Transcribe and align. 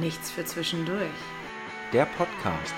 Nichts 0.00 0.30
für 0.30 0.42
zwischendurch. 0.42 1.10
Der 1.92 2.06
Podcast. 2.06 2.74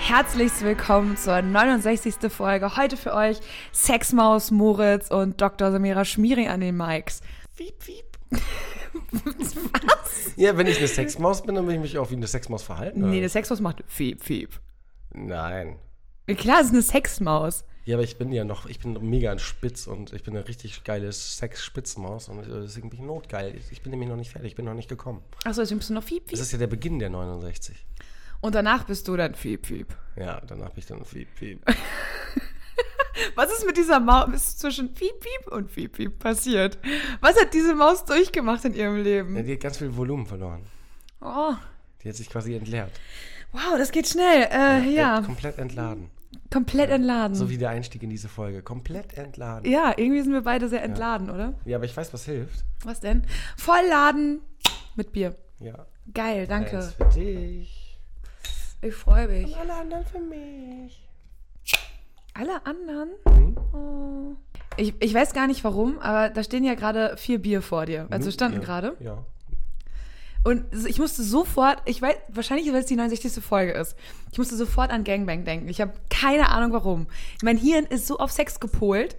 Herzlich 0.00 0.50
willkommen 0.60 1.16
zur 1.16 1.40
69. 1.40 2.32
Folge. 2.32 2.76
Heute 2.76 2.96
für 2.96 3.14
euch 3.14 3.38
Sexmaus 3.72 4.50
Moritz 4.50 5.12
und 5.12 5.40
Dr. 5.40 5.70
Samira 5.70 6.04
Schmiering 6.04 6.48
an 6.48 6.60
den 6.60 6.76
Mikes. 6.76 7.20
Piep, 7.56 7.78
piep. 7.78 8.18
Was? 8.92 10.32
Ja, 10.34 10.56
wenn 10.56 10.66
ich 10.66 10.78
eine 10.78 10.88
Sexmaus 10.88 11.42
bin, 11.42 11.54
dann 11.54 11.68
will 11.68 11.76
ich 11.76 11.80
mich 11.80 11.96
auch 11.98 12.10
wie 12.10 12.16
eine 12.16 12.26
Sexmaus 12.26 12.64
verhalten. 12.64 13.08
Nee, 13.08 13.18
eine 13.18 13.28
Sexmaus 13.28 13.60
macht 13.60 13.84
Fiep, 13.86 14.20
Fiep. 14.20 14.58
Nein. 15.12 15.78
Klar, 16.26 16.58
es 16.58 16.66
ist 16.66 16.72
eine 16.72 16.82
Sexmaus. 16.82 17.64
Ja, 17.86 17.96
aber 17.96 18.04
ich 18.04 18.16
bin 18.16 18.32
ja 18.32 18.44
noch, 18.44 18.64
ich 18.64 18.78
bin 18.78 18.96
mega 19.08 19.38
spitz 19.38 19.86
und 19.86 20.14
ich 20.14 20.22
bin 20.22 20.34
eine 20.34 20.48
richtig 20.48 20.84
geile 20.84 21.12
Sex-Spitzmaus 21.12 22.30
und 22.30 22.46
deswegen 22.46 22.88
bin 22.88 23.00
ich 23.00 23.04
notgeil. 23.04 23.60
Ich 23.70 23.82
bin 23.82 23.90
nämlich 23.90 24.08
noch 24.08 24.16
nicht 24.16 24.30
fertig, 24.30 24.52
ich 24.52 24.56
bin 24.56 24.64
noch 24.64 24.74
nicht 24.74 24.88
gekommen. 24.88 25.22
Achso, 25.44 25.60
deswegen 25.60 25.78
bist 25.78 25.90
du 25.90 25.94
noch 25.94 26.02
Fiep, 26.02 26.22
Fiep. 26.22 26.30
Das 26.30 26.40
ist 26.40 26.52
ja 26.52 26.58
der 26.58 26.66
Beginn 26.66 26.98
der 26.98 27.10
69. 27.10 27.76
Und 28.40 28.54
danach 28.54 28.84
bist 28.84 29.06
du 29.06 29.16
dann 29.16 29.34
Fiep, 29.34 29.66
Fiep. 29.66 29.94
Ja, 30.16 30.40
danach 30.46 30.70
bin 30.70 30.78
ich 30.78 30.86
dann 30.86 31.04
Fiep, 31.04 31.28
Fiep. 31.34 31.60
Was 33.34 33.52
ist 33.52 33.66
mit 33.66 33.76
dieser 33.76 34.00
Maus 34.00 34.56
zwischen 34.56 34.94
Piep, 34.94 35.20
Piep 35.20 35.52
und 35.52 35.72
Piep, 35.72 35.92
Piep 35.92 36.18
passiert? 36.18 36.78
Was 37.20 37.38
hat 37.38 37.52
diese 37.52 37.74
Maus 37.74 38.04
durchgemacht 38.06 38.64
in 38.64 38.74
ihrem 38.74 39.02
Leben? 39.02 39.36
Ja, 39.36 39.42
die 39.42 39.52
hat 39.52 39.60
ganz 39.60 39.76
viel 39.76 39.94
Volumen 39.94 40.26
verloren. 40.26 40.66
Oh. 41.20 41.52
Die 42.02 42.08
hat 42.08 42.16
sich 42.16 42.28
quasi 42.30 42.54
entleert. 42.54 42.90
Wow, 43.52 43.78
das 43.78 43.92
geht 43.92 44.08
schnell. 44.08 44.48
Äh, 44.50 44.90
ja. 44.90 45.22
Komplett 45.22 45.58
entladen. 45.58 46.10
Komplett 46.54 46.88
entladen. 46.88 47.34
So 47.34 47.50
wie 47.50 47.58
der 47.58 47.70
Einstieg 47.70 48.04
in 48.04 48.10
diese 48.10 48.28
Folge. 48.28 48.62
Komplett 48.62 49.18
entladen. 49.18 49.68
Ja, 49.68 49.92
irgendwie 49.96 50.22
sind 50.22 50.32
wir 50.32 50.42
beide 50.42 50.68
sehr 50.68 50.84
entladen, 50.84 51.26
ja. 51.26 51.34
oder? 51.34 51.54
Ja, 51.64 51.78
aber 51.78 51.84
ich 51.84 51.96
weiß, 51.96 52.14
was 52.14 52.26
hilft. 52.26 52.64
Was 52.84 53.00
denn? 53.00 53.24
Vollladen 53.56 54.40
mit 54.94 55.10
Bier. 55.10 55.34
Ja. 55.58 55.86
Geil, 56.14 56.46
danke. 56.46 56.76
Eins 56.76 56.92
für 56.92 57.06
dich. 57.06 57.98
Ich 58.82 58.94
freue 58.94 59.26
mich. 59.26 59.46
Und 59.46 59.56
alle 59.56 59.74
anderen 59.74 60.04
für 60.06 60.20
mich. 60.20 61.08
Alle 62.34 62.64
anderen? 62.64 63.08
Mhm. 63.26 63.56
Oh. 63.74 64.36
Ich, 64.76 64.94
ich 65.00 65.12
weiß 65.12 65.32
gar 65.32 65.48
nicht 65.48 65.64
warum, 65.64 65.98
aber 65.98 66.30
da 66.30 66.44
stehen 66.44 66.62
ja 66.62 66.74
gerade 66.74 67.16
vier 67.16 67.40
Bier 67.42 67.62
vor 67.62 67.86
dir. 67.86 68.06
Also 68.10 68.30
standen 68.30 68.60
ja. 68.60 68.64
gerade. 68.64 68.96
Ja. 69.00 69.26
Und 70.44 70.66
ich 70.86 70.98
musste 70.98 71.22
sofort, 71.22 71.78
ich 71.86 72.00
weiß, 72.02 72.16
wahrscheinlich, 72.28 72.70
weil 72.70 72.80
es 72.80 72.86
die 72.86 72.96
69. 72.96 73.42
Folge 73.42 73.72
ist, 73.72 73.96
ich 74.30 74.38
musste 74.38 74.56
sofort 74.56 74.90
an 74.90 75.02
Gangbang 75.02 75.44
denken. 75.44 75.68
Ich 75.68 75.80
habe 75.80 75.94
keine 76.10 76.50
Ahnung 76.50 76.72
warum. 76.72 77.06
Mein 77.42 77.56
Hirn 77.56 77.86
ist 77.86 78.06
so 78.06 78.18
auf 78.18 78.30
Sex 78.30 78.60
gepolt. 78.60 79.16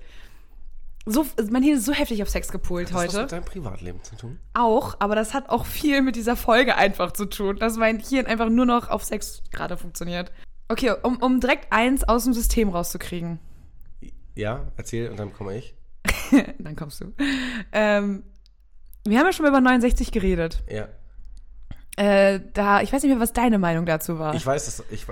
So, 1.08 1.26
mein 1.50 1.64
Hirn 1.64 1.80
ist 1.80 1.86
so 1.86 1.94
heftig 1.94 2.22
auf 2.22 2.30
Sex 2.30 2.52
gepolt 2.52 2.92
hat 2.92 2.96
das 2.96 3.04
heute. 3.04 3.14
Was 3.14 3.22
mit 3.24 3.32
deinem 3.32 3.46
Privatleben 3.46 4.04
zu 4.04 4.16
tun? 4.16 4.40
Auch, 4.54 4.96
aber 5.00 5.16
das 5.16 5.34
hat 5.34 5.50
auch 5.50 5.66
viel 5.66 6.04
mit 6.04 6.16
dieser 6.16 6.36
Folge 6.36 6.76
einfach 6.76 7.12
zu 7.12 7.26
tun, 7.26 7.58
dass 7.58 7.76
mein 7.76 8.00
Hirn 8.00 8.28
einfach 8.28 8.50
nur 8.50 8.66
noch 8.66 8.90
auf 8.90 9.04
Sex 9.04 9.42
gerade 9.52 9.78
funktioniert. 9.78 10.32
Okay, 10.68 10.94
um, 11.02 11.18
um 11.18 11.40
direkt 11.40 11.72
eins 11.72 12.04
aus 12.04 12.24
dem 12.24 12.34
System 12.34 12.70
rauszukriegen. 12.70 13.40
Ja, 14.36 14.72
erzähl 14.78 15.10
und 15.10 15.20
dann 15.20 15.34
komme 15.34 15.58
ich. 15.58 15.76
dann 16.60 16.76
kommst 16.76 17.02
du. 17.02 17.14
Ähm, 17.72 18.24
wir 19.06 19.20
haben 19.20 19.26
ja 19.26 19.34
schon 19.34 19.44
mal 19.44 19.50
über 19.50 19.62
69 19.62 20.12
geredet. 20.12 20.64
Ja. 20.70 20.88
Äh, 21.96 22.42
da, 22.54 22.82
ich 22.82 22.92
weiß 22.92 23.04
nicht 23.04 23.12
mehr, 23.12 23.22
was 23.22 23.34
deine 23.34 23.58
Meinung 23.58 23.86
dazu 23.86 24.20
war. 24.20 24.36
Ich 24.36 24.46
weiß 24.46 24.68
es. 24.68 24.84
Ich, 24.92 25.06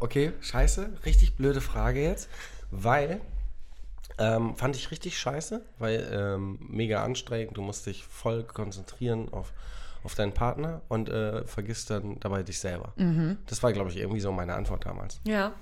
okay, 0.00 0.32
scheiße. 0.40 0.90
Richtig 1.04 1.36
blöde 1.36 1.60
Frage 1.60 2.02
jetzt. 2.02 2.30
Weil, 2.70 3.20
ähm, 4.18 4.56
fand 4.56 4.76
ich 4.76 4.90
richtig 4.90 5.18
scheiße, 5.18 5.62
weil 5.78 6.08
ähm, 6.12 6.58
mega 6.68 7.04
anstrengend. 7.04 7.56
Du 7.56 7.62
musst 7.62 7.86
dich 7.86 8.04
voll 8.04 8.44
konzentrieren 8.44 9.32
auf, 9.32 9.52
auf 10.04 10.14
deinen 10.14 10.32
Partner 10.32 10.80
und 10.88 11.08
äh, 11.08 11.44
vergisst 11.46 11.90
dann 11.90 12.18
dabei 12.20 12.42
dich 12.42 12.58
selber. 12.58 12.92
Mhm. 12.96 13.38
Das 13.46 13.62
war, 13.62 13.72
glaube 13.72 13.90
ich, 13.90 13.98
irgendwie 13.98 14.20
so 14.20 14.32
meine 14.32 14.54
Antwort 14.54 14.86
damals. 14.86 15.20
Ja. 15.24 15.52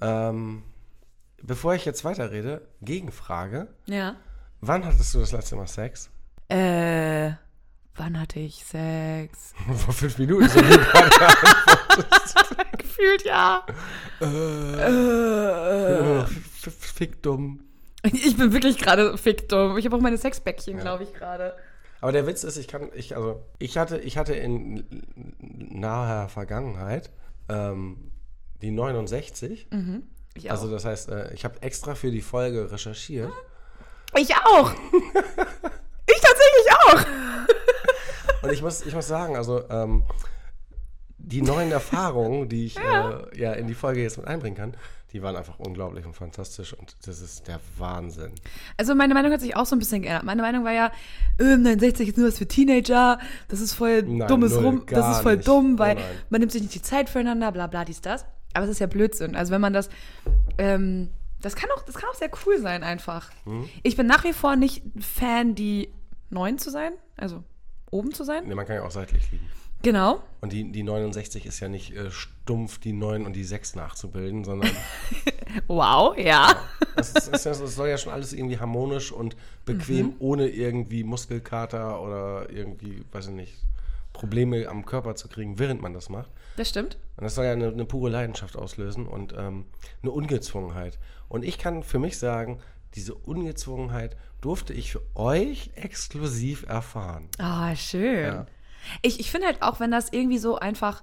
Ähm, 0.00 0.62
bevor 1.42 1.74
ich 1.74 1.84
jetzt 1.84 2.04
weiterrede, 2.04 2.62
Gegenfrage. 2.82 3.68
Ja. 3.86 4.16
Wann 4.60 4.84
hattest 4.84 5.14
du 5.14 5.20
das 5.20 5.32
letzte 5.32 5.56
Mal 5.56 5.66
Sex? 5.66 6.10
Äh, 6.48 7.32
wann 7.98 8.18
hatte 8.18 8.40
ich 8.40 8.64
Sex? 8.64 9.52
Vor 9.76 9.94
fünf 9.94 10.18
Minuten. 10.18 10.48
So 10.48 10.60
Gefühlt 12.78 13.24
ja. 13.24 13.64
Äh, 14.20 16.24
fick 16.60 17.22
dumm. 17.22 17.60
Ich 18.04 18.36
bin 18.36 18.52
wirklich 18.52 18.78
gerade 18.78 19.18
fick 19.18 19.48
dumm. 19.48 19.76
Ich 19.78 19.84
habe 19.84 19.96
auch 19.96 20.00
meine 20.00 20.18
Sexbäckchen, 20.18 20.76
ja. 20.76 20.82
glaube 20.82 21.04
ich, 21.04 21.12
gerade. 21.12 21.54
Aber 22.00 22.12
der 22.12 22.26
Witz 22.26 22.44
ist, 22.44 22.56
ich 22.56 22.68
kann, 22.68 22.90
ich, 22.94 23.16
also, 23.16 23.44
ich 23.58 23.76
hatte, 23.76 23.98
ich 23.98 24.16
hatte 24.16 24.34
in 24.34 24.84
naher 25.36 26.28
Vergangenheit 26.28 27.10
ähm, 27.48 28.12
die 28.62 28.70
69. 28.70 29.68
Mhm. 29.70 30.04
Ich 30.34 30.48
auch. 30.48 30.52
Also 30.52 30.70
das 30.70 30.84
heißt, 30.84 31.08
äh, 31.08 31.34
ich 31.34 31.44
habe 31.44 31.60
extra 31.62 31.94
für 31.94 32.10
die 32.10 32.20
Folge 32.20 32.70
recherchiert. 32.70 33.32
Ich 34.16 34.34
auch. 34.36 34.72
ich 36.06 36.20
tatsächlich 36.20 36.66
auch. 36.86 37.04
Und 38.48 38.54
ich 38.54 38.62
muss, 38.62 38.84
ich 38.84 38.94
muss 38.94 39.06
sagen, 39.06 39.36
also 39.36 39.68
ähm, 39.68 40.04
die 41.18 41.42
neuen 41.42 41.70
Erfahrungen, 41.70 42.48
die 42.48 42.66
ich 42.66 42.76
ja. 42.76 43.10
Äh, 43.10 43.38
ja 43.38 43.52
in 43.52 43.66
die 43.66 43.74
Folge 43.74 44.02
jetzt 44.02 44.16
mit 44.16 44.26
einbringen 44.26 44.56
kann, 44.56 44.74
die 45.12 45.22
waren 45.22 45.36
einfach 45.36 45.58
unglaublich 45.58 46.04
und 46.06 46.14
fantastisch 46.14 46.72
und 46.74 46.94
das 47.06 47.20
ist 47.20 47.48
der 47.48 47.60
Wahnsinn. 47.76 48.32
Also 48.76 48.94
meine 48.94 49.14
Meinung 49.14 49.32
hat 49.32 49.40
sich 49.40 49.56
auch 49.56 49.66
so 49.66 49.76
ein 49.76 49.78
bisschen 49.78 50.02
geändert. 50.02 50.24
Meine 50.24 50.42
Meinung 50.42 50.64
war 50.64 50.72
ja, 50.72 50.92
äh, 51.38 51.56
69 51.56 52.08
ist 52.08 52.18
nur 52.18 52.28
was 52.28 52.38
für 52.38 52.46
Teenager, 52.46 53.18
das 53.48 53.60
ist 53.60 53.72
voll 53.72 54.02
nein, 54.02 54.28
dummes 54.28 54.54
null, 54.54 54.64
Rum, 54.64 54.86
das 54.86 55.16
ist 55.16 55.22
voll 55.22 55.36
nicht. 55.36 55.48
dumm, 55.48 55.78
weil 55.78 55.96
oh, 55.96 56.00
man 56.30 56.40
nimmt 56.40 56.52
sich 56.52 56.62
nicht 56.62 56.74
die 56.74 56.82
Zeit 56.82 57.08
füreinander, 57.08 57.52
bla 57.52 57.66
bla, 57.66 57.84
dies, 57.84 58.00
das. 58.00 58.24
Aber 58.54 58.64
es 58.64 58.72
ist 58.72 58.78
ja 58.78 58.86
Blödsinn. 58.86 59.36
Also 59.36 59.52
wenn 59.52 59.60
man 59.60 59.72
das, 59.72 59.90
ähm, 60.56 61.10
das 61.40 61.54
kann 61.54 61.70
auch, 61.76 61.82
das 61.82 61.96
kann 61.96 62.08
auch 62.10 62.16
sehr 62.16 62.30
cool 62.46 62.58
sein 62.58 62.82
einfach. 62.82 63.30
Mhm. 63.44 63.68
Ich 63.82 63.96
bin 63.96 64.06
nach 64.06 64.24
wie 64.24 64.32
vor 64.32 64.56
nicht 64.56 64.82
Fan, 65.00 65.54
die 65.54 65.92
neun 66.30 66.58
zu 66.58 66.70
sein, 66.70 66.92
also 67.16 67.44
oben 67.90 68.12
zu 68.12 68.24
sein. 68.24 68.46
Nee, 68.46 68.54
man 68.54 68.66
kann 68.66 68.76
ja 68.76 68.84
auch 68.84 68.90
seitlich 68.90 69.30
liegen. 69.30 69.46
Genau. 69.82 70.20
Und 70.40 70.52
die, 70.52 70.72
die 70.72 70.82
69 70.82 71.46
ist 71.46 71.60
ja 71.60 71.68
nicht 71.68 71.94
äh, 71.94 72.10
stumpf, 72.10 72.78
die 72.78 72.92
9 72.92 73.24
und 73.24 73.34
die 73.34 73.44
6 73.44 73.76
nachzubilden, 73.76 74.44
sondern. 74.44 74.70
wow, 75.68 76.16
ja. 76.18 76.56
Das, 76.96 77.12
ist, 77.12 77.74
soll 77.76 77.88
ja 77.88 77.96
schon 77.96 78.12
alles 78.12 78.32
irgendwie 78.32 78.58
harmonisch 78.58 79.12
und 79.12 79.36
bequem, 79.64 80.06
Mhm. 80.06 80.14
ohne 80.18 80.48
irgendwie 80.48 81.04
Muskelkater 81.04 82.02
oder 82.02 82.50
irgendwie, 82.50 83.04
weiß 83.12 83.28
ich 83.28 83.34
nicht, 83.34 83.54
Probleme 84.12 84.66
am 84.68 84.84
Körper 84.84 85.14
zu 85.14 85.28
kriegen, 85.28 85.60
während 85.60 85.80
man 85.80 85.94
das 85.94 86.08
macht. 86.08 86.30
Das 86.56 86.70
stimmt. 86.70 86.98
Und 87.16 87.22
das 87.24 87.36
soll 87.36 87.44
ja 87.44 87.52
eine, 87.52 87.68
eine 87.68 87.84
pure 87.84 88.10
Leidenschaft 88.10 88.56
auslösen 88.56 89.06
und 89.06 89.32
ähm, 89.38 89.66
eine 90.02 90.10
Ungezwungenheit. 90.10 90.98
Und 91.28 91.44
ich 91.44 91.56
kann 91.56 91.84
für 91.84 92.00
mich 92.00 92.18
sagen, 92.18 92.58
diese 92.94 93.14
Ungezwungenheit 93.14 94.16
durfte 94.40 94.72
ich 94.72 94.92
für 94.92 95.02
euch 95.14 95.70
exklusiv 95.74 96.64
erfahren. 96.68 97.28
Ah, 97.38 97.74
schön. 97.76 98.24
Ja. 98.24 98.46
Ich, 99.02 99.20
ich 99.20 99.30
finde 99.30 99.46
halt 99.48 99.62
auch, 99.62 99.80
wenn 99.80 99.90
das 99.90 100.12
irgendwie 100.12 100.38
so 100.38 100.58
einfach 100.58 101.02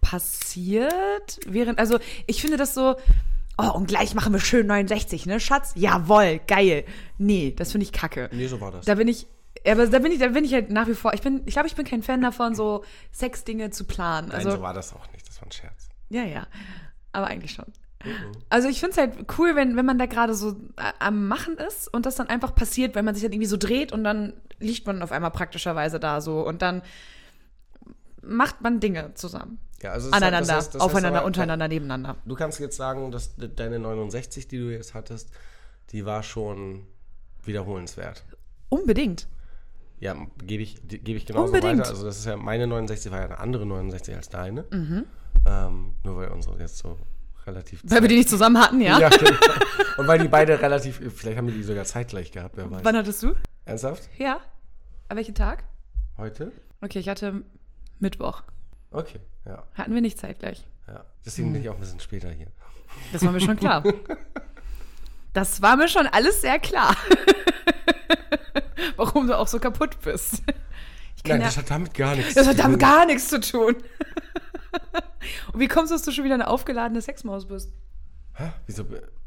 passiert, 0.00 1.40
während, 1.46 1.78
also 1.78 1.98
ich 2.26 2.40
finde 2.40 2.56
das 2.56 2.74
so, 2.74 2.96
oh, 3.58 3.70
und 3.70 3.86
gleich 3.86 4.14
machen 4.14 4.32
wir 4.32 4.40
schön 4.40 4.66
69, 4.66 5.26
ne, 5.26 5.40
Schatz? 5.40 5.72
Jawoll, 5.74 6.40
geil. 6.46 6.84
Nee, 7.18 7.52
das 7.56 7.72
finde 7.72 7.84
ich 7.84 7.92
kacke. 7.92 8.28
Nee, 8.32 8.46
so 8.46 8.60
war 8.60 8.70
das. 8.72 8.84
Da 8.84 8.94
bin 8.94 9.08
ich, 9.08 9.26
aber 9.66 9.86
da 9.86 9.98
bin 9.98 10.12
ich, 10.12 10.18
da 10.18 10.28
bin 10.28 10.44
ich 10.44 10.52
halt 10.52 10.70
nach 10.70 10.86
wie 10.86 10.94
vor, 10.94 11.14
ich 11.14 11.22
bin, 11.22 11.42
ich 11.46 11.54
glaube, 11.54 11.68
ich 11.68 11.74
bin 11.74 11.84
kein 11.86 12.02
Fan 12.02 12.20
davon, 12.20 12.54
so 12.54 12.84
Sexdinge 13.12 13.70
zu 13.70 13.84
planen. 13.84 14.28
Nein, 14.28 14.38
Also, 14.38 14.50
so 14.52 14.62
war 14.62 14.74
das 14.74 14.92
auch 14.92 15.10
nicht, 15.12 15.28
das 15.28 15.40
war 15.40 15.48
ein 15.48 15.52
Scherz. 15.52 15.88
ja, 16.10 16.24
ja. 16.24 16.46
Aber 17.14 17.26
eigentlich 17.26 17.52
schon. 17.52 17.66
Mhm. 18.04 18.32
Also 18.48 18.68
ich 18.68 18.80
finde 18.80 18.92
es 18.92 18.98
halt 18.98 19.26
cool, 19.38 19.54
wenn, 19.56 19.76
wenn 19.76 19.86
man 19.86 19.98
da 19.98 20.06
gerade 20.06 20.34
so 20.34 20.50
äh, 20.76 20.92
am 20.98 21.28
Machen 21.28 21.56
ist 21.56 21.92
und 21.92 22.06
das 22.06 22.16
dann 22.16 22.28
einfach 22.28 22.54
passiert, 22.54 22.94
wenn 22.94 23.04
man 23.04 23.14
sich 23.14 23.22
dann 23.22 23.32
irgendwie 23.32 23.46
so 23.48 23.56
dreht 23.56 23.92
und 23.92 24.04
dann 24.04 24.34
liegt 24.58 24.86
man 24.86 25.02
auf 25.02 25.12
einmal 25.12 25.30
praktischerweise 25.30 25.98
da 26.00 26.20
so 26.20 26.46
und 26.46 26.62
dann 26.62 26.82
macht 28.22 28.60
man 28.60 28.80
Dinge 28.80 29.14
zusammen. 29.14 29.58
Ja, 29.82 29.90
also 29.92 30.08
es 30.08 30.12
Aneinander, 30.12 30.38
hat- 30.54 30.58
das 30.58 30.68
heißt- 30.68 30.72
das 30.74 30.74
heißt 30.74 30.82
aufeinander, 30.82 31.18
aber- 31.20 31.26
untereinander, 31.26 31.68
nebeneinander. 31.68 32.16
Du 32.24 32.34
kannst 32.36 32.60
jetzt 32.60 32.76
sagen, 32.76 33.10
dass 33.10 33.34
de- 33.36 33.50
deine 33.54 33.78
69, 33.80 34.46
die 34.46 34.58
du 34.58 34.72
jetzt 34.72 34.94
hattest, 34.94 35.30
die 35.90 36.04
war 36.06 36.22
schon 36.22 36.86
wiederholenswert. 37.44 38.24
Unbedingt. 38.68 39.26
Ja, 39.98 40.16
gebe 40.44 40.62
ich, 40.62 40.80
gebe 40.88 41.12
ich 41.12 41.26
genauso 41.26 41.46
Unbedingt. 41.46 41.80
weiter. 41.80 41.90
Also 41.90 42.04
das 42.04 42.18
ist 42.18 42.26
ja, 42.26 42.36
meine 42.36 42.66
69 42.66 43.10
war 43.12 43.18
ja 43.20 43.24
eine 43.26 43.38
andere 43.38 43.66
69 43.66 44.14
als 44.14 44.28
deine. 44.28 44.64
Mhm. 44.70 45.04
Ähm, 45.46 45.94
nur 46.04 46.16
weil 46.16 46.28
unsere 46.28 46.58
jetzt 46.60 46.78
so 46.78 46.96
relativ 47.46 47.80
Weil 47.84 48.02
wir 48.02 48.08
die 48.08 48.16
nicht 48.16 48.28
zusammen 48.28 48.58
hatten, 48.58 48.80
ja? 48.80 48.98
ja, 48.98 49.08
genau. 49.08 49.30
Und 49.98 50.06
weil 50.06 50.18
die 50.18 50.28
beide 50.28 50.60
relativ, 50.60 51.00
vielleicht 51.14 51.36
haben 51.38 51.46
wir 51.46 51.54
die 51.54 51.62
sogar 51.62 51.84
zeitgleich 51.84 52.32
gehabt, 52.32 52.56
wer 52.56 52.70
weiß. 52.70 52.80
Wann 52.84 52.96
hattest 52.96 53.22
du? 53.22 53.34
Ernsthaft? 53.64 54.08
Ja. 54.18 54.40
An 55.08 55.16
welchem 55.16 55.34
Tag? 55.34 55.64
Heute? 56.16 56.52
Okay, 56.80 56.98
ich 56.98 57.08
hatte 57.08 57.42
Mittwoch. 57.98 58.42
Okay, 58.90 59.20
ja. 59.44 59.62
Hatten 59.74 59.94
wir 59.94 60.00
nicht 60.00 60.18
zeitgleich. 60.18 60.66
ja. 60.88 61.04
Deswegen 61.24 61.52
bin 61.52 61.62
ich 61.62 61.68
auch 61.68 61.74
ein 61.74 61.80
bisschen 61.80 62.00
später 62.00 62.30
hier. 62.30 62.48
Das 63.12 63.24
war 63.24 63.32
mir 63.32 63.40
schon 63.40 63.56
klar. 63.56 63.82
Das 65.34 65.62
war 65.62 65.76
mir 65.78 65.88
schon 65.88 66.06
alles 66.08 66.42
sehr 66.42 66.58
klar. 66.58 66.94
Warum 68.96 69.26
du 69.26 69.38
auch 69.38 69.48
so 69.48 69.58
kaputt 69.58 69.96
bist. 70.02 70.42
Nein, 71.26 71.40
ja, 71.40 71.46
das 71.46 71.56
hat 71.56 71.70
damit 71.70 71.94
gar 71.94 72.14
nichts 72.16 72.34
das 72.34 72.44
zu 72.44 72.50
hat 72.50 72.58
damit 72.58 72.80
tun. 72.80 72.88
gar 72.90 73.06
nichts 73.06 73.28
zu 73.28 73.40
tun. 73.40 73.76
Und 75.52 75.60
wie 75.60 75.68
kommst 75.68 75.90
du, 75.90 75.94
dass 75.94 76.02
du 76.02 76.12
schon 76.12 76.24
wieder 76.24 76.34
eine 76.34 76.48
aufgeladene 76.48 77.00
Sexmaus 77.00 77.46
bist? 77.46 77.72
Hä? 78.34 78.52
Wieso? 78.66 78.84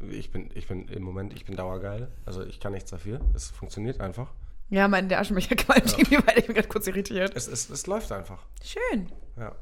Ich 0.10 0.32
bin, 0.32 0.50
ich 0.56 0.68
bin 0.68 0.88
im 0.88 1.04
Moment, 1.04 1.34
ich 1.34 1.46
bin 1.46 1.56
dauergeil. 1.56 2.12
Also 2.26 2.44
ich 2.44 2.60
kann 2.60 2.74
nichts 2.74 2.90
dafür. 2.92 3.20
Es 3.34 3.52
funktioniert 3.52 4.02
einfach. 4.02 4.32
Ja, 4.70 4.88
mein, 4.88 5.10
der 5.10 5.20
Aschenbecher 5.20 5.56
qualmt 5.56 5.98
irgendwie 5.98 6.18
weiter. 6.18 6.38
Ich 6.38 6.46
bin 6.48 6.56
gerade 6.56 6.68
kurz 6.68 6.88
irritiert. 6.88 7.34
Es, 7.36 7.48
es, 7.48 7.70
es 7.70 7.86
läuft 7.88 8.12
einfach. 8.12 8.44
Schön. 8.64 9.12
Ja. 9.38 9.56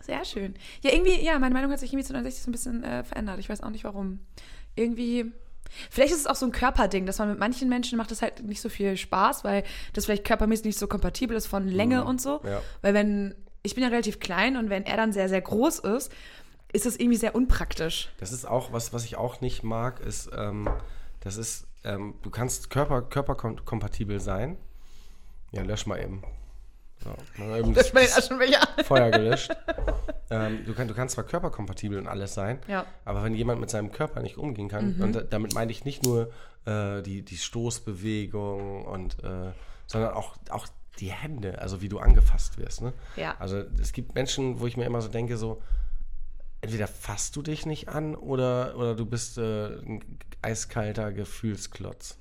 Sehr 0.00 0.24
schön. 0.24 0.54
Ja, 0.82 0.92
irgendwie, 0.92 1.22
ja, 1.24 1.38
meine 1.38 1.54
Meinung 1.54 1.70
hat 1.72 1.80
sich 1.80 1.92
irgendwie 1.92 2.06
zu 2.06 2.12
69 2.12 2.44
so 2.44 2.50
ein 2.50 2.52
bisschen 2.52 2.84
äh, 2.84 3.04
verändert. 3.04 3.38
Ich 3.38 3.48
weiß 3.48 3.62
auch 3.62 3.70
nicht 3.70 3.84
warum. 3.84 4.20
Irgendwie. 4.76 5.32
Vielleicht 5.90 6.12
ist 6.12 6.20
es 6.20 6.26
auch 6.28 6.36
so 6.36 6.46
ein 6.46 6.52
Körperding, 6.52 7.06
dass 7.06 7.18
man 7.18 7.28
mit 7.28 7.40
manchen 7.40 7.68
Menschen 7.68 7.98
macht 7.98 8.12
das 8.12 8.22
halt 8.22 8.44
nicht 8.44 8.60
so 8.60 8.68
viel 8.68 8.96
Spaß, 8.96 9.42
weil 9.42 9.64
das 9.94 10.04
vielleicht 10.04 10.24
körpermäßig 10.24 10.64
nicht 10.64 10.78
so 10.78 10.86
kompatibel 10.86 11.36
ist 11.36 11.48
von 11.48 11.66
Länge 11.66 12.04
und 12.04 12.20
so. 12.20 12.40
ja. 12.44 12.62
Weil 12.82 12.94
wenn, 12.94 13.34
ich 13.66 13.74
bin 13.74 13.82
ja 13.84 13.90
relativ 13.90 14.20
klein 14.20 14.56
und 14.56 14.70
wenn 14.70 14.84
er 14.86 14.96
dann 14.96 15.12
sehr, 15.12 15.28
sehr 15.28 15.40
groß 15.42 15.80
ist, 15.80 16.10
ist 16.72 16.86
das 16.86 16.96
irgendwie 16.96 17.16
sehr 17.18 17.34
unpraktisch. 17.34 18.08
Das 18.18 18.32
ist 18.32 18.46
auch, 18.46 18.72
was, 18.72 18.92
was 18.92 19.04
ich 19.04 19.16
auch 19.16 19.40
nicht 19.40 19.62
mag, 19.62 20.00
ist, 20.00 20.30
ähm, 20.36 20.68
das 21.20 21.36
ist, 21.36 21.66
ähm, 21.84 22.14
du 22.22 22.30
kannst 22.30 22.70
körper, 22.70 23.02
körperkompatibel 23.02 24.20
sein. 24.20 24.56
Ja, 25.52 25.62
lösch 25.62 25.86
mal 25.86 26.00
eben. 26.00 26.22
So, 27.02 27.14
mal 27.44 27.58
eben 27.60 27.74
Das. 27.74 27.90
Feuer 28.84 29.10
gelöscht. 29.10 29.50
ähm, 30.30 30.64
du, 30.64 30.74
kann, 30.74 30.88
du 30.88 30.94
kannst 30.94 31.14
zwar 31.14 31.24
körperkompatibel 31.24 31.98
und 31.98 32.06
alles 32.08 32.34
sein, 32.34 32.58
Ja. 32.68 32.84
aber 33.04 33.22
wenn 33.22 33.34
jemand 33.34 33.60
mit 33.60 33.70
seinem 33.70 33.92
Körper 33.92 34.20
nicht 34.22 34.38
umgehen 34.38 34.68
kann, 34.68 35.00
und 35.00 35.12
da, 35.14 35.20
damit 35.22 35.54
meine 35.54 35.70
ich 35.72 35.84
nicht 35.84 36.04
nur 36.04 36.30
äh, 36.66 37.02
die, 37.02 37.22
die 37.22 37.36
Stoßbewegung 37.36 38.84
und 38.84 39.22
äh, 39.24 39.52
sondern 39.86 40.14
auch, 40.14 40.36
auch 40.50 40.66
die 40.98 41.10
Hände, 41.10 41.60
also 41.60 41.82
wie 41.82 41.88
du 41.88 41.98
angefasst 41.98 42.58
wirst. 42.58 42.82
Ne? 42.82 42.92
Ja. 43.16 43.36
Also 43.38 43.62
es 43.80 43.92
gibt 43.92 44.14
Menschen, 44.14 44.60
wo 44.60 44.66
ich 44.66 44.76
mir 44.76 44.84
immer 44.84 45.00
so 45.00 45.08
denke, 45.08 45.36
so, 45.36 45.62
entweder 46.60 46.86
fasst 46.88 47.36
du 47.36 47.42
dich 47.42 47.66
nicht 47.66 47.88
an 47.88 48.14
oder, 48.14 48.76
oder 48.76 48.94
du 48.94 49.06
bist 49.06 49.38
äh, 49.38 49.66
ein 49.78 50.18
eiskalter 50.42 51.12
Gefühlsklotz. 51.12 52.18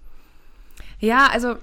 Ja, 0.99 1.27
also 1.27 1.57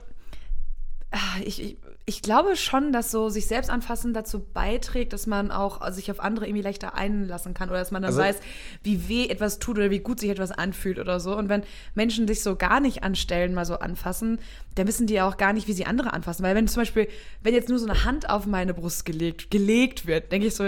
ich, 1.44 1.60
ich, 1.62 1.76
ich 2.06 2.22
glaube 2.22 2.56
schon, 2.56 2.92
dass 2.92 3.10
so 3.10 3.28
sich 3.28 3.46
selbst 3.46 3.70
anfassen 3.70 4.14
dazu 4.14 4.40
beiträgt, 4.40 5.12
dass 5.12 5.26
man 5.26 5.50
auch 5.50 5.88
sich 5.92 6.10
auf 6.10 6.20
andere 6.20 6.46
irgendwie 6.46 6.62
leichter 6.62 6.94
einlassen 6.94 7.54
kann 7.54 7.68
oder 7.68 7.78
dass 7.78 7.90
man 7.90 8.02
dann 8.02 8.08
Also- 8.10 8.20
weiß, 8.20 8.36
wie 8.82 9.08
weh 9.08 9.28
etwas 9.28 9.58
tut 9.58 9.76
oder 9.78 9.90
wie 9.90 9.98
gut 10.00 10.18
sich 10.20 10.30
etwas 10.30 10.50
anfühlt 10.52 10.98
oder 10.98 11.20
so. 11.20 11.36
Und 11.36 11.48
wenn 11.48 11.62
Menschen 11.94 12.26
sich 12.26 12.42
so 12.42 12.56
gar 12.56 12.80
nicht 12.80 13.02
anstellen, 13.04 13.54
mal 13.54 13.64
so 13.66 13.78
anfassen, 13.78 14.38
dann 14.74 14.86
wissen 14.88 15.06
die 15.06 15.14
ja 15.14 15.28
auch 15.28 15.36
gar 15.36 15.52
nicht, 15.52 15.68
wie 15.68 15.72
sie 15.74 15.84
andere 15.86 16.12
anfassen. 16.12 16.42
Weil 16.42 16.54
wenn 16.54 16.66
zum 16.66 16.80
Beispiel, 16.82 17.08
wenn 17.42 17.54
jetzt 17.54 17.68
nur 17.68 17.78
so 17.78 17.86
eine 17.88 18.04
Hand 18.04 18.30
auf 18.30 18.46
meine 18.46 18.74
Brust 18.74 19.04
gelegt, 19.04 19.50
gelegt 19.50 20.06
wird, 20.06 20.32
denke 20.32 20.46
ich 20.48 20.54
so, 20.54 20.64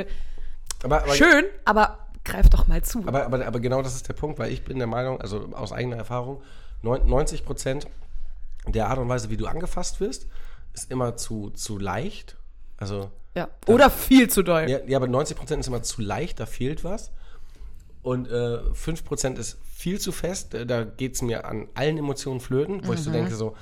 Aber, 0.83 1.03
aber 1.05 1.15
schön, 1.15 1.45
aber 1.65 1.99
greif 2.25 2.49
doch 2.51 2.69
mal 2.69 2.83
zu. 2.83 3.03
Aber, 3.07 3.25
aber, 3.25 3.47
aber 3.47 3.61
genau 3.61 3.83
das 3.83 3.95
ist 3.97 4.09
der 4.09 4.15
Punkt, 4.15 4.39
weil 4.39 4.53
ich 4.53 4.63
bin 4.65 4.79
der 4.79 4.87
Meinung, 4.87 5.21
also 5.21 5.49
aus 5.53 5.73
eigener 5.73 5.97
Erfahrung, 5.97 6.43
neun- 6.83 7.07
90 7.07 7.45
Prozent 7.45 7.87
der 8.67 8.89
Art 8.89 8.99
und 8.99 9.09
Weise, 9.09 9.31
wie 9.31 9.37
du 9.37 9.47
angefasst 9.47 10.01
wirst, 10.01 10.27
ist 10.73 10.91
immer 10.91 11.17
zu, 11.17 11.51
zu 11.51 11.79
leicht. 11.79 12.37
Also, 12.77 13.11
ja. 13.35 13.49
Oder 13.67 13.91
viel 13.91 14.29
zu 14.29 14.43
doll. 14.43 14.69
ja, 14.69 14.79
ja 14.87 14.97
aber 14.97 15.09
90 15.09 15.37
Prozent 15.37 15.61
ist 15.61 15.67
immer 15.67 15.83
zu 15.83 16.01
leicht, 16.03 16.41
da 16.41 16.47
fehlt 16.47 16.85
was. 16.85 17.13
Und 18.03 18.29
äh, 18.29 18.59
5 18.75 19.05
Prozent 19.05 19.39
ist 19.39 19.59
viel 19.65 19.99
zu 19.99 20.13
fest, 20.13 20.55
äh, 20.55 20.67
da 20.67 20.85
geht 20.85 21.15
es 21.15 21.23
mir 21.23 21.47
an 21.47 21.69
allen 21.75 21.97
Emotionen 21.97 22.41
flöten, 22.41 22.87
wo 22.87 22.93
ich 22.93 23.01
so 23.01 23.11
denke, 23.11 23.35
so, 23.35 23.57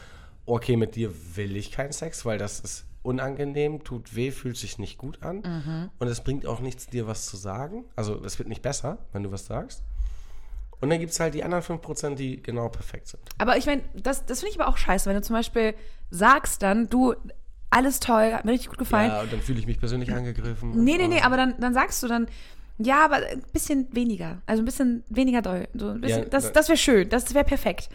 okay, 0.47 0.77
mit 0.77 0.97
dir 0.97 1.13
will 1.37 1.57
ich 1.57 1.71
keinen 1.71 1.93
Sex, 1.93 2.25
weil 2.25 2.39
das 2.39 2.59
ist 2.59 2.85
unangenehm, 3.03 3.85
tut 3.85 4.17
weh, 4.17 4.31
fühlt 4.31 4.57
sich 4.57 4.79
nicht 4.79 4.99
gut 4.99 5.23
an. 5.23 5.91
Und 5.99 6.09
es 6.09 6.23
bringt 6.23 6.47
auch 6.47 6.61
nichts, 6.61 6.87
dir 6.87 7.07
was 7.07 7.27
zu 7.27 7.37
sagen. 7.37 7.85
Also 7.97 8.23
es 8.25 8.39
wird 8.39 8.49
nicht 8.49 8.63
besser, 8.63 8.99
wenn 9.13 9.23
du 9.23 9.33
was 9.33 9.47
sagst. 9.47 9.83
Und 10.83 10.91
dann 10.91 10.99
gibt 11.01 11.13
es 11.13 11.21
halt 11.21 11.33
die 11.35 11.43
anderen 11.45 11.63
5%, 11.63 12.17
die 12.17 12.43
genau 12.43 12.69
perfekt 12.69 13.09
sind. 13.09 13.23
Aber 13.39 13.57
ich 13.57 13.65
meine, 13.67 13.83
das, 13.95 14.27
das 14.27 14.41
finde 14.41 14.55
ich 14.55 14.61
aber 14.61 14.69
auch 14.69 14.77
scheiße, 14.77 15.09
wenn 15.09 15.17
du 15.17 15.23
zum 15.23 15.35
Beispiel 15.37 15.75
sagst 16.11 16.61
dann, 16.63 16.91
du, 16.91 17.15
alles 17.71 18.01
toll, 18.01 18.33
hat 18.35 18.45
mir 18.45 18.53
richtig 18.53 18.69
gut 18.69 18.79
gefallen. 18.79 19.11
Ja, 19.11 19.23
und 19.23 19.33
dann 19.33 19.41
fühle 19.41 19.59
ich 19.61 19.67
mich 19.67 19.79
persönlich 19.79 20.13
angegriffen. 20.13 20.85
nee, 20.85 20.99
nee, 20.99 21.09
nee, 21.09 21.21
aber 21.23 21.37
dann, 21.39 21.55
dann 21.59 21.73
sagst 21.73 22.03
du 22.03 22.09
dann, 22.09 22.27
ja, 22.79 23.05
aber 23.05 23.17
ein 23.17 23.43
bisschen 23.53 23.87
weniger. 23.95 24.43
Also 24.45 24.61
ein 24.63 24.65
bisschen 24.67 25.05
weniger 25.09 25.41
doll. 25.41 25.69
So 25.73 25.95
bisschen, 25.95 26.25
Ja, 26.25 26.29
das 26.29 26.45
da- 26.47 26.51
das 26.51 26.69
wäre 26.69 26.77
schön, 26.79 27.09
das 27.09 27.33
wäre 27.33 27.45
perfekt. 27.45 27.89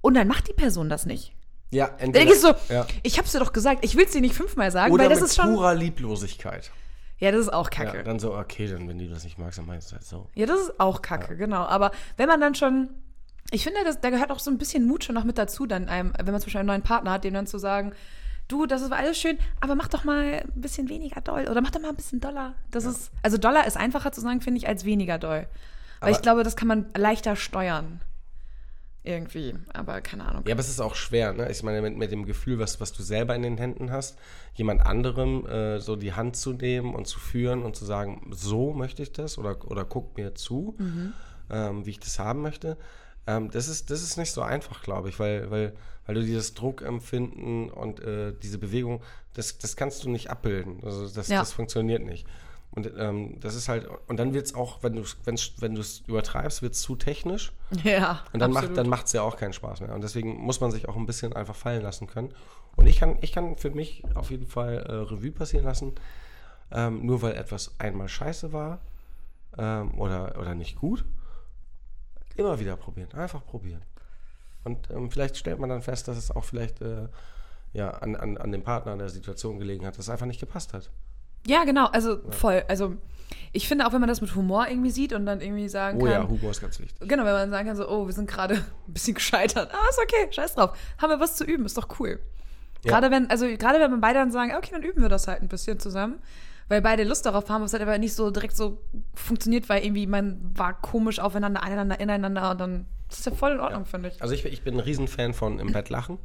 Und 0.00 0.14
dann 0.14 0.28
macht 0.28 0.48
die 0.48 0.52
Person 0.54 0.88
das 0.88 1.04
nicht. 1.06 1.34
Ja, 1.72 1.88
Dann 1.88 1.98
entweder, 2.14 2.24
denke 2.26 2.34
ich 2.34 2.40
so, 2.40 2.54
ja. 2.72 2.86
ich 3.02 3.18
hab's 3.18 3.32
dir 3.32 3.40
doch 3.40 3.52
gesagt, 3.52 3.84
ich 3.84 3.96
will 3.96 4.04
es 4.04 4.12
dir 4.12 4.20
nicht 4.20 4.34
fünfmal 4.36 4.70
sagen, 4.70 4.92
Oder 4.94 5.04
weil 5.04 5.10
das 5.10 5.20
mit 5.20 5.30
ist 5.30 5.36
schon. 5.36 5.46
purer 5.52 5.74
Lieblosigkeit. 5.74 6.70
Ja, 7.18 7.30
das 7.30 7.40
ist 7.42 7.52
auch 7.52 7.70
Ja, 7.70 7.84
kacke. 7.84 7.96
Ja, 7.98 8.02
dann 8.02 8.18
so, 8.18 8.34
okay, 8.36 8.66
dann, 8.68 8.88
wenn 8.88 8.98
du 8.98 9.08
das 9.08 9.24
nicht 9.24 9.38
magst, 9.38 9.58
dann 9.58 9.66
meinst 9.66 9.90
du 9.90 9.94
halt 9.94 10.04
so. 10.04 10.28
das 10.34 10.60
ist 10.60 10.80
auch 10.80 11.02
kacke, 11.02 11.36
genau. 11.36 11.64
Aber 11.64 11.90
wenn 12.16 12.28
man 12.28 12.40
dann 12.40 12.54
schon. 12.54 12.90
Ich 13.52 13.62
finde, 13.62 13.84
das, 13.84 14.00
da 14.00 14.10
gehört 14.10 14.32
auch 14.32 14.40
so 14.40 14.50
ein 14.50 14.58
bisschen 14.58 14.86
Mut 14.88 15.04
schon 15.04 15.14
noch 15.14 15.22
mit 15.22 15.38
dazu, 15.38 15.66
dann 15.66 15.88
einem, 15.88 16.12
wenn 16.18 16.32
man 16.32 16.40
zum 16.40 16.46
Beispiel 16.46 16.58
einen 16.58 16.66
neuen 16.66 16.82
Partner 16.82 17.12
hat, 17.12 17.22
dem 17.22 17.32
dann 17.32 17.46
zu 17.46 17.58
sagen, 17.58 17.92
du, 18.48 18.66
das 18.66 18.82
ist 18.82 18.92
alles 18.92 19.20
schön, 19.20 19.38
aber 19.60 19.76
mach 19.76 19.86
doch 19.86 20.02
mal 20.02 20.42
ein 20.42 20.60
bisschen 20.60 20.88
weniger 20.88 21.20
doll 21.20 21.46
oder 21.48 21.60
mach 21.60 21.70
doch 21.70 21.80
mal 21.80 21.90
ein 21.90 21.94
bisschen 21.96 22.18
doller. 22.20 22.54
Das 22.72 22.84
ist, 22.84 23.12
also 23.22 23.38
doller 23.38 23.64
ist 23.64 23.76
einfacher 23.76 24.10
zu 24.10 24.20
sagen, 24.20 24.40
finde 24.40 24.58
ich, 24.58 24.66
als 24.66 24.84
weniger 24.84 25.18
doll. 25.18 25.46
Weil 26.00 26.08
Aber- 26.08 26.10
ich 26.10 26.22
glaube, 26.22 26.42
das 26.42 26.56
kann 26.56 26.66
man 26.66 26.86
leichter 26.96 27.36
steuern. 27.36 28.00
Irgendwie. 29.06 29.54
Aber 29.72 30.00
keine 30.00 30.24
Ahnung. 30.26 30.42
Ja, 30.46 30.52
aber 30.54 30.60
es 30.60 30.68
ist 30.68 30.80
auch 30.80 30.94
schwer, 30.96 31.32
ne? 31.32 31.50
Ich 31.50 31.62
meine, 31.62 31.80
mit, 31.80 31.96
mit 31.96 32.10
dem 32.10 32.26
Gefühl, 32.26 32.58
was, 32.58 32.80
was 32.80 32.92
du 32.92 33.02
selber 33.02 33.34
in 33.36 33.42
den 33.42 33.56
Händen 33.56 33.90
hast, 33.92 34.18
jemand 34.54 34.84
anderem 34.84 35.46
äh, 35.46 35.78
so 35.78 35.94
die 35.96 36.12
Hand 36.12 36.36
zu 36.36 36.52
nehmen 36.52 36.94
und 36.94 37.06
zu 37.06 37.18
führen 37.20 37.62
und 37.62 37.76
zu 37.76 37.84
sagen, 37.84 38.30
so 38.32 38.72
möchte 38.72 39.02
ich 39.02 39.12
das 39.12 39.38
oder, 39.38 39.56
oder 39.70 39.84
guck 39.84 40.16
mir 40.16 40.34
zu, 40.34 40.76
ähm, 41.50 41.86
wie 41.86 41.90
ich 41.90 42.00
das 42.00 42.18
haben 42.18 42.42
möchte. 42.42 42.76
Ähm, 43.28 43.50
das, 43.50 43.68
ist, 43.68 43.90
das 43.90 44.02
ist 44.02 44.16
nicht 44.16 44.32
so 44.32 44.42
einfach, 44.42 44.82
glaube 44.82 45.08
ich, 45.08 45.18
weil, 45.18 45.50
weil, 45.50 45.72
weil 46.06 46.14
du 46.16 46.22
dieses 46.22 46.54
Druckempfinden 46.54 47.70
und 47.70 48.00
äh, 48.00 48.32
diese 48.42 48.58
Bewegung, 48.58 49.02
das, 49.34 49.58
das 49.58 49.76
kannst 49.76 50.04
du 50.04 50.10
nicht 50.10 50.30
abbilden. 50.30 50.80
Also 50.84 51.08
das, 51.08 51.28
Ja. 51.28 51.38
das 51.40 51.52
funktioniert 51.52 52.02
nicht. 52.04 52.26
Und 52.76 52.92
ähm, 52.98 53.40
das 53.40 53.54
ist 53.54 53.70
halt, 53.70 53.88
und 54.06 54.18
dann 54.18 54.34
wird 54.34 54.44
es 54.44 54.54
auch, 54.54 54.82
wenn 54.82 54.94
du 54.94 55.00
es 55.00 55.16
wenn 55.24 55.74
du's 55.74 56.02
übertreibst, 56.06 56.60
wird 56.60 56.74
es 56.74 56.82
zu 56.82 56.94
technisch. 56.94 57.52
Ja. 57.82 58.22
Und 58.34 58.40
dann 58.40 58.52
macht 58.52 58.64
absolut. 58.64 58.78
dann 58.78 58.88
macht's 58.90 59.12
ja 59.14 59.22
auch 59.22 59.38
keinen 59.38 59.54
Spaß 59.54 59.80
mehr. 59.80 59.94
Und 59.94 60.04
deswegen 60.04 60.36
muss 60.36 60.60
man 60.60 60.70
sich 60.70 60.86
auch 60.86 60.94
ein 60.94 61.06
bisschen 61.06 61.32
einfach 61.32 61.56
fallen 61.56 61.82
lassen 61.82 62.06
können. 62.06 62.34
Und 62.76 62.86
ich 62.86 62.98
kann, 62.98 63.16
ich 63.22 63.32
kann 63.32 63.56
für 63.56 63.70
mich 63.70 64.04
auf 64.14 64.30
jeden 64.30 64.46
Fall 64.46 64.84
äh, 64.86 64.92
Revue 64.92 65.32
passieren 65.32 65.64
lassen. 65.64 65.94
Ähm, 66.70 67.06
nur 67.06 67.22
weil 67.22 67.34
etwas 67.34 67.74
einmal 67.78 68.08
scheiße 68.08 68.52
war 68.52 68.80
ähm, 69.56 69.98
oder, 69.98 70.38
oder 70.38 70.54
nicht 70.54 70.76
gut. 70.76 71.04
Immer 72.36 72.60
wieder 72.60 72.76
probieren. 72.76 73.10
Einfach 73.14 73.44
probieren. 73.46 73.82
Und 74.64 74.90
ähm, 74.90 75.10
vielleicht 75.10 75.38
stellt 75.38 75.58
man 75.58 75.70
dann 75.70 75.80
fest, 75.80 76.08
dass 76.08 76.18
es 76.18 76.30
auch 76.30 76.44
vielleicht 76.44 76.82
äh, 76.82 77.08
ja, 77.72 77.90
an, 77.90 78.16
an, 78.16 78.36
an 78.36 78.52
dem 78.52 78.62
Partner, 78.62 78.92
an 78.92 78.98
der 78.98 79.08
Situation 79.08 79.58
gelegen 79.58 79.86
hat, 79.86 79.94
dass 79.94 80.06
es 80.06 80.10
einfach 80.10 80.26
nicht 80.26 80.40
gepasst 80.40 80.74
hat. 80.74 80.90
Ja, 81.46 81.64
genau, 81.64 81.86
also 81.86 82.18
voll. 82.30 82.64
Also 82.68 82.96
ich 83.52 83.68
finde 83.68 83.86
auch, 83.86 83.92
wenn 83.92 84.00
man 84.00 84.08
das 84.08 84.20
mit 84.20 84.34
Humor 84.34 84.66
irgendwie 84.68 84.90
sieht 84.90 85.12
und 85.12 85.24
dann 85.26 85.40
irgendwie 85.40 85.68
sagen 85.68 85.98
Oh 86.00 86.04
kann. 86.04 86.12
ja, 86.12 86.28
Humor 86.28 86.50
ist 86.50 86.60
ganz 86.60 86.78
wichtig. 86.78 87.08
Genau, 87.08 87.24
wenn 87.24 87.32
man 87.32 87.50
sagen 87.50 87.68
kann, 87.68 87.76
so, 87.76 87.88
oh, 87.88 88.06
wir 88.06 88.12
sind 88.12 88.28
gerade 88.28 88.54
ein 88.88 88.92
bisschen 88.92 89.14
gescheitert. 89.14 89.70
Ah, 89.72 89.88
ist 89.90 89.98
okay, 90.00 90.30
scheiß 90.30 90.54
drauf. 90.54 90.76
Haben 90.98 91.10
wir 91.10 91.20
was 91.20 91.36
zu 91.36 91.44
üben, 91.44 91.64
ist 91.64 91.78
doch 91.78 91.88
cool. 92.00 92.18
Ja. 92.84 92.92
Gerade 92.92 93.10
wenn, 93.10 93.30
also 93.30 93.46
gerade 93.46 93.80
wenn 93.80 93.90
wir 93.90 93.98
beide 93.98 94.18
dann 94.18 94.30
sagen, 94.30 94.52
okay, 94.56 94.70
dann 94.72 94.82
üben 94.82 95.00
wir 95.02 95.08
das 95.08 95.26
halt 95.28 95.42
ein 95.42 95.48
bisschen 95.48 95.78
zusammen. 95.78 96.18
Weil 96.68 96.82
beide 96.82 97.04
Lust 97.04 97.24
darauf 97.24 97.48
haben, 97.48 97.62
was 97.62 97.72
halt 97.72 97.82
aber 97.82 97.96
nicht 97.96 98.14
so 98.14 98.30
direkt 98.32 98.56
so 98.56 98.82
funktioniert, 99.14 99.68
weil 99.68 99.84
irgendwie 99.84 100.06
man 100.08 100.40
war 100.56 100.74
komisch 100.80 101.20
aufeinander, 101.20 101.62
aneinander, 101.62 102.00
ineinander 102.00 102.50
und 102.50 102.58
dann 102.60 102.86
das 103.08 103.20
ist 103.20 103.26
ja 103.26 103.32
voll 103.32 103.52
in 103.52 103.60
Ordnung, 103.60 103.86
finde 103.86 104.08
ich. 104.08 104.20
Also 104.20 104.34
ich, 104.34 104.44
ich 104.44 104.62
bin 104.62 104.74
ein 104.74 104.80
Riesenfan 104.80 105.32
von 105.32 105.60
im 105.60 105.72
Bett 105.72 105.90
lachen. 105.90 106.18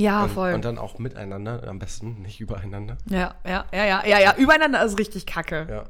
Ja, 0.00 0.24
und, 0.24 0.30
voll. 0.30 0.52
und 0.54 0.64
dann 0.64 0.78
auch 0.78 0.98
miteinander, 0.98 1.66
am 1.66 1.78
besten, 1.78 2.22
nicht 2.22 2.40
übereinander. 2.40 2.98
ja, 3.06 3.34
ja, 3.44 3.66
ja, 3.72 3.84
ja, 3.84 4.06
ja, 4.06 4.20
ja. 4.20 4.36
Übereinander 4.36 4.84
ist 4.84 4.98
richtig 4.98 5.26
kacke. 5.26 5.66
Ja. 5.68 5.84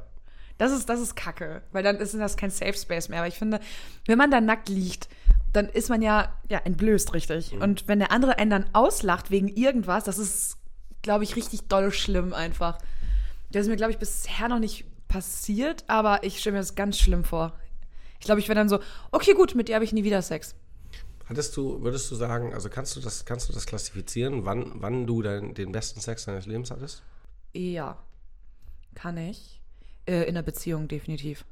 Das 0.57 0.73
ist, 0.73 0.89
das 0.89 0.99
ist 0.99 1.15
kacke, 1.15 1.61
weil 1.71 1.83
dann 1.83 1.97
ist 1.97 2.13
das 2.13 2.35
kein 2.35 2.49
Safe 2.49 2.73
Space 2.73 3.07
mehr. 3.07 3.19
Aber 3.19 3.27
ich 3.27 3.35
finde, 3.35 3.59
wenn 4.07 4.17
man 4.17 4.29
da 4.29 4.41
nackt 4.41 4.67
liegt, 4.67 5.07
dann 5.53 5.69
ist 5.69 5.89
man 5.89 6.01
ja, 6.01 6.33
ja 6.49 6.59
entblößt, 6.59 7.13
richtig. 7.13 7.53
Und 7.53 7.87
wenn 7.87 7.99
der 7.99 8.11
andere 8.11 8.37
einen 8.37 8.51
dann 8.51 8.65
auslacht 8.73 9.31
wegen 9.31 9.47
irgendwas, 9.47 10.03
das 10.03 10.19
ist, 10.19 10.57
glaube 11.01 11.23
ich, 11.23 11.35
richtig 11.35 11.67
doll 11.67 11.91
schlimm 11.91 12.33
einfach. 12.33 12.77
Das 13.51 13.63
ist 13.63 13.69
mir, 13.69 13.77
glaube 13.77 13.91
ich, 13.91 13.99
bisher 13.99 14.47
noch 14.47 14.59
nicht 14.59 14.85
passiert, 15.07 15.85
aber 15.87 16.23
ich 16.23 16.39
stelle 16.39 16.55
mir 16.55 16.59
das 16.59 16.75
ganz 16.75 16.99
schlimm 16.99 17.23
vor. 17.23 17.53
Ich 18.19 18.25
glaube, 18.25 18.41
ich 18.41 18.47
wäre 18.49 18.57
dann 18.57 18.69
so, 18.69 18.79
okay, 19.11 19.33
gut, 19.33 19.55
mit 19.55 19.69
dir 19.69 19.75
habe 19.75 19.85
ich 19.85 19.93
nie 19.93 20.03
wieder 20.03 20.21
Sex. 20.21 20.55
Hattest 21.29 21.55
du, 21.55 21.83
würdest 21.83 22.09
du 22.09 22.15
sagen, 22.15 22.55
also 22.55 22.69
kannst 22.69 22.95
du 22.95 23.01
das, 23.01 23.23
kannst 23.23 23.47
du 23.47 23.53
das 23.53 23.67
klassifizieren, 23.67 24.45
wann, 24.45 24.71
wann 24.81 25.05
du 25.05 25.21
dein, 25.21 25.53
den 25.53 25.71
besten 25.71 25.99
Sex 25.99 26.25
deines 26.25 26.47
Lebens 26.47 26.71
hattest? 26.71 27.03
Ja, 27.53 27.99
kann 28.95 29.15
ich. 29.17 29.61
Äh, 30.07 30.23
in 30.23 30.29
einer 30.29 30.41
Beziehung 30.41 30.87
definitiv. 30.87 31.45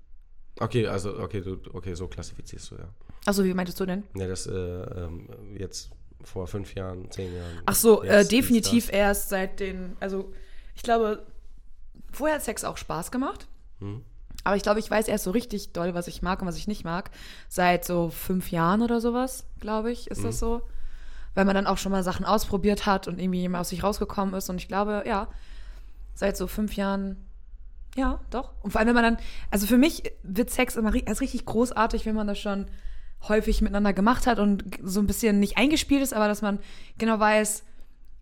Okay, 0.59 0.87
also, 0.87 1.19
okay, 1.19 1.41
du, 1.41 1.59
okay, 1.73 1.93
so 1.93 2.07
klassifizierst 2.07 2.71
du, 2.71 2.75
ja. 2.75 2.89
Achso, 3.27 3.43
wie 3.43 3.53
meintest 3.53 3.79
du 3.79 3.85
denn? 3.85 4.03
Ja, 4.15 4.27
das 4.27 4.47
äh, 4.47 4.51
ähm, 4.51 5.29
jetzt 5.55 5.91
vor 6.23 6.47
fünf 6.47 6.73
Jahren, 6.73 7.11
zehn 7.11 7.35
Jahren. 7.35 7.61
Ach 7.67 7.75
so, 7.75 8.01
äh, 8.01 8.25
definitiv 8.25 8.91
erst 8.91 9.29
seit 9.29 9.59
den, 9.59 9.95
also 9.99 10.33
ich 10.73 10.81
glaube, 10.81 11.23
vorher 12.11 12.37
hat 12.37 12.43
Sex 12.43 12.63
auch 12.63 12.77
Spaß 12.77 13.11
gemacht. 13.11 13.47
Hm. 13.79 14.03
Aber 14.47 14.55
ich 14.55 14.63
glaube, 14.63 14.79
ich 14.79 14.89
weiß 14.89 15.09
erst 15.09 15.25
so 15.25 15.31
richtig 15.31 15.73
doll, 15.73 15.93
was 15.93 16.07
ich 16.07 16.21
mag 16.21 16.41
und 16.41 16.47
was 16.47 16.55
ich 16.57 16.67
nicht 16.67 16.85
mag. 16.85 17.11
Seit 17.49 17.83
so 17.83 18.09
fünf 18.09 18.49
Jahren 18.49 18.81
oder 18.81 19.01
sowas, 19.01 19.45
glaube 19.59 19.91
ich, 19.91 20.09
ist 20.09 20.19
Mhm. 20.21 20.27
das 20.27 20.39
so. 20.39 20.61
Weil 21.35 21.43
man 21.43 21.53
dann 21.53 21.67
auch 21.67 21.77
schon 21.77 21.91
mal 21.91 22.01
Sachen 22.01 22.25
ausprobiert 22.25 22.85
hat 22.85 23.09
und 23.09 23.19
irgendwie 23.19 23.45
mal 23.49 23.59
aus 23.59 23.69
sich 23.69 23.83
rausgekommen 23.83 24.33
ist. 24.35 24.49
Und 24.49 24.55
ich 24.55 24.69
glaube, 24.69 25.03
ja, 25.05 25.27
seit 26.15 26.37
so 26.37 26.47
fünf 26.47 26.77
Jahren, 26.77 27.17
ja, 27.97 28.21
doch. 28.29 28.53
Und 28.63 28.71
vor 28.71 28.79
allem, 28.79 28.87
wenn 28.87 28.95
man 28.95 29.03
dann, 29.03 29.17
also 29.51 29.67
für 29.67 29.77
mich 29.77 30.03
wird 30.23 30.49
Sex 30.49 30.77
immer 30.77 30.93
als 31.07 31.19
richtig 31.19 31.45
großartig, 31.45 32.05
wenn 32.05 32.15
man 32.15 32.27
das 32.27 32.39
schon 32.39 32.67
häufig 33.27 33.61
miteinander 33.61 33.91
gemacht 33.91 34.27
hat 34.27 34.39
und 34.39 34.63
so 34.81 35.01
ein 35.01 35.07
bisschen 35.07 35.39
nicht 35.41 35.57
eingespielt 35.57 36.01
ist, 36.01 36.13
aber 36.13 36.29
dass 36.29 36.41
man 36.41 36.59
genau 36.97 37.19
weiß, 37.19 37.63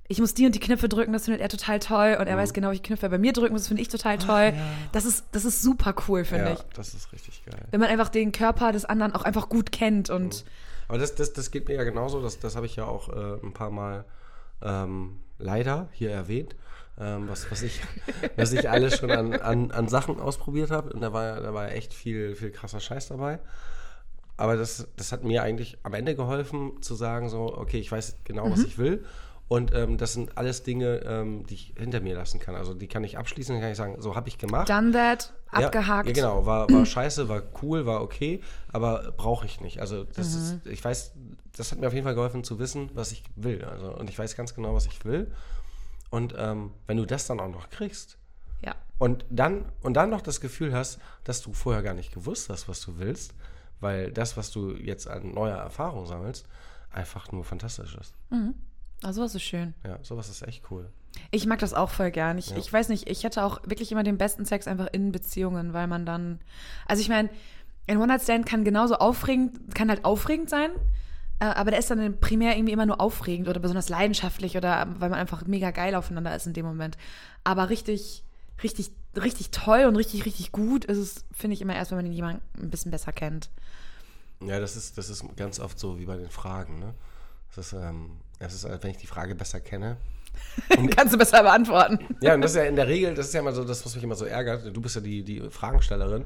ich 0.08 0.20
muss 0.20 0.34
die 0.36 0.46
und 0.46 0.54
die 0.54 0.60
Knöpfe 0.60 0.88
drücken, 0.88 1.14
das 1.14 1.26
findet 1.26 1.42
er 1.42 1.50
total 1.50 1.80
toll 1.80 2.18
und 2.20 2.28
er 2.28 2.38
weiß 2.38 2.54
genau, 2.54 2.70
welche 2.70 2.84
Knöpfe 2.84 3.08
er 3.08 3.10
bei 3.10 3.18
mir 3.18 3.34
drücken 3.34 3.54
muss, 3.54 3.62
das 3.64 3.68
finde 3.70 3.82
ich 3.82 3.88
total 3.88 4.18
toll. 4.20 4.54
Das 4.92 5.04
ist, 5.06 5.26
das 5.32 5.46
ist 5.46 5.62
super 5.64 5.96
cool, 6.08 6.24
finde 6.26 6.46
ja, 6.46 6.54
ich. 6.54 6.60
das 6.76 6.94
ist 6.94 7.12
richtig 7.12 7.44
geil. 7.46 7.62
Wenn 7.72 7.80
man 7.80 7.90
einfach 7.90 8.10
den 8.10 8.32
Körper 8.32 8.72
des 8.72 8.86
anderen 8.86 9.14
auch 9.16 9.24
einfach 9.24 9.50
gut 9.50 9.72
kennt 9.72 10.10
und 10.12 10.46
Aber 10.88 11.00
das, 11.00 11.16
das, 11.16 11.34
das 11.34 11.50
geht 11.50 11.68
mir 11.68 11.74
ja 11.76 11.84
genauso, 11.84 12.22
das, 12.22 12.38
das 12.40 12.56
habe 12.56 12.68
ich 12.68 12.76
ja 12.76 12.86
auch 12.86 13.10
äh, 13.10 13.40
ein 13.44 13.54
paar 13.54 13.72
Mal 13.72 14.06
ähm, 14.62 15.18
leider 15.40 15.90
hier 15.92 16.12
erwähnt, 16.12 16.56
ähm, 17.00 17.28
was, 17.28 17.50
was, 17.52 17.64
ich, 17.64 17.82
was 18.38 18.54
ich 18.54 18.70
alles 18.70 18.98
schon 18.98 19.10
an, 19.12 19.34
an, 19.34 19.72
an 19.72 19.88
Sachen 19.88 20.20
ausprobiert 20.20 20.70
habe. 20.72 20.94
Und 20.94 21.02
da 21.02 21.12
war, 21.14 21.24
ja- 21.26 21.40
da 21.40 21.54
war 21.54 21.68
ja 21.68 21.74
echt 21.74 21.94
viel, 21.96 22.36
viel 22.36 22.52
krasser 22.52 22.80
Scheiß 22.80 23.08
dabei. 23.08 23.40
Aber 24.38 24.56
das, 24.58 24.88
das 24.98 25.12
hat 25.12 25.24
mir 25.24 25.44
eigentlich 25.44 25.78
am 25.84 25.94
Ende 25.94 26.14
geholfen, 26.16 26.82
zu 26.82 26.94
sagen, 26.94 27.30
so, 27.30 27.58
okay, 27.58 27.80
ich 27.80 27.92
weiß 27.92 28.18
genau, 28.26 28.52
was 28.52 28.64
ich 28.64 28.78
will. 28.78 29.04
Und 29.48 29.74
ähm, 29.76 29.98
das 29.98 30.14
sind 30.14 30.38
alles 30.40 30.64
Dinge, 30.64 31.02
ähm, 31.06 31.46
die 31.46 31.54
ich 31.54 31.74
hinter 31.78 32.00
mir 32.02 32.16
lassen 32.16 32.40
kann. 32.40 32.56
Also 32.56 32.74
die 32.74 32.88
kann 32.88 33.04
ich 33.04 33.18
abschließen, 33.20 33.54
dann 33.54 33.62
kann 33.62 33.72
ich 33.72 33.78
sagen, 33.78 34.02
so 34.02 34.16
habe 34.16 34.28
ich 34.28 34.40
gemacht. 34.40 34.68
done 34.70 34.92
that, 34.92 35.34
abgehakt. 35.52 36.08
Ja, 36.08 36.14
genau, 36.14 36.46
war, 36.48 36.68
war 36.72 36.86
scheiße, 36.86 37.30
war 37.30 37.44
cool, 37.62 37.86
war 37.86 38.02
okay, 38.02 38.42
aber 38.72 39.12
brauche 39.16 39.46
ich 39.46 39.62
nicht. 39.62 39.80
Also 39.82 40.04
das 40.04 40.34
ist, 40.34 40.66
ich 40.66 40.84
weiß, 40.84 41.14
das 41.56 41.72
hat 41.72 41.80
mir 41.80 41.88
auf 41.88 41.94
jeden 41.94 42.06
Fall 42.06 42.16
geholfen 42.16 42.44
zu 42.44 42.58
wissen, 42.58 42.90
was 42.96 43.12
ich 43.12 43.24
will. 43.36 43.64
Also, 43.66 43.96
und 43.96 44.10
ich 44.10 44.18
weiß 44.18 44.36
ganz 44.36 44.56
genau, 44.56 44.74
was 44.74 44.88
ich 44.88 45.06
will. 45.06 45.32
Und 46.10 46.34
ähm, 46.38 46.72
wenn 46.88 46.98
du 46.98 47.06
das 47.06 47.28
dann 47.28 47.40
auch 47.40 47.50
noch 47.50 47.70
kriegst 47.70 48.18
Ja. 48.66 48.74
und 48.98 49.26
dann, 49.30 49.66
und 49.82 49.94
dann 49.94 50.10
noch 50.10 50.22
das 50.22 50.42
Gefühl 50.42 50.74
hast, 50.74 51.00
dass 51.24 51.42
du 51.44 51.54
vorher 51.54 51.84
gar 51.84 51.94
nicht 51.94 52.12
gewusst 52.14 52.50
hast, 52.50 52.68
was 52.68 52.82
du 52.82 52.98
willst, 52.98 53.36
weil 53.80 54.12
das, 54.12 54.38
was 54.38 54.50
du 54.50 54.72
jetzt 54.72 55.08
an 55.08 55.34
neuer 55.34 55.58
Erfahrung 55.58 56.08
sammelst, 56.08 56.48
einfach 56.92 57.32
nur 57.32 57.44
fantastisch 57.44 57.96
ist. 57.96 58.16
Also 59.04 59.22
was 59.22 59.36
ist 59.36 59.44
schön. 59.44 59.74
Ja, 59.86 60.00
sowas 60.02 60.30
ist 60.30 60.42
echt 60.42 60.64
cool. 60.72 60.90
Ich 61.32 61.46
mag 61.46 61.60
das 61.60 61.74
auch 61.74 61.90
voll 61.90 62.12
gern. 62.12 62.38
Ich, 62.38 62.50
Ja. 62.50 62.58
ich 62.58 62.72
weiß 62.72 62.90
nicht, 62.90 63.10
ich 63.10 63.24
hätte 63.24 63.44
auch 63.44 63.62
wirklich 63.66 63.92
immer 63.92 64.04
den 64.04 64.18
besten 64.18 64.46
Sex 64.46 64.68
einfach 64.68 64.88
in 64.92 65.12
Beziehungen, 65.12 65.74
weil 65.74 65.88
man 65.88 66.06
dann. 66.06 66.40
Also 66.88 67.02
ich 67.02 67.10
meine, 67.10 67.30
ein 67.88 67.98
One-Night-Stand 67.98 68.46
kann 68.46 68.64
genauso 68.64 68.96
aufregend, 68.96 69.76
kann 69.76 69.90
halt 69.90 70.04
aufregend 70.06 70.50
sein, 70.50 70.72
äh, 71.40 71.46
aber 71.46 71.70
der 71.72 71.80
ist 71.80 71.92
dann 71.92 72.20
primär 72.20 72.56
irgendwie 72.58 72.74
immer 72.74 72.86
nur 72.86 73.00
aufregend 73.00 73.48
oder 73.48 73.60
besonders 73.60 73.90
leidenschaftlich 73.90 74.58
oder 74.58 74.88
weil 75.00 75.10
man 75.10 75.20
einfach 75.20 75.46
mega 75.46 75.72
geil 75.72 75.94
aufeinander 75.96 76.36
ist 76.36 76.48
in 76.48 76.54
dem 76.54 76.66
Moment. 76.66 76.98
Aber 77.44 77.70
richtig, 77.70 78.24
richtig, 78.64 78.92
richtig 79.16 79.52
toll 79.52 79.86
und 79.86 79.96
richtig, 79.96 80.26
richtig 80.26 80.52
gut 80.52 80.84
ist 80.86 80.98
es, 80.98 81.26
finde 81.32 81.54
ich, 81.54 81.62
immer 81.62 81.76
erst, 81.76 81.92
wenn 81.92 81.98
man 82.00 82.06
den 82.06 82.14
jemanden 82.14 82.42
ein 82.62 82.70
bisschen 82.72 82.92
besser 82.92 83.12
kennt. 83.14 83.50
Ja, 84.42 84.60
das 84.60 84.76
ist, 84.76 84.98
das 84.98 85.10
ist 85.10 85.24
ganz 85.38 85.60
oft 85.60 85.80
so 85.80 85.98
wie 86.00 86.06
bei 86.06 86.18
den 86.18 86.30
Fragen, 86.30 86.80
ne? 86.80 86.94
Das 87.56 87.68
ist, 87.68 87.74
ähm, 87.74 88.12
das 88.40 88.54
ist, 88.54 88.66
äh, 88.66 88.78
wenn 88.82 88.92
ich 88.92 88.98
die 88.98 89.08
Frage 89.08 89.36
besser 89.36 89.60
kenne. 89.60 89.98
Kannst 90.96 91.14
du 91.14 91.18
besser 91.18 91.44
beantworten. 91.44 92.00
Ja, 92.22 92.34
und 92.34 92.42
das 92.42 92.52
ist 92.52 92.58
ja 92.58 92.64
in 92.64 92.76
der 92.76 92.88
Regel, 92.88 93.14
das 93.16 93.28
ist 93.28 93.34
ja 93.34 93.40
immer 93.40 93.54
so 93.54 93.64
das, 93.64 93.86
was 93.86 93.96
mich 93.96 94.04
immer 94.04 94.16
so 94.16 94.26
ärgert. 94.26 94.76
Du 94.76 94.82
bist 94.82 94.96
ja 94.96 95.02
die, 95.02 95.24
die 95.24 95.50
Fragenstellerin 95.50 96.26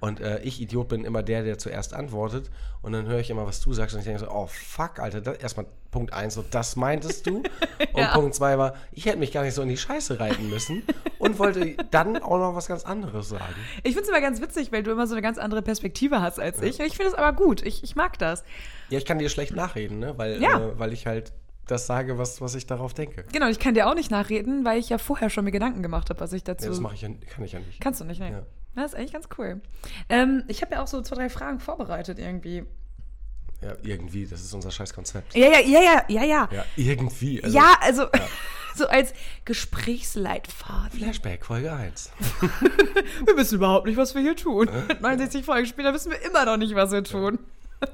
und 0.00 0.20
äh, 0.20 0.40
ich, 0.42 0.60
Idiot, 0.60 0.88
bin 0.88 1.04
immer 1.04 1.22
der, 1.22 1.42
der 1.42 1.58
zuerst 1.58 1.92
antwortet. 1.92 2.50
Und 2.82 2.92
dann 2.92 3.06
höre 3.06 3.18
ich 3.18 3.30
immer, 3.30 3.46
was 3.46 3.60
du 3.60 3.72
sagst 3.72 3.94
und 3.94 4.00
ich 4.00 4.06
denke 4.06 4.20
so, 4.20 4.30
oh 4.30 4.46
fuck, 4.46 5.00
Alter, 5.00 5.20
das, 5.20 5.38
erstmal 5.38 5.66
Punkt 5.90 6.12
eins, 6.12 6.34
so 6.34 6.44
das 6.48 6.76
meintest 6.76 7.26
du. 7.26 7.38
Und 7.92 8.00
Ja. 8.00 8.12
Punkt 8.12 8.34
zwei 8.34 8.58
war, 8.58 8.74
ich 8.92 9.06
hätte 9.06 9.16
mich 9.16 9.32
gar 9.32 9.42
nicht 9.42 9.54
so 9.54 9.62
in 9.62 9.68
die 9.68 9.76
Scheiße 9.76 10.20
reiten 10.20 10.50
müssen 10.50 10.82
und 11.18 11.38
wollte 11.38 11.76
dann 11.90 12.18
auch 12.18 12.38
noch 12.38 12.54
was 12.54 12.68
ganz 12.68 12.84
anderes 12.84 13.30
sagen. 13.30 13.54
Ich 13.82 13.94
finde 13.94 14.02
es 14.02 14.08
immer 14.08 14.20
ganz 14.20 14.40
witzig, 14.40 14.70
weil 14.70 14.82
du 14.82 14.90
immer 14.90 15.06
so 15.06 15.14
eine 15.14 15.22
ganz 15.22 15.38
andere 15.38 15.62
Perspektive 15.62 16.20
hast 16.20 16.38
als 16.38 16.60
ich. 16.60 16.78
Und 16.78 16.86
ich 16.86 16.96
finde 16.96 17.12
es 17.12 17.14
aber 17.14 17.34
gut. 17.34 17.62
Ich, 17.62 17.82
ich 17.82 17.96
mag 17.96 18.18
das. 18.18 18.44
Ja, 18.90 18.98
ich 18.98 19.04
kann 19.04 19.18
dir 19.18 19.28
schlecht 19.28 19.54
nachreden, 19.54 19.98
ne? 19.98 20.16
Weil, 20.16 20.40
Ja. 20.42 20.58
äh, 20.58 20.78
weil 20.78 20.92
ich 20.92 21.06
halt 21.06 21.32
das 21.66 21.86
sage, 21.86 22.16
was, 22.18 22.40
was 22.40 22.54
ich 22.54 22.66
darauf 22.66 22.94
denke. 22.94 23.24
Genau, 23.32 23.48
ich 23.48 23.58
kann 23.58 23.74
dir 23.74 23.88
auch 23.88 23.94
nicht 23.94 24.10
nachreden, 24.10 24.64
weil 24.64 24.78
ich 24.78 24.88
ja 24.88 24.96
vorher 24.98 25.28
schon 25.28 25.44
mir 25.44 25.50
Gedanken 25.52 25.82
gemacht 25.82 26.08
habe, 26.10 26.20
was 26.20 26.32
ich 26.32 26.42
dazu. 26.44 26.64
Ja, 26.64 26.70
das 26.70 26.80
mache 26.80 26.94
ich 26.94 27.02
ja, 27.02 27.08
kann 27.28 27.44
ich 27.44 27.52
ja 27.52 27.58
nicht. 27.58 27.80
Kannst 27.80 28.00
du 28.00 28.04
nicht, 28.04 28.20
ne? 28.20 28.30
Ja. 28.30 28.42
Das 28.74 28.92
ist 28.92 28.98
eigentlich 28.98 29.12
ganz 29.12 29.28
cool. 29.36 29.60
Ähm, 30.08 30.44
ich 30.48 30.62
habe 30.62 30.74
ja 30.74 30.82
auch 30.82 30.86
so 30.86 31.02
zwei, 31.02 31.16
drei 31.16 31.28
Fragen 31.28 31.60
vorbereitet 31.60 32.18
irgendwie. 32.18 32.64
Ja, 33.60 33.74
irgendwie, 33.82 34.24
das 34.24 34.40
ist 34.40 34.54
unser 34.54 34.70
scheiß 34.70 34.94
Konzept. 34.94 35.34
Ja, 35.34 35.48
ja, 35.48 35.58
ja, 35.60 35.80
ja, 35.80 36.02
ja, 36.08 36.22
ja. 36.24 36.48
Ja, 36.52 36.64
irgendwie. 36.76 37.42
Also, 37.42 37.56
ja, 37.58 37.74
also 37.80 38.06
so 38.76 38.86
als 38.86 39.12
Gesprächsleitfaden. 39.44 40.98
Flashback, 40.98 41.44
Folge 41.44 41.72
1. 41.72 42.10
Wir 43.26 43.36
wissen 43.36 43.56
überhaupt 43.56 43.86
nicht, 43.86 43.96
was 43.96 44.14
wir 44.14 44.22
hier 44.22 44.36
tun. 44.36 44.70
69 45.00 45.44
Folgen 45.44 45.66
später 45.66 45.92
wissen 45.92 46.12
wir 46.12 46.22
immer 46.22 46.44
noch 46.44 46.56
nicht, 46.56 46.74
was 46.76 46.92
wir 46.92 47.02
tun. 47.02 47.38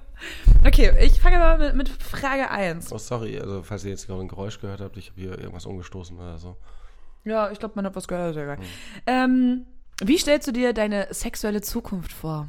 Okay, 0.66 0.92
ich 1.04 1.20
fange 1.20 1.38
mal 1.38 1.58
mit, 1.58 1.74
mit 1.74 1.88
Frage 1.90 2.50
1. 2.50 2.90
Oh, 2.90 2.96
sorry, 2.96 3.38
also 3.38 3.62
falls 3.62 3.84
ihr 3.84 3.90
jetzt 3.90 4.06
gerade 4.06 4.22
ein 4.22 4.28
Geräusch 4.28 4.58
gehört 4.58 4.80
habt, 4.80 4.96
ich 4.96 5.10
habe 5.10 5.20
hier 5.20 5.38
irgendwas 5.38 5.66
umgestoßen 5.66 6.18
oder 6.18 6.38
so. 6.38 6.56
Ja, 7.24 7.50
ich 7.50 7.58
glaube, 7.58 7.74
man 7.76 7.84
hat 7.84 7.94
was 7.94 8.08
gehört. 8.08 8.34
Geil. 8.34 8.58
Ähm, 9.06 9.66
wie 10.02 10.16
stellst 10.16 10.48
du 10.48 10.52
dir 10.52 10.72
deine 10.72 11.08
sexuelle 11.10 11.60
Zukunft 11.60 12.12
vor? 12.12 12.48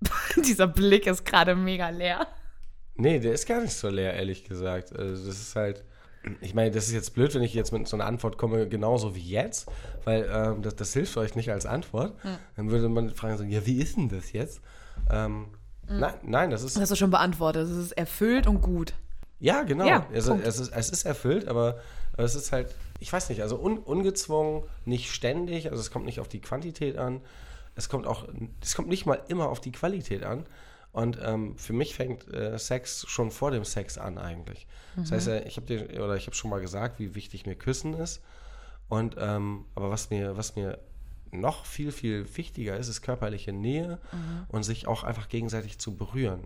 Dieser 0.36 0.66
Blick 0.66 1.06
ist 1.06 1.24
gerade 1.24 1.54
mega 1.54 1.88
leer. 1.90 2.26
Nee, 2.96 3.18
der 3.20 3.32
ist 3.32 3.46
gar 3.46 3.60
nicht 3.60 3.74
so 3.74 3.88
leer, 3.88 4.14
ehrlich 4.14 4.44
gesagt. 4.44 4.96
Also 4.96 5.26
das 5.26 5.38
ist 5.38 5.56
halt, 5.56 5.84
ich 6.40 6.54
meine, 6.54 6.70
das 6.70 6.88
ist 6.88 6.94
jetzt 6.94 7.14
blöd, 7.14 7.34
wenn 7.34 7.42
ich 7.42 7.54
jetzt 7.54 7.72
mit 7.72 7.86
so 7.86 7.96
einer 7.96 8.06
Antwort 8.06 8.38
komme, 8.38 8.68
genauso 8.68 9.14
wie 9.14 9.20
jetzt, 9.20 9.70
weil 10.04 10.28
ähm, 10.32 10.62
das, 10.62 10.74
das 10.76 10.92
hilft 10.92 11.16
euch 11.16 11.34
nicht 11.36 11.50
als 11.50 11.64
Antwort. 11.64 12.18
Dann 12.56 12.70
würde 12.70 12.88
man 12.88 13.14
fragen 13.14 13.36
so, 13.38 13.44
ja, 13.44 13.64
wie 13.66 13.80
ist 13.80 13.96
denn 13.96 14.08
das 14.08 14.32
jetzt? 14.32 14.60
Ähm, 15.10 15.48
nein, 15.88 16.14
nein, 16.22 16.50
das 16.50 16.62
ist, 16.62 16.76
Das 16.76 16.82
hast 16.82 16.90
du 16.90 16.96
schon 16.96 17.10
beantwortet. 17.10 17.68
Es 17.68 17.76
ist 17.76 17.92
erfüllt 17.92 18.46
und 18.46 18.60
gut. 18.60 18.94
ja, 19.40 19.62
genau. 19.62 19.86
Ja, 19.86 20.00
Punkt. 20.00 20.16
es, 20.16 20.58
ist, 20.58 20.72
es 20.72 20.90
ist 20.90 21.04
erfüllt, 21.04 21.48
aber, 21.48 21.78
es 22.16 22.34
ist 22.34 22.52
halt, 22.52 22.74
ich 22.98 23.12
weiß 23.12 23.28
nicht, 23.28 23.42
also 23.42 23.56
un, 23.60 23.78
ungezwungen, 23.78 24.64
nicht 24.84 25.10
ständig, 25.10 25.70
also 25.70 25.80
es 25.80 25.90
kommt 25.90 26.04
nicht 26.04 26.20
auf 26.20 26.28
die 26.28 26.40
Quantität 26.40 26.98
an, 26.98 27.20
es 27.76 27.88
kommt 27.88 28.06
auch, 28.06 28.26
es 28.60 28.74
kommt 28.74 28.88
nicht 28.88 29.06
mal 29.06 29.20
immer 29.28 29.48
auf 29.48 29.60
die 29.60 29.70
Qualität 29.72 30.24
an. 30.24 30.44
Und 30.90 31.18
ähm, 31.22 31.56
für 31.58 31.74
mich 31.74 31.94
fängt 31.94 32.26
äh, 32.32 32.58
Sex 32.58 33.04
schon 33.08 33.30
vor 33.30 33.50
dem 33.52 33.64
Sex 33.64 33.98
an 33.98 34.18
eigentlich. 34.18 34.66
Das 34.96 35.12
heißt, 35.12 35.28
äh, 35.28 35.42
ich 35.44 35.56
habe 35.56 35.66
dir 35.66 36.02
oder 36.02 36.16
ich 36.16 36.26
habe 36.26 36.34
schon 36.34 36.50
mal 36.50 36.60
gesagt, 36.60 36.98
wie 36.98 37.14
wichtig 37.14 37.46
mir 37.46 37.54
Küssen 37.54 37.94
ist. 37.94 38.20
Und 38.88 39.14
ähm, 39.18 39.66
aber 39.76 39.90
was 39.90 40.10
mir, 40.10 40.36
was 40.36 40.56
mir 40.56 40.78
noch 41.32 41.66
viel, 41.66 41.92
viel 41.92 42.36
wichtiger 42.36 42.76
ist, 42.76 42.88
ist 42.88 43.02
körperliche 43.02 43.52
Nähe 43.52 43.98
und 44.48 44.62
sich 44.62 44.86
auch 44.86 45.04
einfach 45.04 45.28
gegenseitig 45.28 45.78
zu 45.78 45.96
berühren. 45.96 46.44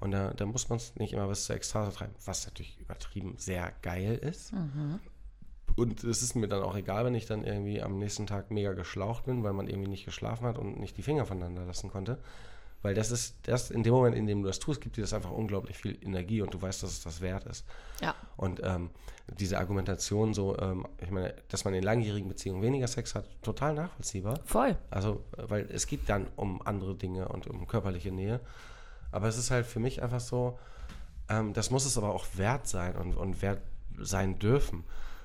Und 0.00 0.10
da, 0.10 0.32
da 0.34 0.46
muss 0.46 0.68
man 0.68 0.78
es 0.78 0.96
nicht 0.96 1.12
immer 1.12 1.28
bis 1.28 1.44
zur 1.44 1.54
Ekstase 1.54 1.96
treiben, 1.96 2.14
was 2.24 2.44
natürlich 2.46 2.78
übertrieben 2.80 3.34
sehr 3.38 3.72
geil 3.82 4.16
ist. 4.16 4.52
Und 5.76 6.04
es 6.04 6.22
ist 6.22 6.34
mir 6.34 6.48
dann 6.48 6.62
auch 6.62 6.76
egal, 6.76 7.04
wenn 7.04 7.14
ich 7.14 7.26
dann 7.26 7.44
irgendwie 7.44 7.80
am 7.80 7.98
nächsten 7.98 8.26
Tag 8.26 8.50
mega 8.50 8.72
geschlaucht 8.72 9.24
bin, 9.24 9.42
weil 9.42 9.52
man 9.52 9.68
irgendwie 9.68 9.88
nicht 9.88 10.04
geschlafen 10.04 10.46
hat 10.46 10.58
und 10.58 10.78
nicht 10.78 10.96
die 10.98 11.02
Finger 11.02 11.24
voneinander 11.24 11.64
lassen 11.64 11.90
konnte. 11.90 12.18
Weil 12.82 12.94
das 12.94 13.10
ist, 13.10 13.36
das 13.44 13.70
in 13.70 13.82
dem 13.82 13.92
Moment, 13.92 14.16
in 14.16 14.26
dem 14.26 14.42
du 14.42 14.48
das 14.48 14.58
tust, 14.58 14.80
gibt 14.80 14.96
dir 14.96 15.02
das 15.02 15.12
einfach 15.12 15.30
unglaublich 15.30 15.78
viel 15.78 15.96
Energie 16.02 16.42
und 16.42 16.52
du 16.52 16.60
weißt, 16.60 16.82
dass 16.82 16.90
es 16.90 17.02
das 17.02 17.20
wert 17.20 17.44
ist. 17.46 17.64
Ja. 18.00 18.14
Und 18.36 18.60
ähm, 18.64 18.90
diese 19.38 19.58
Argumentation 19.58 20.34
so, 20.34 20.58
ähm, 20.58 20.86
ich 20.98 21.10
meine, 21.10 21.34
dass 21.48 21.64
man 21.64 21.74
in 21.74 21.82
langjährigen 21.82 22.28
Beziehungen 22.28 22.60
weniger 22.60 22.88
Sex 22.88 23.14
hat, 23.14 23.24
total 23.42 23.74
nachvollziehbar. 23.74 24.40
Voll. 24.44 24.76
Also, 24.90 25.24
weil 25.36 25.68
es 25.70 25.86
geht 25.86 26.08
dann 26.08 26.26
um 26.34 26.60
andere 26.66 26.96
Dinge 26.96 27.28
und 27.28 27.46
um 27.46 27.66
körperliche 27.68 28.10
Nähe. 28.10 28.40
Aber 29.12 29.28
es 29.28 29.38
ist 29.38 29.50
halt 29.50 29.66
für 29.66 29.78
mich 29.78 30.02
einfach 30.02 30.20
so, 30.20 30.58
ähm, 31.28 31.52
das 31.52 31.70
muss 31.70 31.84
es 31.84 31.96
aber 31.96 32.12
auch 32.12 32.26
wert 32.34 32.66
sein 32.66 32.96
und, 32.96 33.14
und 33.14 33.42
wert 33.42 33.62
sein 33.98 34.38
dürfen. 34.38 34.84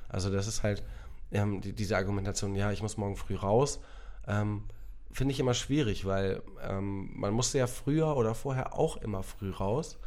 Also 0.09 0.31
das 0.31 0.47
ist 0.47 0.63
halt 0.63 0.83
ähm, 1.31 1.61
die, 1.61 1.73
diese 1.73 1.97
Argumentation, 1.97 2.55
ja, 2.55 2.71
ich 2.71 2.81
muss 2.81 2.97
morgen 2.97 3.15
früh 3.15 3.35
raus, 3.35 3.79
ähm, 4.27 4.63
finde 5.17 5.33
ich 5.33 5.39
immer 5.39 5.55
schwierig, 5.55 6.05
weil 6.05 6.43
ähm, 6.61 7.09
man 7.15 7.33
musste 7.33 7.57
ja 7.57 7.65
früher 7.65 8.15
oder 8.15 8.35
vorher 8.35 8.77
auch 8.77 8.97
immer 8.97 9.23
früh 9.23 9.49
raus. 9.49 9.97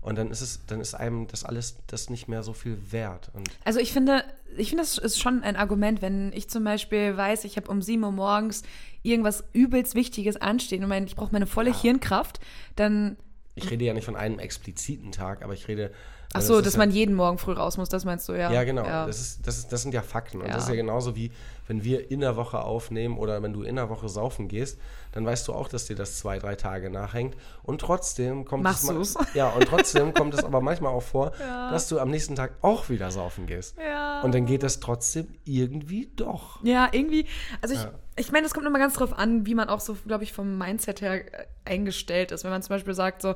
Und 0.00 0.16
dann 0.16 0.30
ist 0.30 0.40
es, 0.40 0.64
dann 0.66 0.80
ist 0.80 0.94
einem 0.94 1.26
das 1.26 1.44
alles 1.44 1.76
das 1.88 2.10
nicht 2.10 2.28
mehr 2.28 2.44
so 2.44 2.52
viel 2.52 2.78
wert. 2.90 3.30
Und 3.34 3.50
Also 3.64 3.80
ich 3.80 3.92
finde, 3.92 4.24
ich 4.56 4.68
finde, 4.68 4.84
das 4.84 4.98
ist 4.98 5.20
schon 5.20 5.42
ein 5.42 5.56
Argument, 5.56 6.00
wenn 6.00 6.32
ich 6.32 6.48
zum 6.48 6.62
Beispiel 6.62 7.16
weiß, 7.16 7.44
ich 7.44 7.56
habe 7.56 7.68
um 7.70 7.82
7 7.82 8.04
Uhr 8.04 8.12
morgens 8.12 8.62
irgendwas 9.02 9.42
übelst 9.52 9.96
Wichtiges 9.96 10.36
anstehen 10.36 10.84
und 10.84 10.88
mein, 10.88 11.06
ich 11.06 11.16
brauche 11.16 11.32
meine 11.32 11.46
volle 11.46 11.74
Hirnkraft, 11.74 12.38
dann. 12.76 13.16
Ich 13.54 13.70
rede 13.70 13.84
ja 13.84 13.94
nicht 13.94 14.04
von 14.04 14.16
einem 14.16 14.38
expliziten 14.38 15.12
Tag, 15.12 15.42
aber 15.42 15.52
ich 15.54 15.68
rede. 15.68 15.92
Ach 16.34 16.40
so, 16.40 16.56
ist 16.56 16.64
dass 16.66 16.72
ja- 16.74 16.78
man 16.78 16.90
jeden 16.90 17.14
Morgen 17.14 17.36
früh 17.36 17.52
raus 17.52 17.76
muss, 17.76 17.90
das 17.90 18.06
meinst 18.06 18.26
du, 18.26 18.32
ja. 18.32 18.50
Ja, 18.50 18.64
genau. 18.64 18.84
Ja. 18.86 19.04
Das, 19.06 19.20
ist, 19.20 19.46
das, 19.46 19.58
ist, 19.58 19.70
das 19.72 19.82
sind 19.82 19.92
ja 19.92 20.00
Fakten. 20.00 20.40
Und 20.40 20.46
Ja. 20.46 20.54
das 20.54 20.62
ist 20.62 20.68
ja 20.70 20.74
genauso 20.76 21.14
wie, 21.14 21.30
wenn 21.68 21.84
wir 21.84 22.10
in 22.10 22.20
der 22.20 22.36
Woche 22.36 22.62
aufnehmen 22.62 23.18
oder 23.18 23.42
wenn 23.42 23.52
du 23.52 23.62
in 23.64 23.76
der 23.76 23.90
Woche 23.90 24.08
saufen 24.08 24.48
gehst, 24.48 24.78
dann 25.12 25.26
weißt 25.26 25.46
du 25.46 25.52
auch, 25.52 25.68
dass 25.68 25.84
dir 25.84 25.94
das 25.94 26.16
zwei, 26.16 26.38
drei 26.38 26.54
Tage 26.56 26.88
nachhängt. 26.88 27.36
Und 27.62 27.82
trotzdem 27.82 28.46
kommt 28.46 28.62
Machst 28.62 28.84
es. 28.84 28.88
du's? 29.14 29.14
Ja, 29.34 29.50
und 29.50 29.66
trotzdem 29.68 30.14
kommt 30.14 30.32
es 30.32 30.42
aber 30.42 30.62
manchmal 30.62 30.92
auch 30.94 31.02
vor, 31.02 31.32
dass 31.38 31.88
du 31.88 31.98
am 31.98 32.08
nächsten 32.08 32.34
Tag 32.34 32.52
auch 32.62 32.88
wieder 32.88 33.10
saufen 33.10 33.46
gehst. 33.46 33.76
Ja. 33.78 34.22
Und 34.22 34.34
dann 34.34 34.46
geht 34.46 34.62
das 34.62 34.80
trotzdem 34.80 35.28
irgendwie 35.44 36.10
doch. 36.16 36.64
Ja, 36.64 36.88
irgendwie, 36.92 37.26
also 37.60 37.74
ich, 37.74 37.82
Ja. 37.82 37.90
Ich 38.16 38.30
meine, 38.32 38.46
es 38.46 38.54
kommt 38.54 38.66
immer 38.66 38.78
ganz 38.78 38.94
drauf 38.94 39.16
an, 39.18 39.46
wie 39.46 39.54
man 39.54 39.68
auch 39.68 39.80
so, 39.80 39.96
glaube 40.06 40.24
ich, 40.24 40.32
vom 40.32 40.58
Mindset 40.58 41.00
her 41.00 41.14
äh, 41.14 41.46
eingestellt 41.64 42.30
ist. 42.32 42.44
Wenn 42.44 42.50
man 42.50 42.62
zum 42.62 42.70
Beispiel 42.74 42.94
sagt 42.94 43.22
so, 43.22 43.34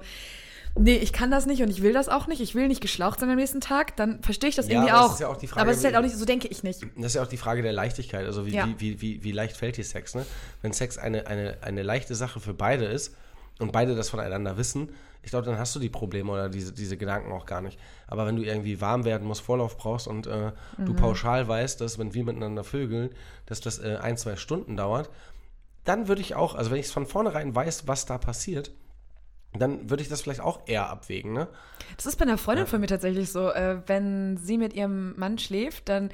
nee, 0.79 0.97
ich 0.97 1.13
kann 1.13 1.31
das 1.31 1.47
nicht 1.47 1.63
und 1.63 1.71
ich 1.71 1.83
will 1.83 1.93
das 1.95 2.09
auch 2.09 2.27
nicht, 2.27 2.41
ich 2.41 2.55
will 2.55 2.69
nicht 2.69 2.81
geschlaucht 2.83 3.21
sein 3.21 3.31
am 3.31 3.37
nächsten 3.37 3.61
Tag, 3.63 3.97
dann 3.97 4.23
verstehe 4.23 4.51
ich 4.51 4.57
das 4.57 4.67
Ja, 4.69 4.75
irgendwie 4.75 4.91
aber 4.93 5.07
auch. 5.07 5.15
ist 5.15 5.21
ja 5.21 5.29
auch 5.29 5.37
die 5.39 5.47
Frage, 5.47 5.63
aber 5.63 5.71
es 5.71 5.79
ist 5.79 5.85
halt 5.85 5.97
auch 5.97 6.03
nicht, 6.03 6.17
so 6.17 6.25
denke 6.27 6.49
ich 6.49 6.63
nicht. 6.63 6.83
Das 6.97 7.07
ist 7.07 7.15
ja 7.15 7.23
auch 7.23 7.27
die 7.27 7.39
Frage 7.39 7.63
der 7.63 7.73
Leichtigkeit. 7.73 8.27
Also 8.27 8.47
wie, 8.47 8.53
Ja. 8.53 8.67
wie, 8.67 8.79
wie, 8.81 9.01
wie, 9.01 9.25
wie 9.25 9.33
leicht 9.33 9.57
fällt 9.57 9.77
dir 9.79 9.85
Sex, 9.85 10.15
ne? 10.15 10.27
Wenn 10.63 10.73
Sex 10.73 10.99
eine, 10.99 11.27
eine, 11.27 11.59
eine 11.63 11.83
leichte 11.83 12.15
Sache 12.15 12.41
für 12.41 12.53
beide 12.53 12.85
ist 12.85 13.15
und 13.59 13.73
beide 13.73 13.95
das 13.97 14.11
voneinander 14.11 14.59
wissen, 14.59 14.91
ich 15.27 15.31
glaube, 15.31 15.45
dann 15.45 15.59
hast 15.59 15.75
du 15.75 15.81
die 15.81 15.89
Probleme 15.89 16.31
oder 16.31 16.49
diese, 16.49 16.73
diese 16.73 16.97
Gedanken 16.97 17.33
auch 17.33 17.47
gar 17.47 17.61
nicht. 17.61 17.81
Aber 18.07 18.27
wenn 18.27 18.37
du 18.37 18.45
irgendwie 18.45 18.81
warm 18.81 19.05
werden 19.05 19.27
musst, 19.27 19.41
Vorlauf 19.41 19.77
brauchst 19.77 20.07
und 20.07 20.29
äh, 20.29 20.53
du 20.79 20.93
Mhm. 20.93 20.97
pauschal 20.97 21.49
weißt, 21.49 21.81
dass 21.81 21.99
wenn 21.99 22.15
wir 22.15 22.23
miteinander 22.23 22.63
vögeln, 22.63 23.11
dass 23.45 23.61
das 23.61 23.81
äh, 23.81 23.99
ein, 24.01 24.17
zwei 24.17 24.37
Stunden 24.37 24.77
dauert, 24.77 25.11
dann 25.83 26.07
würde 26.07 26.21
ich 26.21 26.37
auch, 26.37 26.55
also 26.55 26.71
wenn 26.71 26.79
ich 26.79 26.87
es 26.87 26.93
von 26.93 27.07
vornherein 27.07 27.53
weiß, 27.57 27.89
was 27.89 28.07
da 28.07 28.19
passiert, 28.19 28.71
dann 29.53 29.91
würde 29.91 30.05
ich 30.05 30.09
das 30.09 30.21
vielleicht 30.23 30.41
auch 30.43 30.61
eher 30.67 30.89
abwägen, 30.89 31.33
ne? 31.33 31.49
Das 31.97 32.07
ist 32.07 32.17
bei 32.17 32.25
einer 32.25 32.39
Freundin 32.39 32.69
von 32.69 32.81
mir 32.81 32.87
tatsächlich 32.87 33.33
so. 33.33 33.51
Äh, 33.51 33.83
wenn 33.87 34.37
sie 34.37 34.59
mit 34.59 34.75
ihrem 34.75 35.19
Mann 35.19 35.39
schläft, 35.39 35.89
dann 35.89 36.11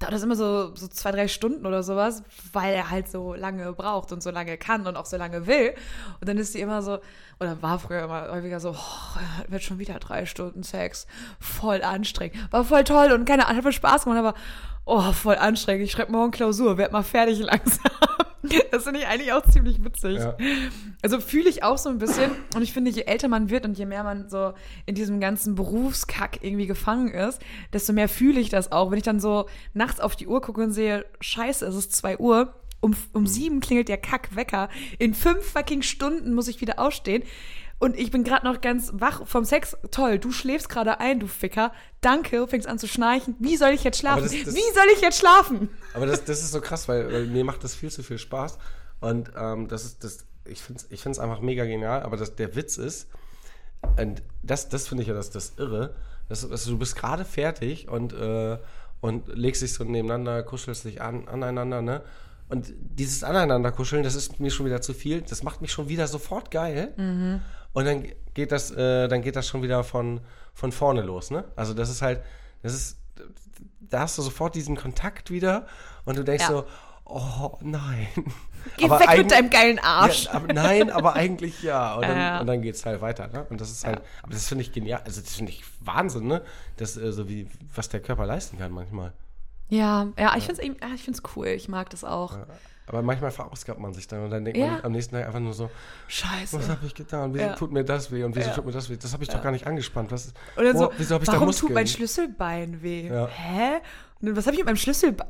dauert 0.00 0.14
das 0.14 0.22
immer 0.22 0.34
so, 0.34 0.74
so 0.74 0.88
zwei, 0.88 1.12
drei 1.12 1.28
Stunden 1.28 1.66
oder 1.66 1.82
sowas, 1.82 2.22
weil 2.52 2.74
er 2.74 2.90
halt 2.90 3.08
so 3.10 3.34
lange 3.34 3.72
braucht 3.74 4.12
und 4.12 4.22
so 4.22 4.30
lange 4.30 4.56
kann 4.56 4.86
und 4.86 4.96
auch 4.96 5.04
so 5.04 5.18
lange 5.18 5.46
will. 5.46 5.74
Und 6.20 6.28
dann 6.28 6.38
ist 6.38 6.54
sie 6.54 6.60
immer 6.60 6.82
so, 6.82 6.98
oder 7.38 7.60
war 7.62 7.78
früher 7.78 8.04
immer 8.04 8.28
häufiger 8.30 8.60
so, 8.60 8.70
oh, 8.70 9.48
wird 9.48 9.62
schon 9.62 9.78
wieder 9.78 9.98
drei 9.98 10.24
Stunden 10.24 10.62
Sex. 10.62 11.06
Voll 11.38 11.82
anstrengend. 11.82 12.50
War 12.50 12.64
voll 12.64 12.84
toll 12.84 13.12
und 13.12 13.26
keine 13.26 13.44
Ahnung, 13.46 13.58
hat 13.58 13.62
voll 13.62 13.72
Spaß 13.72 14.04
gemacht, 14.04 14.18
aber 14.18 14.34
oh, 14.86 15.12
voll 15.12 15.36
anstrengend. 15.36 15.84
Ich 15.84 15.92
schreibe 15.92 16.12
morgen 16.12 16.30
Klausur, 16.30 16.78
werd 16.78 16.92
mal 16.92 17.04
fertig 17.04 17.38
langsam. 17.40 17.92
Das 18.70 18.84
finde 18.84 19.00
ich 19.00 19.06
eigentlich 19.06 19.32
auch 19.32 19.42
ziemlich 19.42 19.84
witzig. 19.84 20.18
Ja. 20.18 20.36
Also 21.02 21.20
fühle 21.20 21.48
ich 21.48 21.62
auch 21.62 21.78
so 21.78 21.88
ein 21.88 21.98
bisschen. 21.98 22.30
Und 22.54 22.62
ich 22.62 22.72
finde, 22.72 22.90
je 22.90 23.02
älter 23.02 23.28
man 23.28 23.50
wird 23.50 23.64
und 23.64 23.76
je 23.76 23.86
mehr 23.86 24.04
man 24.04 24.28
so 24.28 24.52
in 24.86 24.94
diesem 24.94 25.20
ganzen 25.20 25.54
Berufskack 25.54 26.42
irgendwie 26.42 26.66
gefangen 26.66 27.08
ist, 27.08 27.40
desto 27.72 27.92
mehr 27.92 28.08
fühle 28.08 28.40
ich 28.40 28.48
das 28.48 28.72
auch. 28.72 28.90
Wenn 28.90 28.98
ich 28.98 29.04
dann 29.04 29.20
so 29.20 29.46
nachts 29.74 30.00
auf 30.00 30.16
die 30.16 30.26
Uhr 30.26 30.40
gucke 30.40 30.62
und 30.62 30.72
sehe, 30.72 31.04
scheiße, 31.20 31.66
es 31.66 31.74
ist 31.74 31.94
2 31.96 32.18
Uhr, 32.18 32.54
um, 32.80 32.96
um 33.12 33.26
sieben 33.26 33.60
klingelt 33.60 33.88
der 33.88 33.98
Kackwecker, 33.98 34.68
in 34.98 35.14
fünf 35.14 35.44
fucking 35.44 35.82
Stunden 35.82 36.34
muss 36.34 36.48
ich 36.48 36.60
wieder 36.60 36.78
aufstehen. 36.78 37.22
Und 37.80 37.98
ich 37.98 38.10
bin 38.12 38.22
gerade 38.24 38.46
noch 38.46 38.60
ganz 38.60 38.90
wach 38.92 39.26
vom 39.26 39.44
Sex. 39.44 39.76
Toll, 39.90 40.18
du 40.20 40.30
schläfst 40.30 40.68
gerade 40.68 41.00
ein, 41.00 41.18
du 41.18 41.26
Ficker. 41.26 41.72
Danke, 42.02 42.46
fängst 42.46 42.68
an 42.68 42.78
zu 42.78 42.86
schnarchen. 42.86 43.34
Wie 43.40 43.56
soll 43.56 43.70
ich 43.70 43.82
jetzt 43.82 43.98
schlafen? 43.98 44.22
das- 44.22 44.32
das- 44.32 44.54
Wie 44.54 44.72
soll 44.74 44.84
ich 44.94 45.00
jetzt 45.00 45.18
schlafen? 45.18 45.68
Aber 45.94 46.06
das, 46.06 46.22
das 46.24 46.42
ist 46.42 46.52
so 46.52 46.60
krass, 46.60 46.86
weil, 46.88 47.10
weil 47.12 47.26
mir 47.26 47.42
macht 47.42 47.64
das 47.64 47.74
viel 47.74 47.90
zu 47.90 48.02
viel 48.02 48.18
Spaß. 48.18 48.58
Und 49.00 49.32
ähm, 49.36 49.66
das 49.66 49.84
ist 49.86 50.04
das, 50.04 50.26
ich 50.44 50.60
finde 50.62 50.82
es 50.82 50.90
ich 50.92 51.02
find's 51.02 51.18
einfach 51.18 51.40
mega 51.40 51.64
genial, 51.64 52.02
aber 52.02 52.16
das, 52.18 52.36
der 52.36 52.54
Witz 52.54 52.76
ist, 52.76 53.08
und 53.98 54.22
das, 54.42 54.68
das 54.68 54.86
finde 54.88 55.02
ich 55.02 55.08
ja 55.08 55.14
das, 55.14 55.30
das 55.30 55.54
Irre, 55.56 55.94
dass, 56.28 56.46
dass 56.46 56.64
du 56.66 56.76
bist 56.76 56.96
gerade 56.96 57.24
fertig 57.24 57.88
und, 57.88 58.12
äh, 58.12 58.58
und 59.00 59.28
legst 59.34 59.62
dich 59.62 59.72
so 59.72 59.84
nebeneinander, 59.84 60.42
kuschelst 60.42 60.84
dich 60.84 61.00
an, 61.00 61.26
aneinander, 61.28 61.80
ne? 61.80 62.02
Und 62.50 62.72
dieses 62.78 63.22
Aneinander-Kuscheln, 63.24 64.02
das 64.02 64.14
ist 64.16 64.40
mir 64.40 64.50
schon 64.50 64.66
wieder 64.66 64.80
zu 64.80 64.92
viel. 64.92 65.22
Das 65.22 65.42
macht 65.42 65.62
mich 65.62 65.70
schon 65.72 65.88
wieder 65.88 66.06
sofort 66.08 66.50
geil. 66.50 66.92
Und 67.72 67.84
dann 67.84 68.04
geht 68.34 68.50
das, 68.52 68.70
äh, 68.72 69.06
dann 69.08 69.22
geht 69.22 69.36
das 69.36 69.46
schon 69.46 69.62
wieder 69.62 69.84
von, 69.84 70.20
von 70.52 70.72
vorne 70.72 71.02
los, 71.02 71.30
ne? 71.30 71.44
Also 71.56 71.74
das 71.74 71.88
ist 71.90 72.02
halt, 72.02 72.22
das 72.62 72.74
ist, 72.74 72.98
da 73.80 74.00
hast 74.00 74.18
du 74.18 74.22
sofort 74.22 74.54
diesen 74.56 74.76
Kontakt 74.76 75.30
wieder 75.30 75.66
und 76.04 76.18
du 76.18 76.24
denkst 76.24 76.42
Ja. 76.44 76.48
so, 76.50 76.64
oh 77.04 77.56
nein. 77.60 78.08
Geh 78.76 78.90
weg 78.90 79.16
mit 79.16 79.30
deinem 79.30 79.48
geilen 79.48 79.78
Arsch. 79.78 80.24
Ja, 80.24 80.32
aber 80.32 80.52
nein, 80.52 80.90
aber 80.90 81.14
eigentlich 81.14 81.62
ja. 81.62 81.94
Und 81.94 82.02
dann, 82.02 82.16
Ja. 82.18 82.40
und 82.40 82.46
dann 82.46 82.60
geht 82.62 82.74
es 82.74 82.84
halt 82.84 83.00
weiter, 83.00 83.28
ne? 83.28 83.46
Und 83.48 83.60
das 83.60 83.70
ist 83.70 83.86
halt, 83.86 84.00
aber 84.22 84.32
das 84.32 84.48
finde 84.48 84.62
ich 84.62 84.72
genial, 84.72 85.00
also 85.04 85.20
das 85.20 85.34
finde 85.34 85.52
ich 85.52 85.62
Wahnsinn, 85.80 86.26
ne? 86.26 86.42
Das, 86.76 86.96
äh, 86.96 87.12
so 87.12 87.28
wie, 87.28 87.48
was 87.74 87.88
der 87.88 88.00
Körper 88.00 88.26
leisten 88.26 88.58
kann 88.58 88.72
manchmal. 88.72 89.12
Ja, 89.70 90.08
ja, 90.18 90.36
ich 90.36 90.44
finde 90.44 90.62
es 90.62 90.68
ja, 90.68 90.94
ich 90.94 91.02
find's 91.02 91.22
cool. 91.36 91.46
Ich 91.48 91.68
mag 91.68 91.88
das 91.90 92.04
auch. 92.04 92.36
Aber 92.86 93.02
manchmal 93.02 93.30
verausgabt 93.30 93.78
man 93.78 93.94
sich 93.94 94.08
dann 94.08 94.24
und 94.24 94.30
dann 94.30 94.44
denkt 94.44 94.58
Ja. 94.58 94.66
man 94.72 94.84
am 94.86 94.92
nächsten 94.92 95.14
Tag 95.14 95.24
einfach 95.26 95.38
nur 95.38 95.52
so, 95.52 95.70
Scheiße. 96.08 96.58
was 96.58 96.68
habe 96.68 96.84
ich 96.84 96.94
getan? 96.94 97.32
Wieso 97.32 97.44
Ja. 97.44 97.54
tut 97.54 97.70
mir 97.70 97.84
das 97.84 98.10
weh 98.10 98.24
und 98.24 98.34
wieso 98.34 98.48
Ja. 98.48 98.54
tut 98.54 98.66
mir 98.66 98.72
das 98.72 98.90
weh? 98.90 98.96
Das 98.96 99.12
habe 99.12 99.22
ich 99.22 99.28
doch 99.28 99.40
gar 99.42 99.52
nicht 99.52 99.66
angespannt. 99.68 100.10
Was, 100.10 100.34
wo- 100.56 100.72
so, 100.76 100.92
wieso 100.98 101.14
habe 101.14 101.22
ich 101.22 101.28
da 101.28 101.34
warum 101.34 101.46
Muskeln? 101.46 101.68
tut 101.68 101.74
mein 101.74 101.86
Schlüsselbein 101.86 102.82
weh? 102.82 103.06
Ja. 103.08 103.28
Hä? 103.28 103.78
Und 104.20 104.36
was 104.36 104.44
habe 104.46 104.54
ich 104.54 104.58
mit 104.58 104.66
meinem 104.66 104.76
Schlüsselbein? 104.76 105.28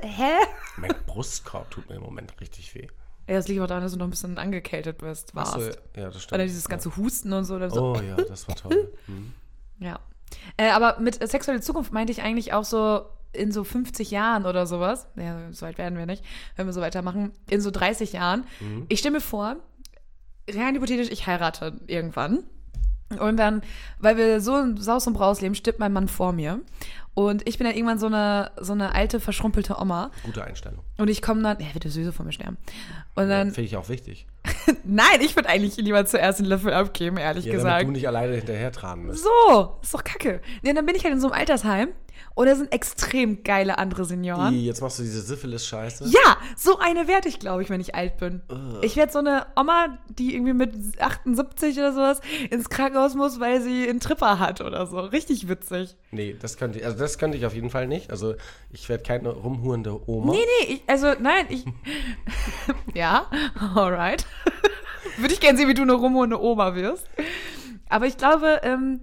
Hä? 0.00 0.32
Mein 0.78 0.94
Brustkorb 1.06 1.70
tut 1.70 1.86
mir 1.90 1.96
im 1.96 2.02
Moment 2.02 2.32
richtig 2.40 2.74
weh. 2.74 2.88
Ja, 3.28 3.34
das 3.36 3.46
liegt 3.46 3.60
auch 3.60 3.66
daran, 3.66 3.82
dass 3.82 3.92
du 3.92 3.98
noch 3.98 4.06
ein 4.06 4.10
bisschen 4.10 4.38
angekältet 4.38 4.98
bist, 4.98 5.34
warst. 5.34 5.54
Achso, 5.54 5.68
ja, 5.94 6.06
das 6.10 6.22
stimmt. 6.22 6.32
Oder 6.32 6.44
dieses 6.44 6.66
ganze 6.68 6.96
Husten 6.96 7.32
und 7.34 7.44
so. 7.44 7.58
Dann 7.58 7.70
so 7.70 7.92
Oh 7.94 8.00
ja, 8.00 8.16
das 8.16 8.48
war 8.48 8.56
toll. 8.56 8.90
Mhm. 9.06 9.34
Ja. 9.80 10.00
Äh, 10.56 10.70
aber 10.70 10.98
mit 10.98 11.20
äh, 11.22 11.26
sexuelle 11.26 11.60
Zukunft 11.60 11.92
meinte 11.92 12.10
ich 12.10 12.22
eigentlich 12.22 12.54
auch 12.54 12.64
so 12.64 13.04
in 13.32 13.52
so 13.52 13.64
50 13.64 14.10
Jahren 14.10 14.44
oder 14.46 14.66
sowas. 14.66 15.06
Ja, 15.16 15.50
so 15.52 15.66
weit 15.66 15.78
werden 15.78 15.98
wir 15.98 16.06
nicht, 16.06 16.24
wenn 16.56 16.66
wir 16.66 16.72
so 16.72 16.80
weitermachen. 16.80 17.32
In 17.50 17.60
so 17.60 17.70
30 17.70 18.12
Jahren. 18.12 18.44
Ich 18.88 18.98
stelle 19.00 19.14
mir 19.14 19.20
vor, 19.20 19.56
rein 20.50 20.74
hypothetisch, 20.74 21.08
ich 21.10 21.26
heirate 21.26 21.80
irgendwann. 21.86 22.44
Und 23.18 23.36
dann, 23.36 23.60
weil 23.98 24.16
wir 24.16 24.40
so 24.40 24.56
in 24.58 24.76
Saus 24.78 25.06
und 25.06 25.12
Braus 25.12 25.40
leben, 25.42 25.54
stirbt 25.54 25.78
mein 25.78 25.92
Mann 25.92 26.08
vor 26.08 26.32
mir. 26.32 26.60
Und 27.14 27.46
ich 27.46 27.58
bin 27.58 27.66
dann 27.66 27.76
irgendwann 27.76 27.98
so 27.98 28.06
eine, 28.06 28.50
so 28.58 28.72
eine 28.72 28.94
alte, 28.94 29.20
verschrumpelte 29.20 29.76
Oma. 29.78 30.10
Gute 30.22 30.42
Einstellung. 30.44 30.80
Und 30.96 31.10
ich 31.10 31.20
komme 31.20 31.42
dann, 31.42 31.60
er 31.60 31.74
wird 31.74 31.84
sowieso 31.84 32.10
vor 32.10 32.24
mir 32.24 32.32
sterben. 32.32 32.56
Und 33.14 33.28
dann, 33.28 33.48
Finde 33.52 33.66
ich 33.66 33.76
auch 33.76 33.90
wichtig. 33.90 34.26
nein, 34.84 35.20
ich 35.20 35.36
würde 35.36 35.50
eigentlich 35.50 35.76
lieber 35.76 36.06
zuerst 36.06 36.38
einen 36.38 36.48
Löffel 36.48 36.72
abgeben, 36.72 37.18
ehrlich 37.18 37.44
Ja, 37.44 37.52
gesagt. 37.52 37.74
damit 37.74 37.88
du 37.88 37.92
nicht 37.92 38.08
alleine 38.08 38.34
hinterher 38.34 38.72
tragen 38.72 39.04
musst. 39.06 39.22
So, 39.24 39.78
ist 39.82 39.92
doch 39.92 40.04
kacke. 40.04 40.40
Nee, 40.62 40.72
dann 40.72 40.86
bin 40.86 40.96
ich 40.96 41.04
halt 41.04 41.12
in 41.12 41.20
so 41.20 41.26
einem 41.30 41.38
Altersheim 41.38 41.88
und 42.34 42.46
da 42.46 42.54
sind 42.54 42.72
extrem 42.72 43.42
geile 43.42 43.78
andere 43.78 44.04
Senioren. 44.04 44.54
Jetzt 44.58 44.80
machst 44.80 44.98
du 44.98 45.02
diese 45.02 45.20
Syphilis-Scheiße. 45.20 46.06
Ja, 46.08 46.36
so 46.56 46.78
eine 46.78 47.08
werde 47.08 47.28
ich, 47.28 47.38
glaube 47.38 47.62
ich, 47.62 47.70
wenn 47.70 47.80
ich 47.80 47.94
alt 47.94 48.16
bin. 48.16 48.42
Ich 48.82 48.96
werde 48.96 49.12
so 49.12 49.18
eine 49.18 49.46
Oma, 49.56 49.98
die 50.08 50.34
irgendwie 50.34 50.54
mit 50.54 50.74
78 51.00 51.78
oder 51.78 51.92
sowas 51.92 52.20
ins 52.50 52.68
Krankenhaus 52.68 53.14
muss, 53.14 53.40
weil 53.40 53.60
sie 53.60 53.88
einen 53.88 54.00
Tripper 54.00 54.38
hat 54.38 54.60
oder 54.60 54.86
so. 54.86 54.98
Richtig 55.00 55.48
witzig. 55.48 55.96
Nee, 56.10 56.36
das 56.40 56.56
könnte 56.56 56.78
ich, 56.78 56.84
also 56.84 56.98
das 56.98 57.18
könnte 57.18 57.36
ich 57.36 57.46
auf 57.46 57.54
jeden 57.54 57.70
Fall 57.70 57.86
nicht. 57.86 58.10
Also 58.10 58.34
ich 58.70 58.88
werde 58.88 59.02
keine 59.02 59.30
rumhurende 59.30 60.08
Oma. 60.08 60.32
Nee, 60.32 60.44
nee, 60.60 60.74
ich, 60.74 60.82
also 60.86 61.12
nein, 61.20 61.46
ich. 61.48 61.64
ja, 62.94 63.26
alright. 63.74 64.26
Würde 65.18 65.34
ich 65.34 65.40
gerne 65.40 65.58
sehen, 65.58 65.68
wie 65.68 65.74
du 65.74 65.82
eine 65.82 65.92
rumhunde 65.92 66.40
Oma 66.40 66.74
wirst. 66.74 67.06
Aber 67.88 68.06
ich 68.06 68.16
glaube, 68.16 68.60
ähm, 68.62 69.00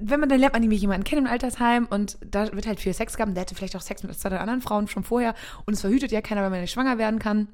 wenn 0.00 0.20
man 0.20 0.28
dann 0.28 0.40
lernt 0.40 0.54
man 0.54 0.62
nämlich 0.62 0.80
jemanden 0.80 1.04
kennen 1.04 1.26
im 1.26 1.30
Altersheim 1.32 1.86
und 1.88 2.18
da 2.24 2.52
wird 2.52 2.66
halt 2.66 2.80
viel 2.80 2.94
Sex 2.94 3.16
gehabt. 3.16 3.36
Der 3.36 3.42
hatte 3.42 3.54
vielleicht 3.54 3.76
auch 3.76 3.80
Sex 3.80 4.02
mit 4.02 4.18
zwei 4.18 4.30
anderen 4.30 4.62
Frauen 4.62 4.88
schon 4.88 5.04
vorher 5.04 5.34
und 5.66 5.74
es 5.74 5.80
verhütet 5.80 6.12
ja 6.12 6.20
keiner, 6.20 6.42
weil 6.42 6.50
man 6.50 6.60
nicht 6.60 6.72
schwanger 6.72 6.98
werden 6.98 7.18
kann. 7.18 7.48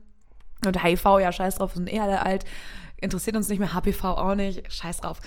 Und 0.65 0.83
HIV, 0.83 1.05
ja, 1.21 1.33
scheiß 1.33 1.57
drauf, 1.57 1.75
sind 1.75 1.93
eh 1.93 2.01
alle 2.01 2.25
alt. 2.25 2.45
Interessiert 2.99 3.37
uns 3.37 3.49
nicht 3.49 3.59
mehr, 3.59 3.75
HPV 3.75 4.05
auch 4.05 4.35
nicht, 4.35 4.73
scheiß 4.73 4.99
drauf. 4.99 5.21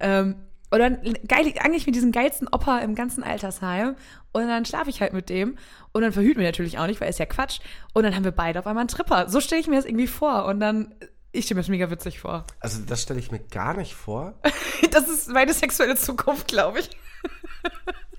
Ähm, 0.00 0.36
und 0.72 0.78
dann 0.78 1.02
geil, 1.28 1.52
eigentlich 1.60 1.84
mit 1.84 1.94
diesem 1.94 2.12
geilsten 2.12 2.48
Opa 2.48 2.78
im 2.78 2.94
ganzen 2.94 3.22
Altersheim. 3.22 3.94
Und 4.32 4.48
dann 4.48 4.64
schlafe 4.64 4.88
ich 4.88 5.02
halt 5.02 5.12
mit 5.12 5.28
dem. 5.28 5.58
Und 5.92 6.00
dann 6.00 6.12
verhüten 6.12 6.40
wir 6.40 6.48
natürlich 6.48 6.78
auch 6.78 6.86
nicht, 6.86 6.98
weil 6.98 7.10
ist 7.10 7.18
ja 7.18 7.26
Quatsch. 7.26 7.60
Und 7.92 8.04
dann 8.04 8.16
haben 8.16 8.24
wir 8.24 8.32
beide 8.32 8.58
auf 8.58 8.66
einmal 8.66 8.80
einen 8.80 8.88
Tripper. 8.88 9.28
So 9.28 9.40
stelle 9.40 9.60
ich 9.60 9.66
mir 9.66 9.76
das 9.76 9.84
irgendwie 9.84 10.06
vor. 10.06 10.46
Und 10.46 10.60
dann, 10.60 10.94
ich 11.32 11.46
stelle 11.46 11.56
mir 11.56 11.62
das 11.62 11.68
mega 11.70 11.90
witzig 11.90 12.20
vor. 12.20 12.44
Also 12.60 12.80
das 12.86 13.02
stelle 13.02 13.18
ich 13.18 13.30
mir 13.30 13.40
gar 13.40 13.74
nicht 13.74 13.94
vor. 13.94 14.34
Das 14.90 15.08
ist 15.08 15.28
meine 15.28 15.54
sexuelle 15.54 15.94
Zukunft, 15.96 16.48
glaube 16.48 16.80
ich. 16.80 16.90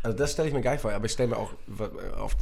Also 0.02 0.18
das 0.18 0.32
stelle 0.32 0.48
ich 0.48 0.54
mir 0.56 0.62
gar 0.62 0.72
nicht 0.72 0.82
vor. 0.82 0.92
Aber 0.92 1.06
ich 1.06 1.12
stelle 1.12 1.30
mir 1.30 1.38
auch 1.38 1.54
auf, 2.18 2.36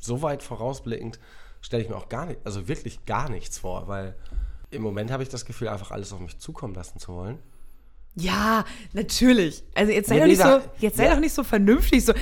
so 0.00 0.22
weit 0.22 0.42
vorausblickend, 0.42 1.18
stelle 1.60 1.82
ich 1.82 1.90
mir 1.90 1.96
auch 1.96 2.08
gar 2.08 2.24
nicht, 2.24 2.40
also 2.44 2.66
wirklich 2.66 3.04
gar 3.04 3.28
nichts 3.28 3.58
vor. 3.58 3.86
Weil 3.86 4.14
im 4.70 4.80
Moment 4.80 5.10
habe 5.10 5.22
ich 5.22 5.28
das 5.28 5.44
Gefühl, 5.44 5.68
einfach 5.68 5.90
alles 5.90 6.14
auf 6.14 6.20
mich 6.20 6.38
zukommen 6.38 6.74
lassen 6.74 6.98
zu 6.98 7.12
wollen. 7.12 7.38
Ja, 8.16 8.64
natürlich. 8.92 9.64
Also 9.74 9.90
jetzt 9.92 10.08
sei 10.08 10.14
Nee, 10.14 10.20
doch 10.20 10.26
nicht 10.28 10.40
so, 10.40 10.60
jetzt 10.78 10.96
sei 10.96 11.06
ja. 11.06 11.14
doch 11.14 11.20
nicht 11.20 11.34
so 11.34 11.42
vernünftig. 11.42 12.04
So, 12.04 12.14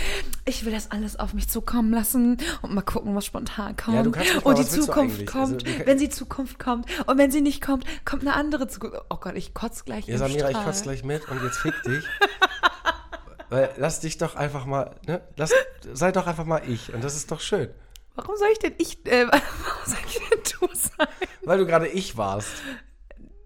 ich 0.47 0.65
will 0.65 0.73
das 0.73 0.91
alles 0.91 1.19
auf 1.19 1.35
mich 1.35 1.49
zukommen 1.51 1.93
lassen 1.93 2.39
und 2.63 2.73
mal 2.73 2.81
gucken, 2.81 3.15
was 3.15 3.27
spontan 3.27 3.77
kommt. 3.77 3.97
Ja, 3.97 4.03
du 4.03 4.11
kannst 4.11 4.33
nicht 4.35 4.47
und 4.47 4.59
die 4.59 4.65
Zukunft 4.67 5.27
kommt. 5.27 5.67
Also, 5.67 5.87
wenn 5.87 5.99
sie 5.99 6.09
Zukunft 6.09 6.59
kommt 6.59 6.87
und 7.07 7.19
wenn 7.19 7.31
sie 7.31 7.43
nicht 7.43 7.61
kommt, 7.61 7.85
kommt 8.07 8.23
eine 8.23 8.35
andere 8.35 8.69
Zukunft. 8.69 8.97
Oh 9.11 9.17
Gott, 9.17 9.35
ich 9.37 9.53
kotze 9.53 9.85
gleich. 9.85 10.07
Ja, 10.07 10.15
im 10.15 10.19
Samira, 10.21 10.49
ich 10.49 10.57
Strahl. 10.57 10.65
kotze 10.65 10.83
gleich 10.85 11.05
mit 11.05 11.29
und 11.29 11.43
jetzt 11.43 11.59
fick 11.59 11.75
dich. 11.83 12.05
Weil 13.51 13.71
lass 13.77 14.01
dich 14.01 14.17
doch 14.17 14.35
einfach 14.35 14.65
mal, 14.65 14.95
ne? 15.07 15.21
Lass, 15.37 15.53
sei 15.93 16.11
doch 16.11 16.27
einfach 16.27 16.47
mal 16.47 16.63
ich 16.67 16.95
und 16.95 17.05
das 17.05 17.17
ist 17.17 17.31
doch 17.31 17.41
schön. 17.41 17.69
Warum 18.15 18.35
soll 18.37 18.49
ich 18.53 18.59
denn 18.59 18.73
ich? 18.79 19.05
Äh, 19.07 19.27
warum 19.31 19.41
soll 19.85 19.99
ich 20.07 20.15
denn 20.19 20.39
du 20.59 20.69
sein? 20.75 21.09
Weil 21.45 21.59
du 21.59 21.67
gerade 21.67 21.87
ich 21.89 22.17
warst. 22.17 22.49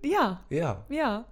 Ja, 0.04 0.44
Ja. 0.48 0.84
ja, 0.88 1.24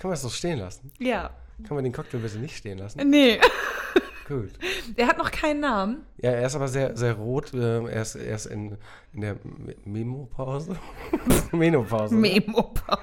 Kann 0.00 0.08
man 0.08 0.14
das 0.14 0.22
so 0.22 0.28
stehen 0.30 0.58
lassen? 0.58 0.90
ja. 0.98 1.30
Kann 1.68 1.74
man 1.74 1.84
den 1.84 1.92
Cocktail 1.92 2.20
bitte 2.20 2.38
nicht 2.38 2.56
stehen 2.56 2.78
lassen? 2.78 2.98
Nee, 3.10 3.38
Gut. 4.28 4.48
der 4.96 5.06
hat 5.06 5.18
noch 5.18 5.30
keinen 5.30 5.60
Namen. 5.60 6.06
Ja, 6.16 6.30
er 6.30 6.46
ist 6.46 6.54
aber 6.56 6.68
sehr, 6.68 6.96
sehr 6.96 7.12
rot. 7.12 7.52
ähm, 7.52 7.86
Er 7.86 8.00
ist, 8.00 8.14
er 8.14 8.34
ist 8.34 8.46
in, 8.46 8.78
in 9.12 9.20
der 9.20 9.34
Me- 9.44 9.76
Memo-Pause. 9.84 10.76
Menopause. 11.52 12.14
Memo-Pause. 12.16 13.02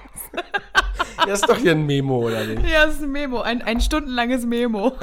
ja, 1.28 1.34
ist 1.34 1.48
doch 1.48 1.56
hier 1.58 1.74
ein 1.74 1.86
Memo, 1.86 2.18
oder 2.26 2.44
nicht? 2.48 2.64
Ja, 2.68 2.88
das 2.88 2.96
ist 2.96 3.04
ein 3.04 3.12
Memo, 3.12 3.42
ein, 3.42 3.62
ein 3.62 3.80
stundenlanges 3.80 4.44
Memo. 4.44 4.94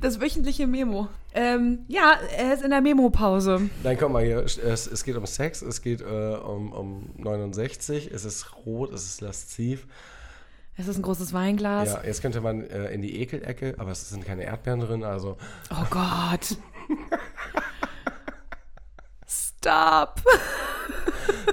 Das 0.00 0.20
wöchentliche 0.20 0.66
Memo. 0.66 1.08
Ähm, 1.34 1.84
ja, 1.88 2.18
er 2.36 2.54
ist 2.54 2.62
in 2.62 2.70
der 2.70 2.80
Memo-Pause. 2.80 3.68
Nein, 3.82 3.96
komm 3.98 4.12
mal 4.12 4.24
hier. 4.24 4.38
Es, 4.38 4.58
es 4.58 5.04
geht 5.04 5.16
um 5.16 5.26
Sex, 5.26 5.62
es 5.62 5.82
geht 5.82 6.00
äh, 6.00 6.04
um, 6.04 6.72
um 6.72 7.10
69, 7.16 8.10
es 8.12 8.24
ist 8.24 8.64
rot, 8.64 8.92
es 8.92 9.04
ist 9.04 9.20
lasziv. 9.20 9.86
Es 10.76 10.86
ist 10.86 10.96
ein 10.96 11.02
großes 11.02 11.32
Weinglas. 11.32 11.92
Ja, 11.92 12.02
jetzt 12.04 12.22
könnte 12.22 12.40
man 12.40 12.62
äh, 12.62 12.90
in 12.92 13.02
die 13.02 13.20
Ekelecke, 13.20 13.74
aber 13.78 13.90
es 13.90 14.08
sind 14.08 14.24
keine 14.24 14.44
Erdbeeren 14.44 14.80
drin, 14.80 15.02
also 15.04 15.36
Oh 15.70 15.84
Gott. 15.90 16.56
Stop. 19.26 20.22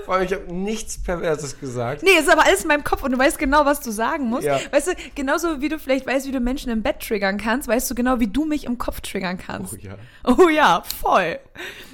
Vor 0.03 0.15
allem, 0.15 0.25
ich 0.25 0.33
habe 0.33 0.53
nichts 0.53 1.01
Perverses 1.01 1.59
gesagt. 1.59 2.03
Nee, 2.03 2.11
ist 2.19 2.29
aber 2.29 2.45
alles 2.45 2.61
in 2.61 2.67
meinem 2.67 2.83
Kopf 2.83 3.03
und 3.03 3.11
du 3.11 3.17
weißt 3.17 3.37
genau, 3.37 3.65
was 3.65 3.79
du 3.79 3.91
sagen 3.91 4.25
musst. 4.25 4.45
Ja. 4.45 4.59
Weißt 4.71 4.87
du, 4.87 4.93
genauso 5.15 5.61
wie 5.61 5.69
du 5.69 5.79
vielleicht 5.79 6.05
weißt, 6.05 6.27
wie 6.27 6.31
du 6.31 6.39
Menschen 6.39 6.71
im 6.71 6.81
Bett 6.81 6.99
triggern 6.99 7.37
kannst, 7.37 7.67
weißt 7.67 7.89
du 7.89 7.95
genau, 7.95 8.19
wie 8.19 8.27
du 8.27 8.45
mich 8.45 8.65
im 8.65 8.77
Kopf 8.77 9.01
triggern 9.01 9.37
kannst. 9.37 9.73
Oh 9.73 9.77
ja. 9.77 9.95
Oh 10.23 10.49
ja, 10.49 10.83
voll. 10.99 11.39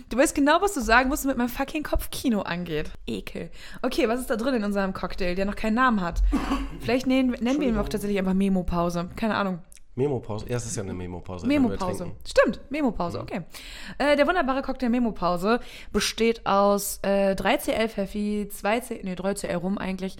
Du 0.09 0.17
weißt 0.17 0.35
genau, 0.35 0.61
was 0.61 0.73
du 0.73 0.81
sagen 0.81 1.07
musst, 1.07 1.23
damit 1.23 1.37
mein 1.37 1.47
fucking 1.47 1.83
Kopfkino 1.83 2.41
angeht. 2.41 2.91
Ekel. 3.07 3.49
Okay, 3.81 4.09
was 4.09 4.19
ist 4.19 4.29
da 4.29 4.35
drin 4.35 4.55
in 4.55 4.63
unserem 4.65 4.93
Cocktail, 4.93 5.35
der 5.35 5.45
noch 5.45 5.55
keinen 5.55 5.75
Namen 5.75 6.01
hat? 6.01 6.21
Vielleicht 6.81 7.07
nennen, 7.07 7.29
nennen 7.39 7.61
wir 7.61 7.69
ihn 7.69 7.77
auch 7.77 7.87
tatsächlich 7.87 8.19
einfach 8.19 8.33
Memo-Pause. 8.33 9.09
Keine 9.15 9.35
Ahnung. 9.35 9.59
Memo-Pause. 9.95 10.45
Ja, 10.47 10.57
es 10.57 10.65
ist 10.65 10.75
ja 10.77 10.83
eine 10.83 10.93
Memo-Pause. 10.93 11.47
Memo-Pause. 11.47 12.11
Stimmt, 12.25 12.61
Memo-Pause, 12.69 13.19
okay. 13.19 13.41
Äh, 13.97 14.15
der 14.15 14.25
wunderbare 14.27 14.61
Cocktail 14.61 14.89
Memo-Pause 14.89 15.59
besteht 15.91 16.45
aus 16.45 16.99
äh, 17.03 17.33
3CL 17.33 17.89
Pfeffi, 17.89 18.49
2C, 18.51 19.01
nee, 19.03 19.13
3CL 19.13 19.55
Rum 19.57 19.77
eigentlich, 19.77 20.15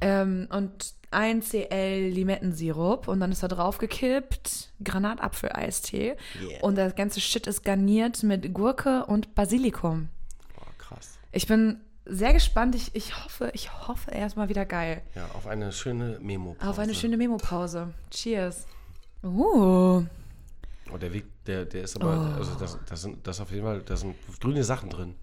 ähm, 0.00 0.48
und 0.50 0.94
1CL 1.12 2.10
Limettensirup 2.10 3.08
und 3.08 3.20
dann 3.20 3.32
ist 3.32 3.42
da 3.42 3.48
drauf 3.48 3.78
gekippt 3.78 4.70
Granatapfeleistee 4.84 6.16
Yeah. 6.40 6.62
und 6.62 6.76
das 6.76 6.94
ganze 6.96 7.20
Shit 7.20 7.46
ist 7.46 7.62
garniert 7.64 8.22
mit 8.22 8.52
Gurke 8.52 9.06
und 9.06 9.34
Basilikum. 9.34 10.08
Boah, 10.54 10.66
krass. 10.76 11.18
Ich 11.32 11.46
bin 11.46 11.80
sehr 12.04 12.32
gespannt. 12.32 12.74
Ich, 12.74 12.94
ich 12.94 13.24
hoffe, 13.24 13.50
ich 13.54 13.88
hoffe, 13.88 14.10
er 14.12 14.26
ist 14.26 14.36
mal 14.36 14.48
wieder 14.48 14.64
geil. 14.66 15.02
Ja, 15.14 15.24
auf 15.34 15.46
eine 15.46 15.72
schöne 15.72 16.18
Memo-Pause. 16.20 16.70
Auf 16.70 16.78
eine 16.78 16.94
schöne 16.94 17.16
Memo-Pause. 17.16 17.94
Cheers. 18.10 18.66
Uh. 19.22 20.04
Oh, 20.92 20.96
der 21.00 21.12
Weg, 21.12 21.24
der, 21.46 21.64
der 21.64 21.82
ist 21.84 21.96
aber, 21.96 22.34
also 22.36 22.54
das, 22.54 22.78
das 22.86 23.02
sind, 23.02 23.26
das 23.26 23.40
auf 23.40 23.50
jeden 23.50 23.64
Fall, 23.64 23.82
da 23.82 23.96
sind 23.96 24.14
grüne 24.40 24.64
Sachen 24.64 24.88
drin. 24.90 25.14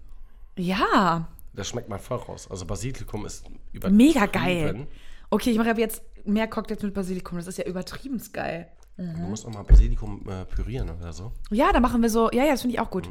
Ja, 0.56 1.28
Das 1.54 1.68
schmeckt 1.68 1.88
man 1.88 1.98
voll 1.98 2.18
raus. 2.18 2.48
Also 2.50 2.64
Basilikum 2.66 3.26
ist 3.26 3.44
übertrieben. 3.72 3.96
Mega 3.96 4.26
geil. 4.26 4.86
Okay, 5.30 5.50
ich 5.50 5.58
mache 5.58 5.70
ab 5.70 5.78
jetzt 5.78 6.02
mehr 6.24 6.46
Cocktails 6.46 6.82
mit 6.82 6.94
Basilikum. 6.94 7.36
Das 7.38 7.46
ist 7.46 7.58
ja 7.58 7.64
übertrieben 7.64 8.22
geil. 8.32 8.68
Du 8.96 9.02
musst 9.04 9.44
auch 9.44 9.50
mal 9.52 9.62
Basilikum 9.64 10.26
äh, 10.28 10.44
pürieren 10.46 10.88
oder 10.88 11.12
so. 11.12 11.32
Ja, 11.50 11.72
da 11.72 11.80
machen 11.80 12.00
wir 12.00 12.08
so. 12.08 12.30
Ja, 12.32 12.44
ja, 12.44 12.52
das 12.52 12.62
finde 12.62 12.74
ich 12.76 12.80
auch 12.80 12.90
gut. 12.90 13.08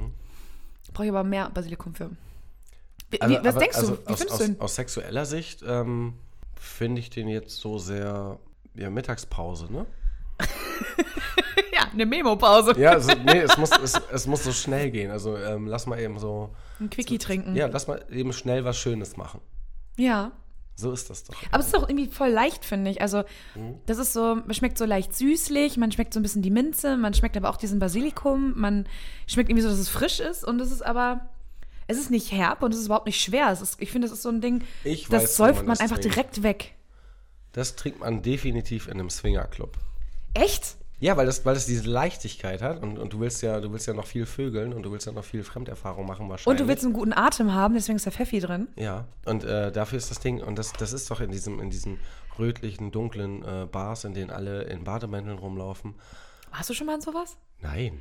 Brauche 0.93 1.06
ich 1.06 1.12
aber 1.12 1.24
mehr 1.24 1.50
Basilikum 1.52 1.93
für. 1.93 2.10
Wie, 3.12 3.17
wie, 3.17 3.19
was 3.21 3.30
Mhm. 3.30 3.36
aber- 3.48 3.60
denkst 3.60 3.78
also 3.78 3.95
du? 3.95 4.02
Wie 4.02 4.08
aus, 4.08 4.17
findest 4.17 4.32
aus, 4.32 4.38
du 4.39 4.45
den? 4.54 4.62
aus 4.62 4.76
sexueller 4.76 5.26
Sicht 5.26 5.63
ähm, 5.67 6.13
finde 6.56 7.00
ich 7.02 7.10
den 7.12 7.28
jetzt 7.28 7.58
so 7.60 7.78
sehr, 7.78 8.39
ja, 8.76 8.89
Mittagspause, 8.89 9.71
ne? 9.71 9.86
Ja, 11.74 11.88
eine 11.91 12.06
Memo-Pause. 12.06 12.74
Ja, 12.80 12.91
also, 12.91 13.12
nee, 13.26 13.39
es 13.39 13.58
muss, 13.58 13.69
es, 13.84 13.93
es 14.12 14.28
muss 14.28 14.43
so 14.43 14.52
schnell 14.54 14.91
gehen. 14.91 15.12
Also 15.12 15.36
ähm, 15.38 15.67
lass 15.67 15.86
mal 15.88 16.00
eben 16.00 16.19
so, 16.19 16.50
Ein 16.80 16.89
Quickie 16.89 17.17
trinken. 17.17 17.56
ja, 17.56 17.67
lass 17.67 17.88
mal 17.88 18.04
eben 18.12 18.32
schnell 18.34 18.63
was 18.65 18.78
Schönes 18.78 19.17
machen. 19.17 19.41
ja. 19.98 20.32
So 20.78 20.91
ist 20.91 21.10
das 21.10 21.24
doch. 21.24 21.36
Aber 21.52 21.62
es 21.62 21.67
ist 21.67 21.76
auch 21.78 21.88
irgendwie 21.88 22.08
voll 22.10 22.28
leicht, 22.28 22.65
finde 22.65 22.91
ich. 22.91 23.00
Also, 23.02 23.24
Mhm. 23.56 23.76
das 23.86 23.98
ist 23.98 24.12
so, 24.12 24.36
man 24.36 24.54
schmeckt 24.54 24.78
so 24.78 24.84
leicht 24.84 25.15
süßlich, 25.15 25.78
man 25.78 25.89
schmeckt 25.93 26.13
so 26.13 26.19
ein 26.19 26.24
bisschen 26.24 26.41
die 26.41 26.50
Minze, 26.52 26.98
man 26.98 27.13
schmeckt 27.13 27.38
aber 27.38 27.50
auch 27.50 27.56
diesen 27.56 27.80
Basilikum, 27.80 28.54
man 28.60 28.86
schmeckt 29.26 29.50
irgendwie 29.50 29.63
so, 29.63 29.69
dass 29.69 29.80
es 29.80 29.88
frisch 29.88 30.19
ist 30.19 30.43
und 30.43 30.60
es 30.60 30.74
ist 30.74 30.86
aber, 30.86 31.30
es 31.88 31.98
ist 31.98 32.12
nicht 32.12 32.34
herb 32.34 32.62
und 32.62 32.74
es 32.74 32.80
ist 32.82 32.88
überhaupt 32.88 33.06
nicht 33.06 33.21
schwer. 33.21 33.52
Es 33.52 33.62
ist, 33.62 33.82
ich 33.82 33.89
finde, 33.89 34.10
das 34.10 34.17
ist 34.17 34.24
so 34.24 34.28
ein 34.30 34.41
Ding, 34.41 34.65
Ich 34.84 35.08
das 35.08 35.24
weiß, 35.24 35.36
säuft 35.38 35.58
man 35.60 35.67
man 35.67 35.80
einfach 35.80 35.98
trinkt. 35.98 36.13
direkt 36.17 36.43
weg. 36.43 36.76
Das 37.54 37.78
trinkt 37.78 38.02
man 38.02 38.21
definitiv 38.21 38.88
in 38.88 38.95
einem 38.95 39.10
Swingerclub. 39.10 39.78
Echt? 40.36 40.78
Ja, 41.00 41.17
weil 41.17 41.26
das, 41.26 41.45
weil 41.45 41.56
das 41.56 41.65
diese 41.65 41.89
Leichtigkeit 41.89 42.62
hat 42.62 42.82
und, 42.82 42.98
und 42.98 43.12
du 43.12 43.19
willst 43.19 43.41
ja, 43.41 43.60
du 43.60 43.71
willst 43.71 43.86
ja 43.86 43.93
noch 43.93 44.06
viel 44.08 44.26
vögeln 44.26 44.74
und 44.74 44.84
du 44.84 44.91
willst 44.91 45.06
ja 45.06 45.12
noch 45.12 45.26
viel 45.26 45.43
Fremderfahrung 45.43 46.06
machen 46.06 46.30
wahrscheinlich. 46.30 46.48
Und 46.48 46.60
du 46.60 46.69
willst 46.69 46.86
einen 46.86 46.93
guten 46.93 47.13
Atem 47.13 47.54
haben, 47.54 47.74
deswegen 47.74 47.98
ist 47.98 48.08
da 48.08 48.12
Pfeffi 48.12 48.39
drin. 48.39 48.69
Ja, 48.76 49.06
und 49.26 49.43
äh, 49.43 49.71
dafür 49.71 49.98
ist 49.98 50.10
das 50.10 50.19
Ding, 50.19 50.41
und 50.41 50.58
das, 50.58 50.71
das 50.74 50.93
ist 50.93 51.12
doch 51.12 51.19
in 51.19 51.32
diesem, 51.32 51.60
in 51.60 51.69
diesen 51.69 52.00
rötlichen, 52.39 52.91
dunklen 52.91 53.43
äh, 53.43 53.67
Bars, 53.69 54.06
in 54.06 54.13
denen 54.13 54.30
alle 54.32 54.63
in 54.63 54.84
Bademänteln 54.86 55.38
rumlaufen. 55.38 55.95
Warst 56.52 56.69
du 56.69 56.74
schon 56.74 56.88
mal 56.88 56.95
in 56.95 57.02
sowas? 57.02 57.38
Nein. 57.60 58.00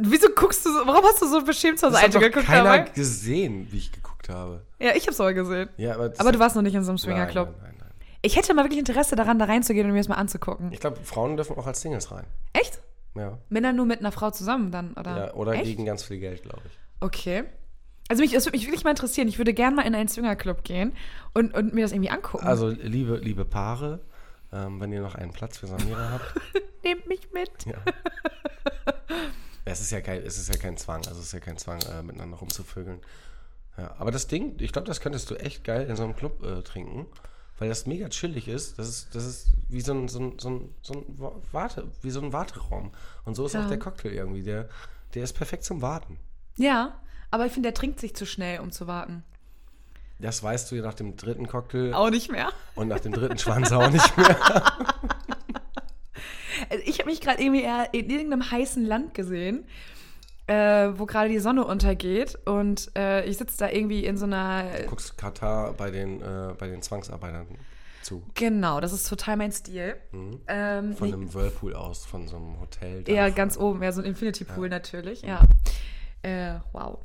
Wieso 0.00 0.28
guckst 0.34 0.64
du 0.64 0.72
so, 0.72 0.86
warum 0.86 1.04
hast 1.04 1.20
du 1.20 1.26
so 1.26 1.44
beschämt 1.44 1.78
zur 1.78 1.90
Seite 1.90 2.18
geguckt 2.18 2.46
keiner 2.46 2.64
dabei? 2.78 2.90
gesehen, 2.90 3.68
wie 3.70 3.78
ich 3.78 3.92
geguckt 3.92 4.28
habe. 4.28 4.64
Ja, 4.78 4.94
ich 4.94 5.06
hab's 5.06 5.20
aber 5.20 5.34
gesehen. 5.34 5.68
Ja, 5.76 5.94
aber 5.94 6.12
Aber 6.16 6.32
du 6.32 6.38
warst 6.38 6.56
noch 6.56 6.62
nicht 6.62 6.74
in 6.74 6.84
so 6.84 6.92
einem 6.92 6.98
Swingerclub. 6.98 7.48
Nein, 7.48 7.56
nein, 7.60 7.70
nein. 7.71 7.71
Ich 8.22 8.36
hätte 8.36 8.54
mal 8.54 8.62
wirklich 8.64 8.78
Interesse 8.78 9.16
daran, 9.16 9.38
da 9.38 9.46
reinzugehen 9.46 9.86
und 9.86 9.92
mir 9.92 9.98
das 9.98 10.08
mal 10.08 10.14
anzugucken. 10.14 10.72
Ich 10.72 10.80
glaube, 10.80 10.98
Frauen 11.02 11.36
dürfen 11.36 11.56
auch 11.58 11.66
als 11.66 11.80
Singles 11.80 12.12
rein. 12.12 12.24
Echt? 12.52 12.80
Ja. 13.14 13.38
Männer 13.48 13.72
nur 13.72 13.84
mit 13.84 14.00
einer 14.00 14.12
Frau 14.12 14.30
zusammen 14.30 14.70
dann, 14.70 14.94
oder? 14.94 15.16
ja 15.16 15.34
oder 15.34 15.52
Echt? 15.52 15.64
gegen 15.64 15.84
ganz 15.84 16.04
viel 16.04 16.18
Geld, 16.18 16.42
glaube 16.42 16.62
ich. 16.66 16.72
Okay. 17.00 17.44
Also 18.08 18.22
mich, 18.22 18.32
es 18.32 18.46
würde 18.46 18.56
mich 18.56 18.66
wirklich 18.66 18.84
mal 18.84 18.90
interessieren. 18.90 19.28
Ich 19.28 19.38
würde 19.38 19.52
gerne 19.52 19.76
mal 19.76 19.82
in 19.82 19.94
einen 19.94 20.08
Swingerclub 20.08 20.64
gehen 20.64 20.92
und, 21.34 21.54
und 21.54 21.74
mir 21.74 21.82
das 21.82 21.92
irgendwie 21.92 22.10
angucken. 22.10 22.46
Also, 22.46 22.68
liebe, 22.68 23.16
liebe 23.16 23.44
Paare, 23.44 24.00
ähm, 24.52 24.80
wenn 24.80 24.92
ihr 24.92 25.00
noch 25.00 25.14
einen 25.14 25.32
Platz 25.32 25.58
für 25.58 25.66
Samira 25.66 26.10
habt, 26.10 26.34
Nehmt 26.84 27.06
mich 27.08 27.32
mit. 27.32 27.50
ja. 27.66 27.74
es, 29.64 29.80
ist 29.80 29.90
ja 29.90 30.00
kein, 30.00 30.22
es 30.22 30.38
ist 30.38 30.48
ja 30.48 30.58
kein 30.60 30.76
Zwang, 30.76 31.06
also 31.06 31.20
es 31.20 31.26
ist 31.26 31.32
ja 31.32 31.40
kein 31.40 31.56
Zwang, 31.56 31.80
äh, 31.82 32.02
miteinander 32.02 32.36
rumzuvögeln. 32.36 33.00
Ja, 33.78 33.94
aber 33.98 34.10
das 34.10 34.26
Ding, 34.26 34.56
ich 34.58 34.72
glaube, 34.72 34.86
das 34.86 35.00
könntest 35.00 35.30
du 35.30 35.36
echt 35.36 35.64
geil 35.64 35.86
in 35.88 35.96
so 35.96 36.04
einem 36.04 36.14
Club 36.14 36.44
äh, 36.44 36.62
trinken, 36.62 37.06
weil 37.62 37.68
das 37.68 37.86
mega 37.86 38.08
chillig 38.08 38.48
ist. 38.48 38.76
Das 38.76 38.88
ist, 38.88 39.14
das 39.14 39.24
ist 39.24 39.52
wie 39.68 39.80
so 39.80 39.92
ein, 39.94 40.08
so 40.08 40.18
ein, 40.18 40.38
so 40.38 40.50
ein, 40.50 40.74
so 40.82 40.94
ein 40.94 41.04
Wa- 41.18 41.40
Warte, 41.52 41.88
wie 42.02 42.10
so 42.10 42.20
ein 42.20 42.32
Warteraum. 42.32 42.90
Und 43.24 43.36
so 43.36 43.46
ist 43.46 43.52
Ja. 43.52 43.62
auch 43.64 43.68
der 43.68 43.78
Cocktail 43.78 44.10
irgendwie. 44.12 44.42
Der, 44.42 44.68
der 45.14 45.22
ist 45.22 45.32
perfekt 45.34 45.62
zum 45.64 45.80
Warten. 45.80 46.18
Ja, 46.56 47.00
aber 47.30 47.46
ich 47.46 47.52
finde, 47.52 47.68
der 47.68 47.74
trinkt 47.74 48.00
sich 48.00 48.16
zu 48.16 48.26
schnell, 48.26 48.58
um 48.60 48.72
zu 48.72 48.88
warten. 48.88 49.22
Das 50.18 50.42
weißt 50.42 50.70
du 50.70 50.74
ja 50.76 50.82
nach 50.82 50.94
dem 50.94 51.16
dritten 51.16 51.46
Cocktail 51.46 51.94
Auch 51.94 52.10
nicht 52.10 52.30
mehr. 52.32 52.50
und 52.74 52.88
nach 52.88 53.00
dem 53.00 53.12
dritten 53.12 53.38
Schwanz 53.38 53.70
auch 53.72 53.90
nicht 53.90 54.16
mehr. 54.16 54.36
Also 56.70 56.84
ich 56.86 56.98
habe 57.00 57.10
mich 57.10 57.20
gerade 57.20 57.42
irgendwie 57.42 57.62
eher 57.62 57.92
in 57.92 58.08
irgendeinem 58.08 58.50
heißen 58.50 58.84
Land 58.84 59.14
gesehen, 59.14 59.64
äh, 60.46 60.88
wo 60.98 61.06
gerade 61.06 61.28
die 61.28 61.38
Sonne 61.38 61.64
untergeht 61.64 62.38
und 62.46 62.90
äh, 62.96 63.24
ich 63.26 63.38
sitze 63.38 63.58
da 63.58 63.68
irgendwie 63.70 64.04
in 64.04 64.16
so 64.16 64.24
einer. 64.26 64.64
Du 64.78 64.86
guckst 64.86 65.16
Katar 65.16 65.72
bei 65.74 65.90
den, 65.90 66.20
äh, 66.20 66.54
bei 66.58 66.68
den 66.68 66.82
Zwangsarbeitern 66.82 67.46
zu. 68.02 68.22
Genau, 68.34 68.80
das 68.80 68.92
ist 68.92 69.08
total 69.08 69.36
mein 69.36 69.52
Stil. 69.52 69.96
Ähm, 70.12 70.88
Mhm. 70.88 70.96
Von 70.96 71.08
nee, 71.08 71.14
einem 71.14 71.32
Whirlpool 71.34 71.74
aus, 71.74 72.04
von 72.04 72.26
so 72.26 72.36
einem 72.36 72.60
Hotel. 72.60 73.04
eher 73.08 73.30
ganz 73.30 73.56
oben, 73.56 73.82
eher 73.82 73.92
so 73.92 74.00
ein 74.00 74.06
Infinity 74.06 74.44
Pool 74.44 74.68
natürlich, 74.68 75.22
ja. 75.22 75.42
Äh, 76.22 76.54
wow. 76.72 76.98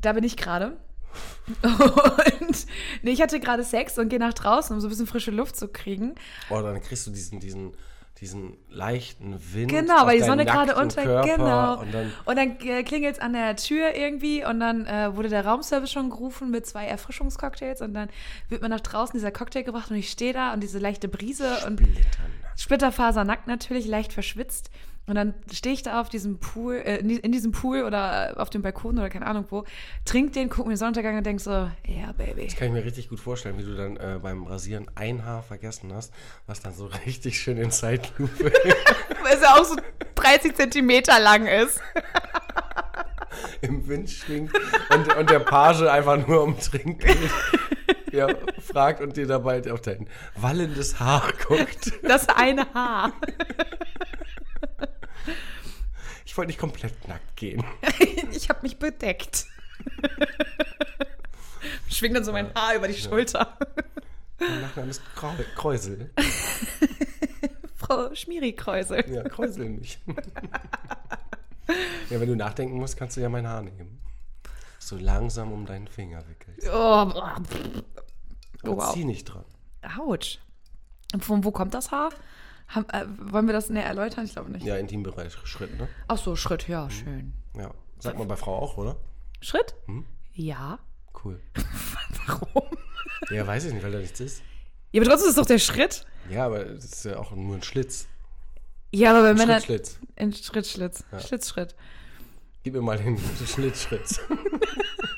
Da 0.00 0.12
bin 0.12 0.22
ich 0.24 0.36
gerade. 0.36 0.76
Und 1.62 2.66
nee, 3.02 3.10
ich 3.10 3.22
hatte 3.22 3.40
gerade 3.40 3.64
Sex 3.64 3.98
und 3.98 4.08
gehe 4.10 4.18
nach 4.18 4.34
draußen, 4.34 4.74
um 4.74 4.80
so 4.80 4.86
ein 4.86 4.90
bisschen 4.90 5.06
frische 5.06 5.30
Luft 5.30 5.56
zu 5.56 5.66
kriegen. 5.68 6.14
Oh, 6.50 6.60
dann 6.60 6.80
kriegst 6.82 7.06
du 7.06 7.10
diesen, 7.10 7.40
diesen, 7.40 7.72
diesen 8.20 8.56
leichten 8.68 9.38
Wind. 9.52 9.70
Genau, 9.70 10.06
weil 10.06 10.18
die 10.18 10.24
Sonne 10.24 10.44
gerade 10.44 10.74
unter. 10.74 11.02
Körper 11.02 11.36
genau. 11.36 11.80
Und 11.80 11.94
dann, 11.94 12.12
Und 12.24 12.36
dann 12.36 12.60
äh, 12.60 12.82
klingelt 12.82 13.16
es 13.16 13.20
an 13.20 13.32
der 13.32 13.56
Tür 13.56 13.94
irgendwie 13.94 14.44
und 14.44 14.60
dann 14.60 14.86
äh, 14.86 15.14
wurde 15.14 15.28
der 15.28 15.44
Raumservice 15.44 15.90
schon 15.90 16.10
gerufen 16.10 16.50
mit 16.50 16.66
zwei 16.66 16.86
Erfrischungscocktails 16.86 17.80
und 17.80 17.94
dann 17.94 18.08
wird 18.48 18.62
mir 18.62 18.68
nach 18.68 18.80
draußen 18.80 19.12
dieser 19.12 19.30
Cocktail 19.30 19.62
gebracht 19.62 19.90
und 19.90 19.96
ich 19.96 20.10
stehe 20.10 20.32
da 20.32 20.52
und 20.52 20.62
diese 20.62 20.78
leichte 20.78 21.08
Brise 21.08 21.58
und. 21.66 21.80
Splitterfasernackt 22.58 23.46
natürlich, 23.46 23.86
leicht 23.86 24.12
verschwitzt. 24.12 24.70
Und 25.08 25.14
dann 25.14 25.34
stehe 25.52 25.74
ich 25.74 25.82
da 25.82 26.00
auf 26.00 26.08
diesem 26.10 26.38
Pool, 26.38 26.76
äh, 26.76 26.98
in 26.98 27.08
die- 27.08 27.16
in 27.16 27.32
diesem 27.32 27.50
Pool 27.50 27.82
oder 27.82 28.32
äh, 28.32 28.36
auf 28.38 28.50
dem 28.50 28.62
Balkon 28.62 28.98
oder 28.98 29.08
keine 29.08 29.26
Ahnung 29.26 29.46
wo, 29.50 29.64
trink 30.04 30.34
den, 30.34 30.48
guck 30.50 30.66
mir 30.66 30.74
den 30.74 30.76
Sonnenuntergang 30.76 31.16
und 31.16 31.24
denk 31.24 31.40
so, 31.40 31.50
ja, 31.50 31.70
yeah, 31.88 32.12
Baby. 32.12 32.44
Das 32.46 32.56
kann 32.56 32.68
ich 32.68 32.74
mir 32.74 32.84
richtig 32.84 33.08
gut 33.08 33.18
vorstellen, 33.18 33.56
wie 33.58 33.64
du 33.64 33.74
dann 33.74 33.96
äh, 33.96 34.18
beim 34.22 34.44
Rasieren 34.46 34.86
ein 34.94 35.24
Haar 35.24 35.42
vergessen 35.42 35.92
hast, 35.94 36.12
was 36.46 36.60
dann 36.60 36.74
so 36.74 36.86
richtig 37.06 37.40
schön 37.40 37.56
in 37.56 37.70
Zeitlupe 37.70 38.44
Weil 39.22 39.34
es 39.34 39.42
ja 39.42 39.54
auch 39.56 39.64
so 39.64 39.76
30 40.14 40.54
Zentimeter 40.54 41.18
lang 41.20 41.46
ist. 41.46 41.80
im 43.62 43.86
Wind 43.88 44.10
schwingt 44.10 44.52
und, 44.94 45.16
und 45.16 45.30
der 45.30 45.40
Page 45.40 45.82
einfach 45.82 46.26
nur 46.26 46.42
um 46.42 46.58
Trinkgeld 46.58 47.30
ja, 48.12 48.26
fragt 48.60 49.00
und 49.00 49.16
dir 49.16 49.26
dabei 49.26 49.62
auf 49.70 49.80
dein 49.82 50.08
wallendes 50.36 50.98
Haar 50.98 51.30
guckt. 51.46 51.92
Das 52.02 52.28
eine 52.28 52.66
Haar. 52.74 53.12
Ich 56.24 56.36
wollte 56.36 56.48
nicht 56.48 56.58
komplett 56.58 57.08
nackt 57.08 57.36
gehen. 57.36 57.64
Ich 58.30 58.50
habe 58.50 58.60
mich 58.62 58.78
bedeckt. 58.78 59.46
Schwing 61.88 62.12
dann 62.12 62.24
so 62.24 62.30
mein 62.30 62.52
Haar 62.54 62.74
über 62.76 62.86
die 62.86 62.94
Schulter. 62.94 63.56
Mein 64.38 64.60
Nachname 64.60 64.90
ist 64.90 65.02
Krau 65.16 65.32
Kreusel. 65.56 66.10
Frau 67.74 68.14
Schmierikreusel. 68.14 69.10
Ja, 69.10 69.22
Kreusel 69.24 69.70
mich. 69.70 69.98
ja, 72.10 72.20
wenn 72.20 72.28
du 72.28 72.36
nachdenken 72.36 72.76
musst, 72.76 72.98
kannst 72.98 73.16
du 73.16 73.22
ja 73.22 73.30
mein 73.30 73.48
Haar 73.48 73.62
nehmen. 73.62 74.00
So 74.78 74.96
langsam 74.96 75.50
um 75.52 75.64
deinen 75.64 75.88
Finger 75.88 76.22
wickelst. 76.28 76.68
Oh. 76.68 76.72
Aber 76.72 77.42
wow. 78.62 78.92
zieh 78.92 79.04
nicht 79.04 79.24
dran. 79.24 79.44
Autsch. 79.98 80.38
Von 81.18 81.44
wo 81.44 81.50
kommt 81.50 81.74
das 81.74 81.90
Haar? 81.90 82.10
Haben, 82.68 82.86
äh, 82.90 83.06
wollen 83.32 83.46
wir 83.46 83.54
das 83.54 83.70
näher 83.70 83.86
erläutern? 83.86 84.24
Ich 84.24 84.32
glaube 84.32 84.50
nicht. 84.50 84.64
Ja, 84.64 84.76
Intimbereich, 84.76 85.32
Schritt, 85.44 85.78
ne? 85.78 85.88
Ach 86.06 86.18
so, 86.18 86.36
Schritt, 86.36 86.68
ja, 86.68 86.88
schön. 86.90 87.32
Ja. 87.56 87.72
Sagt 87.98 88.18
man 88.18 88.28
bei 88.28 88.36
Frau 88.36 88.56
auch, 88.56 88.76
oder? 88.76 88.96
Schritt? 89.40 89.74
Ja. 90.32 90.78
Cool. 91.24 91.40
Warum? 92.26 92.62
Ja, 93.30 93.46
weiß 93.46 93.64
ich 93.64 93.72
nicht, 93.72 93.82
weil 93.82 93.92
da 93.92 93.98
nichts 93.98 94.20
ist. 94.20 94.42
Ja, 94.92 95.00
aber 95.00 95.10
trotzdem 95.10 95.26
ist 95.28 95.30
es 95.30 95.36
doch 95.36 95.46
der 95.46 95.58
Schritt. 95.58 96.06
Ja, 96.30 96.46
aber 96.46 96.64
das 96.64 96.84
ist 96.84 97.04
ja 97.04 97.18
auch 97.18 97.32
nur 97.32 97.56
ein 97.56 97.62
Schlitz. 97.62 98.06
Ja, 98.92 99.10
aber 99.10 99.24
wenn 99.24 99.30
Ein 99.32 99.48
Männer. 99.48 99.60
Schritt, 99.60 99.86
Schlitz. 99.88 99.98
Ein 100.16 100.32
Schritt, 100.32 100.66
Schlitz. 100.66 101.04
Schlitz, 101.26 101.48
Schritt. 101.48 101.74
Gib 102.62 102.74
mir 102.74 102.82
mal 102.82 102.98
den 102.98 103.18
Schlitzschritt. 103.46 104.20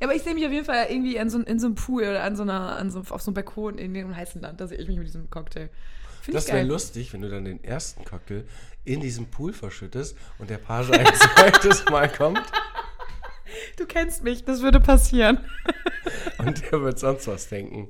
Ja, 0.00 0.06
aber 0.06 0.14
ich 0.14 0.22
sehe 0.22 0.34
mich 0.34 0.46
auf 0.46 0.52
jeden 0.52 0.64
Fall 0.64 0.86
irgendwie 0.88 1.16
in 1.16 1.28
so, 1.28 1.40
in 1.40 1.58
so 1.58 1.66
einem 1.66 1.74
Pool 1.74 2.02
oder 2.02 2.22
an 2.22 2.36
so 2.36 2.42
einer, 2.42 2.76
an 2.76 2.90
so, 2.90 3.00
auf 3.10 3.20
so 3.20 3.30
einem 3.30 3.34
Balkon 3.34 3.76
in 3.78 3.92
dem 3.92 4.14
heißen 4.16 4.40
Land. 4.40 4.60
Da 4.60 4.66
sehe 4.66 4.78
ich 4.78 4.88
mich 4.88 4.96
mit 4.96 5.06
diesem 5.06 5.28
Cocktail. 5.28 5.68
Finde 6.22 6.38
ich 6.38 6.44
Das 6.44 6.52
wäre 6.54 6.66
lustig, 6.66 7.12
wenn 7.12 7.20
du 7.22 7.28
dann 7.28 7.44
den 7.44 7.62
ersten 7.62 8.04
Cocktail 8.04 8.44
in 8.84 9.00
diesem 9.00 9.26
Pool 9.26 9.52
verschüttest 9.52 10.16
und 10.38 10.48
der 10.50 10.58
Page 10.58 10.90
ein 10.90 11.06
zweites 11.14 11.84
Mal 11.86 12.10
kommt 12.10 12.42
Du 13.76 13.86
kennst 13.86 14.22
mich, 14.22 14.44
das 14.44 14.62
würde 14.62 14.80
passieren. 14.80 15.38
und 16.38 16.62
der 16.70 16.80
wird 16.82 16.98
sonst 16.98 17.26
was 17.26 17.48
denken. 17.48 17.88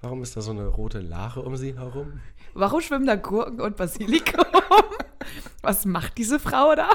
Warum 0.00 0.22
ist 0.22 0.36
da 0.36 0.40
so 0.40 0.52
eine 0.52 0.66
rote 0.66 1.00
Lache 1.00 1.40
um 1.42 1.56
sie 1.56 1.74
herum? 1.76 2.20
Warum 2.54 2.80
schwimmen 2.80 3.06
da 3.06 3.16
Gurken 3.16 3.60
und 3.60 3.76
Basilikum? 3.76 4.44
Was 5.62 5.84
macht 5.84 6.16
diese 6.18 6.38
Frau 6.38 6.74
da? 6.74 6.90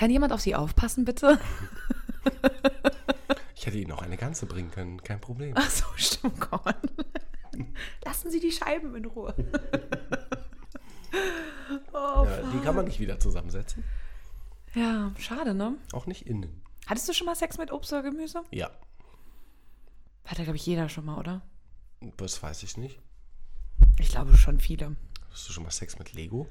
Kann 0.00 0.10
jemand 0.10 0.32
auf 0.32 0.40
sie 0.40 0.54
aufpassen, 0.54 1.04
bitte? 1.04 1.38
Ich 3.54 3.66
hätte 3.66 3.76
ihnen 3.76 3.92
auch 3.92 4.00
eine 4.00 4.16
ganze 4.16 4.46
bringen 4.46 4.70
können, 4.70 5.02
kein 5.02 5.20
Problem. 5.20 5.52
Ach 5.54 5.68
so, 5.68 5.84
stimmt, 5.96 6.40
Gott. 6.40 6.74
Lassen 8.06 8.30
Sie 8.30 8.40
die 8.40 8.50
Scheiben 8.52 8.94
in 8.94 9.04
Ruhe. 9.04 9.34
Oh, 11.92 12.24
Ja, 12.24 12.50
die 12.52 12.58
kann 12.60 12.74
man 12.76 12.86
nicht 12.86 12.98
wieder 13.00 13.18
zusammensetzen. 13.20 13.84
ja, 14.74 15.12
schade, 15.18 15.52
ne? 15.52 15.76
Auch 15.92 16.06
nicht 16.06 16.26
innen. 16.26 16.62
Hattest 16.86 17.06
du 17.08 17.12
schon 17.12 17.26
mal 17.26 17.34
Sex 17.36 17.58
mit 17.58 17.70
Obst 17.70 17.92
oder 17.92 18.02
Gemüse? 18.02 18.42
Ja, 18.50 18.70
Hat 20.24 20.38
ja, 20.38 20.44
glaube 20.44 20.56
ich, 20.56 20.64
jeder 20.64 20.88
schon 20.88 21.04
mal, 21.04 21.18
oder? 21.18 21.42
das 22.16 22.42
weiß 22.42 22.62
ich 22.62 22.78
nicht. 22.78 22.98
Ich 23.98 24.08
glaube 24.08 24.36
schon 24.38 24.58
viele. 24.58 24.96
Hast 25.30 25.46
du 25.48 25.52
schon 25.52 25.64
mal 25.64 25.70
Sex 25.70 25.98
mit 25.98 26.14
Lego? 26.14 26.48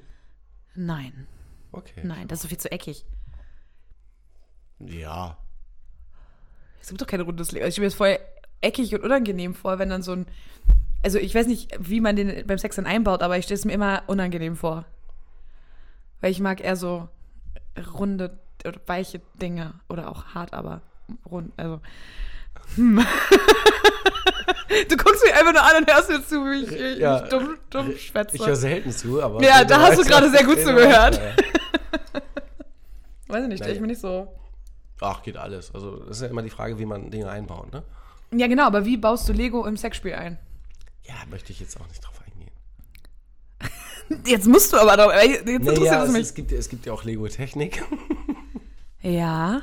Nein, 0.76 1.26
Okay. 1.72 2.02
nein, 2.04 2.28
das 2.28 2.38
ist 2.38 2.42
so 2.42 2.48
viel 2.48 2.58
zu 2.58 2.70
eckig. 2.70 3.04
Ja. 4.80 5.36
Es 6.80 6.88
gibt 6.88 7.00
doch 7.00 7.06
kein 7.06 7.20
rundes 7.20 7.52
Leben. 7.52 7.64
Also 7.64 7.68
ich 7.68 7.74
stelle 7.74 7.86
mir 7.86 7.90
das 7.90 7.96
voll 7.96 8.18
eckig 8.60 8.94
und 8.94 9.02
unangenehm 9.02 9.54
vor, 9.54 9.78
wenn 9.78 9.90
dann 9.90 10.02
so 10.02 10.12
ein. 10.12 10.26
Also 11.02 11.18
ich 11.18 11.34
weiß 11.34 11.46
nicht, 11.46 11.72
wie 11.78 12.00
man 12.00 12.16
den 12.16 12.46
beim 12.46 12.58
Sex 12.58 12.76
dann 12.76 12.86
einbaut, 12.86 13.22
aber 13.22 13.38
ich 13.38 13.44
stelle 13.44 13.58
es 13.58 13.64
mir 13.64 13.72
immer 13.72 14.02
unangenehm 14.06 14.56
vor. 14.56 14.84
Weil 16.20 16.30
ich 16.30 16.40
mag 16.40 16.62
eher 16.62 16.76
so 16.76 17.08
runde 17.94 18.38
oder 18.66 18.80
weiche 18.86 19.20
Dinge. 19.40 19.74
Oder 19.88 20.10
auch 20.10 20.26
hart, 20.34 20.52
aber 20.52 20.82
rund. 21.30 21.52
Also. 21.56 21.80
Hm. 22.76 22.98
du 24.88 24.96
guckst 24.96 25.24
mich 25.24 25.34
einfach 25.34 25.52
nur 25.52 25.62
an 25.62 25.76
und 25.82 25.90
hörst 25.92 26.10
mir 26.10 26.22
zu, 26.24 26.44
wie 26.44 26.64
ich, 26.64 26.72
ich 26.72 26.98
Ja. 26.98 27.20
dumm, 27.20 27.56
dumm 27.70 27.96
schwätze. 27.96 28.36
Ich 28.36 28.46
höre 28.46 28.56
selten 28.56 28.92
zu, 28.92 29.22
aber. 29.22 29.42
Ja, 29.42 29.64
da 29.64 29.80
hast 29.80 29.98
du 29.98 30.04
gerade 30.04 30.30
sehr 30.30 30.44
gut 30.44 30.60
zugehört. 30.60 31.20
ja. 31.20 32.22
weiß 33.28 33.42
ich 33.44 33.48
nicht, 33.48 33.58
stelle 33.58 33.74
ich 33.74 33.80
mir 33.80 33.86
nicht 33.86 34.00
so. 34.00 34.28
Ach, 35.00 35.22
geht 35.22 35.36
alles. 35.36 35.74
Also, 35.74 35.96
das 36.00 36.18
ist 36.18 36.22
ja 36.22 36.28
immer 36.28 36.42
die 36.42 36.50
Frage, 36.50 36.78
wie 36.78 36.86
man 36.86 37.10
Dinge 37.10 37.28
einbaut, 37.30 37.72
ne? 37.72 37.82
Ja, 38.32 38.46
genau, 38.46 38.64
aber 38.64 38.84
wie 38.84 38.96
baust 38.96 39.28
du 39.28 39.32
Lego 39.32 39.66
im 39.66 39.76
Sexspiel 39.76 40.14
ein? 40.14 40.38
Ja, 41.04 41.14
möchte 41.30 41.52
ich 41.52 41.60
jetzt 41.60 41.80
auch 41.80 41.88
nicht 41.88 42.04
drauf 42.04 42.20
eingehen. 42.24 42.50
Jetzt 44.26 44.46
musst 44.46 44.72
du 44.72 44.76
aber 44.76 44.96
doch. 44.96 45.12
Jetzt 45.12 45.48
interessiert 45.48 45.78
Naja, 45.78 46.02
es 46.02 46.08
es, 46.08 46.12
mich. 46.12 46.22
es, 46.22 46.34
gibt, 46.34 46.52
es 46.52 46.68
gibt 46.68 46.86
ja 46.86 46.92
auch 46.92 47.04
Lego-Technik. 47.04 47.82
Ja, 49.02 49.62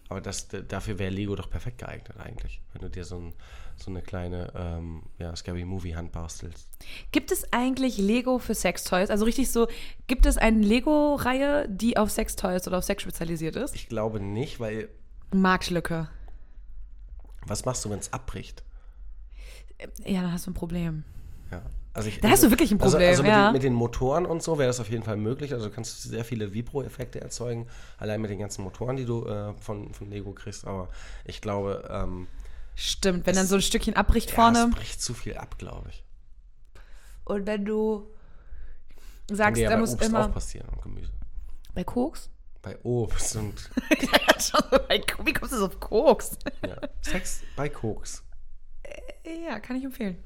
aber 0.08 0.20
das, 0.20 0.46
dafür 0.46 1.00
wäre 1.00 1.10
Lego 1.10 1.34
doch 1.34 1.50
perfekt 1.50 1.78
geeignet 1.78 2.20
eigentlich, 2.20 2.60
wenn 2.72 2.82
du 2.82 2.88
dir 2.88 3.04
so, 3.04 3.16
ein, 3.16 3.34
so 3.76 3.90
eine 3.90 4.00
kleine 4.00 4.52
ähm, 4.54 5.02
ja, 5.18 5.34
Scary 5.34 5.64
Movie 5.64 5.96
Hand 5.96 6.12
bastelst. 6.12 6.68
Gibt 7.10 7.32
es 7.32 7.52
eigentlich 7.52 7.98
Lego 7.98 8.38
für 8.38 8.54
Sextoys? 8.54 9.10
Also 9.10 9.24
richtig 9.24 9.50
so, 9.50 9.66
gibt 10.06 10.26
es 10.26 10.38
eine 10.38 10.60
Lego-Reihe, 10.60 11.68
die 11.68 11.96
auf 11.96 12.12
Sextoys 12.12 12.68
oder 12.68 12.78
auf 12.78 12.84
Sex 12.84 13.02
spezialisiert 13.02 13.56
ist? 13.56 13.74
Ich 13.74 13.88
glaube 13.88 14.20
nicht, 14.20 14.60
weil 14.60 14.88
Marktlücke. 15.32 16.08
was 17.44 17.64
machst 17.64 17.84
du, 17.84 17.90
wenn 17.90 17.98
es 17.98 18.12
abbricht? 18.12 18.62
Ja, 20.04 20.22
dann 20.22 20.30
hast 20.30 20.46
du 20.46 20.52
ein 20.52 20.54
Problem. 20.54 21.02
Ja. 21.52 21.62
Also 21.94 22.08
ich, 22.08 22.20
Da 22.20 22.30
hast 22.30 22.42
du 22.42 22.50
wirklich 22.50 22.72
ein 22.72 22.80
Also, 22.80 22.92
Problem, 22.96 23.10
also 23.10 23.22
mit, 23.22 23.30
ja. 23.30 23.48
den, 23.48 23.52
mit 23.52 23.62
den 23.62 23.74
Motoren 23.74 24.24
und 24.24 24.42
so 24.42 24.56
wäre 24.58 24.66
das 24.66 24.80
auf 24.80 24.88
jeden 24.88 25.02
Fall 25.04 25.18
möglich. 25.18 25.52
Also 25.52 25.68
du 25.68 25.74
kannst 25.74 26.02
sehr 26.02 26.24
viele 26.24 26.54
Vibro-Effekte 26.54 27.20
erzeugen, 27.20 27.66
allein 27.98 28.20
mit 28.22 28.30
den 28.30 28.38
ganzen 28.38 28.62
Motoren, 28.64 28.96
die 28.96 29.04
du 29.04 29.26
äh, 29.26 29.52
von, 29.60 29.92
von 29.92 30.08
Lego 30.10 30.32
kriegst. 30.32 30.66
Aber 30.66 30.88
ich 31.26 31.40
glaube, 31.42 31.86
ähm, 31.90 32.26
Stimmt, 32.74 33.26
wenn 33.26 33.34
dann 33.34 33.46
so 33.46 33.56
ein 33.56 33.62
Stückchen 33.62 33.94
abbricht 33.94 34.30
ja, 34.30 34.36
vorne. 34.36 34.68
es 34.70 34.74
bricht 34.74 35.02
zu 35.02 35.12
viel 35.12 35.36
ab, 35.36 35.58
glaube 35.58 35.90
ich. 35.90 36.02
Und 37.24 37.46
wenn 37.46 37.66
du 37.66 38.08
sagst, 39.30 39.58
dir 39.58 39.64
ja 39.64 39.68
da 39.70 39.76
bei 39.76 39.80
muss 39.80 39.92
Obst 39.92 40.08
immer. 40.08 40.26
auch 40.26 40.32
passieren 40.32 40.68
und 40.70 40.82
Gemüse. 40.82 41.12
Bei 41.74 41.84
Koks? 41.84 42.30
Bei 42.62 42.78
Obst 42.84 43.36
und 43.36 43.70
ja, 43.90 44.40
schon 44.40 44.60
so 44.70 44.78
bei. 44.88 45.02
Wie 45.24 45.32
kommst 45.34 45.52
du 45.52 45.58
so 45.58 45.66
auf 45.66 45.78
Koks? 45.78 46.38
ja. 46.66 46.76
Sex 47.02 47.42
bei 47.54 47.68
Koks. 47.68 48.22
Ja, 49.46 49.60
kann 49.60 49.76
ich 49.76 49.84
empfehlen. 49.84 50.16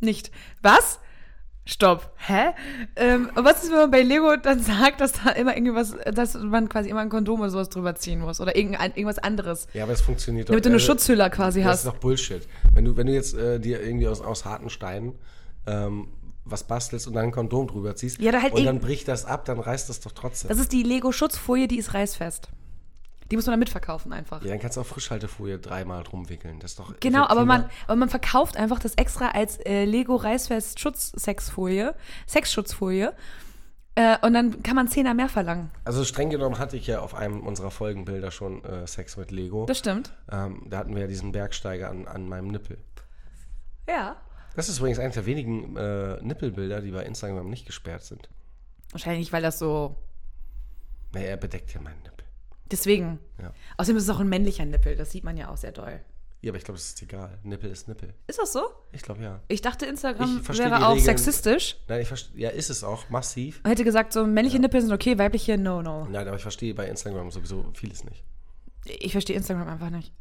Nicht. 0.00 0.30
Was? 0.62 1.00
Stopp. 1.68 2.12
Hä? 2.18 2.52
Ähm, 2.94 3.28
und 3.34 3.44
was 3.44 3.64
ist, 3.64 3.70
wenn 3.70 3.78
man 3.78 3.90
bei 3.90 4.02
Lego 4.02 4.36
dann 4.36 4.60
sagt, 4.60 5.00
dass 5.00 5.12
da 5.12 5.30
immer 5.30 5.56
irgendwas, 5.56 5.96
dass 6.12 6.34
man 6.34 6.68
quasi 6.68 6.88
immer 6.90 7.00
ein 7.00 7.08
Kondom 7.08 7.40
oder 7.40 7.50
sowas 7.50 7.68
drüber 7.68 7.96
ziehen 7.96 8.20
muss 8.20 8.40
oder 8.40 8.54
irgendein, 8.54 8.92
irgendwas 8.92 9.18
anderes? 9.18 9.66
Ja, 9.74 9.82
aber 9.82 9.92
es 9.92 10.00
funktioniert 10.00 10.48
Damit 10.48 10.64
du 10.64 10.68
eine 10.68 10.76
also, 10.76 10.86
Schutzhülle 10.86 11.28
quasi 11.28 11.60
Das 11.62 11.70
hast. 11.70 11.78
ist 11.80 11.86
doch 11.86 11.96
Bullshit. 11.98 12.46
Wenn 12.72 12.84
du, 12.84 12.96
wenn 12.96 13.08
du 13.08 13.12
jetzt 13.12 13.34
äh, 13.34 13.58
dir 13.58 13.82
irgendwie 13.82 14.06
aus, 14.06 14.20
aus 14.20 14.44
harten 14.44 14.70
Steinen 14.70 15.14
ähm, 15.66 16.08
was 16.44 16.62
bastelst 16.62 17.08
und 17.08 17.14
dann 17.14 17.24
ein 17.24 17.32
Kondom 17.32 17.66
drüber 17.66 17.96
ziehst 17.96 18.20
Ja, 18.20 18.30
da 18.30 18.40
halt 18.40 18.52
und 18.52 18.64
dann 18.64 18.78
bricht 18.78 19.08
das 19.08 19.24
ab, 19.24 19.44
dann 19.44 19.58
reißt 19.58 19.88
das 19.88 19.98
doch 19.98 20.12
trotzdem. 20.12 20.48
Das 20.48 20.58
ist 20.58 20.70
die 20.70 20.84
Lego-Schutzfolie, 20.84 21.66
die 21.66 21.78
ist 21.78 21.92
reißfest. 21.94 22.48
Die 23.30 23.36
muss 23.36 23.46
man 23.46 23.52
dann 23.52 23.60
mitverkaufen 23.60 24.12
einfach. 24.12 24.42
ja, 24.42 24.50
dann 24.50 24.60
kannst 24.60 24.76
du 24.76 24.82
auch 24.82 24.86
Frischhaltefolie 24.86 25.58
dreimal 25.58 26.02
drum 26.04 26.28
wickeln. 26.28 26.60
Das 26.60 26.72
ist 26.72 26.78
doch 26.78 26.94
Genau, 27.00 27.24
aber 27.26 27.44
man, 27.44 27.68
aber 27.86 27.96
man 27.96 28.08
verkauft 28.08 28.56
einfach 28.56 28.78
das 28.78 28.94
extra 28.94 29.30
als 29.30 29.58
äh, 29.58 29.84
Lego 29.84 30.16
Reißfest 30.16 30.78
Schutzsexfolie, 30.78 31.94
Sexschutzfolie. 32.26 33.14
Äh, 33.96 34.18
und 34.20 34.34
dann 34.34 34.62
kann 34.62 34.76
man 34.76 34.88
Zehner 34.88 35.14
mehr 35.14 35.28
verlangen. 35.28 35.70
Also 35.84 36.04
streng 36.04 36.28
genommen 36.28 36.58
hatte 36.58 36.76
ich 36.76 36.86
ja 36.86 37.00
auf 37.00 37.14
einem 37.14 37.40
unserer 37.46 37.70
Folgenbilder 37.70 38.30
schon 38.30 38.62
äh, 38.64 38.86
Sex 38.86 39.16
mit 39.16 39.30
Lego. 39.30 39.64
Das 39.66 39.78
stimmt. 39.78 40.12
Ähm, 40.30 40.64
da 40.68 40.78
hatten 40.78 40.94
wir 40.94 41.02
ja 41.02 41.08
diesen 41.08 41.32
Bergsteiger 41.32 41.88
an, 41.88 42.06
an 42.06 42.28
meinem 42.28 42.48
Nippel. 42.48 42.78
Ja. 43.88 44.16
Das 44.54 44.68
ist 44.68 44.78
übrigens 44.78 44.98
eines 44.98 45.14
der 45.14 45.26
wenigen 45.26 45.76
äh, 45.76 46.22
Nippelbilder, 46.22 46.82
die 46.82 46.90
bei 46.90 47.04
Instagram 47.04 47.48
nicht 47.48 47.66
gesperrt 47.66 48.04
sind. 48.04 48.28
Wahrscheinlich, 48.90 49.32
weil 49.32 49.42
das 49.42 49.58
so. 49.58 49.96
Naja, 51.12 51.28
er 51.28 51.36
bedeckt 51.36 51.72
ja 51.74 51.80
meinen 51.80 52.02
Nippel. 52.02 52.15
Deswegen. 52.70 53.18
Ja. 53.40 53.52
Außerdem 53.76 53.96
ist 53.96 54.04
es 54.04 54.10
auch 54.10 54.20
ein 54.20 54.28
männlicher 54.28 54.64
Nippel. 54.64 54.96
Das 54.96 55.10
sieht 55.12 55.24
man 55.24 55.36
ja 55.36 55.48
auch 55.50 55.56
sehr 55.56 55.72
doll. 55.72 56.00
Ja, 56.42 56.50
aber 56.50 56.58
ich 56.58 56.64
glaube, 56.64 56.78
es 56.78 56.88
ist 56.88 57.02
egal. 57.02 57.38
Nippel 57.42 57.70
ist 57.70 57.88
Nippel. 57.88 58.12
Ist 58.26 58.38
das 58.38 58.52
so? 58.52 58.60
Ich 58.92 59.02
glaube 59.02 59.22
ja. 59.22 59.40
Ich 59.48 59.62
dachte, 59.62 59.86
Instagram 59.86 60.40
Ich 60.48 60.58
wäre 60.58 60.76
auch 60.86 60.90
Regeln. 60.90 61.04
sexistisch. 61.04 61.76
Nein, 61.88 62.02
ich 62.02 62.08
verstehe. 62.08 62.40
Ja, 62.40 62.50
ist 62.50 62.70
es 62.70 62.84
auch. 62.84 63.08
Massiv. 63.08 63.60
Man 63.64 63.70
hätte 63.70 63.84
gesagt, 63.84 64.12
so 64.12 64.26
männliche 64.26 64.58
Nippel 64.60 64.80
sind 64.80 64.92
okay, 64.92 65.18
weibliche 65.18 65.56
no, 65.58 65.82
no. 65.82 66.04
Nein, 66.06 66.26
aber 66.28 66.36
ich 66.36 66.42
verstehe 66.42 66.74
bei 66.74 66.86
Instagram 66.88 67.30
sowieso 67.30 67.70
vieles 67.74 68.04
nicht. 68.04 68.22
Ich 68.84 69.12
verstehe 69.12 69.34
Instagram 69.36 69.66
einfach 69.68 69.90
nicht. 69.90 70.12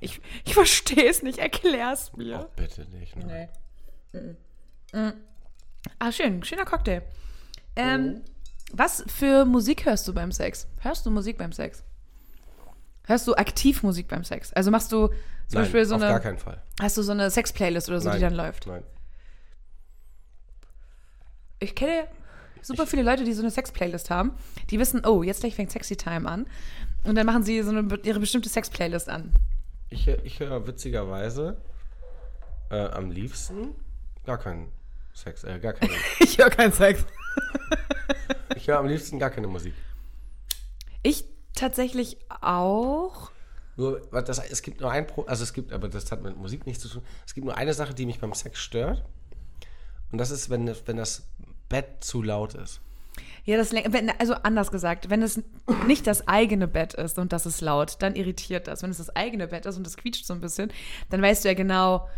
Ich, 0.00 0.20
ich 0.44 0.54
verstehe 0.54 1.08
es 1.08 1.22
nicht, 1.22 1.38
erklär's 1.38 2.10
Oh, 2.14 2.16
mir. 2.16 2.48
bitte 2.56 2.86
nicht. 2.90 3.14
Ne? 3.14 3.48
Ah, 5.98 6.10
schön. 6.12 6.42
Schöner 6.42 6.64
Cocktail. 6.64 7.02
Ähm, 7.76 8.04
Mhm. 8.06 8.22
Was 8.72 9.04
für 9.06 9.44
Musik 9.44 9.84
hörst 9.84 10.08
du 10.08 10.14
beim 10.14 10.32
Sex? 10.32 10.66
Hörst 10.80 11.04
du 11.04 11.10
Musik 11.10 11.38
beim 11.38 11.52
Sex? 11.52 11.82
Hörst 13.04 13.26
du 13.26 13.34
aktiv 13.34 13.82
Musik 13.82 14.08
beim 14.08 14.24
Sex? 14.24 14.52
Also 14.52 14.70
machst 14.70 14.90
du 14.92 15.08
zum 15.08 15.16
Nein, 15.50 15.62
Beispiel 15.64 15.84
so 15.84 15.96
auf 15.96 16.02
eine. 16.02 16.10
gar 16.10 16.20
keinen 16.20 16.38
Fall. 16.38 16.62
Hast 16.80 16.96
du 16.96 17.02
so 17.02 17.12
eine 17.12 17.30
Sex-Playlist 17.30 17.88
oder 17.88 18.00
so, 18.00 18.08
Nein, 18.08 18.18
die 18.18 18.22
dann 18.24 18.34
läuft? 18.34 18.66
Nein. 18.66 18.82
Ich 21.58 21.74
kenne 21.74 22.08
super 22.62 22.86
viele 22.86 23.02
Leute, 23.02 23.24
die 23.24 23.32
so 23.32 23.42
eine 23.42 23.50
Sex-Playlist 23.50 24.08
haben. 24.10 24.32
Die 24.70 24.78
wissen, 24.78 25.04
oh, 25.04 25.22
jetzt 25.22 25.40
gleich 25.40 25.54
fängt 25.54 25.70
Sexy 25.70 25.96
Time 25.96 26.28
an. 26.28 26.46
Und 27.04 27.16
dann 27.16 27.26
machen 27.26 27.42
sie 27.42 27.60
so 27.62 27.70
eine, 27.70 27.86
ihre 28.04 28.20
bestimmte 28.20 28.48
Sex-Playlist 28.48 29.08
an. 29.08 29.32
Ich, 29.90 30.08
ich 30.08 30.40
höre 30.40 30.66
witzigerweise 30.66 31.58
äh, 32.70 32.86
am 32.88 33.10
liebsten 33.10 33.74
gar 34.24 34.38
keinen 34.38 34.72
Sex, 35.12 35.44
äh, 35.44 35.58
gar 35.58 35.74
keine. 35.74 35.92
Ich 36.20 36.38
höre 36.38 36.50
keinen 36.50 36.72
Sex. 36.72 37.04
ich 38.56 38.68
höre 38.68 38.78
am 38.78 38.86
liebsten 38.86 39.18
gar 39.18 39.30
keine 39.30 39.46
Musik. 39.46 39.74
Ich 41.02 41.24
tatsächlich 41.54 42.16
auch. 42.40 43.30
Nur, 43.76 44.00
das, 44.00 44.38
es 44.38 44.62
gibt 44.62 44.80
nur 44.80 44.90
ein 44.90 45.06
Pro, 45.06 45.22
also 45.22 45.42
es 45.42 45.52
gibt, 45.52 45.72
aber 45.72 45.88
das 45.88 46.10
hat 46.12 46.22
mit 46.22 46.36
Musik 46.36 46.66
nichts 46.66 46.82
zu 46.82 46.88
tun. 46.88 47.02
Es 47.26 47.34
gibt 47.34 47.46
nur 47.46 47.56
eine 47.56 47.72
Sache, 47.74 47.94
die 47.94 48.06
mich 48.06 48.20
beim 48.20 48.34
Sex 48.34 48.58
stört. 48.58 49.04
Und 50.10 50.18
das 50.18 50.30
ist, 50.30 50.50
wenn, 50.50 50.70
wenn 50.86 50.96
das 50.98 51.22
Bett 51.68 52.04
zu 52.04 52.22
laut 52.22 52.54
ist. 52.54 52.80
Ja, 53.44 53.56
das, 53.56 53.72
wenn, 53.72 54.10
also 54.20 54.34
anders 54.34 54.70
gesagt, 54.70 55.10
wenn 55.10 55.22
es 55.22 55.42
nicht 55.86 56.06
das 56.06 56.28
eigene 56.28 56.68
Bett 56.68 56.94
ist 56.94 57.18
und 57.18 57.32
das 57.32 57.44
ist 57.46 57.60
laut, 57.60 57.96
dann 58.00 58.14
irritiert 58.14 58.68
das. 58.68 58.82
Wenn 58.82 58.90
es 58.90 58.98
das 58.98 59.14
eigene 59.16 59.48
Bett 59.48 59.66
ist 59.66 59.76
und 59.76 59.86
es 59.86 59.96
quietscht 59.96 60.26
so 60.26 60.34
ein 60.34 60.40
bisschen, 60.40 60.70
dann 61.10 61.20
weißt 61.22 61.44
du 61.44 61.48
ja 61.48 61.54
genau, 61.54 62.08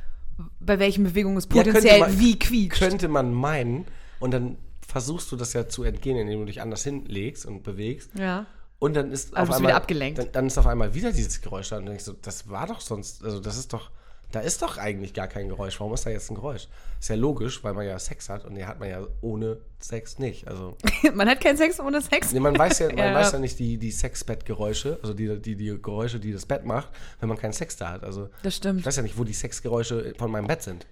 bei 0.60 0.78
welchen 0.78 1.04
Bewegungen 1.04 1.36
es 1.36 1.44
Ja, 1.52 1.62
potenziell 1.62 2.00
man- 2.00 2.18
wie 2.18 2.38
quietscht. 2.38 2.78
Könnte 2.80 3.08
man 3.08 3.32
meinen. 3.32 3.86
Und 4.20 4.32
dann 4.32 4.58
versuchst 4.94 5.32
du 5.32 5.36
das 5.36 5.52
ja 5.54 5.66
zu 5.66 5.82
entgehen, 5.82 6.16
indem 6.16 6.38
du 6.38 6.44
dich 6.46 6.60
anders 6.62 6.84
hinlegst 6.84 7.46
und 7.46 7.64
bewegst. 7.64 8.10
Ja. 8.16 8.46
Und 8.78 8.94
dann 8.94 9.10
ist 9.10 9.34
Aber 9.36 9.42
auf 9.42 9.56
einmal 9.56 9.70
wieder 9.70 9.76
abgelenkt. 9.76 10.18
Dann, 10.20 10.30
dann 10.30 10.46
ist 10.46 10.56
auf 10.56 10.68
einmal 10.68 10.94
wieder 10.94 11.10
dieses 11.10 11.40
Geräusch 11.40 11.70
da 11.70 11.78
und 11.78 11.86
denkst 11.86 12.04
so, 12.04 12.12
das 12.12 12.48
war 12.48 12.68
doch 12.68 12.80
sonst, 12.80 13.24
also 13.24 13.40
das 13.40 13.56
ist 13.58 13.72
doch, 13.72 13.90
da 14.30 14.38
ist 14.38 14.62
doch 14.62 14.78
eigentlich 14.78 15.12
gar 15.14 15.26
kein 15.26 15.48
Geräusch. 15.48 15.80
Warum 15.80 15.94
ist 15.94 16.06
da 16.06 16.10
jetzt 16.10 16.30
ein 16.30 16.36
Geräusch? 16.36 16.68
Ist 17.00 17.08
ja 17.08 17.16
logisch, 17.16 17.64
weil 17.64 17.74
man 17.74 17.86
ja 17.86 17.98
Sex 17.98 18.28
hat 18.28 18.44
und 18.44 18.54
den 18.54 18.68
hat 18.68 18.78
man 18.78 18.88
ja 18.88 19.04
ohne 19.20 19.58
Sex 19.80 20.20
nicht. 20.20 20.46
Also 20.46 20.76
Man 21.14 21.28
hat 21.28 21.40
keinen 21.40 21.56
Sex 21.56 21.80
ohne 21.80 22.00
Sex. 22.00 22.30
nee, 22.32 22.38
man 22.38 22.56
weiß 22.56 22.78
ja, 22.78 22.86
man 22.86 22.98
Ja. 22.98 23.14
weiß 23.14 23.32
ja 23.32 23.40
nicht 23.40 23.58
die, 23.58 23.78
die 23.78 23.90
Sexbettgeräusche, 23.90 25.00
also 25.02 25.12
die, 25.12 25.40
die, 25.40 25.56
die 25.56 25.76
Geräusche, 25.82 26.20
die 26.20 26.32
das 26.32 26.46
Bett 26.46 26.64
macht, 26.64 26.88
wenn 27.18 27.28
man 27.28 27.36
keinen 27.38 27.52
Sex 27.52 27.76
da 27.76 27.90
hat. 27.90 28.04
Also 28.04 28.28
Das 28.44 28.52
ich 28.52 28.56
stimmt. 28.58 28.86
weiß 28.86 28.94
ja 28.94 29.02
nicht, 29.02 29.18
wo 29.18 29.24
die 29.24 29.32
Sexgeräusche 29.34 30.14
von 30.18 30.30
meinem 30.30 30.46
Bett 30.46 30.62
sind. 30.62 30.86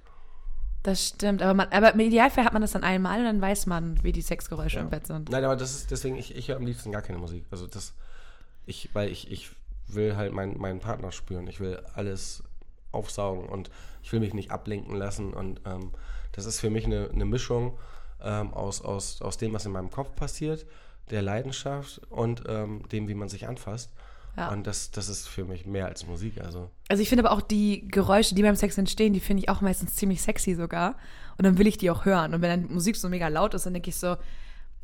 Das 0.82 1.08
stimmt. 1.08 1.42
Aber, 1.42 1.54
man, 1.54 1.68
aber 1.70 1.94
im 1.94 2.00
Idealfall 2.00 2.44
hat 2.44 2.52
man 2.52 2.62
das 2.62 2.72
dann 2.72 2.82
einmal 2.82 3.18
und 3.20 3.24
dann 3.24 3.40
weiß 3.40 3.66
man, 3.66 4.02
wie 4.02 4.12
die 4.12 4.22
Sexgeräusche 4.22 4.80
im 4.80 4.90
Bett 4.90 5.06
sind. 5.06 5.30
Nein, 5.30 5.44
aber 5.44 5.56
das 5.56 5.74
ist 5.74 5.90
deswegen, 5.90 6.16
ich, 6.16 6.34
ich 6.34 6.48
höre 6.48 6.56
am 6.56 6.66
liebsten 6.66 6.90
gar 6.90 7.02
keine 7.02 7.18
Musik. 7.18 7.44
Also 7.50 7.66
das, 7.66 7.94
ich, 8.66 8.90
weil 8.92 9.10
ich, 9.10 9.30
ich 9.30 9.50
will 9.86 10.16
halt 10.16 10.32
meinen, 10.32 10.58
meinen 10.58 10.80
Partner 10.80 11.12
spüren. 11.12 11.46
Ich 11.46 11.60
will 11.60 11.80
alles 11.94 12.42
aufsaugen 12.90 13.48
und 13.48 13.70
ich 14.02 14.12
will 14.12 14.20
mich 14.20 14.34
nicht 14.34 14.50
ablenken 14.50 14.96
lassen. 14.96 15.32
Und 15.32 15.60
ähm, 15.64 15.92
das 16.32 16.46
ist 16.46 16.60
für 16.60 16.70
mich 16.70 16.84
eine, 16.84 17.10
eine 17.12 17.24
Mischung 17.24 17.78
ähm, 18.20 18.52
aus, 18.52 18.82
aus, 18.82 19.22
aus 19.22 19.38
dem, 19.38 19.52
was 19.52 19.66
in 19.66 19.72
meinem 19.72 19.90
Kopf 19.90 20.14
passiert, 20.16 20.66
der 21.10 21.22
Leidenschaft 21.22 22.00
und 22.10 22.42
ähm, 22.48 22.82
dem, 22.90 23.08
wie 23.08 23.14
man 23.14 23.28
sich 23.28 23.48
anfasst. 23.48 23.92
Ja. 24.36 24.50
Und 24.50 24.66
das, 24.66 24.90
das 24.90 25.08
ist 25.08 25.28
für 25.28 25.44
mich 25.44 25.66
mehr 25.66 25.86
als 25.86 26.06
Musik. 26.06 26.40
Also 26.42 26.70
Also 26.88 27.02
ich 27.02 27.08
finde 27.08 27.24
aber 27.24 27.36
auch 27.36 27.42
die 27.42 27.86
Geräusche, 27.88 28.34
die 28.34 28.42
beim 28.42 28.56
Sex 28.56 28.78
entstehen, 28.78 29.12
die 29.12 29.20
finde 29.20 29.42
ich 29.42 29.48
auch 29.50 29.60
meistens 29.60 29.94
ziemlich 29.94 30.22
sexy 30.22 30.54
sogar. 30.54 30.96
Und 31.38 31.44
dann 31.44 31.58
will 31.58 31.66
ich 31.66 31.76
die 31.78 31.90
auch 31.90 32.04
hören. 32.04 32.34
Und 32.34 32.40
wenn 32.42 32.62
dann 32.62 32.72
Musik 32.74 32.96
so 32.96 33.08
mega 33.08 33.28
laut 33.28 33.52
ist, 33.54 33.66
dann 33.66 33.74
denke 33.74 33.90
ich 33.90 33.96
so, 33.96 34.16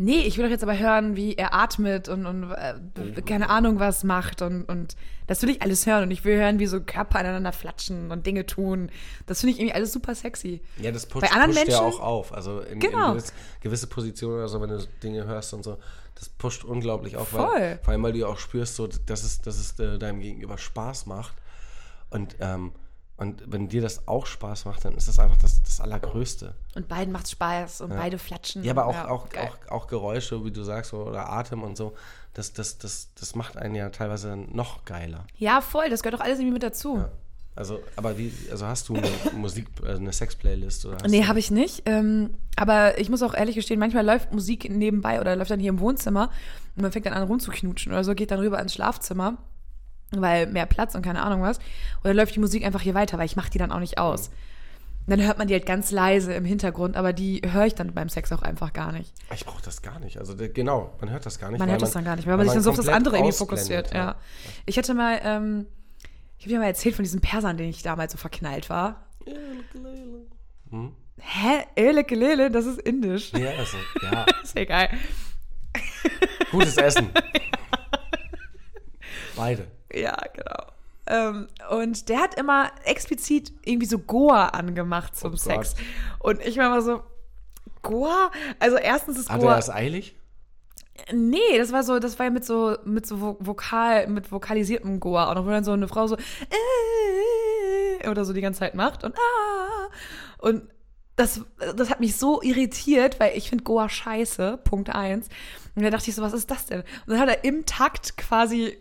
nee, 0.00 0.20
ich 0.20 0.36
will 0.38 0.44
doch 0.44 0.50
jetzt 0.50 0.62
aber 0.62 0.78
hören, 0.78 1.16
wie 1.16 1.34
er 1.34 1.54
atmet 1.54 2.08
und, 2.08 2.24
und 2.26 2.52
äh, 2.52 3.22
keine 3.22 3.48
Ahnung 3.50 3.78
was 3.80 4.04
macht. 4.04 4.42
Und, 4.42 4.64
und 4.64 4.96
das 5.26 5.42
will 5.42 5.50
ich 5.50 5.62
alles 5.62 5.86
hören. 5.86 6.04
Und 6.04 6.10
ich 6.10 6.24
will 6.24 6.36
hören, 6.36 6.58
wie 6.58 6.66
so 6.66 6.80
Körper 6.80 7.18
aneinander 7.18 7.52
flatschen 7.52 8.10
und 8.10 8.26
Dinge 8.26 8.46
tun. 8.46 8.90
Das 9.26 9.40
finde 9.40 9.54
ich 9.54 9.60
irgendwie 9.60 9.74
alles 9.74 9.92
super 9.92 10.14
sexy. 10.14 10.60
Ja, 10.80 10.92
das 10.92 11.06
pusht, 11.06 11.22
Bei 11.22 11.32
anderen 11.32 11.52
pusht 11.54 11.68
ja 11.68 11.82
Menschen- 11.82 12.00
auch 12.00 12.04
auf. 12.04 12.32
Also 12.34 12.60
in, 12.60 12.80
Genau. 12.80 13.08
in 13.08 13.12
gewisse, 13.18 13.32
gewisse 13.60 13.86
Positionen 13.88 14.34
oder 14.36 14.48
so, 14.48 14.60
wenn 14.60 14.70
du 14.70 14.86
Dinge 15.02 15.24
hörst 15.26 15.52
und 15.54 15.62
so, 15.64 15.78
das 16.18 16.28
pusht 16.28 16.64
unglaublich 16.64 17.16
auf. 17.16 17.28
Voll. 17.28 17.46
Weil, 17.46 17.78
vor 17.78 17.92
allem, 17.92 18.02
weil 18.02 18.12
du 18.12 18.18
ja 18.18 18.26
auch 18.26 18.38
spürst, 18.38 18.76
so, 18.76 18.86
dass 18.86 19.22
es, 19.22 19.40
dass 19.40 19.58
es 19.58 19.78
äh, 19.78 19.98
deinem 19.98 20.20
Gegenüber 20.20 20.58
Spaß 20.58 21.06
macht. 21.06 21.34
Und, 22.10 22.36
ähm, 22.40 22.72
und 23.16 23.42
wenn 23.46 23.68
dir 23.68 23.82
das 23.82 24.06
auch 24.06 24.26
Spaß 24.26 24.64
macht, 24.64 24.84
dann 24.84 24.94
ist 24.94 25.08
das 25.08 25.18
einfach 25.18 25.36
das, 25.38 25.62
das 25.62 25.80
Allergrößte. 25.80 26.54
Und 26.74 26.88
beiden 26.88 27.12
macht's 27.12 27.32
Spaß 27.32 27.80
und 27.80 27.90
beide 27.90 28.18
flatschen. 28.18 28.62
Ja, 28.62 28.72
aber 28.72 28.86
auch, 28.86 29.08
auch, 29.08 29.28
geil. 29.28 29.50
auch, 29.68 29.72
auch 29.72 29.86
Geräusche, 29.88 30.44
wie 30.44 30.52
du 30.52 30.62
sagst, 30.62 30.94
oder 30.94 31.28
Atem 31.28 31.62
und 31.62 31.76
so, 31.76 31.94
das, 32.34 32.52
das, 32.52 32.78
das, 32.78 33.10
das 33.14 33.34
macht 33.34 33.56
einen 33.56 33.74
ja 33.74 33.90
teilweise 33.90 34.36
noch 34.36 34.84
geiler. 34.84 35.26
Ja, 35.36 35.60
voll, 35.60 35.90
das 35.90 36.02
gehört 36.02 36.20
doch 36.20 36.24
alles 36.24 36.38
irgendwie 36.38 36.54
mit 36.54 36.62
dazu. 36.62 36.98
Ja. 36.98 37.10
Also, 37.58 37.80
aber 37.96 38.16
wie, 38.16 38.32
also 38.52 38.66
hast 38.66 38.88
du 38.88 38.94
eine 38.94 39.10
Musik, 39.36 39.66
also 39.84 40.00
eine 40.00 40.12
Sex-Playlist 40.12 40.86
oder 40.86 41.08
Nee, 41.08 41.24
habe 41.24 41.40
ich 41.40 41.50
nicht. 41.50 41.82
Ähm, 41.86 42.30
aber 42.54 43.00
ich 43.00 43.10
muss 43.10 43.20
auch 43.20 43.34
ehrlich 43.34 43.56
gestehen, 43.56 43.80
manchmal 43.80 44.06
läuft 44.06 44.32
Musik 44.32 44.70
nebenbei 44.70 45.20
oder 45.20 45.34
läuft 45.34 45.50
dann 45.50 45.58
hier 45.58 45.70
im 45.70 45.80
Wohnzimmer 45.80 46.30
und 46.76 46.82
man 46.82 46.92
fängt 46.92 47.06
dann 47.06 47.14
an 47.14 47.24
rumzuknutschen 47.24 47.90
oder 47.90 48.04
so, 48.04 48.14
geht 48.14 48.30
dann 48.30 48.38
rüber 48.38 48.60
ins 48.60 48.74
Schlafzimmer, 48.74 49.38
weil 50.12 50.46
mehr 50.46 50.66
Platz 50.66 50.94
und 50.94 51.02
keine 51.02 51.20
Ahnung 51.20 51.42
was. 51.42 51.58
Oder 52.04 52.14
läuft 52.14 52.36
die 52.36 52.40
Musik 52.40 52.64
einfach 52.64 52.80
hier 52.80 52.94
weiter, 52.94 53.18
weil 53.18 53.26
ich 53.26 53.34
mache 53.34 53.50
die 53.50 53.58
dann 53.58 53.72
auch 53.72 53.80
nicht 53.80 53.98
aus. 53.98 54.30
Dann 55.08 55.20
hört 55.22 55.38
man 55.38 55.48
die 55.48 55.54
halt 55.54 55.66
ganz 55.66 55.90
leise 55.90 56.34
im 56.34 56.44
Hintergrund, 56.44 56.96
aber 56.96 57.12
die 57.12 57.42
höre 57.44 57.66
ich 57.66 57.74
dann 57.74 57.92
beim 57.92 58.08
Sex 58.08 58.30
auch 58.30 58.42
einfach 58.42 58.72
gar 58.72 58.92
nicht. 58.92 59.14
Ich 59.34 59.44
brauche 59.44 59.62
das 59.62 59.82
gar 59.82 59.98
nicht. 59.98 60.18
Also 60.18 60.34
genau, 60.36 60.92
man 61.00 61.10
hört 61.10 61.26
das 61.26 61.40
gar 61.40 61.50
nicht. 61.50 61.58
Man 61.58 61.66
weil 61.66 61.72
hört 61.72 61.82
das 61.82 61.92
dann 61.92 62.04
gar 62.04 62.14
nicht, 62.14 62.28
weil 62.28 62.36
man 62.36 62.46
sich 62.46 62.54
dann 62.54 62.62
so 62.62 62.70
auf 62.70 62.76
das 62.76 62.88
andere 62.88 63.16
irgendwie 63.16 63.36
fokussiert. 63.36 63.92
Ja. 63.94 64.16
Ich 64.66 64.76
hatte 64.78 64.94
mal, 64.94 65.18
ähm, 65.24 65.66
ich 66.38 66.44
habe 66.44 66.50
dir 66.50 66.58
mal 66.58 66.66
erzählt 66.66 66.94
von 66.94 67.02
diesem 67.02 67.20
Persern, 67.20 67.56
den 67.56 67.68
ich 67.68 67.82
damals 67.82 68.12
so 68.12 68.18
verknallt 68.18 68.70
war. 68.70 69.06
Hm? 70.70 70.94
Hä? 71.20 71.64
Elekelele, 71.74 72.50
das 72.50 72.64
ist 72.66 72.80
indisch. 72.80 73.32
Ja, 73.32 73.50
also, 73.50 73.76
ja, 74.02 74.24
ist 74.42 74.56
egal. 74.56 74.88
gutes 76.50 76.76
Essen. 76.78 77.10
Beide. 79.36 79.66
Ja, 79.92 80.16
genau. 80.32 80.66
Ähm, 81.06 81.48
und 81.70 82.08
der 82.08 82.18
hat 82.18 82.34
immer 82.34 82.70
explizit 82.84 83.52
irgendwie 83.64 83.86
so 83.86 83.98
Goa 83.98 84.46
angemacht 84.48 85.16
zum 85.16 85.32
Oh 85.34 85.36
Sex. 85.36 85.74
Und 86.18 86.44
ich 86.44 86.56
war 86.58 86.66
immer 86.66 86.82
so, 86.82 87.02
Goa? 87.82 88.30
Also 88.58 88.76
erstens 88.76 89.18
ist 89.18 89.30
Hat 89.30 89.40
Goa. 89.40 89.52
er 89.52 89.56
das 89.56 89.70
eilig? 89.70 90.14
Nee, 91.12 91.58
das 91.58 91.72
war 91.72 91.82
so, 91.82 91.98
das 91.98 92.18
war 92.18 92.26
ja 92.26 92.30
mit 92.30 92.44
so, 92.44 92.76
mit 92.84 93.06
so 93.06 93.16
Vo- 93.16 93.36
Vokal, 93.40 94.08
mit 94.08 94.30
vokalisiertem 94.30 95.00
Goa. 95.00 95.30
Und 95.32 95.46
wo 95.46 95.50
dann 95.50 95.64
so 95.64 95.72
eine 95.72 95.88
Frau 95.88 96.06
so 96.06 96.16
äh, 96.16 98.08
oder 98.08 98.24
so 98.24 98.32
die 98.32 98.40
ganze 98.40 98.60
Zeit 98.60 98.74
macht 98.74 99.04
und 99.04 99.14
ah. 99.16 99.88
Und 100.38 100.62
das, 101.16 101.40
das 101.76 101.90
hat 101.90 101.98
mich 102.00 102.16
so 102.16 102.40
irritiert, 102.42 103.18
weil 103.18 103.36
ich 103.36 103.48
finde 103.48 103.64
Goa 103.64 103.88
scheiße, 103.88 104.58
Punkt 104.62 104.94
eins. 104.94 105.28
Und 105.74 105.82
da 105.82 105.90
dachte 105.90 106.10
ich 106.10 106.14
so, 106.16 106.22
was 106.22 106.32
ist 106.32 106.50
das 106.50 106.66
denn? 106.66 106.80
Und 106.80 106.86
dann 107.08 107.18
hat 107.20 107.28
er 107.28 107.44
im 107.44 107.66
Takt 107.66 108.16
quasi 108.16 108.78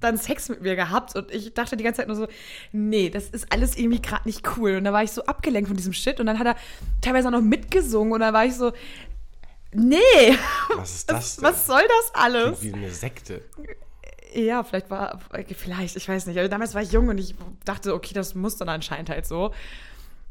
dann 0.00 0.18
Sex 0.18 0.50
mit 0.50 0.60
mir 0.60 0.76
gehabt 0.76 1.16
und 1.16 1.30
ich 1.30 1.54
dachte 1.54 1.74
die 1.78 1.82
ganze 1.82 2.02
Zeit 2.02 2.08
nur 2.08 2.16
so, 2.18 2.26
nee, 2.72 3.08
das 3.08 3.30
ist 3.30 3.50
alles 3.50 3.78
irgendwie 3.78 4.02
gerade 4.02 4.28
nicht 4.28 4.46
cool. 4.58 4.76
Und 4.76 4.84
da 4.84 4.92
war 4.92 5.02
ich 5.02 5.10
so 5.12 5.24
abgelenkt 5.24 5.68
von 5.68 5.76
diesem 5.78 5.94
Shit 5.94 6.20
und 6.20 6.26
dann 6.26 6.38
hat 6.38 6.46
er 6.46 6.56
teilweise 7.00 7.28
auch 7.28 7.32
noch 7.32 7.40
mitgesungen 7.40 8.12
und 8.12 8.20
da 8.20 8.34
war 8.34 8.44
ich 8.44 8.54
so, 8.54 8.72
nee, 9.76 10.36
Was 10.76 10.94
ist 10.94 11.10
das 11.10 11.36
denn? 11.36 11.44
was 11.44 11.66
soll 11.66 11.82
das 11.82 12.14
alles? 12.14 12.62
Wie 12.62 12.72
eine 12.72 12.90
Sekte. 12.90 13.42
Ja, 14.34 14.64
vielleicht 14.64 14.90
war, 14.90 15.20
vielleicht, 15.56 15.96
ich 15.96 16.08
weiß 16.08 16.26
nicht. 16.26 16.38
Aber 16.38 16.48
damals 16.48 16.74
war 16.74 16.82
ich 16.82 16.92
jung 16.92 17.08
und 17.08 17.18
ich 17.18 17.34
dachte, 17.64 17.94
okay, 17.94 18.12
das 18.12 18.34
muss 18.34 18.56
dann 18.56 18.68
anscheinend 18.68 19.08
halt 19.08 19.26
so 19.26 19.52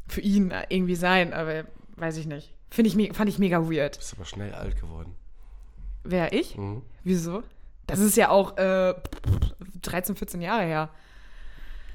für 0.06 0.20
ihn 0.20 0.52
irgendwie 0.68 0.94
sein, 0.94 1.32
aber 1.32 1.64
weiß 1.96 2.16
ich 2.18 2.26
nicht. 2.26 2.52
Finde 2.70 2.90
ich, 2.90 3.16
fand 3.16 3.28
ich 3.28 3.38
mega 3.38 3.68
weird. 3.70 3.96
Bist 3.98 4.14
aber 4.14 4.24
schnell 4.24 4.52
alt 4.54 4.80
geworden. 4.80 5.14
Wer 6.04 6.32
ich? 6.32 6.56
Mhm. 6.56 6.82
Wieso? 7.02 7.42
Das 7.86 7.98
ist 7.98 8.16
ja 8.16 8.28
auch 8.28 8.56
äh, 8.58 8.94
13, 9.82 10.16
14 10.16 10.40
Jahre 10.40 10.64
her. 10.64 10.90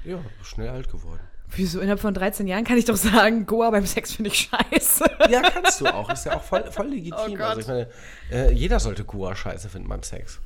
Ja, 0.04 0.18
schnell 0.42 0.68
alt 0.70 0.90
geworden. 0.90 1.20
Wieso? 1.54 1.80
Innerhalb 1.80 2.00
von 2.00 2.14
13 2.14 2.46
Jahren 2.46 2.64
kann 2.64 2.78
ich 2.78 2.84
doch 2.86 2.96
sagen, 2.96 3.44
Goa 3.46 3.70
beim 3.70 3.84
Sex 3.86 4.12
finde 4.14 4.30
ich 4.30 4.48
scheiße. 4.50 5.04
Ja, 5.30 5.42
kannst 5.42 5.80
du 5.80 5.86
auch. 5.86 6.10
Ist 6.10 6.24
ja 6.26 6.36
auch 6.36 6.42
voll, 6.42 6.64
voll 6.70 6.88
legitim. 6.88 7.38
Oh 7.40 7.42
also 7.44 7.60
ich 7.60 7.66
meine, 7.66 7.88
äh, 8.30 8.52
jeder 8.52 8.80
sollte 8.80 9.04
Gua 9.04 9.34
scheiße 9.36 9.68
finden 9.68 9.88
beim 9.88 10.02
Sex. 10.02 10.40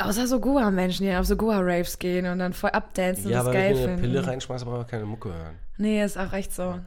Außer 0.00 0.26
so 0.28 0.38
Goa-Menschen, 0.38 1.06
die 1.06 1.14
auf 1.16 1.26
so 1.26 1.36
Goa-Raves 1.36 1.98
gehen 1.98 2.26
und 2.26 2.38
dann 2.38 2.52
voll 2.52 2.70
abdancen 2.70 3.26
und 3.26 3.30
ja, 3.32 3.38
das 3.38 3.46
aber 3.46 3.52
geil 3.54 3.70
wenn 3.70 3.72
ich 3.72 3.78
eine 3.78 3.88
finden. 3.98 4.02
Pille 4.12 4.26
reinschmeiße, 4.26 4.64
brauche 4.64 4.82
ich 4.82 4.86
keine 4.86 5.06
Mucke 5.06 5.32
hören. 5.34 5.58
Nee, 5.76 6.04
ist 6.04 6.16
auch 6.16 6.32
echt 6.32 6.54
so. 6.54 6.62
Nee, 6.62 6.68
Aber 6.70 6.80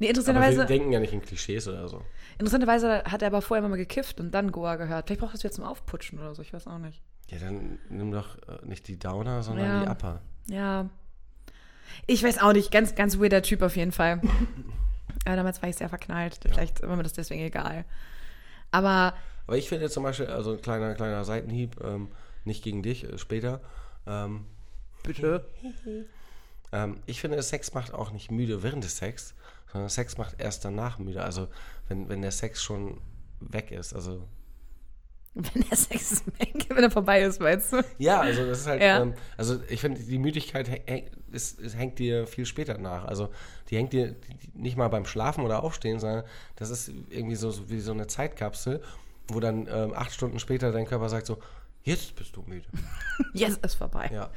wir 0.00 0.08
interessanterweise, 0.10 0.66
denken 0.66 0.92
ja 0.92 1.00
nicht 1.00 1.14
in 1.14 1.22
Klischees 1.22 1.66
oder 1.68 1.88
so. 1.88 2.02
interessanterweise 2.34 3.04
hat 3.04 3.22
er 3.22 3.28
aber 3.28 3.40
vorher 3.40 3.60
immer 3.60 3.70
mal 3.70 3.76
gekifft 3.76 4.20
und 4.20 4.32
dann 4.32 4.52
Goa 4.52 4.76
gehört. 4.76 5.06
Vielleicht 5.06 5.20
braucht 5.22 5.32
er 5.32 5.36
es 5.36 5.42
jetzt 5.44 5.54
zum 5.56 5.64
Aufputschen 5.64 6.18
oder 6.18 6.34
so, 6.34 6.42
ich 6.42 6.52
weiß 6.52 6.66
auch 6.66 6.78
nicht. 6.78 7.00
Ja, 7.30 7.38
dann 7.38 7.78
nimm 7.88 8.10
doch 8.12 8.36
äh, 8.48 8.66
nicht 8.66 8.86
die 8.88 8.98
Downer, 8.98 9.42
sondern 9.42 9.64
Ja. 9.66 9.84
die 9.84 9.88
Upper. 9.90 10.20
Ja. 10.50 10.90
Ich 12.06 12.22
weiß 12.22 12.38
auch 12.38 12.52
nicht, 12.52 12.70
ganz, 12.70 12.94
ganz 12.94 13.18
weirder 13.18 13.42
Typ 13.42 13.62
auf 13.62 13.76
jeden 13.76 13.92
Fall. 13.92 14.20
Aber 15.24 15.36
damals 15.36 15.60
war 15.62 15.68
ich 15.68 15.76
sehr 15.76 15.88
verknallt. 15.88 16.38
Vielleicht 16.42 16.82
war 16.82 16.96
mir 16.96 17.02
das 17.02 17.12
deswegen 17.12 17.42
egal. 17.42 17.84
Aber 18.70 19.14
Aber 19.46 19.56
ich 19.56 19.68
finde 19.68 19.90
zum 19.90 20.02
Beispiel, 20.02 20.26
also 20.26 20.52
ein 20.52 20.62
kleiner, 20.62 20.94
kleiner 20.94 21.24
Seitenhieb, 21.24 21.82
ähm, 21.82 22.08
nicht 22.44 22.62
gegen 22.62 22.82
dich, 22.82 23.04
äh, 23.04 23.18
später. 23.18 23.60
Ähm, 24.06 24.44
bitte. 25.02 25.46
ähm, 26.72 27.00
ich 27.06 27.20
finde, 27.20 27.42
Sex 27.42 27.74
macht 27.74 27.92
auch 27.92 28.12
nicht 28.12 28.30
müde 28.30 28.62
während 28.62 28.84
des 28.84 28.98
Sex, 28.98 29.34
sondern 29.72 29.90
Sex 29.90 30.16
macht 30.16 30.40
erst 30.40 30.64
danach 30.64 30.98
müde. 30.98 31.22
Also 31.22 31.48
wenn, 31.88 32.08
wenn 32.08 32.22
der 32.22 32.32
Sex 32.32 32.62
schon 32.62 33.00
weg 33.40 33.70
ist. 33.72 33.94
Also 33.94 34.26
Wenn 35.52 35.62
der 35.68 35.76
Sex 35.76 36.12
ist 36.12 36.24
wenn 36.70 36.82
er 36.84 36.90
vorbei 36.90 37.20
ist, 37.22 37.40
meinst 37.40 37.72
du? 37.72 37.82
Ja, 37.98 38.20
also 38.20 38.46
das 38.46 38.60
ist 38.60 38.66
halt, 38.66 38.80
Ja. 38.82 39.02
ähm, 39.02 39.14
also 39.36 39.60
ich 39.68 39.80
finde, 39.82 40.00
die 40.02 40.18
Müdigkeit 40.18 40.68
häng- 40.68 41.04
ist, 41.30 41.60
ist, 41.60 41.76
hängt 41.76 41.98
dir 41.98 42.26
viel 42.26 42.46
später 42.46 42.78
nach. 42.78 43.04
Also 43.04 43.28
die 43.68 43.76
hängt 43.76 43.92
dir 43.92 44.16
nicht 44.54 44.76
mal 44.78 44.88
beim 44.88 45.04
Schlafen 45.04 45.44
oder 45.44 45.62
Aufstehen, 45.62 46.00
sondern 46.00 46.24
das 46.56 46.70
ist 46.70 46.90
irgendwie 47.10 47.36
so, 47.36 47.50
so 47.50 47.68
wie 47.68 47.80
so 47.80 47.92
eine 47.92 48.06
Zeitkapsel, 48.06 48.82
wo 49.28 49.38
dann 49.40 49.68
ähm, 49.70 49.92
acht 49.94 50.12
Stunden 50.12 50.38
später 50.38 50.72
dein 50.72 50.86
Körper 50.86 51.08
sagt 51.10 51.26
so, 51.26 51.38
jetzt 51.82 52.16
bist 52.16 52.34
du 52.34 52.42
müde. 52.46 52.66
Yes, 53.32 53.56
ist 53.58 53.74
vorbei. 53.74 54.10
Ja. 54.12 54.30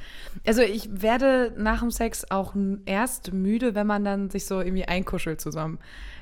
Also 0.45 0.61
ich 0.61 1.01
werde 1.01 1.53
nach 1.57 1.79
dem 1.79 1.91
Sex 1.91 2.29
auch 2.31 2.55
erst 2.85 3.31
müde, 3.33 3.73
wenn 3.75 3.87
man 3.87 4.03
dann 4.03 4.29
sich 4.29 4.45
so 4.45 4.59
irgendwie 4.61 4.85
einkuschelt 4.85 5.39
zusammen. 5.39 5.79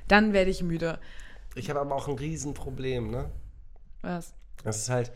Dann 0.08 0.34
werde 0.34 0.52
ich 0.52 0.62
müde. 0.64 1.00
Ich 1.56 1.70
habe 1.72 1.80
aber 1.82 1.96
auch 1.96 2.08
ein 2.08 2.16
Riesenproblem, 2.16 3.10
ne? 3.10 3.30
Was? 4.02 4.34
Das 4.68 4.80
ist 4.80 4.90
halt, 4.90 5.14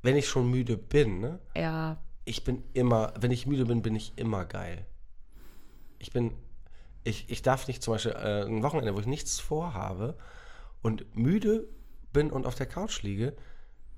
wenn 0.00 0.16
ich 0.16 0.30
schon 0.30 0.50
müde 0.50 0.78
bin, 0.78 1.20
ne? 1.20 1.38
Ja. 1.54 1.98
ich 2.24 2.42
bin 2.42 2.64
immer, 2.72 3.12
wenn 3.20 3.30
ich 3.30 3.46
müde 3.46 3.66
bin, 3.66 3.82
bin 3.82 3.94
ich 3.94 4.16
immer 4.16 4.46
geil. 4.46 4.86
Ich 5.98 6.10
bin, 6.10 6.32
ich, 7.04 7.28
ich 7.28 7.42
darf 7.42 7.68
nicht 7.68 7.82
zum 7.82 7.92
Beispiel 7.92 8.12
äh, 8.12 8.46
ein 8.46 8.62
Wochenende, 8.62 8.94
wo 8.94 9.00
ich 9.00 9.06
nichts 9.06 9.40
vorhabe 9.40 10.16
und 10.80 11.14
müde 11.14 11.68
bin 12.14 12.30
und 12.30 12.46
auf 12.46 12.54
der 12.54 12.64
Couch 12.64 13.02
liege, 13.02 13.36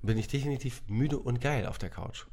bin 0.01 0.17
ich 0.17 0.27
definitiv 0.27 0.83
müde 0.87 1.19
und 1.19 1.39
geil 1.39 1.65
auf 1.65 1.77
der 1.77 1.89
Couch. 1.89 2.25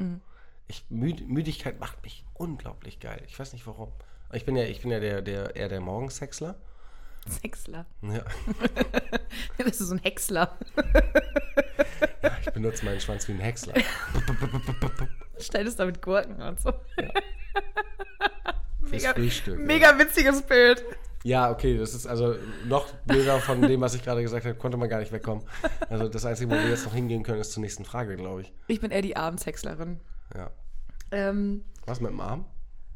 Ich, 0.66 0.84
Müd, 0.88 1.28
Müdigkeit 1.28 1.78
macht 1.78 2.02
mich 2.02 2.24
unglaublich 2.34 2.98
geil. 2.98 3.22
Ich 3.28 3.38
weiß 3.38 3.52
nicht 3.52 3.68
warum. 3.68 3.92
Ich 4.32 4.44
bin 4.44 4.56
ja, 4.56 4.64
ich 4.64 4.80
bin 4.80 4.90
ja 4.90 4.98
der, 4.98 5.22
der, 5.22 5.54
eher 5.54 5.68
der 5.68 5.80
Morgensexler. 5.80 6.56
Sexler. 7.28 7.86
Ja. 8.02 8.24
Das 9.58 9.80
ist 9.80 9.88
so 9.88 9.94
ein 9.94 10.00
Häcksler. 10.00 10.58
Ich 12.40 12.52
benutze 12.52 12.84
meinen 12.84 13.00
Schwanz 13.00 13.26
wie 13.28 13.32
ein 13.32 13.40
Häcksler. 13.40 13.74
Schneidest 15.38 15.78
da 15.78 15.86
mit 15.86 16.00
Gurken 16.02 16.40
und 16.42 16.60
so. 16.60 16.72
Fürs 18.84 19.02
Mega, 19.02 19.12
Frühstück. 19.14 19.58
ja. 19.58 19.64
mega 19.64 19.98
witziges 19.98 20.42
Bild. 20.42 20.84
Ja, 21.24 21.50
okay, 21.50 21.76
das 21.76 21.92
ist 21.92 22.06
also 22.06 22.36
noch 22.66 22.92
blöder 23.04 23.40
von 23.40 23.60
dem, 23.60 23.80
was 23.80 23.94
ich 23.94 24.04
gerade 24.04 24.22
gesagt 24.22 24.44
habe, 24.44 24.54
konnte 24.54 24.76
man 24.76 24.88
gar 24.88 25.00
nicht 25.00 25.10
wegkommen. 25.10 25.44
Also 25.90 26.08
das 26.08 26.24
Einzige, 26.24 26.50
wo 26.50 26.54
wir 26.54 26.68
jetzt 26.68 26.84
noch 26.84 26.94
hingehen 26.94 27.24
können, 27.24 27.40
ist 27.40 27.50
zur 27.52 27.62
nächsten 27.62 27.84
Frage, 27.84 28.16
glaube 28.16 28.42
ich. 28.42 28.52
Ich 28.68 28.80
bin 28.80 28.92
eher 28.92 29.02
die 29.02 29.16
Abendshäckslerin. 29.16 29.98
Ja. 30.36 30.50
Ähm, 31.10 31.64
Was 31.84 32.00
mit 32.00 32.10
dem 32.12 32.20
Arm? 32.20 32.44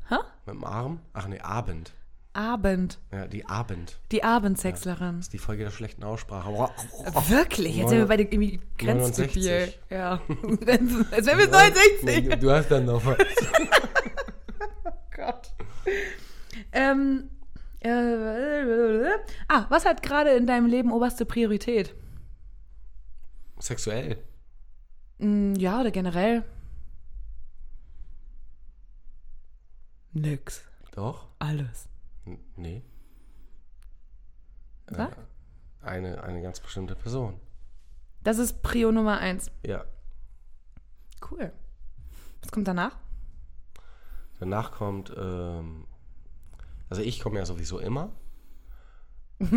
hä? 0.08 0.16
Mit 0.46 0.54
dem 0.54 0.64
Arm? 0.64 1.00
Ach 1.12 1.26
nee, 1.26 1.40
Abend. 1.40 1.92
Abend. 2.32 2.98
Ja, 3.10 3.26
die 3.26 3.44
Abend. 3.46 3.98
Die 4.12 4.22
Abendshäckslerin. 4.22 5.16
Das 5.16 5.26
ist 5.26 5.32
die 5.32 5.38
Folge 5.38 5.64
der 5.64 5.70
schlechten 5.70 6.04
Aussprache. 6.04 6.50
Wirklich? 7.28 7.76
Jetzt 7.76 7.88
sind 7.88 7.98
wir 7.98 8.06
bei 8.06 8.16
den 8.16 8.28
irgendwie 8.30 8.60
grenzdebil. 8.78 9.42
69. 9.42 9.80
Ja. 9.90 10.20
Jetzt 10.28 11.26
wären 11.26 11.38
wir 11.38 11.48
69. 11.48 12.04
Nee, 12.04 12.36
du 12.36 12.50
hast 12.50 12.70
dann 12.70 12.84
noch 12.84 13.04
was. 13.04 13.16
Gott. 15.16 15.52
Ähm, 16.72 17.30
äh, 17.80 19.10
ah, 19.48 19.66
was 19.68 19.84
hat 19.84 20.02
gerade 20.02 20.30
in 20.30 20.46
deinem 20.46 20.66
Leben 20.66 20.92
oberste 20.92 21.26
Priorität? 21.26 21.94
Sexuell. 23.58 24.18
Mm, 25.18 25.54
ja, 25.56 25.80
oder 25.80 25.90
generell? 25.90 26.44
Nix. 30.12 30.64
Doch? 30.92 31.28
Alles. 31.38 31.89
Nee. 32.56 32.82
Sag. 34.88 35.16
Eine, 35.82 36.22
eine 36.22 36.42
ganz 36.42 36.60
bestimmte 36.60 36.94
Person. 36.94 37.40
Das 38.22 38.38
ist 38.38 38.62
Prio 38.62 38.92
Nummer 38.92 39.18
eins. 39.18 39.50
Ja. 39.64 39.84
Cool. 41.30 41.52
Was 42.42 42.52
kommt 42.52 42.68
danach? 42.68 42.96
Danach 44.38 44.72
kommt, 44.72 45.12
ähm, 45.16 45.86
also 46.88 47.02
ich 47.02 47.20
komme 47.20 47.38
ja 47.38 47.46
sowieso 47.46 47.78
immer. 47.78 48.12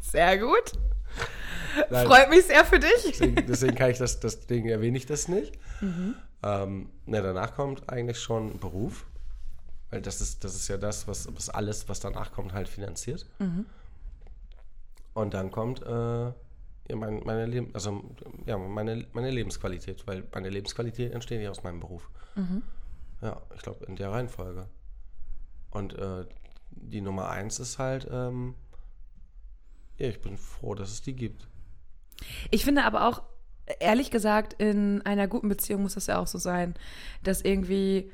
Sehr 0.00 0.38
gut. 0.38 0.72
Nein. 1.90 2.06
Freut 2.06 2.30
mich 2.30 2.44
sehr 2.44 2.64
für 2.64 2.78
dich. 2.78 3.02
Deswegen, 3.04 3.46
deswegen 3.46 3.74
kann 3.74 3.90
ich 3.90 3.98
das, 3.98 4.20
deswegen 4.20 4.68
erwähne 4.68 4.96
ich 4.96 5.06
das 5.06 5.28
nicht. 5.28 5.58
Ähm, 6.42 6.90
na, 7.06 7.20
danach 7.20 7.54
kommt 7.54 7.88
eigentlich 7.90 8.20
schon 8.20 8.58
Beruf. 8.58 9.06
Weil 9.94 10.02
das 10.02 10.20
ist, 10.20 10.42
das 10.42 10.54
ist 10.54 10.68
ja 10.68 10.76
das, 10.76 11.06
was, 11.06 11.34
was 11.34 11.48
alles, 11.50 11.88
was 11.88 12.00
danach 12.00 12.32
kommt, 12.32 12.52
halt 12.52 12.68
finanziert. 12.68 13.26
Und 15.14 15.34
dann 15.34 15.50
kommt 15.52 15.82
äh, 15.82 16.32
ja, 16.88 16.96
mein, 16.96 17.22
meine, 17.24 17.46
Leben, 17.46 17.70
also, 17.74 18.04
ja, 18.44 18.58
meine, 18.58 19.06
meine 19.12 19.30
Lebensqualität, 19.30 20.06
weil 20.06 20.24
meine 20.34 20.50
Lebensqualität 20.50 21.12
entsteht 21.12 21.40
ja 21.42 21.50
aus 21.50 21.62
meinem 21.62 21.80
Beruf. 21.80 22.10
Ja, 23.22 23.40
ich 23.54 23.62
glaube 23.62 23.86
in 23.86 23.96
der 23.96 24.10
Reihenfolge. 24.10 24.68
Und 25.70 25.94
äh, 25.94 26.26
die 26.70 27.00
Nummer 27.00 27.30
eins 27.30 27.58
ist 27.58 27.78
halt, 27.78 28.06
ähm, 28.10 28.54
ja, 29.96 30.08
ich 30.08 30.20
bin 30.20 30.36
froh, 30.36 30.74
dass 30.74 30.90
es 30.90 31.02
die 31.02 31.14
gibt. 31.14 31.46
Ich 32.50 32.64
finde 32.64 32.84
aber 32.84 33.08
auch, 33.08 33.22
ehrlich 33.80 34.10
gesagt, 34.10 34.54
in 34.54 35.02
einer 35.02 35.28
guten 35.28 35.48
Beziehung 35.48 35.82
muss 35.82 35.94
das 35.94 36.08
ja 36.08 36.18
auch 36.18 36.26
so 36.26 36.38
sein, 36.38 36.74
dass 37.22 37.42
irgendwie 37.42 38.10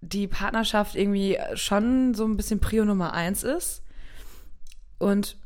die 0.00 0.26
Partnerschaft 0.26 0.94
irgendwie 0.94 1.38
schon 1.54 2.14
so 2.14 2.24
ein 2.24 2.36
bisschen 2.36 2.60
Prio 2.60 2.84
Nummer 2.84 3.12
eins 3.12 3.42
ist. 3.42 3.82
Und 4.98 5.36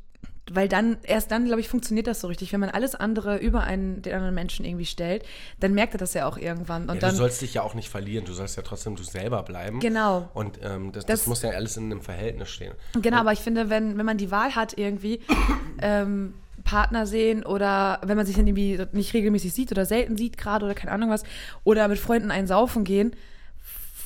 weil 0.51 0.69
dann, 0.69 0.99
erst 1.05 1.31
dann, 1.31 1.47
glaube 1.47 1.61
ich, 1.63 1.69
funktioniert 1.69 2.07
das 2.07 2.21
so 2.21 2.29
richtig. 2.29 2.53
Wenn 2.53 2.61
man 2.61 2.69
alles 2.69 2.95
andere 2.95 3.39
über 3.39 3.63
einen, 3.63 4.03
den 4.03 4.13
anderen 4.15 4.35
Menschen 4.35 4.67
irgendwie 4.67 4.85
stellt, 4.85 5.25
dann 5.59 5.73
merkt 5.73 5.95
er 5.95 5.99
das 5.99 6.13
ja 6.13 6.27
auch 6.27 6.37
irgendwann. 6.37 6.83
Und 6.83 6.97
Ja, 6.97 7.01
dann, 7.01 7.11
du 7.13 7.17
sollst 7.17 7.41
dich 7.41 7.55
ja 7.55 7.63
auch 7.63 7.73
nicht 7.75 7.89
verlieren, 7.89 8.27
du 8.27 8.35
sollst 8.35 8.57
ja 8.57 8.63
trotzdem 8.63 8.95
du 8.95 9.03
selber 9.03 9.43
bleiben. 9.43 9.81
Genau. 9.81 10.29
Und 10.35 10.59
ähm, 10.63 10.93
das, 10.93 11.07
das, 11.07 11.21
Das- 11.21 11.27
muss 11.29 11.41
ja 11.43 11.51
alles 11.51 11.77
in 11.79 11.85
einem 11.85 12.03
Verhältnis 12.03 12.51
stehen. 12.51 12.75
Genau, 13.01 13.19
aber 13.19 13.33
ich 13.33 13.39
finde, 13.41 13.71
wenn, 13.71 13.97
wenn 13.97 14.05
man 14.05 14.19
die 14.19 14.31
Wahl 14.31 14.55
hat, 14.55 14.77
irgendwie 14.77 15.21
ähm, 15.81 16.35
Partner 16.63 17.07
sehen 17.07 17.45
oder 17.47 18.01
wenn 18.05 18.17
man 18.17 18.27
sich 18.27 18.37
dann 18.37 18.47
irgendwie 18.47 18.85
nicht 18.93 19.15
regelmäßig 19.15 19.53
sieht 19.53 19.73
oder 19.73 19.87
selten 19.87 20.17
sieht 20.19 20.37
gerade 20.37 20.67
oder 20.67 20.75
keine 20.75 20.93
Ahnung 20.93 21.09
was, 21.11 21.23
oder 21.65 21.89
mit 21.89 21.99
Freunden 21.99 22.31
einen 22.31 22.47
saufen 22.47 22.85
gehen, 22.85 23.17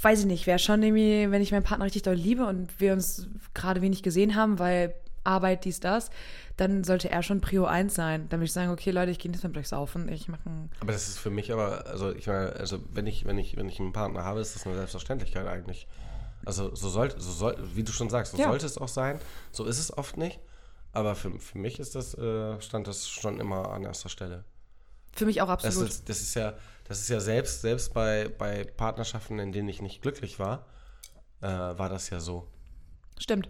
weiß 0.02 0.20
ich 0.20 0.26
nicht, 0.26 0.46
wäre 0.46 0.58
schon 0.58 0.82
irgendwie, 0.82 1.30
wenn 1.30 1.42
ich 1.42 1.52
meinen 1.52 1.62
Partner 1.64 1.84
richtig 1.84 2.02
doll 2.02 2.14
liebe 2.14 2.46
und 2.46 2.80
wir 2.80 2.92
uns 2.92 3.28
gerade 3.54 3.82
wenig 3.82 4.02
gesehen 4.02 4.34
haben, 4.34 4.58
weil 4.58 4.94
Arbeit, 5.24 5.64
dies, 5.64 5.80
das, 5.80 6.10
dann 6.56 6.84
sollte 6.84 7.10
er 7.10 7.22
schon 7.22 7.40
Prio 7.40 7.66
1 7.66 7.94
sein. 7.94 8.28
Dann 8.28 8.40
würde 8.40 8.46
ich 8.46 8.52
sagen, 8.52 8.70
okay, 8.70 8.90
Leute, 8.90 9.10
ich 9.10 9.18
gehe 9.18 9.30
nicht 9.30 9.44
mit 9.44 9.56
euch 9.56 9.68
saufen, 9.68 10.08
ich 10.08 10.28
mache 10.28 10.40
ein 10.46 10.70
Aber 10.80 10.92
das 10.92 11.08
ist 11.08 11.18
für 11.18 11.30
mich 11.30 11.52
aber, 11.52 11.86
also 11.86 12.14
ich 12.14 12.26
meine, 12.26 12.52
also 12.54 12.78
wenn 12.92 13.06
ich, 13.06 13.24
wenn 13.26 13.38
ich, 13.38 13.56
wenn 13.56 13.68
ich 13.68 13.78
einen 13.78 13.92
Partner 13.92 14.24
habe, 14.24 14.40
ist 14.40 14.54
das 14.54 14.66
eine 14.66 14.76
Selbstverständlichkeit 14.76 15.46
eigentlich. 15.46 15.86
Also 16.46 16.74
so 16.74 16.88
sollte, 16.88 17.20
so 17.20 17.30
soll, 17.30 17.56
wie 17.74 17.82
du 17.82 17.92
schon 17.92 18.08
sagst, 18.10 18.32
so 18.32 18.38
Ja. 18.38 18.48
sollte 18.48 18.64
es 18.66 18.78
auch 18.78 18.88
sein. 18.88 19.20
So 19.52 19.64
ist 19.64 19.78
es 19.78 19.96
oft 19.96 20.16
nicht. 20.16 20.38
Aber 20.92 21.14
für, 21.14 21.38
für 21.38 21.58
mich 21.58 21.78
ist 21.78 21.94
das, 21.94 22.14
äh, 22.14 22.60
stand 22.60 22.86
das 22.86 23.08
schon 23.08 23.38
immer 23.40 23.70
an 23.70 23.82
erster 23.84 24.08
Stelle. 24.08 24.44
Für 25.12 25.26
mich 25.26 25.40
auch 25.42 25.48
Das 25.48 25.64
absolut. 25.64 25.88
ist, 25.90 26.08
das 26.08 26.20
ist 26.20 26.34
ja, 26.34 26.54
das 26.84 27.00
ist 27.00 27.08
ja 27.08 27.20
selbst, 27.20 27.60
selbst 27.60 27.92
bei, 27.92 28.28
bei 28.38 28.64
Partnerschaften, 28.64 29.38
in 29.38 29.52
denen 29.52 29.68
ich 29.68 29.82
nicht 29.82 30.02
glücklich 30.02 30.38
war, 30.38 30.66
äh, 31.40 31.46
war 31.46 31.88
das 31.88 32.10
ja 32.10 32.20
so. 32.20 32.48
Stimmt. 33.18 33.48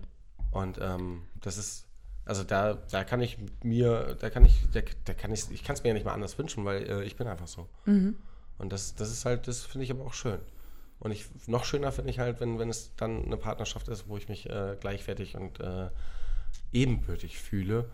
Und 0.50 0.78
ähm, 0.80 1.24
das 1.40 1.58
ist, 1.58 1.86
also 2.24 2.42
da, 2.42 2.74
da 2.74 3.04
kann 3.04 3.20
ich 3.20 3.38
mir, 3.62 4.16
da 4.18 4.30
kann 4.30 4.44
ich, 4.44 4.66
da, 4.72 4.80
da 5.04 5.14
kann 5.14 5.32
ich, 5.32 5.50
ich 5.50 5.62
kann 5.62 5.74
es 5.76 5.82
mir 5.82 5.88
ja 5.88 5.94
nicht 5.94 6.06
mal 6.06 6.14
anders 6.14 6.38
wünschen, 6.38 6.64
weil 6.64 6.82
äh, 6.88 7.04
ich 7.04 7.16
bin 7.16 7.26
einfach 7.26 7.48
so. 7.48 7.68
Und 8.58 8.72
das, 8.72 8.94
das 8.94 9.10
ist 9.10 9.24
halt, 9.24 9.46
das 9.46 9.64
finde 9.64 9.84
ich 9.84 9.90
aber 9.90 10.04
auch 10.04 10.14
schön. 10.14 10.40
Und 10.98 11.12
ich, 11.12 11.26
noch 11.46 11.64
schöner 11.64 11.92
finde 11.92 12.10
ich 12.10 12.18
halt, 12.18 12.40
wenn, 12.40 12.58
wenn 12.58 12.70
es 12.70 12.94
dann 12.96 13.24
eine 13.24 13.36
Partnerschaft 13.36 13.88
ist, 13.88 14.08
wo 14.08 14.16
ich 14.16 14.28
mich 14.28 14.50
äh, 14.50 14.76
gleichwertig 14.80 15.36
und 15.36 15.60
äh, 15.60 15.90
ebenbürtig 16.72 17.38
fühle 17.38 17.88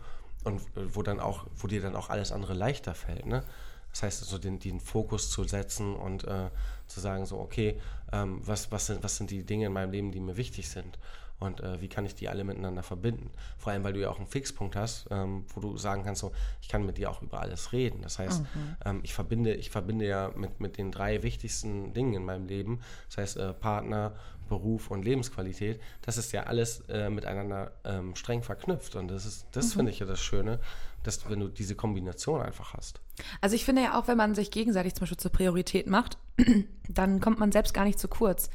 und 0.44 0.60
äh, 0.76 0.94
wo 0.94 1.02
dann 1.02 1.20
auch, 1.20 1.46
wo 1.56 1.66
dir 1.66 1.82
dann 1.82 1.96
auch 1.96 2.10
alles 2.10 2.32
andere 2.32 2.54
leichter 2.54 2.94
fällt, 2.94 3.26
ne? 3.26 3.42
Das 3.90 4.02
heißt, 4.02 4.24
so 4.24 4.38
den, 4.38 4.58
den 4.58 4.80
Fokus 4.80 5.30
zu 5.30 5.44
setzen 5.44 5.94
und 5.94 6.24
äh, 6.24 6.50
zu 6.88 6.98
sagen, 6.98 7.26
so, 7.26 7.38
okay, 7.38 7.80
ähm, 8.12 8.40
was, 8.44 8.72
was, 8.72 8.86
sind, 8.86 9.04
was 9.04 9.16
sind 9.16 9.30
die 9.30 9.44
Dinge 9.44 9.66
in 9.66 9.72
meinem 9.72 9.92
Leben, 9.92 10.10
die 10.10 10.18
mir 10.18 10.36
wichtig 10.36 10.68
sind? 10.68 10.98
Und 11.38 11.60
äh, 11.60 11.80
wie 11.80 11.88
kann 11.88 12.06
ich 12.06 12.14
die 12.14 12.28
alle 12.28 12.42
miteinander 12.42 12.82
verbinden? 12.82 13.30
Vor 13.58 13.72
allem, 13.72 13.84
weil 13.84 13.92
du 13.92 14.00
ja 14.00 14.10
auch 14.10 14.18
einen 14.18 14.26
Fixpunkt 14.26 14.76
hast, 14.76 15.06
ähm, 15.10 15.44
wo 15.54 15.60
du 15.60 15.76
sagen 15.76 16.02
kannst, 16.04 16.22
so, 16.22 16.32
ich 16.60 16.68
kann 16.68 16.86
mit 16.86 16.96
dir 16.98 17.10
auch 17.10 17.22
über 17.22 17.40
alles 17.40 17.72
reden. 17.72 18.02
Das 18.02 18.18
heißt, 18.18 18.42
ähm, 18.84 19.00
ich, 19.02 19.14
verbinde, 19.14 19.54
ich 19.54 19.70
verbinde 19.70 20.06
ja 20.06 20.32
mit, 20.34 20.60
mit 20.60 20.78
den 20.78 20.90
drei 20.90 21.22
wichtigsten 21.22 21.92
Dingen 21.92 22.14
in 22.14 22.24
meinem 22.24 22.46
Leben, 22.46 22.80
das 23.08 23.18
heißt 23.18 23.36
äh, 23.36 23.52
Partner, 23.52 24.14
Beruf 24.48 24.90
und 24.90 25.04
Lebensqualität, 25.04 25.80
das 26.02 26.18
ist 26.18 26.32
ja 26.32 26.44
alles 26.44 26.80
äh, 26.88 27.10
miteinander 27.10 27.72
ähm, 27.84 28.14
streng 28.16 28.42
verknüpft. 28.42 28.96
Und 28.96 29.08
das 29.08 29.26
ist, 29.26 29.46
das 29.52 29.74
finde 29.74 29.90
ich 29.90 29.98
ja 29.98 30.06
das 30.06 30.20
Schöne, 30.20 30.60
dass 31.02 31.28
wenn 31.28 31.40
du 31.40 31.48
diese 31.48 31.74
Kombination 31.74 32.40
einfach 32.40 32.74
hast. 32.74 33.00
Also 33.40 33.56
ich 33.56 33.64
finde 33.64 33.82
ja 33.82 33.98
auch, 33.98 34.08
wenn 34.08 34.16
man 34.16 34.34
sich 34.34 34.50
gegenseitig 34.50 34.94
zum 34.94 35.00
Beispiel 35.00 35.18
zur 35.18 35.32
Priorität 35.32 35.86
macht, 35.86 36.18
dann 36.88 37.20
kommt 37.20 37.38
man 37.38 37.52
selbst 37.52 37.74
gar 37.74 37.84
nicht 37.84 37.98
zu 37.98 38.08
kurz. 38.08 38.50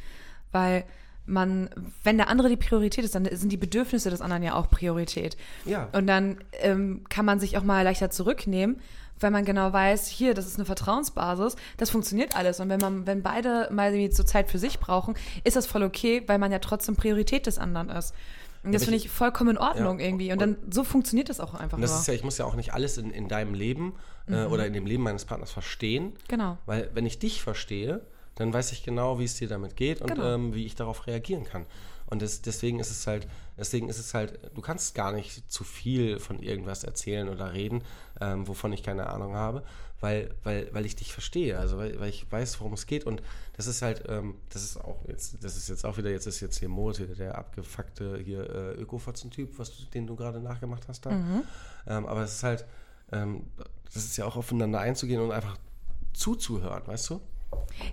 Weil 0.51 0.85
man, 1.25 1.69
wenn 2.03 2.17
der 2.17 2.27
andere 2.27 2.49
die 2.49 2.57
Priorität 2.57 3.05
ist, 3.05 3.15
dann 3.15 3.25
sind 3.31 3.51
die 3.51 3.57
Bedürfnisse 3.57 4.09
des 4.09 4.21
anderen 4.21 4.43
ja 4.43 4.55
auch 4.55 4.69
Priorität. 4.69 5.37
Ja. 5.65 5.89
Und 5.93 6.07
dann 6.07 6.39
ähm, 6.61 7.03
kann 7.09 7.25
man 7.25 7.39
sich 7.39 7.57
auch 7.57 7.63
mal 7.63 7.83
leichter 7.83 8.09
zurücknehmen, 8.09 8.81
weil 9.19 9.31
man 9.31 9.45
genau 9.45 9.71
weiß, 9.73 10.07
hier, 10.07 10.33
das 10.33 10.45
ist 10.47 10.55
eine 10.55 10.65
Vertrauensbasis, 10.65 11.55
das 11.77 11.89
funktioniert 11.89 12.35
alles. 12.35 12.59
Und 12.59 12.69
wenn 12.69 12.79
man, 12.79 13.05
wenn 13.07 13.21
beide 13.21 13.69
mal 13.71 14.09
zur 14.11 14.25
Zeit 14.25 14.49
für 14.49 14.59
sich 14.59 14.79
brauchen, 14.79 15.15
ist 15.43 15.55
das 15.55 15.65
voll 15.65 15.83
okay, 15.83 16.23
weil 16.27 16.37
man 16.39 16.51
ja 16.51 16.59
trotzdem 16.59 16.95
Priorität 16.95 17.45
des 17.45 17.57
anderen 17.57 17.89
ist. 17.89 18.13
Und 18.63 18.73
das 18.73 18.83
finde 18.83 18.97
ich- 18.97 19.09
vollkommen 19.09 19.51
in 19.51 19.57
Ordnung 19.57 19.99
Ja. 19.99 20.05
irgendwie. 20.05 20.31
Und 20.33 20.41
dann 20.41 20.57
so 20.69 20.83
funktioniert 20.83 21.29
das 21.29 21.39
auch 21.39 21.53
einfach 21.53 21.77
Und 21.77 21.81
das 21.81 21.91
nur. 21.91 21.99
ist 22.01 22.07
ja, 22.07 22.13
ich 22.13 22.23
muss 22.25 22.37
ja 22.37 22.45
auch 22.45 22.55
nicht 22.55 22.73
alles 22.73 22.97
in, 22.97 23.09
in 23.11 23.27
deinem 23.29 23.53
Leben 23.53 23.93
äh, 24.27 24.43
oder 24.45 24.65
in 24.67 24.73
dem 24.73 24.85
Leben 24.85 25.03
meines 25.03 25.23
Partners 25.25 25.51
verstehen. 25.51 26.13
Genau. 26.27 26.57
Weil 26.65 26.89
wenn 26.93 27.05
ich 27.05 27.19
dich 27.19 27.41
verstehe, 27.41 28.01
dann 28.35 28.53
weiß 28.53 28.71
ich 28.73 28.83
genau, 28.83 29.17
wie 29.19 29.23
es 29.23 29.35
dir 29.35 29.47
damit 29.47 29.75
geht 29.77 30.01
und 30.01 30.13
Genau. 30.13 30.33
ähm, 30.35 30.53
wie 30.53 30.65
ich 30.65 30.75
darauf 30.75 31.07
reagieren 31.07 31.45
kann. 31.45 31.65
Und 32.07 32.21
das, 32.21 32.41
deswegen 32.41 32.79
ist 32.79 32.91
es 32.91 33.07
halt, 33.07 33.27
deswegen 33.59 33.89
ist 33.89 33.99
es 33.99 34.13
halt, 34.13 34.39
du 34.55 34.61
kannst 34.61 34.95
gar 34.95 35.11
nicht 35.11 35.51
zu 35.51 35.63
viel 35.63 36.19
von 36.19 36.41
irgendwas 36.41 36.83
erzählen 36.83 37.29
oder 37.29 37.53
reden, 37.53 37.83
ähm, 38.19 38.47
wovon 38.47 38.73
ich 38.73 38.83
keine 38.83 39.07
Ahnung 39.07 39.35
habe, 39.35 39.63
weil, 39.99 40.33
weil, 40.43 40.73
weil 40.73 40.85
ich 40.85 40.95
dich 40.95 41.13
verstehe, 41.13 41.59
also 41.59 41.77
weil, 41.77 41.99
weil 41.99 42.09
ich 42.09 42.31
weiß, 42.31 42.59
worum 42.59 42.73
es 42.73 42.85
geht. 42.85 43.03
Und 43.03 43.21
das 43.57 43.67
ist 43.67 43.81
halt, 43.81 44.03
ähm, 44.07 44.35
das 44.49 44.63
ist 44.63 44.77
auch 44.77 44.97
jetzt, 45.07 45.43
das 45.43 45.57
ist 45.57 45.67
jetzt 45.69 45.85
auch 45.85 45.97
wieder, 45.97 46.09
jetzt 46.09 46.25
ist 46.25 46.39
jetzt 46.39 46.57
hier 46.57 46.69
Moritz 46.69 46.99
wieder 46.99 47.15
der 47.15 47.37
abgefuckte 47.37 48.17
hier 48.23 48.49
äh, 48.49 48.71
Ökofotzen-Typ, 48.81 49.59
was 49.59 49.75
du, 49.75 49.83
den 49.93 50.07
du 50.07 50.15
gerade 50.15 50.39
nachgemacht 50.39 50.87
hast 50.87 51.05
da. 51.05 51.11
Ähm, 51.87 52.05
aber 52.05 52.23
es 52.23 52.33
ist 52.35 52.43
halt, 52.43 52.65
ähm, 53.11 53.47
das 53.93 54.05
ist 54.05 54.17
ja 54.17 54.25
auch 54.25 54.35
aufeinander 54.35 54.79
einzugehen 54.79 55.21
und 55.21 55.31
einfach 55.31 55.57
zuzuhören, 56.13 56.83
weißt 56.85 57.09
du? 57.09 57.21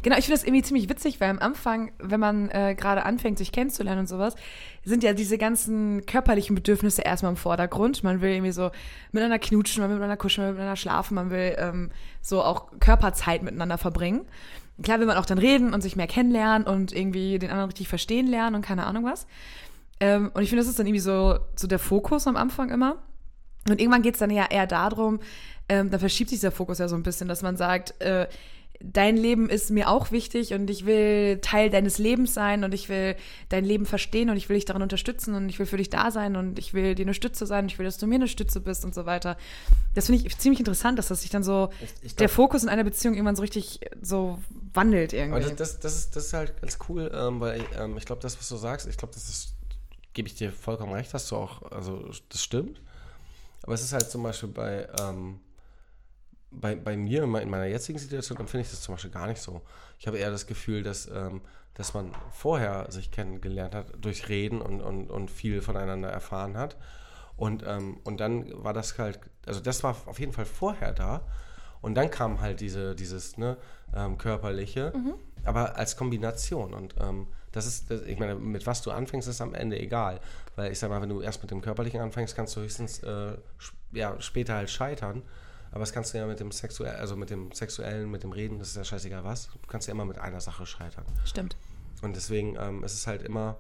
Genau, 0.03 0.17
ich 0.19 0.25
finde 0.25 0.39
das 0.39 0.45
irgendwie 0.45 0.63
ziemlich 0.63 0.89
witzig, 0.89 1.21
weil 1.21 1.31
am 1.31 1.39
Anfang, 1.39 1.93
wenn 1.99 2.21
man 2.21 2.51
äh, 2.51 2.75
gerade 2.77 3.05
anfängt, 3.05 3.39
sich 3.39 3.53
kennenzulernen 3.53 4.01
und 4.01 4.09
sowas, 4.09 4.35
sind 4.85 5.03
ja 5.03 5.13
diese 5.13 5.39
ganzen 5.39 6.05
körperlichen 6.07 6.55
Bedürfnisse 6.55 7.03
erstmal 7.03 7.31
im 7.33 7.37
Vordergrund. 7.37 8.03
Man 8.05 8.21
will 8.21 8.31
irgendwie 8.31 8.53
so 8.53 8.71
miteinander 9.13 9.39
knutschen, 9.39 9.83
man 9.83 9.91
will 9.91 9.97
miteinander 9.97 10.17
kuscheln, 10.17 10.45
man 10.45 10.49
will 10.49 10.55
miteinander 10.59 10.77
schlafen, 10.77 11.15
man 11.15 11.31
will 11.31 11.57
ähm, 11.59 11.91
so 12.21 12.43
auch 12.43 12.71
Körperzeit 12.81 13.43
miteinander 13.43 13.79
verbringen. 13.79 14.27
Klar 14.83 15.01
will 15.01 15.07
man 15.07 15.17
auch 15.17 15.27
dann 15.27 15.39
reden 15.39 15.73
und 15.73 15.81
sich 15.81 15.97
mehr 15.97 16.07
kennenlernen 16.07 16.67
und 16.67 16.93
irgendwie 16.93 17.39
den 17.39 17.51
anderen 17.51 17.71
richtig 17.71 17.89
verstehen 17.89 18.27
lernen 18.27 18.57
und 18.57 18.63
keine 18.63 18.87
Ahnung 18.87 19.05
was. 19.05 19.27
Ähm, 20.01 20.31
und 20.35 20.43
ich 20.43 20.51
finde, 20.51 20.63
das 20.63 20.69
ist 20.69 20.79
dann 20.79 20.87
irgendwie 20.87 21.01
so, 21.01 21.39
so 21.55 21.67
der 21.67 21.79
Fokus 21.79 22.27
am 22.27 22.37
Anfang 22.37 22.71
immer. 22.71 22.97
Und 23.69 23.81
irgendwann 23.81 24.03
geht 24.03 24.15
es 24.15 24.21
dann 24.21 24.31
ja 24.31 24.47
eher 24.49 24.67
darum, 24.67 25.21
ähm, 25.69 25.91
da 25.91 25.99
verschiebt 25.99 26.31
sich 26.31 26.41
der 26.41 26.53
Fokus 26.53 26.79
ja 26.79 26.89
so 26.89 26.95
ein 26.95 27.03
bisschen, 27.03 27.27
dass 27.27 27.43
man 27.43 27.57
sagt, 27.57 28.01
äh, 28.01 28.29
dein 28.81 29.17
Leben 29.17 29.49
ist 29.49 29.71
mir 29.71 29.89
auch 29.91 30.11
wichtig 30.13 30.53
und 30.55 30.69
ich 30.71 30.87
will 30.87 31.39
Teil 31.41 31.71
deines 31.71 31.99
Lebens 31.99 32.35
sein 32.35 32.65
und 32.65 32.75
ich 32.75 32.89
will 32.89 33.17
dein 33.49 33.65
Leben 33.65 33.87
verstehen 33.87 34.31
und 34.31 34.37
ich 34.37 34.49
will 34.49 34.57
dich 34.57 34.65
daran 34.65 34.83
unterstützen 34.83 35.35
und 35.35 35.49
ich 35.49 35.59
will 35.59 35.67
für 35.67 35.77
dich 35.79 35.91
da 35.91 36.11
sein 36.11 36.37
und 36.37 36.59
ich 36.59 36.75
will 36.75 36.95
dir 36.95 37.05
eine 37.05 37.15
Stütze 37.15 37.47
sein 37.47 37.65
und 37.65 37.73
ich 37.73 37.79
will, 37.79 37.87
dass 37.87 37.99
du 37.99 38.07
mir 38.07 38.17
eine 38.17 38.29
Stütze 38.29 38.61
bist 38.61 38.85
und 38.85 38.95
so 38.95 39.07
weiter. 39.07 39.37
Das 39.95 40.07
finde 40.07 40.27
ich 40.27 40.39
ziemlich 40.39 40.59
interessant, 40.61 40.99
dass 40.99 41.09
das 41.09 41.23
sich 41.23 41.31
dann 41.31 41.43
so, 41.43 41.71
Ich- 41.81 41.89
ich 42.03 42.17
der 42.17 42.27
glaub- 42.27 42.37
Fokus 42.37 42.63
in 42.63 42.69
einer 42.69 42.85
Beziehung 42.85 43.15
irgendwann 43.15 43.37
so 43.37 43.43
richtig 43.43 43.81
so 44.03 44.39
wandelt 44.75 45.13
irgendwie. 45.13 45.45
Aber 45.45 45.55
das, 45.55 45.57
das, 45.57 45.81
das, 45.81 45.97
ist, 45.97 46.17
das 46.17 46.27
ist 46.27 46.33
halt 46.33 46.61
ganz 46.61 46.79
cool, 46.89 47.11
ähm, 47.15 47.41
weil 47.41 47.65
ähm, 47.79 47.97
ich 47.97 48.05
glaube, 48.05 48.21
das, 48.23 48.39
was 48.39 48.49
du 48.49 48.57
sagst, 48.57 48.87
ich 48.87 48.97
glaube, 48.97 49.15
das 49.15 49.29
ist, 49.29 49.55
gebe 50.13 50.29
ich 50.29 50.35
dir 50.35 50.53
vollkommen 50.53 50.93
recht, 50.93 51.13
hast 51.15 51.31
du 51.31 51.37
auch, 51.37 51.63
also 51.73 52.11
das 52.29 52.43
stimmt. 52.43 52.81
Aber 53.63 53.75
es 53.75 53.83
ist 53.83 53.93
halt 53.93 54.09
zum 54.11 54.23
Beispiel 54.23 54.49
bei, 54.51 54.87
ähm, 55.01 55.41
bei, 56.51 56.75
bei 56.75 56.97
mir 56.97 57.25
in 57.25 57.31
me- 57.31 57.43
in 57.43 57.51
meiner 57.51 57.67
jetzigen 57.67 57.99
Situation 57.99 58.39
empfinde 58.39 58.63
ich 58.65 58.71
das 58.71 58.81
zum 58.83 58.95
Beispiel 58.95 59.11
gar 59.11 59.27
nicht 59.27 59.41
so. 59.43 59.63
Ich 59.99 60.07
habe 60.07 60.19
eher 60.19 60.31
das 60.31 60.47
Gefühl, 60.47 60.83
dass, 60.83 61.07
ähm, 61.09 61.41
dass 61.75 61.95
man 61.95 62.13
vorher 62.31 62.91
sich 62.91 63.11
kennengelernt 63.11 63.75
hat 63.75 63.87
durch 64.01 64.29
Reden 64.29 64.61
und, 64.63 64.81
und, 64.81 65.11
und 65.11 65.31
viel 65.31 65.61
voneinander 65.61 66.09
erfahren 66.09 66.57
hat. 66.57 66.77
Und, 67.37 67.65
ähm, 67.67 67.99
und 68.05 68.19
dann 68.21 68.51
war 68.65 68.73
das 68.73 68.97
halt, 68.99 69.21
also 69.47 69.61
das 69.61 69.83
war 69.83 69.97
auf 70.07 70.19
jeden 70.19 70.33
Fall 70.33 70.47
vorher 70.47 70.93
da. 70.93 71.23
Und 71.83 71.95
dann 71.95 72.11
kam 72.11 72.41
halt 72.41 72.61
diese, 72.61 72.95
dieses 72.95 73.37
ne, 73.37 73.59
ähm, 73.95 74.17
körperliche, 74.19 74.93
aber 75.45 75.77
als 75.77 75.97
Kombination. 75.97 76.73
Und 76.73 76.95
ähm, 76.99 77.27
das 77.53 77.67
ist, 77.67 77.91
das, 77.91 78.03
ich 78.03 78.19
meine, 78.19 78.35
mit 78.37 78.67
was 78.67 78.83
du 78.83 78.91
anfängst, 78.91 79.29
ist 79.29 79.41
am 79.43 79.55
Ende 79.55 79.79
egal. 79.79 80.21
Weil 80.57 80.73
ich 80.73 80.79
sag 80.79 80.89
mal, 80.89 81.03
wenn 81.03 81.11
du 81.11 81.21
erst 81.21 81.43
mit 81.43 81.51
dem 81.51 81.61
Körperlichen 81.61 82.01
anfängst, 82.01 82.35
kannst 82.35 82.57
du 82.57 82.61
höchstens 82.61 83.03
äh, 83.03 83.37
ja, 83.93 84.19
später 84.21 84.55
halt 84.55 84.71
scheitern. 84.71 85.23
Aber 85.77 85.83
das 85.83 85.93
kannst 85.93 86.15
du 86.15 86.19
ja 86.19 86.27
mit 86.27 86.41
dem 86.41 86.53
sexuellen, 86.53 86.99
also 86.99 87.17
mit 87.17 87.29
dem 87.29 87.53
sexuellen, 87.53 88.11
mit 88.11 88.23
dem 88.23 88.33
Reden, 88.33 88.59
das 88.59 88.69
ist 88.69 88.77
ja 88.77 88.85
scheißegal 88.85 89.25
was. 89.25 89.49
Du 89.49 89.69
kannst 89.69 89.87
ja 89.87 89.93
immer 89.93 90.07
mit 90.07 90.17
einer 90.17 90.41
Sache 90.41 90.65
scheitern. 90.65 91.05
Stimmt. 91.27 91.55
Und 92.01 92.17
deswegen 92.17 92.57
ähm, 92.59 92.83
ist 92.83 92.95
es 92.95 93.07
halt 93.07 93.21
immer, 93.21 93.59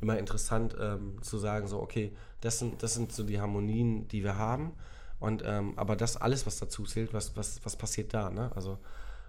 immer 0.00 0.18
interessant 0.18 0.74
ähm, 0.76 1.22
zu 1.22 1.38
sagen, 1.38 1.68
so, 1.68 1.80
okay, 1.80 2.10
das 2.40 2.58
sind, 2.58 2.82
das 2.82 2.94
sind 2.94 3.12
so 3.12 3.22
die 3.22 3.40
Harmonien, 3.40 4.08
die 4.08 4.24
wir 4.24 4.36
haben. 4.36 4.72
Und 5.20 5.44
ähm, 5.46 5.74
aber 5.78 5.94
das 5.94 6.16
alles, 6.16 6.46
was 6.46 6.58
dazu 6.58 6.82
zählt, 6.82 7.14
was, 7.14 7.36
was, 7.36 7.64
was 7.64 7.76
passiert 7.76 8.12
da, 8.12 8.28
ne? 8.28 8.50
Also, 8.56 8.78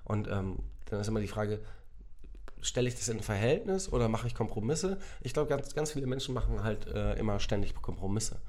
und 0.03 0.27
ähm, 0.27 0.57
dann 0.85 0.99
ist 0.99 1.07
immer 1.09 1.19
die 1.19 1.27
Frage, 1.27 1.59
stelle 2.61 2.87
ich 2.87 2.95
das 2.95 3.09
in 3.09 3.17
ein 3.17 3.23
Verhältnis 3.23 3.93
oder 3.93 4.07
mache 4.07 4.25
ich 4.25 4.33
Kompromisse? 4.33 4.97
Ich 5.21 5.33
glaube, 5.33 5.49
ganz, 5.49 5.75
ganz 5.75 5.91
viele 5.91 6.07
Menschen 6.07 6.33
machen 6.33 6.63
halt 6.63 6.87
äh, 6.87 7.13
immer 7.19 7.39
ständig 7.39 7.79
Kompromisse. 7.79 8.41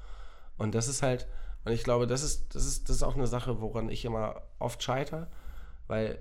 Und 0.57 0.73
das 0.73 0.87
ist 0.87 1.03
halt, 1.03 1.27
und 1.65 1.71
ich 1.71 1.83
glaube, 1.83 2.07
das 2.07 2.23
ist, 2.23 2.55
das 2.55 2.65
ist, 2.65 2.89
das 2.89 2.97
ist 2.97 3.03
auch 3.03 3.15
eine 3.15 3.27
Sache, 3.27 3.61
woran 3.61 3.89
ich 3.89 4.05
immer 4.05 4.41
oft 4.59 4.81
scheitere, 4.81 5.27
weil 5.87 6.19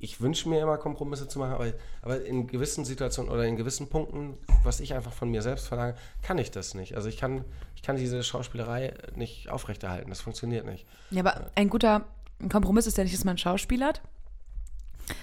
ich 0.00 0.20
wünsche 0.20 0.48
mir 0.48 0.60
immer 0.60 0.78
Kompromisse 0.78 1.26
zu 1.26 1.38
machen, 1.40 1.52
aber, 1.52 1.72
aber 2.02 2.24
in 2.24 2.46
gewissen 2.46 2.84
Situationen 2.84 3.32
oder 3.32 3.44
in 3.44 3.56
gewissen 3.56 3.88
Punkten, 3.88 4.38
was 4.62 4.78
ich 4.80 4.94
einfach 4.94 5.12
von 5.12 5.30
mir 5.30 5.42
selbst 5.42 5.66
verlange, 5.66 5.96
kann 6.22 6.38
ich 6.38 6.50
das 6.50 6.74
nicht. 6.74 6.94
Also 6.94 7.08
ich 7.08 7.16
kann, 7.16 7.44
ich 7.74 7.82
kann 7.82 7.96
diese 7.96 8.22
Schauspielerei 8.22 8.94
nicht 9.16 9.48
aufrechterhalten. 9.48 10.10
Das 10.10 10.20
funktioniert 10.20 10.66
nicht. 10.66 10.86
Ja, 11.10 11.20
aber 11.20 11.50
ein 11.56 11.68
guter 11.68 12.04
Kompromiss 12.48 12.86
ist 12.86 12.96
ja 12.96 13.02
nicht, 13.02 13.16
dass 13.16 13.24
man 13.24 13.38
schauspielert, 13.38 14.00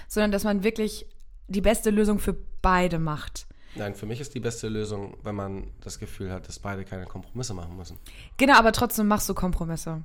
sondern 0.08 0.30
dass 0.30 0.44
man 0.44 0.62
wirklich 0.62 1.06
die 1.48 1.62
beste 1.62 1.90
Lösung 1.90 2.18
für 2.18 2.36
beide 2.60 2.98
macht. 2.98 3.45
Nein, 3.78 3.94
für 3.94 4.06
mich 4.06 4.20
ist 4.20 4.34
die 4.34 4.40
beste 4.40 4.68
Lösung, 4.68 5.16
wenn 5.22 5.34
man 5.34 5.68
das 5.82 5.98
Gefühl 5.98 6.32
hat, 6.32 6.48
dass 6.48 6.58
beide 6.58 6.84
keine 6.84 7.04
Kompromisse 7.04 7.54
machen 7.54 7.76
müssen. 7.76 7.98
Genau, 8.36 8.54
aber 8.54 8.72
trotzdem 8.72 9.06
machst 9.06 9.28
du 9.28 9.34
Kompromisse. 9.34 10.02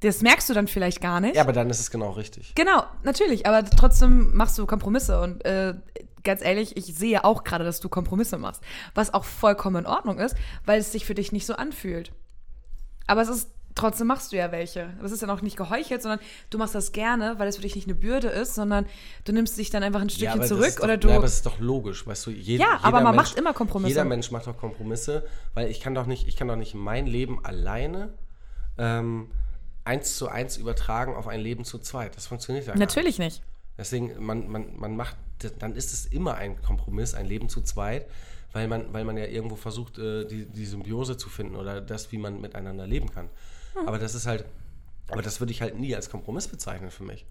Das 0.00 0.22
merkst 0.22 0.48
du 0.48 0.54
dann 0.54 0.68
vielleicht 0.68 1.00
gar 1.00 1.20
nicht. 1.20 1.34
Ja, 1.34 1.42
aber 1.42 1.52
dann 1.52 1.68
ist 1.70 1.80
es 1.80 1.90
genau 1.90 2.10
richtig. 2.10 2.54
Genau, 2.54 2.84
natürlich, 3.02 3.46
aber 3.46 3.64
trotzdem 3.64 4.34
machst 4.36 4.56
du 4.56 4.66
Kompromisse 4.66 5.20
und 5.20 5.44
äh, 5.44 5.74
ganz 6.22 6.42
ehrlich, 6.42 6.76
ich 6.76 6.84
sehe 6.84 7.24
auch 7.24 7.42
gerade, 7.42 7.64
dass 7.64 7.80
du 7.80 7.88
Kompromisse 7.88 8.38
machst. 8.38 8.62
Was 8.94 9.12
auch 9.12 9.24
vollkommen 9.24 9.84
in 9.84 9.86
Ordnung 9.86 10.18
ist, 10.18 10.36
weil 10.64 10.80
es 10.80 10.92
sich 10.92 11.04
für 11.04 11.14
dich 11.14 11.32
nicht 11.32 11.46
so 11.46 11.54
anfühlt. 11.54 12.12
Aber 13.06 13.22
es 13.22 13.28
ist, 13.28 13.50
trotzdem 13.78 14.06
machst 14.06 14.32
du 14.32 14.36
ja 14.36 14.52
welche. 14.52 14.92
Das 15.00 15.12
ist 15.12 15.20
ja 15.20 15.26
noch 15.26 15.42
nicht 15.42 15.56
geheuchelt, 15.56 16.02
sondern 16.02 16.20
du 16.50 16.58
machst 16.58 16.74
das 16.74 16.92
gerne, 16.92 17.38
weil 17.38 17.48
es 17.48 17.56
für 17.56 17.62
dich 17.62 17.74
nicht 17.74 17.86
eine 17.86 17.94
Bürde 17.94 18.28
ist, 18.28 18.54
sondern 18.54 18.86
du 19.24 19.32
nimmst 19.32 19.56
dich 19.56 19.70
dann 19.70 19.82
einfach 19.82 20.00
ein 20.00 20.10
Stückchen 20.10 20.40
das 20.40 20.48
zurück 20.48 20.76
doch, 20.76 20.84
oder 20.84 20.96
du. 20.96 21.08
Ja, 21.08 21.16
aber 21.16 21.26
es 21.26 21.34
ist 21.34 21.46
doch 21.46 21.58
logisch, 21.58 22.06
weißt 22.06 22.26
du. 22.26 22.30
Jed, 22.30 22.60
Ja, 22.60 22.80
aber 22.82 23.00
man 23.00 23.16
Mensch, 23.16 23.30
macht 23.30 23.38
immer 23.38 23.54
Kompromisse. 23.54 23.90
Jeder 23.90 24.04
Mensch 24.04 24.30
macht 24.30 24.46
doch 24.46 24.56
Kompromisse, 24.56 25.26
weil 25.54 25.70
ich 25.70 25.80
kann 25.80 25.94
doch 25.94 26.06
nicht, 26.06 26.28
ich 26.28 26.36
kann 26.36 26.48
doch 26.48 26.56
nicht 26.56 26.74
mein 26.74 27.06
Leben 27.06 27.44
alleine 27.44 28.14
ähm, 28.76 29.30
eins 29.84 30.16
zu 30.16 30.28
eins 30.28 30.56
übertragen 30.56 31.14
auf 31.14 31.28
ein 31.28 31.40
Leben 31.40 31.64
zu 31.64 31.78
zweit. 31.78 32.16
Das 32.16 32.26
funktioniert 32.26 32.66
ja 32.66 32.72
gar 32.72 32.78
nicht. 32.78 32.88
Natürlich 32.88 33.18
nicht. 33.18 33.42
Deswegen, 33.78 34.24
man, 34.24 34.48
man, 34.50 34.76
man 34.76 34.96
macht, 34.96 35.16
dann 35.60 35.76
ist 35.76 35.92
es 35.92 36.06
immer 36.06 36.34
ein 36.34 36.60
Kompromiss, 36.60 37.14
ein 37.14 37.26
Leben 37.26 37.48
zu 37.48 37.62
zweit, 37.62 38.06
weil 38.52 38.66
man, 38.66 38.92
weil 38.92 39.04
man 39.04 39.16
ja 39.16 39.24
irgendwo 39.24 39.56
versucht, 39.56 39.98
äh, 39.98 40.24
die, 40.26 40.46
die 40.46 40.66
Symbiose 40.66 41.16
zu 41.16 41.28
finden 41.28 41.56
oder 41.56 41.80
das, 41.80 42.10
wie 42.12 42.18
man 42.18 42.40
miteinander 42.40 42.86
leben 42.86 43.10
kann. 43.10 43.30
Aber 43.86 43.98
das 43.98 44.14
ist 44.14 44.26
halt, 44.26 44.44
aber 45.08 45.22
das 45.22 45.40
würde 45.40 45.52
ich 45.52 45.62
halt 45.62 45.78
nie 45.78 45.94
als 45.94 46.10
Kompromiss 46.10 46.48
bezeichnen 46.48 46.90
für 46.90 47.04
mich. 47.04 47.26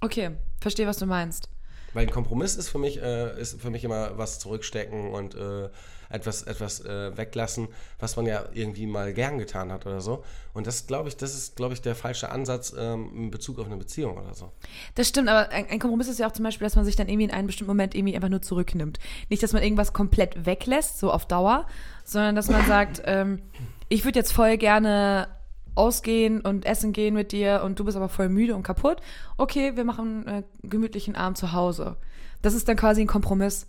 Okay, 0.00 0.30
verstehe, 0.60 0.86
was 0.86 0.98
du 0.98 1.06
meinst. 1.06 1.48
Weil 1.94 2.06
ein 2.06 2.12
Kompromiss 2.12 2.56
ist 2.56 2.68
für 2.68 2.78
mich, 2.78 3.00
äh, 3.00 3.40
ist 3.40 3.60
für 3.60 3.70
mich 3.70 3.82
immer 3.82 4.18
was 4.18 4.38
zurückstecken 4.38 5.10
und 5.10 5.34
äh, 5.34 5.68
etwas, 6.10 6.42
etwas 6.42 6.84
äh, 6.84 7.16
weglassen, 7.16 7.68
was 7.98 8.16
man 8.16 8.26
ja 8.26 8.44
irgendwie 8.52 8.86
mal 8.86 9.12
gern 9.12 9.38
getan 9.38 9.72
hat 9.72 9.86
oder 9.86 10.00
so. 10.00 10.24
Und 10.54 10.66
das 10.66 10.86
glaube 10.86 11.08
ich, 11.08 11.16
das 11.16 11.34
ist, 11.34 11.56
glaube 11.56 11.74
ich, 11.74 11.82
der 11.82 11.94
falsche 11.94 12.30
Ansatz 12.30 12.74
ähm, 12.76 13.10
in 13.14 13.30
Bezug 13.30 13.58
auf 13.58 13.66
eine 13.66 13.76
Beziehung 13.76 14.16
oder 14.18 14.34
so. 14.34 14.52
Das 14.94 15.08
stimmt, 15.08 15.28
aber 15.28 15.50
ein, 15.50 15.68
ein 15.68 15.78
Kompromiss 15.78 16.08
ist 16.08 16.18
ja 16.18 16.26
auch 16.26 16.32
zum 16.32 16.44
Beispiel, 16.44 16.66
dass 16.66 16.76
man 16.76 16.84
sich 16.84 16.96
dann 16.96 17.08
irgendwie 17.08 17.24
in 17.24 17.30
einem 17.30 17.46
bestimmten 17.46 17.70
Moment 17.70 17.94
irgendwie 17.94 18.14
einfach 18.14 18.30
nur 18.30 18.42
zurücknimmt. 18.42 18.98
Nicht, 19.28 19.42
dass 19.42 19.52
man 19.52 19.62
irgendwas 19.62 19.92
komplett 19.92 20.46
weglässt, 20.46 20.98
so 20.98 21.10
auf 21.10 21.26
Dauer, 21.26 21.66
sondern 22.04 22.36
dass 22.36 22.48
man 22.48 22.66
sagt, 22.66 23.02
ähm, 23.04 23.42
ich 23.88 24.04
würde 24.04 24.18
jetzt 24.18 24.32
voll 24.32 24.56
gerne 24.58 25.28
ausgehen 25.74 26.40
und 26.40 26.66
essen 26.66 26.92
gehen 26.92 27.14
mit 27.14 27.32
dir 27.32 27.62
und 27.64 27.78
du 27.78 27.84
bist 27.84 27.96
aber 27.96 28.08
voll 28.08 28.28
müde 28.28 28.54
und 28.54 28.62
kaputt. 28.62 29.00
Okay, 29.36 29.76
wir 29.76 29.84
machen 29.84 30.26
äh, 30.26 30.42
gemütlichen 30.62 31.16
Abend 31.16 31.38
zu 31.38 31.52
Hause. 31.52 31.96
Das 32.42 32.54
ist 32.54 32.68
dann 32.68 32.76
quasi 32.76 33.00
ein 33.00 33.06
Kompromiss. 33.06 33.66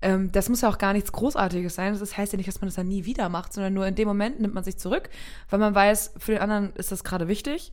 Ähm, 0.00 0.30
das 0.32 0.48
muss 0.48 0.60
ja 0.60 0.68
auch 0.68 0.78
gar 0.78 0.92
nichts 0.92 1.12
Großartiges 1.12 1.74
sein. 1.74 1.98
Das 1.98 2.16
heißt 2.16 2.32
ja 2.32 2.36
nicht, 2.36 2.48
dass 2.48 2.60
man 2.60 2.68
das 2.68 2.76
dann 2.76 2.88
nie 2.88 3.04
wieder 3.04 3.28
macht, 3.28 3.52
sondern 3.52 3.74
nur 3.74 3.86
in 3.86 3.94
dem 3.94 4.08
Moment 4.08 4.40
nimmt 4.40 4.54
man 4.54 4.64
sich 4.64 4.78
zurück, 4.78 5.10
weil 5.50 5.58
man 5.58 5.74
weiß, 5.74 6.14
für 6.18 6.32
den 6.32 6.40
anderen 6.40 6.72
ist 6.74 6.92
das 6.92 7.04
gerade 7.04 7.28
wichtig. 7.28 7.72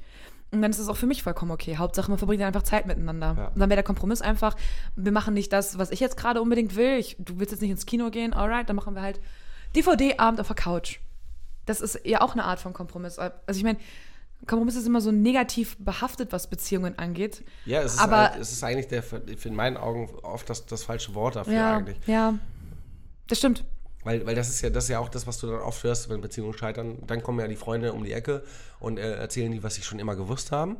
Und 0.51 0.61
dann 0.61 0.71
ist 0.71 0.79
es 0.79 0.87
auch 0.87 0.95
für 0.95 1.07
mich 1.07 1.23
vollkommen 1.23 1.51
okay. 1.51 1.77
Hauptsache, 1.77 2.09
man 2.09 2.17
verbringt 2.17 2.43
einfach 2.43 2.63
Zeit 2.63 2.85
miteinander. 2.85 3.35
Ja. 3.37 3.47
Und 3.47 3.59
dann 3.59 3.69
wäre 3.69 3.77
der 3.77 3.83
Kompromiss 3.83 4.21
einfach, 4.21 4.55
wir 4.95 5.11
machen 5.11 5.33
nicht 5.33 5.51
das, 5.51 5.77
was 5.77 5.91
ich 5.91 5.99
jetzt 5.99 6.17
gerade 6.17 6.41
unbedingt 6.41 6.75
will. 6.75 6.97
Ich, 6.97 7.17
du 7.19 7.39
willst 7.39 7.51
jetzt 7.51 7.61
nicht 7.61 7.71
ins 7.71 7.85
Kino 7.85 8.09
gehen, 8.09 8.33
alright, 8.33 8.69
dann 8.69 8.75
machen 8.75 8.95
wir 8.95 9.01
halt 9.01 9.19
DVD-Abend 9.75 10.39
auf 10.39 10.47
der 10.47 10.55
Couch. 10.55 10.99
Das 11.65 11.81
ist 11.81 11.99
ja 12.03 12.21
auch 12.21 12.33
eine 12.33 12.43
Art 12.45 12.59
von 12.59 12.73
Kompromiss. 12.73 13.17
Also 13.19 13.57
ich 13.57 13.63
meine, 13.63 13.79
Kompromiss 14.45 14.75
ist 14.75 14.85
immer 14.85 15.01
so 15.01 15.11
negativ 15.11 15.77
behaftet, 15.79 16.31
was 16.31 16.47
Beziehungen 16.47 16.97
angeht. 16.99 17.43
Ja, 17.65 17.81
es 17.81 17.95
ist, 17.95 17.99
Aber- 17.99 18.31
halt, 18.31 18.41
es 18.41 18.51
ist 18.51 18.63
eigentlich 18.63 18.87
der, 18.87 19.03
in 19.43 19.55
meinen 19.55 19.77
Augen 19.77 20.09
oft 20.23 20.49
das, 20.49 20.65
das 20.65 20.83
falsche 20.83 21.15
Wort 21.15 21.35
dafür 21.35 21.53
Ja, 21.53 21.77
eigentlich. 21.77 21.97
ja, 22.05 22.35
das 23.27 23.39
stimmt. 23.39 23.63
Weil, 24.03 24.23
weil 24.27 24.35
das 24.35 24.49
ist 24.49 24.61
ja 24.61 24.69
das 24.69 24.83
ist 24.83 24.89
ja 24.91 24.99
auch 24.99 25.09
das, 25.09 25.25
was 25.25 25.39
du 25.39 25.47
dann 25.47 25.61
oft 25.61 25.83
hörst, 25.83 26.09
wenn 26.09 26.21
Beziehungen 26.21 26.55
scheitern. 26.55 26.99
Dann 27.07 27.23
kommen 27.23 27.39
ja 27.39 27.47
die 27.47 27.55
Freunde 27.55 27.91
um 27.93 28.03
die 28.03 28.11
Ecke 28.13 28.43
und 28.79 28.99
äh, 28.99 29.15
erzählen 29.15 29.51
die, 29.51 29.63
was 29.63 29.73
sie 29.75 29.81
schon 29.81 29.97
immer 29.97 30.15
gewusst 30.15 30.51
haben. 30.51 30.77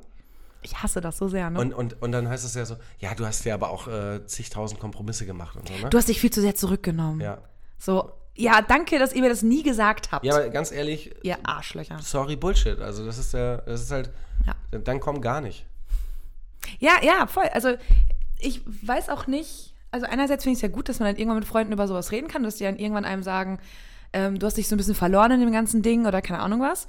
Ich 0.62 0.82
hasse 0.84 1.02
das 1.02 1.18
so 1.18 1.28
sehr, 1.28 1.50
ne? 1.50 1.60
Und, 1.60 1.74
und, 1.74 2.02
und 2.04 2.12
dann 2.12 2.30
heißt 2.30 2.46
es 2.46 2.54
ja 2.54 2.66
so, 2.66 2.76
ja, 3.00 3.16
du 3.16 3.26
hast 3.26 3.44
ja 3.46 3.56
aber 3.56 3.70
auch 3.72 3.88
äh, 3.88 4.26
zigtausend 4.28 4.80
Kompromisse 4.80 5.26
gemacht 5.26 5.56
und 5.56 5.68
so, 5.68 5.74
ne? 5.76 5.90
du 5.90 5.98
hast 5.98 6.08
dich 6.08 6.20
viel 6.20 6.32
zu 6.32 6.42
sehr 6.42 6.54
zurückgenommen. 6.56 7.22
ja. 7.22 7.40
So, 7.80 8.12
ja, 8.36 8.62
danke, 8.62 9.00
dass 9.00 9.14
ihr 9.14 9.22
mir 9.22 9.30
das 9.30 9.42
nie 9.44 9.64
gesagt 9.64 10.12
habt. 10.12 10.26
ja, 10.26 10.36
aber 10.36 10.50
ganz 10.50 10.72
ehrlich, 10.72 11.14
ihr 11.24 11.38
Arschlöcher. 11.44 11.98
sorry, 12.02 12.36
Bullshit. 12.36 12.80
Also 12.80 13.06
das 13.06 13.18
ist 13.18 13.34
ja, 13.34 13.58
das 13.58 13.82
ist 13.82 13.92
halt, 13.92 14.12
Ja. 14.46 14.80
dann 14.80 15.00
komm 15.00 15.22
gar 15.22 15.42
nicht. 15.42 15.66
Ja, 16.80 16.94
ja, 17.02 17.28
voll. 17.28 17.46
Also 17.54 17.76
ich 18.40 18.62
weiß 18.66 19.10
auch 19.10 19.28
nicht, 19.28 19.74
also 19.92 20.06
einerseits 20.08 20.44
finde 20.44 20.54
ich 20.54 20.58
es 20.58 20.62
ja 20.64 20.68
gut, 20.76 20.90
dass 20.90 21.00
man 21.00 21.08
dann 21.10 21.16
irgendwann 21.18 21.40
mit 21.40 21.48
Freunden 21.48 21.72
über 21.74 21.88
sowas 21.88 22.12
reden 22.12 22.28
kann, 22.28 22.44
dass 22.44 22.56
die 22.58 22.64
dann 22.66 22.78
irgendwann 22.78 23.06
einem 23.06 23.24
sagen, 23.24 23.60
ähm, 24.14 24.40
du 24.40 24.46
hast 24.46 24.58
dich 24.58 24.68
so 24.68 24.76
ein 24.76 24.78
bisschen 24.78 24.96
verloren 24.96 25.32
in 25.32 25.40
dem 25.40 25.52
ganzen 25.52 25.82
Ding 25.82 26.06
oder 26.06 26.22
keine 26.22 26.40
Ahnung 26.40 26.60
was. 26.62 26.88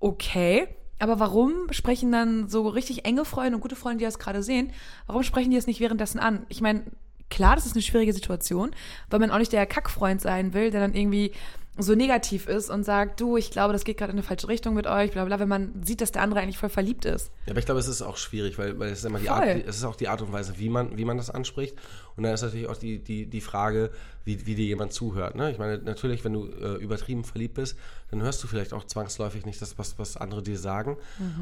Okay. 0.00 0.66
Aber 0.98 1.18
warum 1.18 1.52
sprechen 1.70 2.12
dann 2.12 2.48
so 2.48 2.68
richtig 2.68 3.06
enge 3.06 3.24
Freunde 3.24 3.54
und 3.56 3.60
gute 3.62 3.76
Freunde, 3.76 3.98
die 4.00 4.04
das 4.04 4.18
gerade 4.18 4.42
sehen, 4.42 4.70
warum 5.06 5.22
sprechen 5.22 5.50
die 5.50 5.56
das 5.56 5.66
nicht 5.66 5.80
währenddessen 5.80 6.18
an? 6.18 6.44
Ich 6.50 6.60
meine, 6.60 6.82
klar, 7.30 7.54
das 7.54 7.66
ist 7.66 7.74
eine 7.74 7.82
schwierige 7.82 8.12
Situation, 8.12 8.72
weil 9.08 9.20
man 9.20 9.30
auch 9.30 9.38
nicht 9.38 9.52
der 9.52 9.66
Kackfreund 9.66 10.20
sein 10.20 10.52
will, 10.52 10.70
der 10.70 10.80
dann 10.80 10.94
irgendwie 10.94 11.32
so 11.78 11.94
negativ 11.94 12.46
ist 12.46 12.68
und 12.70 12.84
sagt, 12.84 13.20
du, 13.20 13.36
ich 13.36 13.50
glaube, 13.50 13.72
das 13.72 13.84
geht 13.84 13.96
gerade 13.96 14.12
in 14.12 14.18
eine 14.18 14.22
falsche 14.22 14.48
Richtung 14.48 14.74
mit 14.74 14.86
euch, 14.86 15.12
bla 15.12 15.24
bla, 15.24 15.38
wenn 15.40 15.48
man 15.48 15.82
sieht, 15.82 16.00
dass 16.00 16.12
der 16.12 16.22
andere 16.22 16.40
eigentlich 16.40 16.58
voll 16.58 16.68
verliebt 16.68 17.04
ist. 17.04 17.30
Ja, 17.46 17.52
aber 17.52 17.60
ich 17.60 17.64
glaube, 17.64 17.80
es 17.80 17.88
ist 17.88 18.02
auch 18.02 18.16
schwierig, 18.16 18.58
weil, 18.58 18.78
weil 18.78 18.90
es 18.90 18.98
ist 18.98 19.04
immer 19.04 19.18
die 19.18 19.26
Voll. 19.26 19.36
Art, 19.36 19.64
es 19.66 19.76
ist 19.76 19.84
auch 19.84 19.96
die 19.96 20.08
Art 20.08 20.20
und 20.20 20.32
Weise, 20.32 20.54
wie 20.58 20.68
man, 20.68 20.96
wie 20.96 21.04
man 21.04 21.16
das 21.16 21.30
anspricht. 21.30 21.76
Und 22.16 22.24
dann 22.24 22.34
ist 22.34 22.42
natürlich 22.42 22.68
auch 22.68 22.76
die, 22.76 22.98
die, 22.98 23.26
die 23.26 23.40
Frage, 23.40 23.90
wie, 24.24 24.46
wie 24.46 24.54
dir 24.54 24.66
jemand 24.66 24.92
zuhört. 24.92 25.34
Ne? 25.34 25.50
Ich 25.50 25.58
meine, 25.58 25.78
natürlich, 25.78 26.24
wenn 26.24 26.32
du 26.32 26.46
äh, 26.46 26.74
übertrieben 26.74 27.24
verliebt 27.24 27.54
bist, 27.54 27.76
dann 28.10 28.22
hörst 28.22 28.42
du 28.42 28.48
vielleicht 28.48 28.72
auch 28.72 28.84
zwangsläufig 28.84 29.46
nicht 29.46 29.62
das, 29.62 29.78
was, 29.78 29.98
was 29.98 30.16
andere 30.16 30.42
dir 30.42 30.58
sagen. 30.58 30.96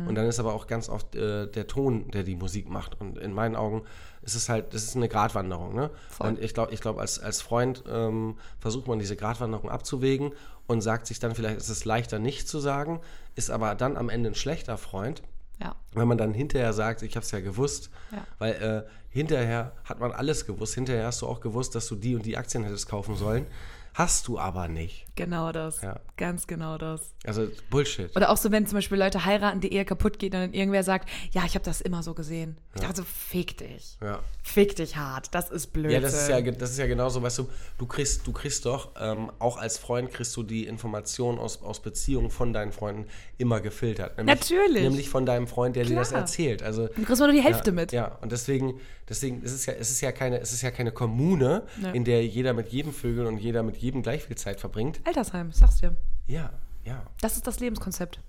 Und 0.06 0.14
dann 0.14 0.26
ist 0.26 0.38
aber 0.38 0.54
auch 0.54 0.66
ganz 0.66 0.88
oft 0.88 1.14
äh, 1.14 1.46
der 1.46 1.66
Ton, 1.66 2.10
der 2.10 2.22
die 2.22 2.36
Musik 2.36 2.68
macht. 2.68 3.00
Und 3.00 3.18
in 3.18 3.32
meinen 3.32 3.56
Augen 3.56 3.82
ist 4.22 4.34
es 4.34 4.48
halt, 4.48 4.74
das 4.74 4.84
ist 4.84 4.96
eine 4.96 5.08
Gratwanderung. 5.08 5.74
Ne? 5.74 5.90
Voll. 6.10 6.28
Und 6.28 6.42
ich 6.42 6.54
glaube, 6.54 6.72
ich 6.72 6.80
glaub, 6.80 6.98
als, 6.98 7.18
als 7.18 7.42
Freund 7.42 7.84
ähm, 7.88 8.36
versucht 8.60 8.86
man 8.86 8.98
diese 8.98 9.16
Gratwanderung 9.16 9.70
abzuwägen 9.70 10.32
und 10.66 10.82
sagt 10.82 11.06
sich 11.06 11.18
dann, 11.18 11.34
vielleicht 11.34 11.56
ist 11.56 11.70
es 11.70 11.84
leichter 11.84 12.18
nicht 12.18 12.48
zu 12.48 12.60
sagen, 12.60 13.00
ist 13.34 13.50
aber 13.50 13.74
dann 13.74 13.96
am 13.96 14.08
Ende 14.08 14.30
ein 14.30 14.34
schlechter 14.34 14.76
Freund, 14.78 15.22
Ja. 15.60 15.74
wenn 15.92 16.06
man 16.06 16.18
dann 16.18 16.34
hinterher 16.34 16.72
sagt, 16.72 17.02
ich 17.02 17.16
habe 17.16 17.24
es 17.24 17.30
ja 17.32 17.40
gewusst, 17.40 17.90
Ja. 18.12 18.24
weil 18.38 18.52
äh, 18.54 18.90
hinterher 19.10 19.72
hat 19.84 19.98
man 19.98 20.12
alles 20.12 20.46
gewusst. 20.46 20.74
Hinterher 20.74 21.06
hast 21.06 21.22
du 21.22 21.26
auch 21.26 21.40
gewusst, 21.40 21.74
dass 21.74 21.88
du 21.88 21.96
die 21.96 22.14
und 22.14 22.24
die 22.24 22.36
Aktien 22.36 22.62
hättest 22.62 22.88
kaufen 22.88 23.16
sollen. 23.16 23.46
Hast 23.94 24.28
du 24.28 24.38
aber 24.38 24.68
nicht. 24.68 25.06
Genau 25.18 25.52
das. 25.52 25.82
Ja. 25.82 25.98
Ganz 26.16 26.46
genau 26.46 26.78
das. 26.78 27.12
Also 27.24 27.48
Bullshit. 27.70 28.14
Oder 28.16 28.30
auch 28.30 28.36
so, 28.36 28.50
wenn 28.50 28.66
zum 28.66 28.76
Beispiel 28.78 28.98
Leute 28.98 29.24
heiraten, 29.24 29.60
die 29.60 29.72
Ehe 29.72 29.84
kaputt 29.84 30.18
geht 30.18 30.32
und 30.34 30.40
dann 30.40 30.52
irgendwer 30.54 30.82
sagt, 30.82 31.08
ja, 31.32 31.42
ich 31.44 31.54
habe 31.54 31.64
das 31.64 31.80
immer 31.80 32.02
so 32.02 32.14
gesehen. 32.14 32.56
Ich 32.74 32.80
dachte 32.80 32.96
so, 32.98 33.04
fick 33.04 33.56
dich. 33.58 33.96
Ja. 34.00 34.20
Fick 34.42 34.76
dich 34.76 34.96
hart. 34.96 35.34
Das 35.34 35.50
ist 35.50 35.68
blöd. 35.72 35.90
Ja, 35.90 36.00
das 36.00 36.14
ist 36.14 36.28
ja, 36.28 36.40
das 36.40 36.70
ist 36.70 36.78
ja 36.78 36.86
genauso, 36.86 37.22
weißt 37.22 37.38
du, 37.38 37.48
du 37.78 37.86
kriegst, 37.86 38.26
du 38.26 38.32
kriegst 38.32 38.64
doch, 38.64 38.90
ähm, 39.00 39.30
auch 39.38 39.56
als 39.58 39.78
Freund 39.78 40.10
kriegst 40.12 40.36
du 40.36 40.42
die 40.42 40.66
Informationen 40.66 41.38
aus, 41.38 41.62
aus 41.62 41.80
Beziehungen 41.80 42.30
von 42.30 42.52
deinen 42.52 42.72
Freunden 42.72 43.06
immer 43.36 43.60
gefiltert. 43.60 44.16
Nämlich, 44.18 44.40
Natürlich. 44.40 44.82
Nämlich 44.82 45.08
von 45.08 45.26
deinem 45.26 45.46
Freund, 45.46 45.76
der 45.76 45.84
dir 45.84 45.96
das 45.96 46.08
Klar. 46.10 46.20
erzählt. 46.22 46.62
Also, 46.62 46.88
Du 46.88 47.02
kriegst 47.04 47.20
nur 47.20 47.30
die 47.32 47.42
Hälfte 47.42 47.70
ja, 47.70 47.74
mit. 47.74 47.92
Ja, 47.92 48.18
und 48.20 48.32
deswegen, 48.32 48.80
deswegen 49.08 49.42
ist 49.42 49.52
es 49.52 49.66
ja, 49.66 49.74
es 49.74 49.90
ist 49.90 50.00
ja 50.00 50.12
keine, 50.12 50.40
es 50.40 50.52
ist 50.52 50.62
ja 50.62 50.70
keine 50.70 50.92
Kommune, 50.92 51.64
Ja. 51.82 51.90
in 51.90 52.04
der 52.04 52.24
jeder 52.26 52.52
mit 52.54 52.68
jedem 52.68 52.92
vögelt 52.92 53.26
und 53.28 53.38
jeder 53.38 53.62
mit 53.62 53.76
jedem 53.76 54.02
gleich 54.02 54.24
viel 54.24 54.36
Zeit 54.36 54.60
verbringt. 54.60 55.00
Altersheim, 55.08 55.48
ich 55.50 55.56
sag's 55.56 55.76
dir. 55.80 55.96
Ja, 56.26 56.50
ja, 56.84 57.02
Das 57.20 57.36
ist 57.36 57.46
das 57.46 57.58
Lebenskonzept. 57.60 58.20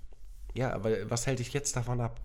ja, 0.54 0.72
aber 0.72 1.08
was 1.10 1.26
hält 1.26 1.38
dich 1.38 1.52
jetzt 1.52 1.76
davon 1.76 2.00
ab? 2.00 2.20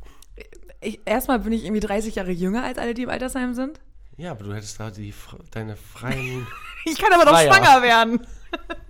Ich, 0.82 1.00
erstmal 1.06 1.40
bin 1.40 1.54
ich 1.54 1.64
irgendwie 1.64 1.80
30 1.82 2.16
Jahre 2.16 2.32
jünger 2.32 2.64
als 2.64 2.78
alle, 2.78 2.94
die 2.94 3.04
im 3.04 3.10
Altersheim 3.10 3.54
sind. 3.54 3.80
Ja, 4.18 4.32
aber 4.32 4.44
du 4.46 4.54
hättest 4.54 4.80
da 4.80 4.92
die, 4.92 5.14
fr- 5.14 5.40
deine 5.52 5.76
freien, 5.76 6.46
Ich 6.86 6.98
kann 6.98 7.12
aber 7.14 7.26
doch 7.26 7.32
Freier. 7.32 7.54
schwanger 7.54 7.82
werden. 7.82 8.28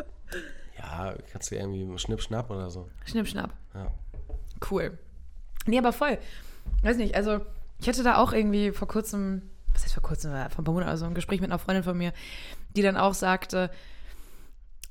ja, 0.77 1.15
kannst 1.31 1.51
du 1.51 1.55
irgendwie 1.55 1.97
Schnipp, 1.99 2.21
Schnapp 2.21 2.49
oder 2.49 2.69
so. 2.69 2.89
Schnipp, 3.05 3.27
schnapp. 3.27 3.51
Ja. 3.73 3.91
Cool. 4.69 4.97
Nee, 5.65 5.77
aber 5.79 5.93
voll. 5.93 6.17
Weiß 6.83 6.97
nicht, 6.97 7.15
also 7.15 7.39
ich 7.79 7.87
hatte 7.87 8.03
da 8.03 8.17
auch 8.17 8.33
irgendwie 8.33 8.71
vor 8.71 8.87
kurzem, 8.87 9.41
was 9.73 9.83
heißt 9.83 9.93
vor 9.93 10.03
kurzem, 10.03 10.31
vor 10.31 10.39
ein 10.39 10.49
paar 10.63 10.73
Monaten, 10.73 10.89
also 10.89 11.05
ein 11.05 11.13
Gespräch 11.13 11.41
mit 11.41 11.49
einer 11.49 11.59
Freundin 11.59 11.83
von 11.83 11.97
mir, 11.97 12.13
die 12.75 12.81
dann 12.81 12.97
auch 12.97 13.13
sagte, 13.13 13.69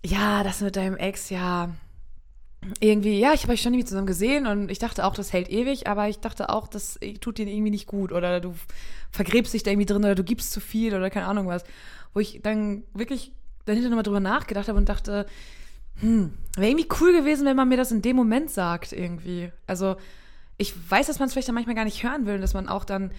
ja, 0.05 0.42
das 0.44 0.61
mit 0.61 0.76
deinem 0.76 0.96
Ex, 0.96 1.30
ja, 1.30 1.70
irgendwie, 2.80 3.18
ja, 3.18 3.32
ich 3.32 3.42
habe 3.42 3.52
euch 3.52 3.62
schon 3.62 3.74
irgendwie 3.74 3.88
zusammen 3.88 4.07
gesehen 4.07 4.46
und 4.46 4.70
ich 4.70 4.78
dachte 4.78 5.05
auch, 5.05 5.14
das 5.14 5.32
hält 5.32 5.50
ewig, 5.50 5.86
aber 5.86 6.09
ich 6.09 6.20
dachte 6.20 6.48
auch, 6.48 6.66
das 6.66 6.98
tut 7.20 7.38
dir 7.38 7.46
irgendwie 7.46 7.70
nicht 7.70 7.86
gut 7.86 8.12
oder 8.12 8.40
du 8.40 8.55
vergräbst 9.11 9.52
dich 9.52 9.62
da 9.62 9.70
irgendwie 9.70 9.86
drin 9.86 10.05
oder 10.05 10.14
du 10.14 10.24
gibst 10.24 10.52
zu 10.52 10.61
viel 10.61 10.94
oder 10.94 11.11
keine 11.11 11.26
Ahnung 11.26 11.46
was. 11.46 11.64
Wo 12.14 12.20
ich 12.20 12.40
dann 12.42 12.84
wirklich 12.94 13.32
dahinter 13.64 13.88
nochmal 13.88 14.02
drüber 14.02 14.20
nachgedacht 14.20 14.68
habe 14.68 14.78
und 14.78 14.88
dachte, 14.88 15.26
hm, 16.00 16.32
wäre 16.57 16.70
irgendwie 16.70 16.88
cool 17.00 17.12
gewesen, 17.12 17.46
wenn 17.46 17.57
man 17.57 17.68
mir 17.68 17.76
das 17.76 17.92
in 17.92 18.02
dem 18.02 18.16
Moment 18.16 18.50
sagt, 18.50 18.92
irgendwie. 18.92 19.52
Also, 19.66 19.96
ich 20.57 20.74
weiß, 20.90 21.07
dass 21.07 21.18
man 21.18 21.26
es 21.26 21.32
vielleicht 21.34 21.48
dann 21.48 21.55
manchmal 21.55 21.74
gar 21.74 21.84
nicht 21.84 22.02
hören 22.02 22.26
will 22.26 22.36
und 22.36 22.40
dass 22.40 22.55
man 22.55 22.68
auch 22.68 22.84
dann 22.84 23.11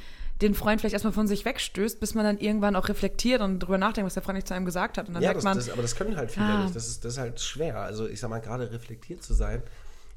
den 0.41 0.53
Freund 0.53 0.81
vielleicht 0.81 0.93
erstmal 0.93 1.13
von 1.13 1.27
sich 1.27 1.45
wegstößt, 1.45 1.99
bis 1.99 2.13
man 2.13 2.25
dann 2.25 2.37
irgendwann 2.39 2.75
auch 2.75 2.89
reflektiert 2.89 3.41
und 3.41 3.59
drüber 3.59 3.77
nachdenkt, 3.77 4.05
was 4.05 4.15
der 4.15 4.23
Freund 4.23 4.35
nicht 4.35 4.47
zu 4.47 4.53
einem 4.53 4.65
gesagt 4.65 4.97
hat. 4.97 5.07
Und 5.07 5.13
dann 5.13 5.23
Ja, 5.23 5.29
merkt 5.29 5.37
das, 5.37 5.43
man, 5.45 5.57
das, 5.57 5.69
aber 5.69 5.81
das 5.81 5.95
können 5.95 6.17
halt 6.17 6.31
viele 6.31 6.45
Ah. 6.45 6.63
nicht. 6.63 6.75
Das 6.75 6.87
ist, 6.87 7.05
das 7.05 7.13
ist 7.13 7.19
halt 7.19 7.39
schwer. 7.39 7.77
Also 7.79 8.07
ich 8.07 8.19
sag 8.19 8.29
mal, 8.29 8.39
gerade 8.41 8.69
reflektiert 8.71 9.23
zu 9.23 9.33
sein, 9.33 9.63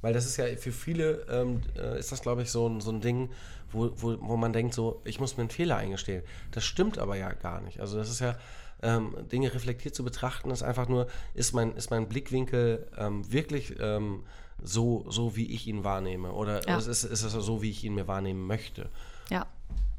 weil 0.03 0.13
das 0.13 0.27
ist 0.27 0.37
ja 0.37 0.45
für 0.57 0.73
viele, 0.73 1.25
ähm, 1.31 1.61
äh, 1.77 1.99
ist 2.01 2.11
das 2.11 2.21
glaube 2.21 2.43
ich 2.43 2.51
so, 2.51 2.69
ein- 2.69 2.81
so 2.81 2.91
ein 2.91 3.01
Ding, 3.01 3.31
wo, 3.71 3.91
wo, 3.97 4.17
wo 4.21 4.37
man 4.37 4.53
denkt 4.53 4.75
so, 4.75 5.01
ich 5.05 5.21
muss 5.21 5.37
mir 5.37 5.43
einen 5.43 5.51
Fehler 5.51 5.77
eingestehen. 5.77 6.23
Das 6.53 6.65
stimmt 6.65 6.99
aber 6.99 7.17
ja 7.17 7.33
gar 7.33 7.61
nicht. 7.61 7.81
Also 7.81 7.97
das 7.99 8.11
ist 8.11 8.21
ja, 8.21 8.37
ähm, 8.83 9.15
Dinge 9.31 9.53
reflektiert 9.55 9.95
zu 9.95 10.05
betrachten, 10.05 10.51
ist 10.51 10.63
einfach 10.63 10.89
nur, 10.89 11.07
ist 11.35 11.53
mein, 11.53 11.75
ist 11.77 11.91
mein 11.91 12.09
Blickwinkel 12.09 12.87
ähm, 12.97 13.31
wirklich 13.33 13.75
ähm, 13.81 14.23
so, 14.63 15.05
so, 15.09 15.37
wie 15.37 15.47
ich 15.53 15.67
ihn 15.67 15.85
wahrnehme? 15.85 16.33
Oder 16.33 16.67
Ja. 16.69 16.77
ist, 16.79 16.87
ist, 16.87 17.05
es 17.05 17.21
so, 17.33 17.63
wie 17.63 17.71
ich 17.71 17.85
ihn 17.85 17.95
mir 17.95 18.09
wahrnehmen 18.09 18.47
möchte? 18.47 18.89
Ja. 19.31 19.47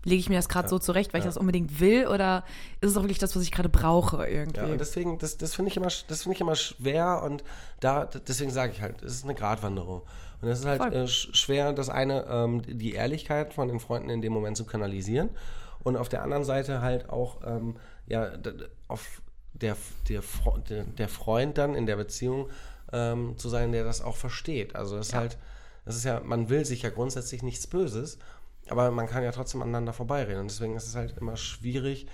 Lege 0.06 0.20
ich 0.22 0.30
mir 0.30 0.36
das 0.38 0.48
gerade 0.48 0.70
so 0.70 0.80
zurecht, 0.80 1.12
weil 1.12 1.20
ich 1.20 1.26
das 1.26 1.36
unbedingt 1.36 1.82
will 1.82 2.08
oder 2.08 2.46
ist 2.80 2.92
es 2.92 2.98
auch 2.98 3.02
wirklich 3.04 3.20
das, 3.20 3.36
was 3.36 3.44
ich 3.44 3.52
gerade 3.52 3.68
brauche 3.68 4.26
irgendwie? 4.26 4.62
Ja, 4.62 4.68
und 4.68 4.80
deswegen, 4.80 5.18
das, 5.18 5.38
das 5.38 5.54
finde 5.56 5.72
ich, 5.72 5.76
immer 5.78 5.88
das 6.08 6.24
finde 6.24 6.36
ich 6.36 6.42
immer 6.42 6.56
schwer 6.56 7.22
und 7.22 7.44
da, 7.82 8.06
deswegen 8.06 8.50
sage 8.50 8.72
ich 8.72 8.82
halt, 8.82 9.02
es 9.04 9.16
ist 9.16 9.24
eine 9.26 9.36
Gratwanderung. 9.36 10.04
Und 10.42 10.48
es 10.48 10.60
ist 10.60 10.66
halt 10.66 10.82
äh, 10.94 11.04
sch- 11.04 11.36
schwer, 11.36 11.74
das 11.74 11.90
eine, 11.90 12.26
ähm, 12.30 12.62
die 12.66 12.94
Ehrlichkeit 12.94 13.54
von 13.54 13.68
den 13.68 13.82
Freunden 13.82 14.10
in 14.10 14.22
dem 14.22 14.32
Moment 14.32 14.56
zu 14.56 14.64
kanalisieren 14.66 15.30
und 15.84 15.98
auf 15.98 16.08
der 16.08 16.24
anderen 16.24 16.46
Seite 16.46 16.82
halt 16.82 17.10
auch, 17.10 17.40
ähm, 17.46 17.76
ja, 18.08 18.30
auf 18.88 19.22
der, 19.52 19.76
der, 20.08 20.22
der 20.98 21.10
Freund 21.10 21.58
dann 21.58 21.76
in 21.76 21.86
der 21.86 21.98
Beziehung 21.98 22.48
ähm, 22.92 23.38
zu 23.38 23.50
sein, 23.50 23.72
der 23.72 23.84
das 23.84 24.02
auch 24.02 24.18
versteht. 24.18 24.76
Also 24.76 24.98
das 24.98 25.10
ist 25.10 25.14
halt, 25.14 25.38
das 25.86 25.96
ist 25.96 26.06
ja, 26.06 26.20
man 26.20 26.50
will 26.50 26.66
sich 26.66 26.82
ja 26.82 26.90
grundsätzlich 26.90 27.44
nichts 27.44 27.68
Böses, 27.68 28.18
aber 28.70 28.92
man 28.92 29.08
kann 29.08 29.24
ja 29.24 29.32
trotzdem 29.32 29.62
aneinander 29.62 29.94
vorbeireden. 29.94 30.42
Und 30.42 30.52
deswegen 30.52 30.76
ist 30.76 30.88
es 30.88 30.96
halt 30.96 31.18
immer 31.18 31.38
schwierig. 31.38 32.08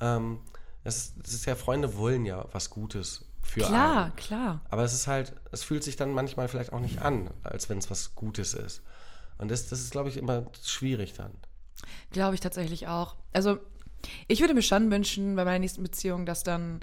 Ähm, 0.00 0.40
es, 0.84 0.96
ist, 0.96 1.14
es 1.26 1.34
ist 1.34 1.46
ja, 1.46 1.54
Freunde 1.54 1.96
wollen 1.96 2.26
ja 2.26 2.46
was 2.52 2.70
Gutes 2.70 3.24
für 3.42 3.60
klar, 3.60 4.04
einen. 4.04 4.16
klar. 4.16 4.60
Aber 4.70 4.84
es 4.84 4.94
ist 4.94 5.06
halt, 5.06 5.34
es 5.50 5.62
fühlt 5.62 5.84
sich 5.84 5.96
dann 5.96 6.12
manchmal 6.12 6.48
vielleicht 6.48 6.72
auch 6.72 6.80
nicht 6.80 7.00
an, 7.00 7.30
als 7.42 7.68
wenn 7.68 7.78
es 7.78 7.90
was 7.90 8.14
Gutes 8.14 8.54
ist. 8.54 8.82
Und 9.38 9.50
das, 9.50 9.68
das 9.68 9.80
ist, 9.80 9.90
glaube 9.90 10.08
ich, 10.08 10.16
immer 10.16 10.46
schwierig 10.62 11.14
dann. 11.14 11.32
Glaube 12.10 12.34
ich 12.34 12.40
tatsächlich 12.40 12.86
auch. 12.86 13.16
Also, 13.32 13.58
ich 14.28 14.40
würde 14.40 14.54
mir 14.54 14.62
schon 14.62 14.90
wünschen, 14.90 15.36
bei 15.36 15.44
meiner 15.44 15.58
nächsten 15.58 15.82
Beziehung, 15.82 16.26
dass 16.26 16.44
dann, 16.44 16.80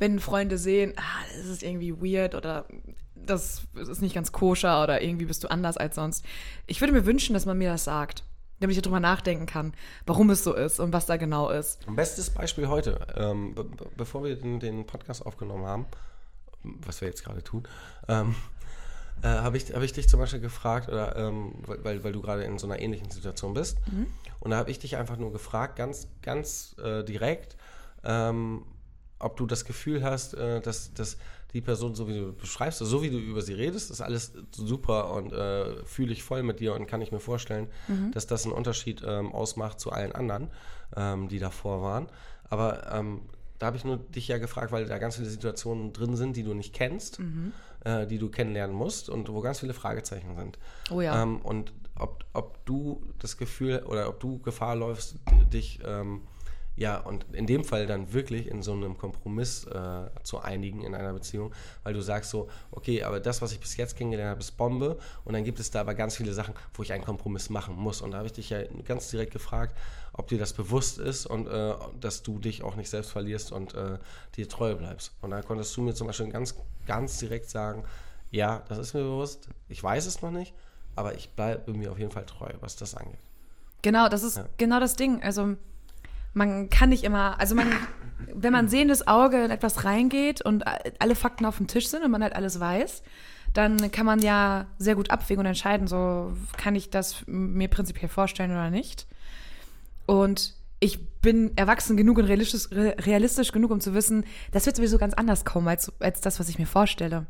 wenn 0.00 0.18
Freunde 0.18 0.58
sehen, 0.58 0.94
ah, 0.96 1.02
das 1.36 1.46
ist 1.46 1.62
irgendwie 1.62 1.94
weird 2.00 2.34
oder 2.34 2.66
das 3.14 3.62
ist 3.74 4.02
nicht 4.02 4.14
ganz 4.14 4.32
koscher 4.32 4.82
oder 4.82 5.02
irgendwie 5.02 5.26
bist 5.26 5.44
du 5.44 5.48
anders 5.50 5.76
als 5.76 5.94
sonst. 5.94 6.24
Ich 6.66 6.80
würde 6.80 6.92
mir 6.92 7.06
wünschen, 7.06 7.34
dass 7.34 7.46
man 7.46 7.56
mir 7.58 7.70
das 7.70 7.84
sagt, 7.84 8.24
damit 8.58 8.76
ich 8.76 8.82
darüber 8.82 8.98
nachdenken 9.00 9.46
kann, 9.46 9.72
warum 10.06 10.30
es 10.30 10.42
so 10.42 10.54
ist 10.54 10.80
und 10.80 10.92
was 10.92 11.06
da 11.06 11.16
genau 11.16 11.50
ist. 11.50 11.86
Bestes 11.94 12.30
Beispiel 12.30 12.68
heute, 12.68 12.98
ähm, 13.16 13.54
be 13.54 13.64
be- 13.64 13.86
bevor 13.96 14.24
wir 14.24 14.36
den, 14.36 14.58
den 14.58 14.86
Podcast 14.86 15.24
aufgenommen 15.24 15.64
haben, 15.66 15.86
was 16.62 17.00
wir 17.00 17.08
jetzt 17.08 17.24
gerade 17.24 17.42
tun, 17.42 17.62
ähm, 18.08 18.34
äh, 19.22 19.28
habe 19.28 19.56
ich, 19.58 19.72
hab 19.74 19.82
ich 19.82 19.92
dich 19.92 20.08
zum 20.08 20.18
Beispiel 20.20 20.40
gefragt, 20.40 20.88
oder, 20.88 21.14
ähm, 21.16 21.52
weil, 21.66 22.02
weil- 22.04 22.12
du 22.12 22.20
gerade 22.22 22.44
in 22.44 22.58
so 22.58 22.66
einer 22.66 22.80
ähnlichen 22.80 23.10
Situation 23.10 23.52
bist. 23.54 23.76
Und 24.40 24.50
da 24.50 24.56
habe 24.56 24.70
ich 24.70 24.78
dich 24.78 24.96
einfach 24.96 25.18
nur 25.18 25.30
gefragt, 25.32 25.76
ganz, 25.76 26.08
ganz 26.22 26.74
äh, 26.82 27.02
direkt, 27.04 27.56
ähm, 28.02 28.64
ob 29.20 29.36
du 29.36 29.46
das 29.46 29.64
Gefühl 29.64 30.02
hast, 30.02 30.34
äh, 30.34 30.60
dass, 30.60 30.92
dass 30.94 31.16
die 31.52 31.60
Person, 31.60 31.94
so 31.94 32.08
wie 32.08 32.14
du 32.14 32.32
beschreibst, 32.32 32.78
so 32.78 33.02
wie 33.02 33.10
du 33.10 33.18
über 33.18 33.42
sie 33.42 33.54
redest, 33.54 33.90
ist 33.90 34.00
alles 34.00 34.32
super 34.52 35.12
und 35.12 35.32
äh, 35.32 35.84
fühle 35.84 36.12
ich 36.12 36.22
voll 36.22 36.42
mit 36.42 36.60
dir 36.60 36.74
und 36.74 36.86
kann 36.86 37.00
ich 37.02 37.12
mir 37.12 37.20
vorstellen, 37.20 37.68
dass 38.12 38.26
das 38.26 38.44
einen 38.44 38.52
Unterschied 38.52 39.02
ähm, 39.04 39.32
ausmacht 39.32 39.80
zu 39.80 39.90
allen 39.90 40.12
anderen, 40.12 40.48
ähm, 40.96 41.28
die 41.28 41.38
davor 41.38 41.82
waren. 41.82 42.06
Aber 42.48 42.92
ähm, 42.92 43.22
da 43.58 43.66
habe 43.66 43.76
ich 43.76 43.84
nur 43.84 43.98
dich 43.98 44.28
ja 44.28 44.38
gefragt, 44.38 44.72
weil 44.72 44.86
da 44.86 44.98
ganz 44.98 45.16
viele 45.16 45.28
Situationen 45.28 45.92
drin 45.92 46.16
sind, 46.16 46.36
die 46.36 46.44
du 46.44 46.54
nicht 46.54 46.72
kennst, 46.72 47.20
äh, 47.84 48.06
die 48.06 48.18
du 48.18 48.30
kennenlernen 48.30 48.74
musst 48.74 49.10
und 49.10 49.28
wo 49.28 49.40
ganz 49.40 49.60
viele 49.60 49.74
Fragezeichen 49.74 50.36
sind. 50.36 50.58
Oh 50.90 51.00
ja. 51.00 51.22
Ähm, 51.22 51.40
und 51.40 51.72
ob, 51.96 52.24
ob 52.32 52.64
du 52.64 53.02
das 53.18 53.36
Gefühl 53.36 53.82
oder 53.86 54.08
ob 54.08 54.20
du 54.20 54.38
Gefahr 54.38 54.76
läufst, 54.76 55.16
dich 55.52 55.80
ähm, 55.84 56.22
ja 56.80 56.98
und 56.98 57.26
in 57.34 57.46
dem 57.46 57.62
Fall 57.62 57.86
dann 57.86 58.14
wirklich 58.14 58.48
in 58.48 58.62
so 58.62 58.72
einem 58.72 58.96
Kompromiss 58.96 59.66
äh, 59.66 60.08
zu 60.22 60.40
einigen 60.40 60.82
in 60.82 60.94
einer 60.94 61.12
Beziehung, 61.12 61.52
weil 61.82 61.92
du 61.92 62.00
sagst 62.00 62.30
so, 62.30 62.48
okay, 62.70 63.02
aber 63.02 63.20
das, 63.20 63.42
was 63.42 63.52
ich 63.52 63.60
bis 63.60 63.76
jetzt 63.76 63.96
kennengelernt 63.96 64.30
habe, 64.30 64.40
ist 64.40 64.56
Bombe 64.56 64.98
und 65.26 65.34
dann 65.34 65.44
gibt 65.44 65.60
es 65.60 65.70
da 65.70 65.82
aber 65.82 65.94
ganz 65.94 66.16
viele 66.16 66.32
Sachen, 66.32 66.54
wo 66.72 66.82
ich 66.82 66.94
einen 66.94 67.04
Kompromiss 67.04 67.50
machen 67.50 67.76
muss. 67.76 68.00
Und 68.00 68.12
da 68.12 68.16
habe 68.16 68.28
ich 68.28 68.32
dich 68.32 68.48
ja 68.48 68.62
ganz 68.86 69.10
direkt 69.10 69.30
gefragt, 69.30 69.76
ob 70.14 70.28
dir 70.28 70.38
das 70.38 70.54
bewusst 70.54 70.98
ist 70.98 71.26
und 71.26 71.48
äh, 71.48 71.74
dass 72.00 72.22
du 72.22 72.38
dich 72.38 72.62
auch 72.62 72.76
nicht 72.76 72.88
selbst 72.88 73.10
verlierst 73.10 73.52
und 73.52 73.74
äh, 73.74 73.98
dir 74.36 74.48
treu 74.48 74.74
bleibst. 74.74 75.12
Und 75.20 75.32
da 75.32 75.42
konntest 75.42 75.76
du 75.76 75.82
mir 75.82 75.92
zum 75.92 76.06
Beispiel 76.06 76.30
ganz, 76.30 76.54
ganz 76.86 77.18
direkt 77.18 77.50
sagen, 77.50 77.84
ja, 78.30 78.62
das 78.70 78.78
ist 78.78 78.94
mir 78.94 79.02
bewusst, 79.02 79.48
ich 79.68 79.82
weiß 79.82 80.06
es 80.06 80.22
noch 80.22 80.30
nicht, 80.30 80.54
aber 80.96 81.14
ich 81.14 81.28
bleibe 81.32 81.74
mir 81.74 81.92
auf 81.92 81.98
jeden 81.98 82.10
Fall 82.10 82.24
treu, 82.24 82.48
was 82.60 82.76
das 82.76 82.94
angeht. 82.94 83.20
Genau, 83.82 84.08
das 84.08 84.22
ist 84.22 84.40
genau 84.56 84.80
das 84.80 84.96
Ding. 84.96 85.22
Also 85.22 85.56
man 86.32 86.70
kann 86.70 86.90
nicht 86.90 87.04
immer, 87.04 87.38
also 87.40 87.54
man, 87.54 87.68
wenn 88.34 88.52
man 88.52 88.68
sehendes 88.68 89.06
Auge 89.08 89.44
in 89.44 89.50
etwas 89.50 89.84
reingeht 89.84 90.42
und 90.42 90.64
alle 90.98 91.14
Fakten 91.14 91.44
auf 91.46 91.56
dem 91.56 91.66
Tisch 91.66 91.88
sind 91.88 92.02
und 92.04 92.10
man 92.10 92.22
halt 92.22 92.34
alles 92.34 92.60
weiß, 92.60 93.02
dann 93.52 93.90
kann 93.90 94.06
man 94.06 94.20
ja 94.20 94.66
sehr 94.78 94.94
gut 94.94 95.10
abwägen 95.10 95.40
und 95.40 95.46
entscheiden, 95.46 95.88
so 95.88 96.32
kann 96.56 96.76
ich 96.76 96.90
das 96.90 97.24
mir 97.26 97.68
prinzipiell 97.68 98.08
vorstellen 98.08 98.52
oder 98.52 98.70
nicht. 98.70 99.06
Und 100.06 100.54
ich 100.78 101.06
bin 101.20 101.52
erwachsen 101.56 101.96
genug 101.96 102.18
und 102.18 102.24
realistisch, 102.24 102.70
re- 102.72 102.94
realistisch 103.00 103.52
genug, 103.52 103.70
um 103.70 103.80
zu 103.80 103.92
wissen, 103.92 104.24
das 104.52 104.64
wird 104.66 104.76
sowieso 104.76 104.96
ganz 104.98 105.14
anders 105.14 105.44
kommen 105.44 105.68
als, 105.68 105.92
als 106.00 106.20
das, 106.20 106.40
was 106.40 106.48
ich 106.48 106.58
mir 106.58 106.66
vorstelle. 106.66 107.26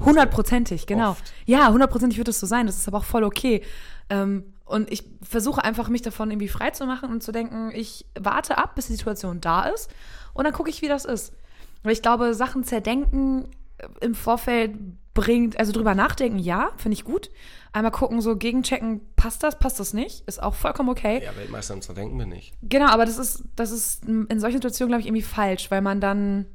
Hundertprozentig, 0.00 0.86
genau. 0.86 1.10
oft. 1.12 1.32
Ja, 1.46 1.70
hundertprozentig 1.70 2.18
wird 2.18 2.28
es 2.28 2.40
so 2.40 2.46
sein. 2.46 2.66
Das 2.66 2.76
ist 2.76 2.88
aber 2.88 2.98
auch 2.98 3.04
voll 3.04 3.22
okay. 3.22 3.62
Ähm, 4.08 4.44
und 4.70 4.90
ich 4.90 5.04
versuche 5.22 5.64
einfach, 5.64 5.88
mich 5.88 6.02
davon 6.02 6.30
irgendwie 6.30 6.48
frei 6.48 6.70
zu 6.70 6.86
machen 6.86 7.10
und 7.10 7.22
zu 7.22 7.32
denken, 7.32 7.70
ich 7.74 8.06
warte 8.18 8.56
ab, 8.56 8.74
bis 8.76 8.86
die 8.86 8.92
Situation 8.92 9.40
da 9.40 9.64
ist 9.64 9.90
und 10.32 10.44
dann 10.44 10.52
gucke 10.52 10.70
ich, 10.70 10.80
wie 10.80 10.88
das 10.88 11.04
ist. 11.04 11.32
Weil 11.82 11.92
ich 11.92 12.02
glaube, 12.02 12.34
Sachen 12.34 12.62
zerdenken 12.64 13.48
äh, 13.78 13.88
im 14.00 14.14
Vorfeld 14.14 14.76
bringt, 15.12 15.58
also 15.58 15.72
drüber 15.72 15.94
nachdenken, 15.94 16.38
ja, 16.38 16.70
finde 16.76 16.94
ich 16.94 17.04
gut. 17.04 17.30
Einmal 17.72 17.90
gucken, 17.90 18.20
so 18.20 18.36
gegenchecken, 18.36 19.00
passt 19.16 19.42
das, 19.42 19.58
passt 19.58 19.80
das 19.80 19.92
nicht, 19.92 20.26
ist 20.28 20.42
auch 20.42 20.54
vollkommen 20.54 20.88
okay. 20.88 21.22
Ja, 21.24 21.36
Weltmeister 21.36 21.74
im 21.74 21.82
Zerdenken 21.82 22.16
bin 22.16 22.30
ich. 22.32 22.52
Genau, 22.62 22.86
aber 22.86 23.06
das 23.06 23.18
ist, 23.18 23.44
das 23.56 23.72
ist 23.72 24.04
in 24.04 24.40
solchen 24.40 24.58
Situationen, 24.58 24.90
glaube 24.90 25.00
ich, 25.00 25.06
irgendwie 25.06 25.22
falsch, 25.22 25.70
weil 25.70 25.82
man 25.82 26.00
dann 26.00 26.46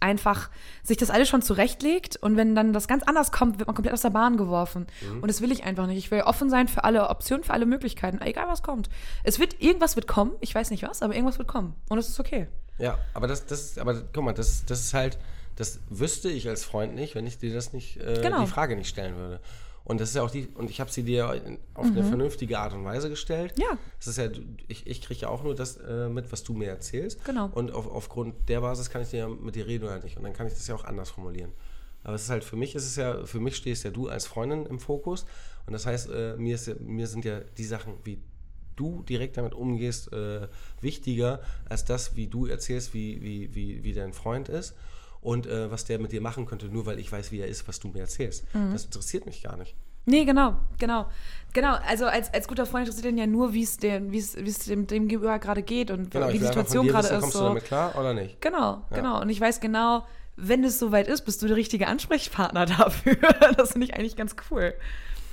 einfach 0.00 0.50
sich 0.82 0.96
das 0.96 1.10
alles 1.10 1.28
schon 1.28 1.42
zurechtlegt 1.42 2.16
und 2.16 2.36
wenn 2.36 2.54
dann 2.54 2.72
das 2.72 2.88
ganz 2.88 3.02
anders 3.04 3.32
kommt, 3.32 3.58
wird 3.58 3.66
man 3.66 3.74
komplett 3.74 3.92
aus 3.94 4.02
der 4.02 4.10
Bahn 4.10 4.36
geworfen. 4.36 4.86
Und 5.20 5.28
das 5.28 5.40
will 5.40 5.52
ich 5.52 5.64
einfach 5.64 5.86
nicht. 5.86 5.98
Ich 5.98 6.10
will 6.10 6.22
offen 6.22 6.50
sein 6.50 6.68
für 6.68 6.84
alle 6.84 7.08
Optionen, 7.08 7.44
für 7.44 7.52
alle 7.52 7.66
Möglichkeiten, 7.66 8.20
egal 8.22 8.48
was 8.48 8.62
kommt. 8.62 8.88
Es 9.24 9.38
wird, 9.38 9.60
irgendwas 9.60 9.96
wird 9.96 10.06
kommen, 10.06 10.32
ich 10.40 10.54
weiß 10.54 10.70
nicht 10.70 10.82
was, 10.82 11.02
aber 11.02 11.14
irgendwas 11.14 11.38
wird 11.38 11.48
kommen. 11.48 11.74
Und 11.88 11.96
das 11.98 12.08
ist 12.08 12.18
okay. 12.18 12.46
Ja, 12.78 12.98
aber 13.14 13.26
das, 13.26 13.44
das 13.46 13.60
ist, 13.60 13.78
aber 13.78 14.02
guck 14.12 14.24
mal, 14.24 14.32
das, 14.32 14.64
das 14.64 14.80
ist 14.80 14.94
halt, 14.94 15.18
das 15.56 15.80
wüsste 15.90 16.30
ich 16.30 16.48
als 16.48 16.64
Freund 16.64 16.94
nicht, 16.94 17.14
wenn 17.14 17.26
ich 17.26 17.38
dir 17.38 17.52
das 17.52 17.72
nicht, 17.74 17.98
äh, 17.98 18.20
Genau. 18.22 18.40
die 18.40 18.46
Frage 18.46 18.76
nicht 18.76 18.88
stellen 18.88 19.16
würde. 19.16 19.40
Und 19.90 20.00
das 20.00 20.10
ist 20.10 20.14
ja 20.14 20.22
auch 20.22 20.30
die, 20.30 20.46
und 20.54 20.70
ich 20.70 20.80
habe 20.80 20.88
sie 20.88 21.02
dir 21.02 21.28
auf 21.74 21.86
eine 21.86 22.04
vernünftige 22.04 22.60
Art 22.60 22.72
und 22.74 22.84
Weise 22.84 23.10
gestellt. 23.10 23.58
Mhm. 23.58 23.62
Ja. 23.64 23.78
Das 23.98 24.06
ist 24.06 24.18
ja, 24.18 24.28
ich, 24.68 24.86
ich 24.86 25.02
kriege 25.02 25.22
ja 25.22 25.28
auch 25.28 25.42
nur 25.42 25.56
das 25.56 25.78
äh, 25.78 26.08
mit, 26.08 26.30
was 26.30 26.44
du 26.44 26.52
mir 26.52 26.68
erzählst. 26.68 27.24
Genau. 27.24 27.50
Und 27.52 27.72
auf, 27.72 27.90
aufgrund 27.90 28.48
der 28.48 28.60
Basis 28.60 28.88
kann 28.88 29.02
ich 29.02 29.08
dir 29.08 29.26
mit 29.26 29.56
dir 29.56 29.66
reden 29.66 29.86
oder 29.86 29.98
nicht. 29.98 30.16
Und 30.16 30.22
dann 30.22 30.32
kann 30.32 30.46
ich 30.46 30.52
das 30.52 30.64
ja 30.68 30.76
auch 30.76 30.84
anders 30.84 31.10
formulieren. 31.10 31.50
Aber 32.04 32.14
es 32.14 32.22
ist 32.22 32.30
halt 32.30 32.44
für 32.44 32.54
mich 32.54 32.76
ist 32.76 32.86
es 32.86 32.94
ja, 32.94 33.26
für 33.26 33.40
mich 33.40 33.56
stehst 33.56 33.82
ja 33.82 33.90
du 33.90 34.06
als 34.06 34.28
Freundin 34.28 34.64
im 34.64 34.78
Fokus. 34.78 35.26
Und 35.66 35.72
das 35.72 35.86
heißt, 35.86 36.08
äh, 36.10 36.36
mir, 36.36 36.54
ist 36.54 36.80
mir 36.80 37.08
sind 37.08 37.24
ja 37.24 37.40
die 37.58 37.64
Sachen, 37.64 37.94
wie 38.04 38.22
du 38.76 39.02
direkt 39.02 39.38
damit 39.38 39.54
umgehst, 39.54 40.12
äh, 40.12 40.46
wichtiger 40.80 41.40
als 41.68 41.84
das, 41.84 42.14
wie 42.14 42.28
du 42.28 42.46
erzählst, 42.46 42.94
wie, 42.94 43.20
wie, 43.22 43.56
wie, 43.56 43.82
wie 43.82 43.92
dein 43.92 44.12
Freund 44.12 44.48
ist 44.48 44.76
und 45.20 45.46
äh, 45.46 45.70
was 45.70 45.84
der 45.84 45.98
mit 45.98 46.12
dir 46.12 46.20
machen 46.20 46.46
könnte, 46.46 46.66
nur 46.66 46.86
weil 46.86 46.98
ich 46.98 47.10
weiß, 47.10 47.30
wie 47.32 47.40
er 47.40 47.46
ist, 47.48 47.66
was 47.68 47.78
du 47.80 47.88
mir 47.88 48.00
erzählst. 48.00 48.44
Das 48.72 48.84
interessiert 48.84 49.26
mich 49.26 49.42
gar 49.42 49.56
nicht. 49.56 49.74
Nee, 50.06 50.24
genau, 50.24 50.56
genau. 50.78 51.06
Genau, 51.52 51.74
also 51.86 52.06
als, 52.06 52.32
als 52.32 52.48
guter 52.48 52.64
Freund 52.64 52.86
interessiert 52.88 53.12
ihn 53.12 53.18
ja 53.18 53.26
nur, 53.26 53.52
wie 53.52 53.62
es 53.62 53.76
dem, 53.76 54.12
wie 54.12 54.18
es 54.18 54.34
wie 54.36 54.48
es 54.48 54.60
dem, 54.60 54.86
dem 54.86 55.08
Gegenüber 55.08 55.38
gerade 55.38 55.62
geht 55.62 55.90
und 55.90 56.10
Genau, 56.10 56.28
wie 56.28 56.38
die 56.38 56.38
Situation 56.38 56.86
gerade 56.86 57.08
ist. 57.08 57.20
Kommst 57.20 57.34
du 57.34 57.38
So. 57.40 57.44
damit 57.48 57.64
klar 57.64 57.94
oder 57.98 58.14
nicht? 58.14 58.40
Genau, 58.40 58.82
genau. 58.90 59.20
Und 59.20 59.28
ich 59.28 59.40
weiß 59.40 59.60
genau, 59.60 60.06
wenn 60.36 60.64
es 60.64 60.78
soweit 60.78 61.06
ist, 61.06 61.22
bist 61.26 61.42
du 61.42 61.48
der 61.48 61.56
richtige 61.56 61.86
Ansprechpartner 61.86 62.64
dafür. 62.78 63.16
das 63.58 63.72
finde 63.72 63.86
ich 63.88 63.94
eigentlich 63.94 64.16
ganz 64.16 64.34
cool. 64.50 64.72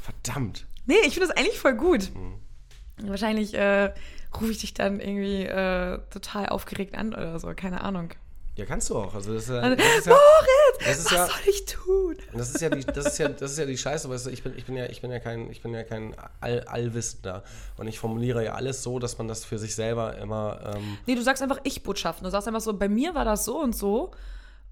Verdammt. 0.02 0.66
Nee, 0.86 0.96
ich 1.06 1.14
finde 1.14 1.28
das 1.30 1.38
eigentlich 1.38 1.60
voll 1.60 1.76
gut. 1.76 2.12
Mhm. 2.14 3.08
Wahrscheinlich 3.10 3.54
äh, 3.54 3.94
rufe 4.36 4.52
ich 4.52 4.58
dich 4.60 4.74
dann 4.74 5.00
irgendwie 5.00 5.44
äh, 5.44 6.00
total 6.10 6.48
aufgeregt 6.48 6.98
an 6.98 7.14
oder 7.14 7.40
so, 7.40 7.54
keine 7.56 7.82
Ahnung. 7.82 8.10
Ja, 8.58 8.66
kannst 8.66 8.90
du 8.90 8.98
auch. 8.98 9.14
Also 9.14 9.34
das 9.36 9.44
ist 9.44 9.50
ja, 9.50 9.62
Dann, 9.62 9.78
das 9.78 9.86
ist 10.00 10.08
ja, 10.08 10.14
Moritz, 10.14 10.86
das 10.86 10.98
ist 11.00 11.06
was 11.06 11.12
ja- 11.14 11.28
soll 11.28 11.36
ich 11.48 11.66
tun? 11.66 12.18
das 12.34 12.50
ist 12.56 12.62
ja 12.62 12.70
die, 12.70 12.84
das 12.86 13.06
ist 13.06 13.18
ja, 13.20 13.30
das 13.30 13.52
ist 13.52 13.58
ja 13.60 13.66
die 13.66 13.78
Scheiße, 13.78 14.10
weißt 14.10 14.26
du, 14.26 14.30
ich 14.32 14.44
bin, 14.44 14.58
ich 14.58 14.66
bin 14.66 14.76
ja, 14.76 14.86
ich 14.88 15.00
bin 15.02 15.12
ja 15.12 15.20
kein, 15.20 15.50
ich 15.52 15.62
bin 15.62 15.74
ja 15.74 15.84
kein 15.84 16.16
All, 16.42 16.62
Allwissender. 16.62 17.44
Und 17.78 17.88
ich 17.88 18.00
formuliere 18.00 18.44
ja 18.44 18.56
alles 18.56 18.84
so, 18.84 19.00
dass 19.00 19.18
man 19.20 19.28
das 19.28 19.46
für 19.46 19.60
sich 19.60 19.76
selber 19.76 20.18
immer, 20.18 20.74
ähm, 20.76 20.98
Nee, 21.06 21.16
du 21.16 21.22
sagst 21.22 21.42
einfach 21.44 21.60
Ich-Botschaften. 21.64 22.24
Du 22.26 22.32
sagst 22.32 22.48
einfach 22.48 22.62
so, 22.62 22.74
bei 22.74 22.90
mir 22.90 23.14
war 23.16 23.26
das 23.26 23.46
so 23.46 23.60
und 23.62 23.76
so. 23.76 24.12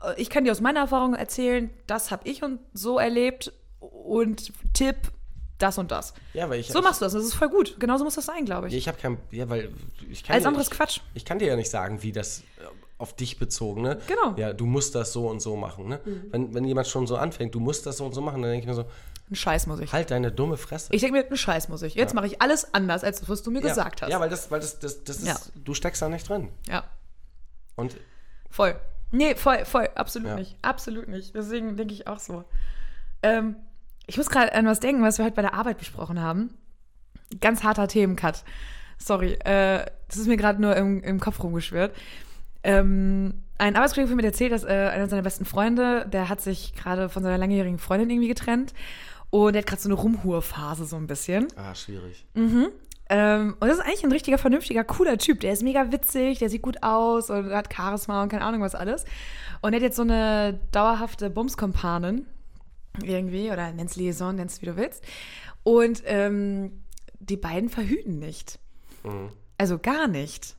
Äh, 0.04 0.20
Ich 0.20 0.30
kann 0.30 0.44
dir 0.44 0.52
aus 0.52 0.62
meiner 0.62 0.80
Erfahrung 0.82 1.14
erzählen, 1.14 1.70
das 1.88 2.10
habe 2.12 2.28
ich 2.28 2.42
und 2.44 2.60
so 2.74 2.98
erlebt 3.00 3.54
und 3.80 4.52
Tipp, 4.74 4.96
das 5.60 5.78
und 5.78 5.92
das. 5.92 6.14
ja, 6.34 6.50
weil 6.50 6.60
ich, 6.60 6.68
So 6.70 6.82
machst 6.82 7.02
du 7.02 7.06
das. 7.06 7.14
Das 7.14 7.24
ist 7.24 7.36
voll 7.36 7.50
gut. 7.50 7.76
Genauso 7.80 8.04
muss 8.04 8.16
das 8.16 8.26
sein, 8.26 8.46
glaube 8.46 8.68
ich, 8.68 8.74
ich. 8.74 8.80
ich 8.80 8.88
habe 8.88 8.98
kein, 9.00 9.18
ja, 9.32 9.48
weil 9.48 9.70
ich 10.10 10.24
kann 10.24 10.34
Alles 10.34 10.44
dir- 10.44 10.48
andere 10.48 10.62
ist 10.64 10.72
ich, 10.72 10.78
Quatsch. 10.78 11.00
Ich 11.14 11.24
kann 11.24 11.38
dir 11.40 11.48
ja 11.50 11.56
nicht 11.56 11.70
sagen, 11.70 12.02
wie 12.02 12.12
das, 12.12 12.42
auf 12.98 13.14
dich 13.16 13.38
bezogen, 13.40 13.82
ne? 13.82 14.00
Genau. 14.08 14.36
Ja, 14.38 14.54
du 14.54 14.66
musst 14.66 14.96
das 14.96 15.12
so 15.12 15.28
und 15.28 15.42
so 15.42 15.56
machen, 15.58 15.88
ne? 15.90 16.00
Wenn, 16.32 16.54
wenn 16.54 16.64
jemand 16.64 16.88
schon 16.88 17.08
so 17.08 17.18
anfängt, 17.18 17.54
du 17.54 17.60
musst 17.60 17.86
das 17.86 17.98
so 17.98 18.06
und 18.06 18.14
so 18.14 18.22
machen, 18.22 18.42
dann 18.42 18.52
denke 18.52 18.64
ich 18.64 18.68
mir 18.68 18.74
so, 18.74 18.86
Ein 19.30 19.36
Scheiß 19.36 19.68
muss 19.68 19.80
ich. 19.82 19.92
halt 19.92 20.12
deine 20.12 20.32
dumme 20.32 20.56
Fresse. 20.56 20.94
Ich 20.94 21.02
denke 21.02 21.18
mir, 21.20 21.30
ein 21.30 21.36
Scheiß 21.38 21.68
muss 21.68 21.82
ich. 21.82 21.96
Jetzt 21.96 22.14
mache 22.14 22.28
ich 22.28 22.42
alles 22.42 22.74
anders, 22.74 23.04
als 23.04 23.20
das, 23.20 23.28
was 23.30 23.44
du 23.44 23.52
mir 23.52 23.62
ja. 23.62 23.68
gesagt 23.68 24.02
hast. 24.02 24.10
Ja, 24.10 24.20
weil 24.20 24.30
das, 24.30 24.50
weil 24.50 24.60
das, 24.62 24.80
das, 24.80 25.04
das 25.04 25.18
ist, 25.18 25.28
Ja. 25.28 25.36
du 25.64 25.74
steckst 25.74 26.02
da 26.02 26.10
nicht 26.10 26.28
drin. 26.30 26.50
ja. 26.70 26.84
Und 27.76 27.98
Voll. 28.50 28.80
Nee, 29.12 29.36
voll, 29.36 29.66
voll, 29.66 29.90
absolut 29.96 30.30
Ja. 30.30 30.36
nicht. 30.36 30.56
Absolut 30.62 31.10
nicht. 31.10 31.36
Deswegen 31.36 31.76
denke 31.76 31.94
ich 31.94 32.08
auch 32.08 32.20
so. 32.20 32.46
Ähm, 33.22 33.58
ich 34.08 34.18
muss 34.18 34.30
gerade 34.30 34.54
an 34.54 34.66
was 34.66 34.80
denken, 34.80 35.02
was 35.04 35.18
wir 35.18 35.26
heute 35.26 35.36
bei 35.36 35.42
der 35.42 35.54
Arbeit 35.54 35.78
besprochen 35.80 36.22
haben. 36.22 36.58
Ganz 37.42 37.64
harter 37.64 37.88
Themencut. 37.90 38.44
Sorry, 38.98 39.34
äh, 39.44 39.86
das 40.08 40.18
ist 40.18 40.28
mir 40.28 40.38
gerade 40.38 40.62
nur 40.62 40.76
im, 40.78 41.04
im 41.04 41.20
Kopf 41.20 41.42
rumgeschwirrt. 41.44 41.94
Ähm, 42.66 43.44
ein 43.58 43.76
Arbeitskollege 43.76 44.10
von 44.10 44.18
mir 44.18 44.24
erzählt, 44.24 44.52
dass 44.52 44.64
äh, 44.64 44.90
einer 44.92 45.08
seiner 45.08 45.22
besten 45.22 45.46
Freunde, 45.46 46.08
der 46.12 46.28
hat 46.28 46.42
sich 46.42 46.74
gerade 46.74 47.08
von 47.10 47.24
seiner 47.24 47.38
langjährigen 47.38 47.80
Freundin 47.80 48.10
irgendwie 48.10 48.28
getrennt. 48.28 48.74
Und 49.30 49.54
der 49.54 49.62
hat 49.62 49.68
gerade 49.68 49.82
so 49.82 49.90
eine 49.90 49.96
Rumhurphase 49.96 50.86
so 50.86 50.96
ein 50.96 51.08
bisschen. 51.08 51.48
ah, 51.56 51.76
schwierig. 51.76 52.26
Ähm, 53.08 53.56
und 53.60 53.68
das 53.68 53.78
ist 53.78 53.84
eigentlich 53.84 54.04
ein 54.04 54.12
richtiger, 54.12 54.38
vernünftiger, 54.38 54.84
cooler 54.84 55.18
Typ. 55.18 55.42
Der 55.42 55.54
ist 55.54 55.62
mega 55.62 55.92
witzig, 55.92 56.40
der 56.40 56.50
sieht 56.50 56.64
gut 56.64 56.82
aus 56.82 57.30
und 57.30 57.52
hat 57.52 57.72
Charisma 57.74 58.24
und 58.24 58.30
keine 58.30 58.44
Ahnung 58.44 58.62
was 58.62 58.76
alles. 58.76 59.06
Und 59.62 59.74
er 59.74 59.78
hat 59.78 59.84
jetzt 59.84 59.98
so 59.98 60.02
eine 60.02 60.60
dauerhafte 60.72 61.30
Bumskompanin 61.30 62.26
irgendwie, 63.04 63.52
oder 63.52 63.72
nenn's 63.72 63.96
Liaison, 63.96 64.36
nenn's 64.36 64.62
wie 64.62 64.66
du 64.66 64.76
willst. 64.76 65.04
Und 65.64 66.02
ähm, 66.06 66.84
die 67.20 67.38
beiden 67.38 67.70
verhüten 67.70 68.20
nicht. 68.20 68.60
Mhm. 69.04 69.30
Also 69.58 69.78
gar 69.78 70.08
nicht. 70.08 70.56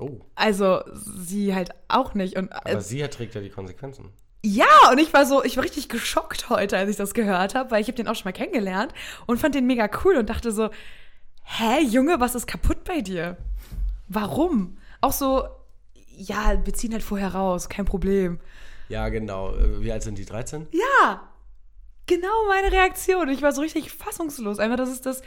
Oh, 0.00 0.20
Also 0.34 0.80
sie 0.94 1.54
halt 1.54 1.70
auch 1.88 2.14
nicht. 2.14 2.36
Und 2.36 2.48
äh, 2.48 2.54
aber 2.72 2.80
sie 2.80 3.00
trägt 3.08 3.34
ja 3.34 3.40
die 3.40 3.50
Konsequenzen. 3.50 4.10
ja, 4.42 4.66
und 4.90 4.98
ich 4.98 5.12
war 5.12 5.26
so, 5.26 5.44
ich 5.44 5.56
war 5.56 5.64
richtig 5.64 5.88
geschockt 5.88 6.48
heute, 6.48 6.76
als 6.78 6.88
ich 6.90 6.96
das 6.96 7.12
gehört 7.14 7.54
habe, 7.54 7.70
weil 7.70 7.82
ich 7.82 7.88
habe 7.88 7.96
den 7.96 8.08
auch 8.08 8.14
schon 8.14 8.24
mal 8.24 8.32
kennengelernt 8.32 8.94
und 9.26 9.38
fand 9.38 9.54
den 9.54 9.66
mega 9.66 9.88
cool 10.04 10.16
und 10.16 10.30
dachte 10.30 10.52
so, 10.52 10.70
hä, 11.44 11.82
Junge, 11.84 12.18
was 12.20 12.34
ist 12.34 12.46
kaputt 12.46 12.84
bei 12.84 13.00
dir? 13.02 13.36
Warum? 14.08 14.78
Auch 15.02 15.12
so, 15.12 15.44
ja, 16.16 16.58
wir 16.64 16.72
ziehen 16.74 16.92
halt 16.92 17.02
vorher 17.02 17.34
raus, 17.34 17.68
kein 17.68 17.84
Problem. 17.84 18.40
Ja, 18.88 19.08
genau. 19.08 19.54
Wie 19.80 19.92
alt 19.92 20.02
sind 20.02 20.18
die? 20.18 20.24
13? 20.24 20.66
Ja, 20.72 21.28
genau 22.06 22.46
meine 22.48 22.72
Reaktion. 22.72 23.28
Ich 23.28 23.40
war 23.42 23.52
so 23.52 23.60
richtig 23.60 23.92
fassungslos. 23.92 24.58
Einfach, 24.58 24.76
dass 24.78 24.88
es 24.88 25.00
das 25.00 25.22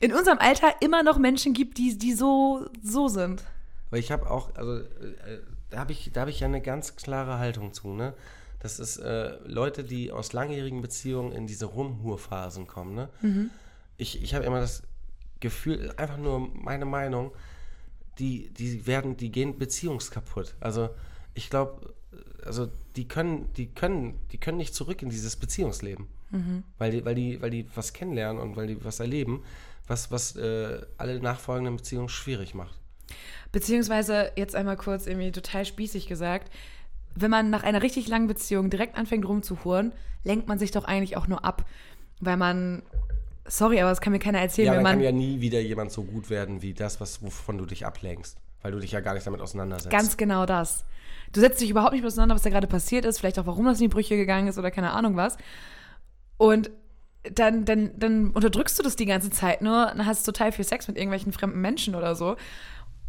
in 0.00 0.12
unserem 0.12 0.38
Alter 0.38 0.74
immer 0.80 1.02
noch 1.02 1.18
Menschen 1.18 1.54
gibt, 1.54 1.78
die, 1.78 1.96
die 1.96 2.12
so, 2.12 2.66
so 2.82 3.08
sind. 3.08 3.42
Aber 3.88 3.98
ich 3.98 4.10
habe 4.10 4.30
auch, 4.30 4.54
also 4.54 4.78
äh, 4.78 5.40
da 5.70 5.78
habe 5.78 5.92
ich, 5.92 6.10
da 6.12 6.26
ich 6.26 6.40
ja 6.40 6.46
eine 6.46 6.60
ganz 6.60 6.96
klare 6.96 7.38
Haltung 7.38 7.72
zu, 7.72 7.94
ne? 7.94 8.14
Das 8.60 8.80
ist 8.80 8.96
äh, 8.96 9.36
Leute, 9.44 9.84
die 9.84 10.10
aus 10.10 10.32
langjährigen 10.32 10.80
Beziehungen 10.80 11.32
in 11.32 11.46
diese 11.46 11.66
Rumhurphasen 11.66 12.66
kommen, 12.66 12.94
ne? 12.94 13.08
Ich, 13.98 14.22
ich 14.22 14.34
habe 14.34 14.44
immer 14.44 14.60
das 14.60 14.82
Gefühl, 15.40 15.92
einfach 15.96 16.16
nur 16.16 16.40
meine 16.40 16.84
Meinung, 16.86 17.32
die, 18.18 18.48
die 18.50 18.86
werden, 18.86 19.16
die 19.16 19.30
gehen 19.30 19.58
beziehungskaputt. 19.58 20.54
Also 20.60 20.88
ich 21.34 21.50
glaube, 21.50 21.94
also 22.44 22.68
die 22.96 23.06
können, 23.06 23.52
die 23.54 23.66
können, 23.66 24.18
die 24.32 24.38
können 24.38 24.56
nicht 24.56 24.74
zurück 24.74 25.02
in 25.02 25.10
dieses 25.10 25.36
Beziehungsleben. 25.36 26.06
Weil, 26.78 26.90
die, 26.90 27.04
weil, 27.04 27.14
die, 27.14 27.40
weil 27.42 27.50
die 27.50 27.66
was 27.74 27.92
kennenlernen 27.92 28.40
und 28.42 28.56
weil 28.56 28.66
die 28.66 28.84
was 28.84 29.00
erleben, 29.00 29.44
was, 29.86 30.10
was 30.10 30.34
äh, 30.36 30.80
alle 30.96 31.20
nachfolgenden 31.20 31.76
Beziehungen 31.76 32.08
schwierig 32.08 32.54
macht. 32.54 32.78
Beziehungsweise, 33.52 34.32
jetzt 34.36 34.54
einmal 34.54 34.76
kurz 34.76 35.06
irgendwie 35.06 35.32
total 35.32 35.64
spießig 35.64 36.06
gesagt, 36.06 36.50
wenn 37.14 37.30
man 37.30 37.50
nach 37.50 37.62
einer 37.62 37.82
richtig 37.82 38.08
langen 38.08 38.26
Beziehung 38.26 38.70
direkt 38.70 38.96
anfängt 38.96 39.26
rumzuhuren, 39.26 39.92
lenkt 40.24 40.48
man 40.48 40.58
sich 40.58 40.70
doch 40.70 40.84
eigentlich 40.84 41.16
auch 41.16 41.26
nur 41.26 41.44
ab. 41.44 41.64
Weil 42.20 42.36
man, 42.36 42.82
sorry, 43.46 43.80
aber 43.80 43.90
das 43.90 44.00
kann 44.00 44.12
mir 44.12 44.18
keiner 44.18 44.40
erzählen, 44.40 44.66
Ja, 44.66 44.74
dann 44.74 44.82
man 44.82 44.92
kann 44.92 45.02
ja 45.02 45.12
nie 45.12 45.40
wieder 45.40 45.60
jemand 45.60 45.92
so 45.92 46.02
gut 46.02 46.30
werden 46.30 46.62
wie 46.62 46.74
das, 46.74 47.00
was, 47.00 47.22
wovon 47.22 47.58
du 47.58 47.66
dich 47.66 47.86
ablenkst. 47.86 48.38
Weil 48.62 48.72
du 48.72 48.80
dich 48.80 48.92
ja 48.92 49.00
gar 49.00 49.14
nicht 49.14 49.26
damit 49.26 49.40
auseinandersetzt. 49.40 49.90
ganz 49.90 50.16
genau 50.16 50.44
das. 50.44 50.84
Du 51.32 51.40
setzt 51.40 51.60
dich 51.60 51.70
überhaupt 51.70 51.92
nicht 51.92 52.02
mehr 52.02 52.08
auseinander, 52.08 52.34
was 52.34 52.42
da 52.42 52.50
gerade 52.50 52.66
passiert 52.66 53.04
ist, 53.04 53.18
vielleicht 53.18 53.38
auch, 53.38 53.46
warum 53.46 53.64
das 53.64 53.78
in 53.78 53.84
die 53.84 53.94
Brüche 53.94 54.16
gegangen 54.16 54.48
ist 54.48 54.58
oder 54.58 54.70
keine 54.70 54.92
Ahnung 54.92 55.16
was. 55.16 55.36
Und 56.36 56.70
dann, 57.32 57.64
dann, 57.64 57.90
dann 57.98 58.30
unterdrückst 58.30 58.78
du 58.78 58.82
das 58.82 58.96
die 58.96 59.06
ganze 59.06 59.30
Zeit 59.30 59.62
nur, 59.62 59.86
dann 59.86 60.06
hast 60.06 60.26
du 60.26 60.32
total 60.32 60.52
viel 60.52 60.64
Sex 60.64 60.86
mit 60.88 60.96
irgendwelchen 60.96 61.32
fremden 61.32 61.60
Menschen 61.60 61.94
oder 61.94 62.14
so. 62.14 62.36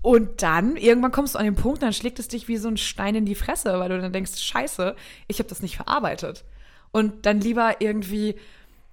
Und 0.08 0.42
dann, 0.42 0.78
irgendwann 0.78 1.12
kommst 1.12 1.36
du 1.36 1.40
an 1.40 1.44
den 1.44 1.56
Punkt, 1.56 1.84
dann 1.84 1.92
schlägt 1.92 2.18
es 2.18 2.30
dich 2.30 2.48
wie 2.48 2.56
so 2.56 2.70
ein 2.70 2.78
Stein 2.78 3.14
in 3.14 3.26
die 3.26 3.36
Fresse, 3.36 3.78
weil 3.78 3.90
du 3.90 4.00
dann 4.00 4.14
denkst, 4.14 4.38
scheiße, 4.38 4.96
ich 5.28 5.40
habe 5.40 5.50
das 5.50 5.62
nicht 5.62 5.76
verarbeitet. 5.76 6.46
Und 6.94 7.26
dann 7.26 7.42
lieber 7.42 7.82
irgendwie 7.82 8.36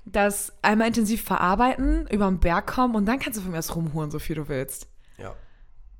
das 0.04 0.52
einmal 0.60 0.88
intensiv 0.88 1.22
verarbeiten, 1.22 2.08
über 2.08 2.26
den 2.26 2.40
Berg 2.40 2.66
kommen 2.66 2.96
und 2.96 3.06
dann 3.06 3.20
kannst 3.20 3.38
du 3.38 3.42
von 3.42 3.52
mir 3.52 3.60
aus 3.60 3.76
rumhuren, 3.76 4.10
so 4.10 4.18
viel 4.18 4.34
du 4.34 4.48
willst. 4.48 4.88
Ja. 5.16 5.36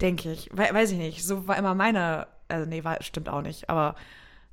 Denke 0.01 0.33
ich. 0.33 0.51
We 0.51 0.67
weiß 0.73 0.91
ich 0.91 0.99
nicht. 0.99 1.25
So 1.25 1.47
war 1.47 1.59
immer 1.59 1.77
meine, 1.77 2.27
also 2.49 2.69
nee, 2.69 2.83
war, 2.83 3.01
stimmt 3.01 3.29
auch 3.29 3.43
nicht, 3.43 3.71
aber 3.71 3.95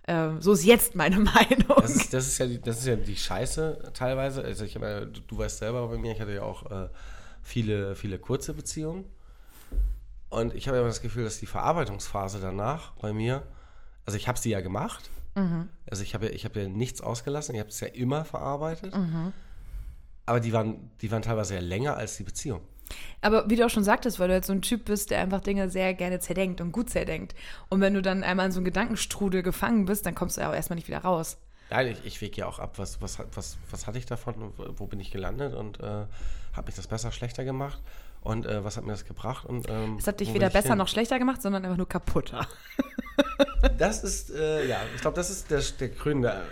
ähm, 0.08 0.44
so 0.44 0.54
ist 0.54 0.64
jetzt 0.64 0.94
meine 0.94 1.18
Meinung. 1.22 1.76
Das 1.76 1.96
ist, 1.96 2.14
das, 2.14 2.28
ist 2.28 2.38
ja 2.38 2.46
die, 2.46 2.62
das 2.62 2.78
ist 2.78 2.86
ja 2.86 2.98
die 2.98 3.16
Scheiße 3.16 3.94
teilweise. 3.96 4.44
Also 4.44 4.64
ich 4.64 4.76
ja, 4.76 5.06
du, 5.06 5.22
du 5.22 5.38
weißt 5.40 5.58
selber 5.58 5.88
bei 5.88 5.98
mir, 5.98 6.12
ich 6.12 6.22
hatte 6.22 6.36
ja 6.36 6.44
auch 6.44 6.70
äh, 6.70 6.90
viele, 7.42 7.96
viele 7.96 8.20
kurze 8.20 8.54
Beziehungen. 8.54 9.06
Und 10.32 10.56
ich 10.56 10.68
habe 10.68 10.78
immer 10.78 10.88
das 10.88 11.02
Gefühl, 11.02 11.24
dass 11.26 11.40
die 11.40 11.46
Verarbeitungsphase 11.46 12.40
danach 12.40 12.92
bei 13.02 13.14
mir, 13.14 13.44
also 14.06 14.18
ich 14.18 14.28
habe 14.28 14.40
sie 14.40 14.50
ja 14.50 14.62
gemacht. 14.62 15.10
Also 15.90 16.04
ich 16.04 16.14
habe 16.14 16.26
ja, 16.26 16.32
ich 16.32 16.44
habe 16.46 16.62
ja 16.62 16.68
nichts 16.68 17.00
ausgelassen, 17.02 17.54
ich 17.56 17.60
habe 17.60 17.70
es 17.70 17.80
ja 17.80 17.88
immer 17.88 18.26
verarbeitet. 18.26 18.94
Aber 20.26 20.40
die 20.40 20.52
waren, 20.54 20.90
die 21.02 21.12
waren 21.12 21.22
teilweise 21.22 21.56
ja 21.56 21.62
länger 21.62 21.96
als 21.98 22.18
die 22.18 22.24
Beziehung. 22.24 22.62
Aber 23.22 23.50
wie 23.50 23.56
du 23.56 23.66
auch 23.66 23.70
schon 23.70 23.84
sagtest, 23.86 24.20
weil 24.20 24.28
du 24.28 24.34
jetzt 24.34 24.48
so 24.48 24.54
ein 24.54 24.62
Typ 24.62 24.86
bist, 24.86 25.12
der 25.12 25.20
einfach 25.22 25.40
Dinge 25.42 25.70
sehr 25.70 25.94
gerne 25.94 26.20
zerdenkt 26.20 26.60
und 26.60 26.72
gut 26.74 26.90
zerdenkt. 26.90 27.34
Und 27.70 27.80
wenn 27.80 27.94
du 27.94 28.02
dann 28.02 28.24
einmal 28.24 28.46
in 28.48 28.52
so 28.52 28.60
einem 28.60 28.66
Gedankenstrudel 28.66 29.44
gefangen 29.44 29.86
bist, 29.86 30.06
dann 30.06 30.16
kommst 30.16 30.36
du 30.38 30.42
ja 30.42 30.50
auch 30.50 30.54
erstmal 30.56 30.76
nicht 30.76 30.88
wieder 30.90 31.00
raus. 31.00 31.38
Nein, 31.70 31.88
ich, 31.88 32.06
ich 32.06 32.22
wege 32.22 32.38
ja 32.42 32.48
auch 32.48 32.60
ab, 32.60 32.78
was, 32.80 33.02
was, 33.02 33.20
was, 33.34 33.58
was 33.70 33.88
hatte 33.88 33.98
ich 33.98 34.06
davon, 34.06 34.36
wo- 34.78 34.88
bin 34.88 35.00
ich 35.00 35.12
gelandet 35.12 35.54
und 35.56 35.80
äh, 35.80 36.06
habe 36.54 36.66
mich 36.66 36.76
das 36.76 36.88
besser, 36.88 37.12
schlechter 37.14 37.46
gemacht 37.46 37.82
und 38.22 38.46
äh, 38.46 38.64
was 38.64 38.78
hat 38.78 38.86
mir 38.86 38.92
das 38.92 39.06
gebracht 39.06 39.46
und 39.46 39.68
ähm, 39.70 39.98
Es 39.98 40.08
hat 40.08 40.20
dich 40.20 40.34
weder 40.34 40.50
besser 40.50 40.70
hin? 40.70 40.78
noch 40.78 40.88
schlechter 40.88 41.20
gemacht, 41.20 41.42
sondern 41.42 41.64
einfach 41.66 41.78
nur 41.78 41.90
kaputter. 41.90 42.48
Das 43.78 44.04
ist, 44.04 44.32
äh, 44.32 44.68
ja, 44.68 44.80
ich 44.96 45.02
glaube, 45.02 45.16
das 45.16 45.30
ist 45.30 45.52
der, 45.52 45.62
der 45.80 45.92
krönende 45.92 46.44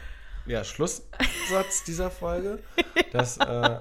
ja, 0.46 0.64
Schlusssatz 0.64 1.84
dieser 1.86 2.12
Folge, 2.12 2.60
dass 3.12 3.38
äh, 3.38 3.80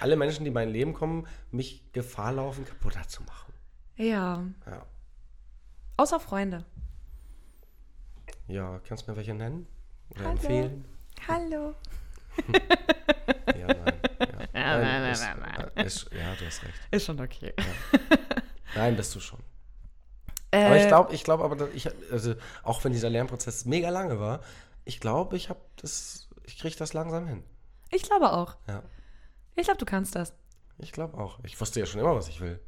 alle 0.00 0.16
Menschen, 0.16 0.44
die 0.44 0.48
in 0.48 0.54
mein 0.54 0.70
Leben 0.70 0.94
kommen, 0.94 1.26
mich 1.50 1.92
Gefahr 1.92 2.32
laufen, 2.32 2.64
kaputter 2.64 3.06
zu 3.08 3.22
machen. 3.22 3.52
Ja. 3.96 4.44
Ja, 4.66 4.86
Außer 5.98 6.20
Freunde. 6.20 6.64
ja 8.48 8.80
kannst 8.86 9.06
du 9.06 9.10
mir 9.10 9.16
welche 9.18 9.34
nennen? 9.34 9.66
Oder 10.10 10.20
Hallo. 10.24 10.30
empfehlen? 10.32 10.84
Hallo. 11.28 11.74
Ja, 13.58 13.66
nein. 13.66 13.94
Ja, 14.62 14.80
Ja, 14.80 15.00
nein, 15.00 15.12
ist, 15.12 15.22
äh, 15.76 15.84
Ist, 15.84 16.10
ja, 16.12 16.34
du 16.38 16.46
hast 16.46 16.62
recht. 16.62 16.74
Ist 16.90 17.06
schon 17.06 17.20
okay. 17.20 17.52
Nein, 18.74 18.96
bist 18.96 19.14
du 19.14 19.20
schon. 19.20 19.38
Äh, 20.50 20.64
Aber 20.64 20.76
ich 20.78 20.86
glaube, 20.88 21.14
ich 21.14 21.24
glaube 21.24 21.44
aber, 21.44 21.68
ich, 21.74 21.88
also 22.10 22.34
auch 22.62 22.82
wenn 22.84 22.92
dieser 22.92 23.10
Lernprozess 23.10 23.64
mega 23.64 23.88
lange 23.90 24.18
war, 24.20 24.40
ich 24.84 25.00
glaube, 25.00 25.36
ich 25.36 25.48
habe 25.48 25.60
das, 25.80 26.28
ich 26.44 26.58
kriege 26.58 26.76
das 26.76 26.92
langsam 26.92 27.26
hin. 27.26 27.42
Ich 27.90 28.02
glaube 28.02 28.32
auch. 28.32 28.56
Ja, 28.66 28.82
Ich 29.56 29.64
glaube, 29.64 29.78
du 29.78 29.84
kannst 29.86 30.14
das. 30.14 30.32
ich 30.78 30.92
glaube 30.92 31.18
auch. 31.18 31.38
Ich 31.44 31.60
wusste 31.60 31.80
ja 31.80 31.86
schon 31.86 32.00
immer, 32.00 32.14
was 32.14 32.28
ich 32.28 32.40
will. 32.40 32.60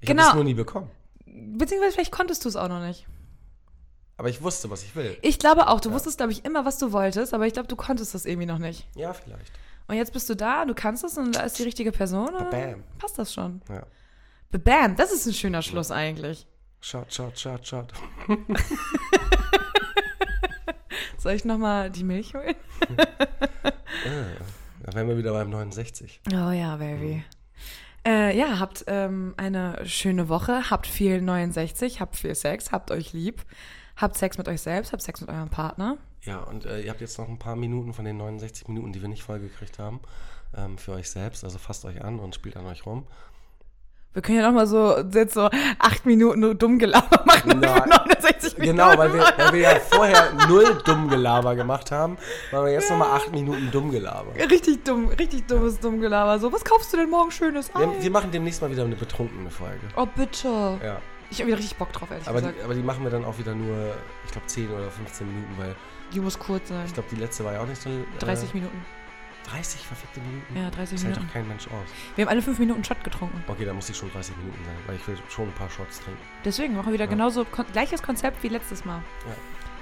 Ich 0.00 0.06
Genau. 0.08 0.22
habe 0.22 0.30
es 0.30 0.34
nur 0.36 0.44
nie 0.44 0.54
bekommen. 0.54 0.90
Beziehungsweise 1.26 1.92
vielleicht 1.94 2.12
konntest 2.12 2.44
du 2.44 2.48
es 2.48 2.56
auch 2.56 2.68
noch 2.68 2.80
nicht. 2.80 3.06
Aber 4.16 4.28
ich 4.28 4.42
wusste, 4.42 4.70
was 4.70 4.82
ich 4.84 4.94
will. 4.94 5.16
Ich 5.22 5.38
glaube 5.38 5.66
auch, 5.68 5.80
du 5.80 5.90
wusstest, 5.92 6.18
glaube 6.18 6.32
ich, 6.32 6.44
immer, 6.44 6.64
was 6.64 6.78
du 6.78 6.92
wolltest, 6.92 7.34
aber 7.34 7.46
ich 7.46 7.52
glaube, 7.52 7.68
du 7.68 7.76
konntest 7.76 8.14
das 8.14 8.24
irgendwie 8.26 8.46
noch 8.46 8.58
nicht. 8.58 8.86
Ja, 8.94 9.12
vielleicht. 9.12 9.52
Und 9.86 9.96
jetzt 9.96 10.12
bist 10.12 10.28
du 10.30 10.34
da, 10.34 10.64
du 10.64 10.74
kannst 10.74 11.04
es 11.04 11.18
und 11.18 11.36
da 11.36 11.42
ist 11.42 11.58
die 11.58 11.62
richtige 11.64 11.92
Person 11.92 12.30
Bam. 12.50 12.84
passt 12.98 13.18
das 13.18 13.34
schon. 13.34 13.60
Ja. 13.68 13.86
Bam, 14.50 14.96
das 14.96 15.12
ist 15.12 15.26
ein 15.26 15.34
schöner 15.34 15.62
Schluss 15.62 15.90
eigentlich. 15.90 16.46
Shot, 16.80 17.12
shot, 17.12 17.38
shot, 17.38 17.66
shot. 17.66 17.92
Soll 21.18 21.32
ich 21.32 21.44
nochmal 21.44 21.90
die 21.90 22.04
Milch 22.04 22.34
holen? 22.34 22.54
Da 24.84 24.92
wären 24.92 25.08
wir 25.08 25.16
wieder 25.16 25.32
beim 25.32 25.48
69. 25.48 26.20
Oh 26.30 26.50
ja, 26.50 26.76
Baby. 26.76 27.24
Äh, 28.06 28.36
ja, 28.36 28.58
habt 28.58 28.84
ähm, 28.86 29.32
eine 29.38 29.80
schöne 29.86 30.28
Woche, 30.28 30.70
habt 30.70 30.86
viel 30.86 31.22
69, 31.22 32.00
habt 32.02 32.16
viel 32.16 32.34
Sex, 32.34 32.70
habt 32.70 32.90
euch 32.90 33.14
lieb, 33.14 33.42
habt 33.96 34.18
Sex 34.18 34.36
mit 34.36 34.46
euch 34.46 34.60
selbst, 34.60 34.92
habt 34.92 35.00
Sex 35.00 35.22
mit 35.22 35.30
eurem 35.30 35.48
Partner. 35.48 35.96
Ja, 36.24 36.38
und 36.38 36.64
äh, 36.66 36.80
ihr 36.80 36.90
habt 36.90 37.00
jetzt 37.00 37.18
noch 37.18 37.28
ein 37.28 37.38
paar 37.38 37.56
Minuten 37.56 37.92
von 37.92 38.04
den 38.04 38.16
69 38.16 38.68
Minuten, 38.68 38.92
die 38.92 39.00
wir 39.02 39.08
nicht 39.08 39.22
vollgekriegt 39.22 39.78
haben, 39.78 40.00
ähm, 40.56 40.78
für 40.78 40.92
euch 40.92 41.10
selbst. 41.10 41.44
Also 41.44 41.58
fasst 41.58 41.84
euch 41.84 42.02
an 42.02 42.18
und 42.18 42.34
spielt 42.34 42.56
an 42.56 42.66
euch 42.66 42.86
rum. 42.86 43.06
Wir 44.14 44.22
können 44.22 44.38
ja 44.38 44.46
noch 44.46 44.54
mal 44.54 44.66
so 44.68 44.96
jetzt 45.12 45.34
so 45.34 45.50
acht 45.80 46.06
Minuten 46.06 46.38
nur 46.38 46.54
dumm 46.54 46.78
Gelaber 46.78 47.22
machen. 47.26 47.58
Nein. 47.58 47.88
69 47.88 48.58
Minuten 48.58 48.76
Genau, 48.78 48.96
weil 48.96 49.12
wir, 49.12 49.22
weil 49.36 49.52
wir 49.52 49.60
ja 49.60 49.74
vorher 49.90 50.32
null 50.48 50.78
Dummgelaber 50.84 51.56
gemacht 51.56 51.90
haben, 51.90 52.16
machen 52.52 52.66
wir 52.66 52.72
jetzt 52.72 52.88
nochmal 52.90 53.10
acht 53.10 53.32
Minuten 53.32 53.72
Dummgelaber. 53.72 54.32
Richtig 54.36 54.84
dumm, 54.84 55.08
richtig 55.08 55.46
dummes 55.48 55.80
Dummgelaber. 55.80 56.38
So, 56.38 56.52
was 56.52 56.64
kaufst 56.64 56.92
du 56.92 56.96
denn 56.96 57.10
morgen 57.10 57.32
Schönes? 57.32 57.74
Wir, 57.74 57.90
wir 58.02 58.10
machen 58.12 58.30
demnächst 58.30 58.62
mal 58.62 58.70
wieder 58.70 58.84
eine 58.84 58.94
betrunkene 58.94 59.50
Folge. 59.50 59.80
Oh, 59.96 60.06
bitte. 60.06 60.78
Ja. 60.82 61.00
Ich 61.30 61.38
habe 61.40 61.48
wieder 61.48 61.58
richtig 61.58 61.76
Bock 61.76 61.92
drauf, 61.92 62.08
ehrlich 62.12 62.28
Aber 62.28 62.40
die, 62.40 62.46
gesagt. 62.46 62.64
aber 62.64 62.74
die 62.74 62.82
machen 62.82 63.02
wir 63.02 63.10
dann 63.10 63.24
auch 63.24 63.36
wieder 63.38 63.54
nur, 63.56 63.94
ich 64.24 64.30
glaube, 64.30 64.46
10 64.46 64.70
oder 64.70 64.90
15 64.92 65.26
Minuten, 65.26 65.54
weil 65.58 65.74
Die 66.12 66.20
muss 66.20 66.38
kurz 66.38 66.68
sein. 66.68 66.84
ich 66.86 66.94
glaube, 66.94 67.08
die 67.10 67.16
letzte 67.16 67.44
war 67.44 67.54
ja 67.54 67.60
auch 67.60 67.66
nicht 67.66 67.80
so. 67.82 67.88
Äh, 67.88 68.04
30 68.20 68.54
Minuten. 68.54 68.84
30 69.50 69.80
verfickte 69.86 70.20
Minuten? 70.20 70.56
Ja, 70.56 70.70
30 70.70 70.78
Das 70.78 70.90
hält 70.90 71.02
Minuten. 71.16 71.26
doch 71.26 71.32
kein 71.34 71.48
Mensch 71.48 71.66
aus. 71.66 71.88
Wir 72.16 72.24
haben 72.24 72.30
alle 72.30 72.40
5 72.40 72.58
Minuten 72.58 72.82
Shot 72.82 73.02
getrunken. 73.04 73.44
Okay, 73.46 73.64
dann 73.66 73.76
muss 73.76 73.90
ich 73.90 73.96
schon 73.96 74.10
30 74.10 74.34
Minuten 74.38 74.58
sein, 74.64 74.74
weil 74.86 74.96
ich 74.96 75.06
will 75.06 75.18
schon 75.28 75.48
ein 75.48 75.52
paar 75.52 75.68
Shots 75.68 76.00
trinken. 76.00 76.20
Deswegen 76.44 76.74
machen 76.74 76.86
wir 76.86 76.92
wieder 76.94 77.04
Ja. 77.04 77.10
genauso 77.10 77.44
kon 77.44 77.66
gleiches 77.72 78.02
Konzept 78.02 78.42
wie 78.42 78.48
letztes 78.48 78.84
Mal. 78.86 79.02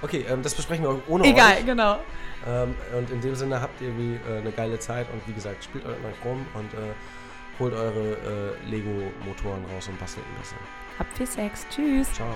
Okay, 0.02 0.24
ähm, 0.28 0.42
das 0.42 0.54
besprechen 0.56 0.84
wir 0.84 1.00
ohne 1.08 1.24
Egal, 1.28 1.58
euch. 1.58 1.64
genau. 1.66 2.00
Ähm, 2.44 2.74
und 2.98 3.08
in 3.10 3.20
dem 3.20 3.36
Sinne 3.36 3.60
habt 3.60 3.80
ihr 3.80 3.96
wie, 3.96 4.14
äh, 4.28 4.38
eine 4.40 4.50
geile 4.50 4.80
Zeit 4.80 5.06
und 5.12 5.22
wie 5.28 5.32
gesagt, 5.32 5.62
spielt 5.62 5.86
euch 5.86 6.00
mal 6.02 6.12
rum 6.24 6.44
und 6.54 6.74
äh, 6.74 6.78
holt 7.60 7.72
eure 7.72 8.56
äh, 8.64 8.68
Lego-Motoren 8.68 9.64
raus 9.66 9.86
und 9.86 9.96
bastelt 10.00 10.26
ein 10.26 10.40
bisschen. 10.40 10.58
Habt 10.98 11.16
viel 11.16 11.26
Sex. 11.28 11.64
Tschüss. 11.70 12.12
Ciao. 12.12 12.34